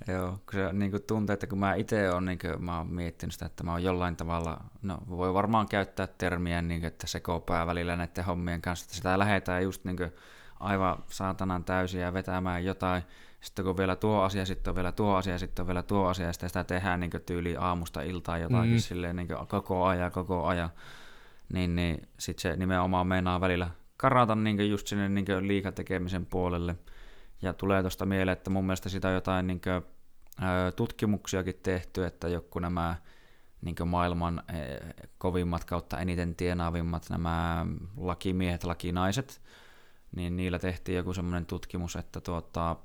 Joo, 0.08 0.32
kun 0.32 0.54
se 0.54 0.74
niin 0.74 0.92
kuin 0.92 1.04
tuntuu, 1.04 1.34
että 1.34 1.48
kun 1.48 1.60
mä 1.60 1.76
itse 1.76 2.12
olen, 2.12 2.26
niin 2.26 2.40
kuin, 2.40 2.64
mä 2.64 2.78
oon 2.78 2.88
miettinyt 2.88 3.34
sitä, 3.34 3.46
että 3.46 3.64
mä 3.64 3.72
oon 3.72 3.84
jollain 3.84 4.16
tavalla, 4.16 4.64
no 4.82 4.98
voi 5.10 5.34
varmaan 5.34 5.68
käyttää 5.68 6.08
termiä, 6.08 6.62
niin 6.62 6.82
kuin, 6.82 6.88
että 6.88 7.08
sekopää 7.08 7.68
välillä 7.68 7.96
näiden 7.96 8.26
hommien 8.26 8.62
kanssa, 8.62 8.86
että 8.86 8.96
sitä 8.96 9.20
lähdetään 9.20 9.64
just 9.64 9.86
niin 9.86 9.98
kuin, 9.98 10.12
aivan 10.60 11.04
saatanan 11.08 11.64
täysiä 11.64 12.14
vetämään 12.14 12.66
jotain, 12.66 13.04
sitten 13.42 13.66
kun 13.66 13.78
vielä 13.78 13.96
tuo 13.96 14.22
asia, 14.22 14.46
sitten 14.46 14.72
on 14.72 14.76
vielä 14.76 14.92
tuo 14.92 15.16
asia, 15.16 15.40
sitten 15.40 15.64
on 15.64 15.68
vielä 15.68 15.84
tuo 15.84 16.08
asia, 16.08 16.26
ja 16.26 16.34
sitten 16.34 16.50
sitä 16.50 16.64
tehdään 16.64 17.00
niin 17.00 17.12
tyyli 17.26 17.56
aamusta 17.58 18.02
iltaan 18.02 18.42
jotakin 18.42 18.72
Mm. 18.72 18.80
silleen 18.80 19.16
niin 19.16 19.28
koko 19.48 19.86
ajan, 19.86 20.12
koko 20.12 20.46
ajan, 20.46 20.70
niin, 21.54 21.76
niin 21.76 22.08
sitten 22.20 22.42
se 22.42 22.58
nimenomaan 22.58 23.08
meinaa 23.08 23.42
välillä 23.42 23.70
karata 23.98 24.36
niin 24.36 24.70
just 24.70 24.88
sinne 24.88 25.10
niin 25.10 25.48
liikatekemisen 25.48 26.26
puolelle, 26.26 26.76
ja 27.42 27.54
tulee 27.54 27.82
tuosta 27.82 28.06
mieleen, 28.06 28.34
että 28.34 28.50
mun 28.50 28.66
mielestä 28.66 28.90
sitä 28.90 29.08
on 29.08 29.14
jotain 29.14 29.48
niin 29.48 29.62
kuin, 29.62 29.84
tutkimuksiakin 30.76 31.60
tehty, 31.64 32.06
että 32.06 32.28
joku 32.28 32.60
nämä 32.60 32.96
niin 33.62 33.76
maailman 33.86 34.44
eh, 34.54 34.80
kovimmat 35.18 35.66
kautta 35.66 36.00
eniten 36.00 36.36
tienaavimmat 36.36 37.06
nämä 37.10 37.66
lakimiehet, 37.98 38.64
lakinaiset, 38.64 39.42
niin 40.16 40.36
niillä 40.36 40.60
tehtiin 40.60 40.96
joku 40.98 41.14
semmoinen 41.14 41.46
tutkimus, 41.46 41.96
että 41.96 42.22
tuota, 42.22 42.76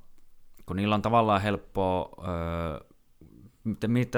kun 0.65 0.75
niillä 0.75 0.95
on 0.95 1.01
tavallaan 1.01 1.41
helppoa 1.41 2.09
ö, 2.81 2.85
mit- 3.63 3.87
mit- 3.87 4.13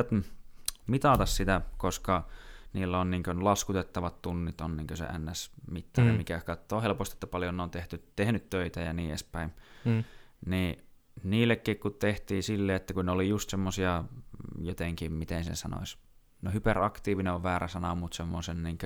mitata 0.87 1.25
sitä, 1.25 1.61
koska 1.77 2.27
niillä 2.73 2.99
on 2.99 3.11
niin 3.11 3.23
laskutettavat 3.39 4.21
tunnit, 4.21 4.61
on 4.61 4.77
niin 4.77 4.87
se 4.93 5.05
NS-mittari, 5.05 6.11
Mm. 6.11 6.17
mikä 6.17 6.39
katsoo 6.39 6.81
helposti, 6.81 7.15
että 7.15 7.27
paljon 7.27 7.57
ne 7.57 7.63
on 7.63 7.69
tehty, 7.69 8.03
tehnyt 8.15 8.49
töitä 8.49 8.81
ja 8.81 8.93
niin 8.93 9.09
edespäin 9.09 9.53
mm. 9.85 10.03
niin 10.45 10.83
niillekin 11.23 11.79
kun 11.79 11.93
tehtiin 11.93 12.43
sille, 12.43 12.75
että 12.75 12.93
kun 12.93 13.05
ne 13.05 13.11
oli 13.11 13.29
just 13.29 13.49
semmosia 13.49 14.03
jotenkin, 14.61 15.13
miten 15.13 15.43
sen 15.43 15.55
sanoisi, 15.55 15.97
no 16.41 16.51
hyperaktiivinen 16.51 17.33
on 17.33 17.43
väärä 17.43 17.67
sana, 17.67 17.95
mutta 17.95 18.17
semmoisen 18.17 18.63
niin 18.63 18.77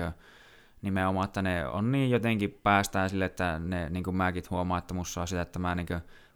nimenomaan, 0.82 1.24
että 1.24 1.42
ne 1.42 1.66
on 1.66 1.92
niin 1.92 2.10
jotenkin 2.10 2.60
päästään 2.62 3.10
sille, 3.10 3.24
että 3.24 3.58
ne, 3.58 3.90
niin 3.90 4.04
kuin 4.04 4.16
mäkin 4.16 4.42
huomaan, 4.50 4.78
että 4.78 4.94
musta 4.94 5.20
on 5.20 5.28
sitä, 5.28 5.42
että 5.42 5.58
mä 5.58 5.74
niin 5.74 5.86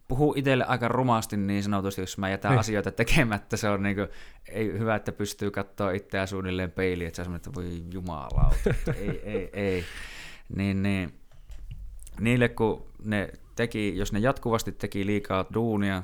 puhun 0.09 0.39
itselle 0.39 0.65
aika 0.65 0.89
rumasti 0.89 1.37
niin 1.37 1.63
sanotusti, 1.63 2.01
jos 2.01 2.19
mä 2.19 2.31
jätän 2.31 2.51
niin. 2.51 2.61
asioita 2.61 2.91
tekemättä, 2.91 3.57
se 3.57 3.69
on 3.69 3.83
niin 3.83 3.97
kuin, 3.97 4.09
ei, 4.49 4.73
hyvä, 4.73 4.95
että 4.95 5.13
pystyy 5.13 5.51
katsoa 5.51 5.91
itseään 5.91 6.29
suunnilleen 6.29 6.71
peiliin, 6.71 7.09
että 7.09 7.17
semmoinen, 7.17 7.37
että 7.37 7.55
voi 7.55 7.83
jumalauta, 7.93 8.71
ei, 8.97 9.21
ei, 9.33 9.51
ei. 9.53 9.85
Niin, 10.57 10.83
niin, 10.83 11.15
niille 12.21 12.49
kun 12.49 12.87
ne 13.05 13.33
teki, 13.57 13.97
jos 13.97 14.13
ne 14.13 14.19
jatkuvasti 14.19 14.73
teki 14.73 15.07
liikaa 15.07 15.45
duunia, 15.55 16.03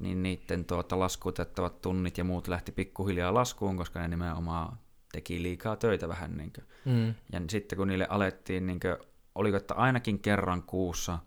niin 0.00 0.22
niiden 0.22 0.64
tuota 0.64 0.98
laskutettavat 0.98 1.80
tunnit 1.80 2.18
ja 2.18 2.24
muut 2.24 2.48
lähti 2.48 2.72
pikkuhiljaa 2.72 3.34
laskuun, 3.34 3.76
koska 3.76 4.00
ne 4.00 4.08
nimenomaan 4.08 4.78
teki 5.12 5.42
liikaa 5.42 5.76
töitä 5.76 6.08
vähän. 6.08 6.36
Niin 6.36 6.52
mm. 6.84 7.14
Ja 7.32 7.40
sitten 7.50 7.76
kun 7.76 7.88
niille 7.88 8.06
alettiin, 8.10 8.66
niin 8.66 8.80
kuin, 8.80 8.96
oliko 9.34 9.56
että 9.56 9.74
ainakin 9.74 10.18
kerran 10.18 10.62
kuussa 10.62 11.18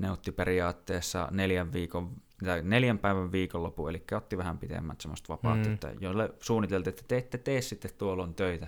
ne 0.00 0.10
otti 0.10 0.32
periaatteessa 0.32 1.28
neljän, 1.30 1.72
viikon, 1.72 2.10
tai 2.44 2.62
neljän 2.62 2.98
päivän 2.98 3.32
viikonloppu, 3.32 3.88
eli 3.88 4.04
otti 4.16 4.38
vähän 4.38 4.58
pitemmät 4.58 5.00
semmoista 5.00 5.28
vapautta, 5.28 5.68
mm. 5.68 5.74
että 5.74 5.92
joille 6.00 6.30
suunniteltiin, 6.40 6.92
että 6.92 7.04
te 7.08 7.16
ette 7.16 7.38
tee 7.38 7.60
sitten 7.60 7.90
tuolloin 7.98 8.34
töitä, 8.34 8.66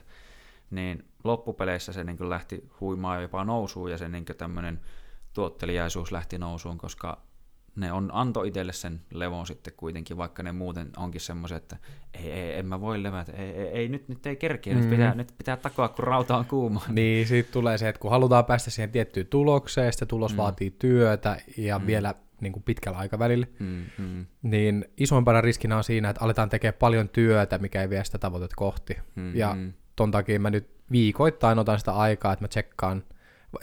niin 0.71 1.05
loppupeleissä 1.25 1.93
se 1.93 2.05
niin 2.05 2.31
lähti 2.31 2.69
huimaan 2.81 3.23
jopa 3.23 3.45
nousuun 3.45 3.91
ja 3.91 3.99
se 3.99 4.09
niin 4.09 4.25
tämmöinen 4.25 4.81
tuottelijaisuus 5.33 6.13
lähti 6.13 6.39
nousuun, 6.39 6.79
koska 6.79 7.23
ne 7.77 7.93
on 7.93 8.11
anto 8.13 8.43
itselle 8.43 8.73
sen 8.73 9.01
levon 9.11 9.47
sitten 9.47 9.73
kuitenkin, 9.77 10.17
vaikka 10.17 10.43
ne 10.43 10.53
muuten 10.53 10.91
onkin 10.97 11.21
semmoiset, 11.21 11.63
että 11.63 11.77
ei, 12.15 12.33
ei, 12.33 12.59
en 12.59 12.67
mä 12.67 12.81
voi 12.81 13.03
levätä, 13.03 13.33
ei, 13.33 13.51
ei, 13.51 13.69
ei 13.69 13.89
nyt, 13.89 14.09
nyt 14.09 14.27
ei 14.27 14.37
kerkeä, 14.37 14.75
mm. 14.75 14.81
nyt, 14.81 14.91
pitää, 14.91 15.15
nyt 15.15 15.35
pitää 15.39 15.57
takoa, 15.57 15.89
kun 15.89 16.05
rauta 16.05 16.37
on 16.37 16.45
kuuma. 16.45 16.83
Niin, 16.93 17.27
siitä 17.27 17.53
tulee 17.53 17.79
se, 17.79 17.89
että 17.89 18.01
kun 18.01 18.11
halutaan 18.11 18.45
päästä 18.45 18.71
siihen 18.71 18.91
tiettyyn 18.91 19.27
tulokseen, 19.27 19.93
se 19.93 20.07
tulos 20.07 20.33
mm. 20.33 20.37
vaatii 20.37 20.71
työtä 20.71 21.37
ja 21.57 21.79
mm. 21.79 21.87
vielä 21.87 22.15
niin 22.41 22.53
kuin 22.53 22.63
pitkällä 22.63 22.99
aikavälillä, 22.99 23.47
mm, 23.59 23.85
mm. 23.99 24.27
niin 24.43 24.85
isoimpana 24.97 25.41
riskinä 25.41 25.77
on 25.77 25.85
siinä, 25.85 26.11
että 26.11 26.25
aletaan 26.25 26.49
tekemään 26.49 26.79
paljon 26.79 27.09
työtä, 27.09 27.59
mikä 27.59 27.83
ei 27.83 27.91
vie 27.91 28.05
sitä 28.05 28.19
tavoitetta 28.19 28.57
kohti. 28.57 28.97
Mm, 29.15 29.37
ja 29.37 29.55
mm. 29.55 29.73
ton 29.97 30.11
takia 30.11 30.41
mä 30.41 30.51
nyt 30.51 30.71
viikoittain 30.93 31.59
otan 31.59 31.79
sitä 31.79 31.93
aikaa, 31.93 32.33
että 32.33 32.45
mä 32.45 32.49
tsekkaan 32.49 33.05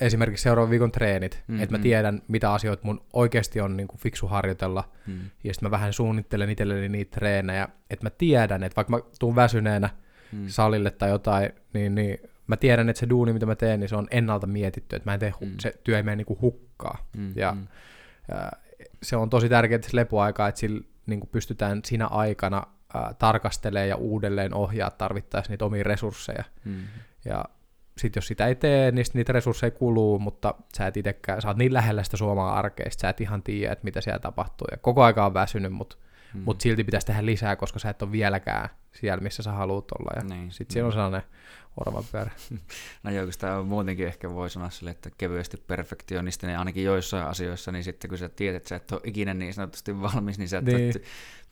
esimerkiksi 0.01 0.43
seuraavan 0.43 0.69
viikon 0.69 0.91
treenit, 0.91 1.43
mm-hmm. 1.47 1.63
että 1.63 1.77
mä 1.77 1.81
tiedän, 1.84 2.22
mitä 2.27 2.53
asioita 2.53 2.84
mun 2.85 3.01
oikeasti 3.13 3.61
on 3.61 3.77
niin 3.77 3.88
kuin 3.88 3.99
fiksu 3.99 4.27
harjoitella, 4.27 4.89
mm. 5.07 5.19
ja 5.43 5.53
sitten 5.53 5.68
mä 5.68 5.72
vähän 5.72 5.93
suunnittelen 5.93 6.49
itselleni 6.49 6.89
niitä 6.89 7.15
treenejä, 7.15 7.68
että 7.89 8.05
mä 8.05 8.09
tiedän, 8.09 8.63
että 8.63 8.76
vaikka 8.76 8.91
mä 8.91 8.99
tuun 9.19 9.35
väsyneenä 9.35 9.89
mm. 10.31 10.47
salille 10.47 10.91
tai 10.91 11.09
jotain, 11.09 11.49
niin, 11.73 11.95
niin 11.95 12.18
mä 12.47 12.57
tiedän, 12.57 12.89
että 12.89 12.99
se 12.99 13.09
duuni, 13.09 13.34
mitä 13.34 13.45
mä 13.45 13.55
teen, 13.55 13.80
niin 13.80 13.89
se 13.89 13.95
on 13.95 14.07
ennalta 14.11 14.47
mietitty, 14.47 14.95
että 14.95 15.09
mä 15.09 15.13
en 15.13 15.19
tee, 15.19 15.34
mm. 15.41 15.51
se 15.59 15.73
työ 15.84 15.97
ei 15.97 16.03
mene 16.03 16.15
niin 16.15 16.26
kuin 16.26 16.41
hukkaa, 16.41 17.07
mm. 17.18 17.34
ja, 17.35 17.55
ja 18.27 18.51
se 19.03 19.15
on 19.15 19.30
tosi 19.30 19.49
tärkeää 19.49 19.81
se 19.81 19.89
lepoaika, 19.97 20.47
että 20.47 20.59
sillä 20.59 20.81
niin 21.05 21.19
kuin 21.19 21.30
pystytään 21.30 21.81
siinä 21.85 22.07
aikana 22.07 22.63
ää, 22.93 23.13
tarkastelemaan 23.19 23.89
ja 23.89 23.95
uudelleen 23.95 24.53
ohjaa 24.53 24.91
tarvittaessa 24.91 25.51
niitä 25.51 25.65
omia 25.65 25.84
resursseja, 25.84 26.43
mm. 26.65 26.84
ja 27.26 27.45
sitten 27.97 28.22
jos 28.22 28.27
sitä 28.27 28.47
ei 28.47 28.55
tee, 28.55 28.91
niin 28.91 29.05
niitä 29.13 29.34
resursseja 29.34 29.72
kuluu, 29.72 30.19
mutta 30.19 30.55
sä 30.77 30.88
et 30.88 30.97
itsekään, 30.97 31.41
sä 31.41 31.47
oot 31.47 31.57
niin 31.57 31.73
lähellä 31.73 32.03
sitä 32.03 32.18
suomaa 32.18 32.55
arkeista, 32.59 33.01
sä 33.01 33.09
et 33.09 33.22
ihan 33.22 33.43
tiedä, 33.43 33.72
että 33.73 33.85
mitä 33.85 34.01
siellä 34.01 34.19
tapahtuu. 34.19 34.68
Ja 34.72 34.77
koko 34.77 35.03
aika 35.03 35.26
on 35.26 35.34
väsynyt, 35.34 35.72
mutta 35.72 35.95
mm. 36.34 36.41
mut 36.45 36.61
silti 36.61 36.84
pitäisi 36.84 37.07
tehdä 37.07 37.26
lisää, 37.26 37.55
koska 37.55 37.80
sä 37.80 37.89
et 37.89 38.01
ole 38.01 38.11
vieläkään 38.11 38.69
siellä, 38.91 39.23
missä 39.23 39.43
sä 39.43 39.51
haluat 39.51 39.91
olla. 39.99 40.11
Ja 40.15 40.35
niin, 40.35 40.51
sitten 40.51 40.73
siellä 40.73 40.88
on 40.88 40.93
sellainen 40.93 41.22
oravan 41.77 42.03
pyörä. 42.11 42.31
No 43.03 43.11
joo, 43.11 43.27
on 43.59 43.68
muutenkin 43.68 44.07
ehkä 44.07 44.30
voi 44.30 44.49
sanoa 44.49 44.69
sille, 44.69 44.91
että 44.91 45.09
kevyesti 45.18 45.57
perfektionistinen 45.57 46.59
ainakin 46.59 46.84
joissain 46.84 47.27
asioissa, 47.27 47.72
niin 47.72 47.84
sitten 47.84 48.09
kun 48.09 48.18
sä 48.18 48.30
tiedät, 48.30 48.57
että 48.57 48.69
sä 48.69 48.76
et 48.76 48.91
ole 48.91 49.01
ikinä 49.03 49.34
niin 49.34 49.53
sanotusti 49.53 50.01
valmis, 50.01 50.38
niin 50.38 50.49
sä 50.49 50.57
et 50.57 50.65
niin. 50.65 50.93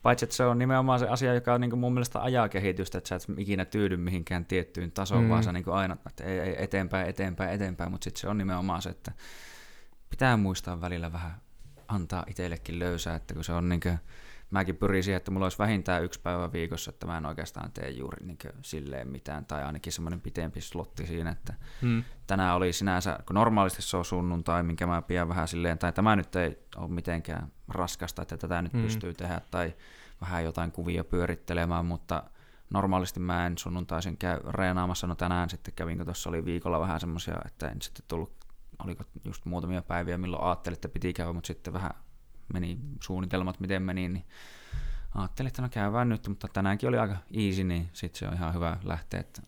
Paitsi 0.02 0.24
että 0.24 0.36
se 0.36 0.44
on 0.44 0.58
nimenomaan 0.58 0.98
se 0.98 1.08
asia, 1.08 1.34
joka 1.34 1.54
on 1.54 1.60
niin 1.60 1.70
kuin 1.70 1.80
mun 1.80 1.92
mielestä 1.92 2.22
ajaa 2.22 2.48
kehitystä, 2.48 2.98
että 2.98 3.08
sä 3.08 3.14
et 3.16 3.38
ikinä 3.38 3.64
tyydy 3.64 3.96
mihinkään 3.96 4.44
tiettyyn 4.44 4.92
tasoon, 4.92 5.22
mm. 5.22 5.28
vaan 5.28 5.44
sä 5.44 5.52
niin 5.52 5.64
kuin 5.64 5.74
aina, 5.74 5.96
että 6.06 6.24
ei, 6.24 6.40
ei, 6.40 6.64
eteenpäin, 6.64 7.08
eteenpäin, 7.08 7.50
eteenpäin, 7.50 7.90
mutta 7.90 8.04
sitten 8.04 8.20
se 8.20 8.28
on 8.28 8.38
nimenomaan 8.38 8.82
se, 8.82 8.90
että 8.90 9.12
pitää 10.10 10.36
muistaa 10.36 10.80
välillä 10.80 11.12
vähän 11.12 11.40
antaa 11.88 12.24
itsellekin 12.26 12.78
löysää, 12.78 13.16
että 13.16 13.34
kun 13.34 13.44
se 13.44 13.52
on 13.52 13.68
niin 13.68 13.80
kuin, 13.80 13.98
mäkin 14.50 14.76
pyrin 14.76 15.02
siihen, 15.02 15.16
että 15.16 15.30
mulla 15.30 15.44
olisi 15.44 15.58
vähintään 15.58 16.04
yksi 16.04 16.20
päivä 16.20 16.52
viikossa, 16.52 16.90
että 16.90 17.06
mä 17.06 17.18
en 17.18 17.26
oikeastaan 17.26 17.72
tee 17.72 17.90
juuri 17.90 18.26
niin 18.26 18.38
silleen 18.62 19.08
mitään, 19.08 19.44
tai 19.44 19.64
ainakin 19.64 19.92
semmoinen 19.92 20.20
pitempi 20.20 20.60
slotti 20.60 21.06
siinä, 21.06 21.30
että 21.30 21.54
hmm. 21.82 22.04
tänään 22.26 22.56
oli 22.56 22.72
sinänsä, 22.72 23.18
kun 23.26 23.34
normaalisti 23.34 23.82
se 23.82 23.96
on 23.96 24.04
sunnuntai, 24.04 24.62
minkä 24.62 24.86
mä 24.86 25.02
pidän 25.02 25.28
vähän 25.28 25.48
silleen, 25.48 25.78
tai 25.78 25.92
tämä 25.92 26.16
nyt 26.16 26.36
ei 26.36 26.58
ole 26.76 26.88
mitenkään 26.88 27.52
raskasta, 27.68 28.22
että 28.22 28.36
tätä 28.36 28.62
nyt 28.62 28.72
hmm. 28.72 28.82
pystyy 28.82 29.14
tehdä, 29.14 29.40
tai 29.50 29.74
vähän 30.20 30.44
jotain 30.44 30.72
kuvia 30.72 31.04
pyörittelemään, 31.04 31.86
mutta 31.86 32.22
normaalisti 32.70 33.20
mä 33.20 33.46
en 33.46 33.58
sunnuntaisin 33.58 34.16
käy 34.16 34.40
reenaamassa, 34.48 35.06
no 35.06 35.14
tänään 35.14 35.50
sitten 35.50 35.74
kävin, 35.74 35.96
kun 35.96 36.06
tuossa 36.06 36.28
oli 36.28 36.44
viikolla 36.44 36.80
vähän 36.80 37.00
semmoisia, 37.00 37.34
että 37.46 37.68
en 37.68 37.82
sitten 37.82 38.04
tullut, 38.08 38.32
oliko 38.84 39.04
just 39.24 39.44
muutamia 39.44 39.82
päiviä, 39.82 40.18
milloin 40.18 40.44
ajattelin, 40.44 40.74
että 40.74 40.88
piti 40.88 41.12
käydä, 41.12 41.32
mutta 41.32 41.46
sitten 41.46 41.72
vähän 41.72 41.90
meni 42.52 42.78
suunnitelmat, 43.02 43.60
miten 43.60 43.82
meni, 43.82 44.08
niin 44.08 44.24
ajattelin, 45.14 45.48
että 45.48 45.62
no 45.62 45.68
käydään 45.68 46.08
nyt, 46.08 46.28
mutta 46.28 46.48
tänäänkin 46.48 46.88
oli 46.88 46.98
aika 46.98 47.16
easy, 47.34 47.64
niin 47.64 47.90
sitten 47.92 48.18
se 48.18 48.28
on 48.28 48.34
ihan 48.34 48.54
hyvä 48.54 48.76
lähteä, 48.84 49.20
että 49.20 49.42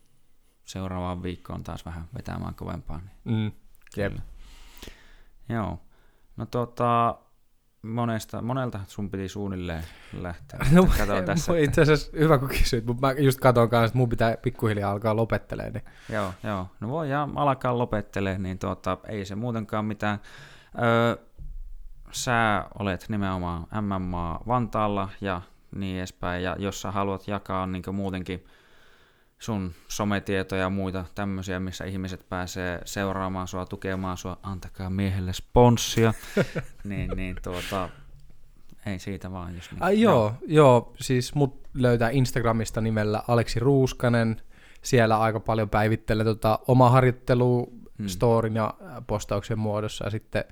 seuraavaan 0.65 1.23
viikkoon 1.23 1.63
taas 1.63 1.85
vähän 1.85 2.05
vetämään 2.15 2.55
kovempaa. 2.55 3.01
Niin 3.25 3.39
mm, 3.39 3.53
kyllä. 3.95 4.23
Joo. 5.49 5.81
No 6.37 6.47
tota, 6.47 7.19
monesta, 7.83 8.43
monelta 8.43 8.81
sun 8.89 9.11
piti 9.11 9.29
suunnilleen 9.29 9.85
lähteä. 10.13 10.61
No, 10.73 10.87
Kato 10.99 11.23
tässä. 11.27 11.59
Itse 11.59 11.83
asiassa 11.83 12.13
hyvä 12.19 12.39
kun 12.39 12.49
kysyit, 12.49 12.87
mutta 12.87 13.07
mä 13.07 13.13
just 13.13 13.41
katson 13.41 13.71
kanssa, 13.71 13.85
että 13.85 13.99
mun 13.99 14.09
pitää 14.09 14.37
pikkuhiljaa 14.37 14.91
alkaa 14.91 15.17
lopettelemaan. 15.17 15.73
Niin. 15.73 15.85
Joo, 16.09 16.35
joo. 16.45 16.67
No 16.81 16.89
voi 16.89 17.09
alkaa 17.13 17.79
lopettelemaan, 17.79 18.43
niin 18.43 18.59
tuota, 18.59 18.99
ei 19.09 19.25
se 19.25 19.35
muutenkaan 19.35 19.85
mitään. 19.85 20.21
Öö, 20.83 21.27
sä 22.13 22.65
olet 22.79 23.07
nimenomaan 23.09 23.67
MMA 23.83 24.41
Vantaalla 24.47 25.09
ja 25.21 25.41
niin 25.77 25.99
edespäin, 25.99 26.43
ja 26.43 26.57
jos 26.59 26.81
sä 26.81 26.91
haluat 26.91 27.29
jakaa 27.29 27.67
niin 27.67 27.83
muutenkin 27.93 28.45
sun 29.39 29.73
sometietoja 29.89 30.63
ja 30.63 30.71
muita 30.71 31.05
tämmöisiä, 31.15 31.61
missä 31.61 31.85
ihmiset 31.85 32.29
pääsee 32.29 32.81
seuraamaan 32.85 33.49
sua, 33.49 33.67
tukemaan 33.67 34.17
sua, 34.17 34.39
antakaa 34.43 34.91
miehelle 34.91 35.33
sponssia, 35.33 36.15
niin, 36.85 37.11
niin 37.17 37.37
tuota, 37.43 37.89
ei 38.87 38.99
siitä 38.99 39.33
vaan. 39.33 39.55
Jos 39.55 39.71
niin. 39.71 39.83
Ai, 39.83 40.01
joo, 40.01 40.35
joo, 40.47 40.93
siis 41.01 41.35
mut 41.35 41.69
löytää 41.75 42.11
Instagramista 42.11 42.81
nimellä 42.81 43.23
Aleksi 43.29 43.61
Ruuskanen, 43.61 44.43
siellä 44.83 45.21
aika 45.21 45.41
paljon 45.41 45.71
päivittelen 45.71 46.27
tota, 46.27 46.59
oma 46.69 46.91
harjoittelu 46.91 47.73
hmm. 47.99 48.09
storin 48.09 48.57
ja 48.57 48.75
postauksen 49.07 49.59
muodossa, 49.59 50.05
ja 50.05 50.11
sitten 50.11 50.45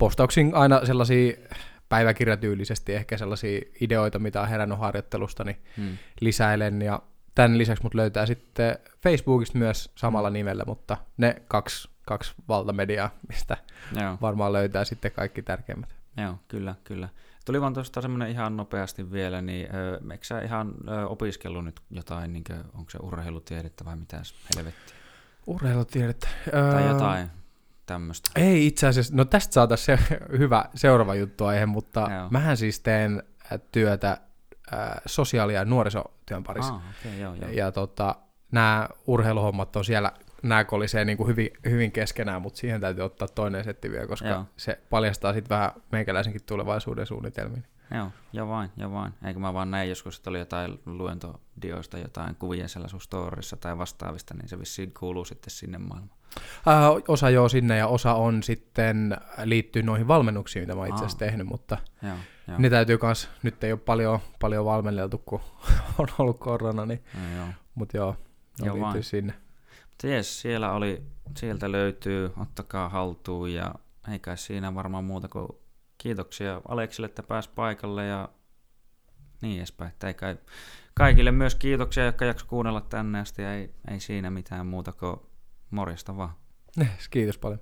postauksin 0.00 0.54
aina 0.54 0.86
sellaisia 0.86 1.32
päiväkirjatyylisesti 1.88 2.94
ehkä 2.94 3.18
sellaisia 3.18 3.60
ideoita, 3.80 4.18
mitä 4.18 4.40
on 4.42 4.48
herännyt 4.48 4.78
harjoittelusta, 4.78 5.44
niin 5.44 5.62
hmm. 5.76 5.98
lisäilen. 6.20 6.82
Ja 6.82 7.02
tämän 7.34 7.58
lisäksi 7.58 7.82
mut 7.82 7.94
löytää 7.94 8.26
sitten 8.26 8.78
Facebookista 9.02 9.58
myös 9.58 9.92
samalla 9.94 10.28
hmm. 10.28 10.34
nimellä, 10.34 10.64
mutta 10.66 10.96
ne 11.16 11.42
kaksi, 11.48 11.88
kaksi 12.06 12.34
valtamediaa, 12.48 13.10
mistä 13.28 13.56
Joo. 14.00 14.18
varmaan 14.20 14.52
löytää 14.52 14.84
sitten 14.84 15.12
kaikki 15.12 15.42
tärkeimmät. 15.42 15.94
Joo, 16.16 16.34
kyllä, 16.48 16.74
kyllä. 16.84 17.08
Tuli 17.46 17.60
vaan 17.60 17.74
tuosta 17.74 18.00
semmoinen 18.00 18.30
ihan 18.30 18.56
nopeasti 18.56 19.12
vielä, 19.12 19.42
niin 19.42 19.68
eikö 20.12 20.24
sä 20.24 20.40
ihan 20.40 20.74
ö, 20.88 21.06
opiskellut 21.06 21.64
nyt 21.64 21.80
jotain, 21.90 22.32
niin 22.32 22.44
kuin, 22.44 22.58
onko 22.58 22.90
se 22.90 22.98
urheilutiedettä 23.02 23.84
vai 23.84 23.96
mitä 23.96 24.22
helvettiä? 24.56 24.96
Urheilutiedettä? 25.46 26.28
Tai 26.50 26.88
jotain 26.88 27.30
tämmöistä? 27.90 28.30
Ei 28.36 28.66
itse 28.66 28.86
asiassa, 28.86 29.16
no 29.16 29.24
tästä 29.24 29.54
saataisiin 29.54 29.98
se 29.98 30.18
hyvä 30.38 30.64
seuraava 30.74 31.14
juttu 31.14 31.44
aihe, 31.44 31.66
mutta 31.66 32.08
joo. 32.14 32.28
mähän 32.30 32.56
siis 32.56 32.80
teen 32.80 33.22
äh, 33.52 33.60
työtä 33.72 34.10
äh, 34.74 34.90
sosiaali- 35.06 35.54
ja 35.54 35.64
nuorisotyön 35.64 36.44
parissa. 36.44 36.74
Ah, 36.74 36.82
okay, 37.00 37.20
joo, 37.20 37.34
joo. 37.34 37.50
Ja 37.50 37.72
tota, 37.72 38.14
nämä 38.52 38.88
urheiluhommat 39.06 39.76
on 39.76 39.84
siellä, 39.84 40.12
nämä 40.42 40.64
kolisee 40.64 41.04
niin 41.04 41.16
kuin 41.16 41.28
hyvin, 41.28 41.50
hyvin 41.64 41.92
keskenään, 41.92 42.42
mutta 42.42 42.58
siihen 42.58 42.80
täytyy 42.80 43.04
ottaa 43.04 43.28
toinen 43.28 43.64
setti 43.64 43.90
vielä, 43.90 44.06
koska 44.06 44.28
joo. 44.28 44.44
se 44.56 44.80
paljastaa 44.90 45.32
sitten 45.32 45.56
vähän 45.56 45.70
meikäläisenkin 45.92 46.42
tulevaisuuden 46.46 47.06
suunnitelmiin. 47.06 47.64
Joo, 47.94 48.10
ja 48.32 48.48
vain, 48.48 48.70
ja 48.76 48.90
vain. 48.92 49.12
Eikö 49.24 49.40
mä 49.40 49.54
vaan 49.54 49.70
näin 49.70 49.88
joskus, 49.88 50.16
että 50.16 50.30
oli 50.30 50.38
jotain 50.38 50.80
luentodioista, 50.86 51.98
jotain 51.98 52.34
kuvia 52.36 52.68
siellä 52.68 52.88
sun 52.88 53.00
storissa 53.00 53.56
tai 53.56 53.78
vastaavista, 53.78 54.34
niin 54.34 54.48
se 54.48 54.58
vissiin 54.58 54.94
kuuluu 54.98 55.24
sitten 55.24 55.50
sinne 55.50 55.78
maailmaan. 55.78 56.20
Äh, 56.68 57.02
osa 57.08 57.30
joo 57.30 57.48
sinne 57.48 57.76
ja 57.76 57.86
osa 57.86 58.14
on 58.14 58.42
sitten 58.42 59.16
liittyy 59.44 59.82
noihin 59.82 60.08
valmennuksiin, 60.08 60.62
mitä 60.62 60.74
mä 60.74 60.86
itse 60.86 60.94
asiassa 61.04 61.18
tehnyt, 61.18 61.46
mutta 61.46 61.78
Joo, 62.02 62.16
joo. 62.48 62.58
ne 62.58 62.70
täytyy 62.70 62.98
kans, 62.98 63.28
nyt 63.42 63.64
ei 63.64 63.72
ole 63.72 63.80
paljon, 63.80 64.18
paljon 64.40 64.64
valmenneltu, 64.64 65.18
kun 65.18 65.40
on 65.98 66.06
ollut 66.18 66.38
korona, 66.38 66.86
niin, 66.86 67.04
No, 67.14 67.36
joo. 67.36 67.46
mutta 67.74 67.96
joo, 67.96 68.16
ne 68.60 68.66
Joo, 68.66 68.74
liittyy 68.74 68.92
vain. 68.92 69.04
sinne. 69.04 69.34
Mutta 69.90 70.06
jes, 70.06 70.40
siellä 70.40 70.72
oli, 70.72 71.02
sieltä 71.36 71.72
löytyy, 71.72 72.32
ottakaa 72.40 72.88
haltuun 72.88 73.52
ja 73.52 73.74
ei 74.12 74.18
kai 74.18 74.38
siinä 74.38 74.74
varmaan 74.74 75.04
muuta 75.04 75.28
kuin 75.28 75.48
kiitoksia 76.00 76.60
Aleksille, 76.68 77.06
että 77.06 77.22
pääsi 77.22 77.50
paikalle 77.54 78.06
ja 78.06 78.28
niin 79.42 79.58
edespäin. 79.58 79.92
Ei 80.06 80.14
kai, 80.14 80.36
kaikille 80.94 81.32
myös 81.32 81.54
kiitoksia, 81.54 82.04
jotka 82.04 82.24
jakso 82.24 82.46
kuunnella 82.46 82.80
tänne 82.80 83.20
asti 83.20 83.42
ei, 83.42 83.74
ei 83.90 84.00
siinä 84.00 84.30
mitään 84.30 84.66
muuta 84.66 84.92
kuin 84.92 85.16
morjesta 85.70 86.16
vaan. 86.16 86.32
Kiitos 87.10 87.38
paljon. 87.38 87.60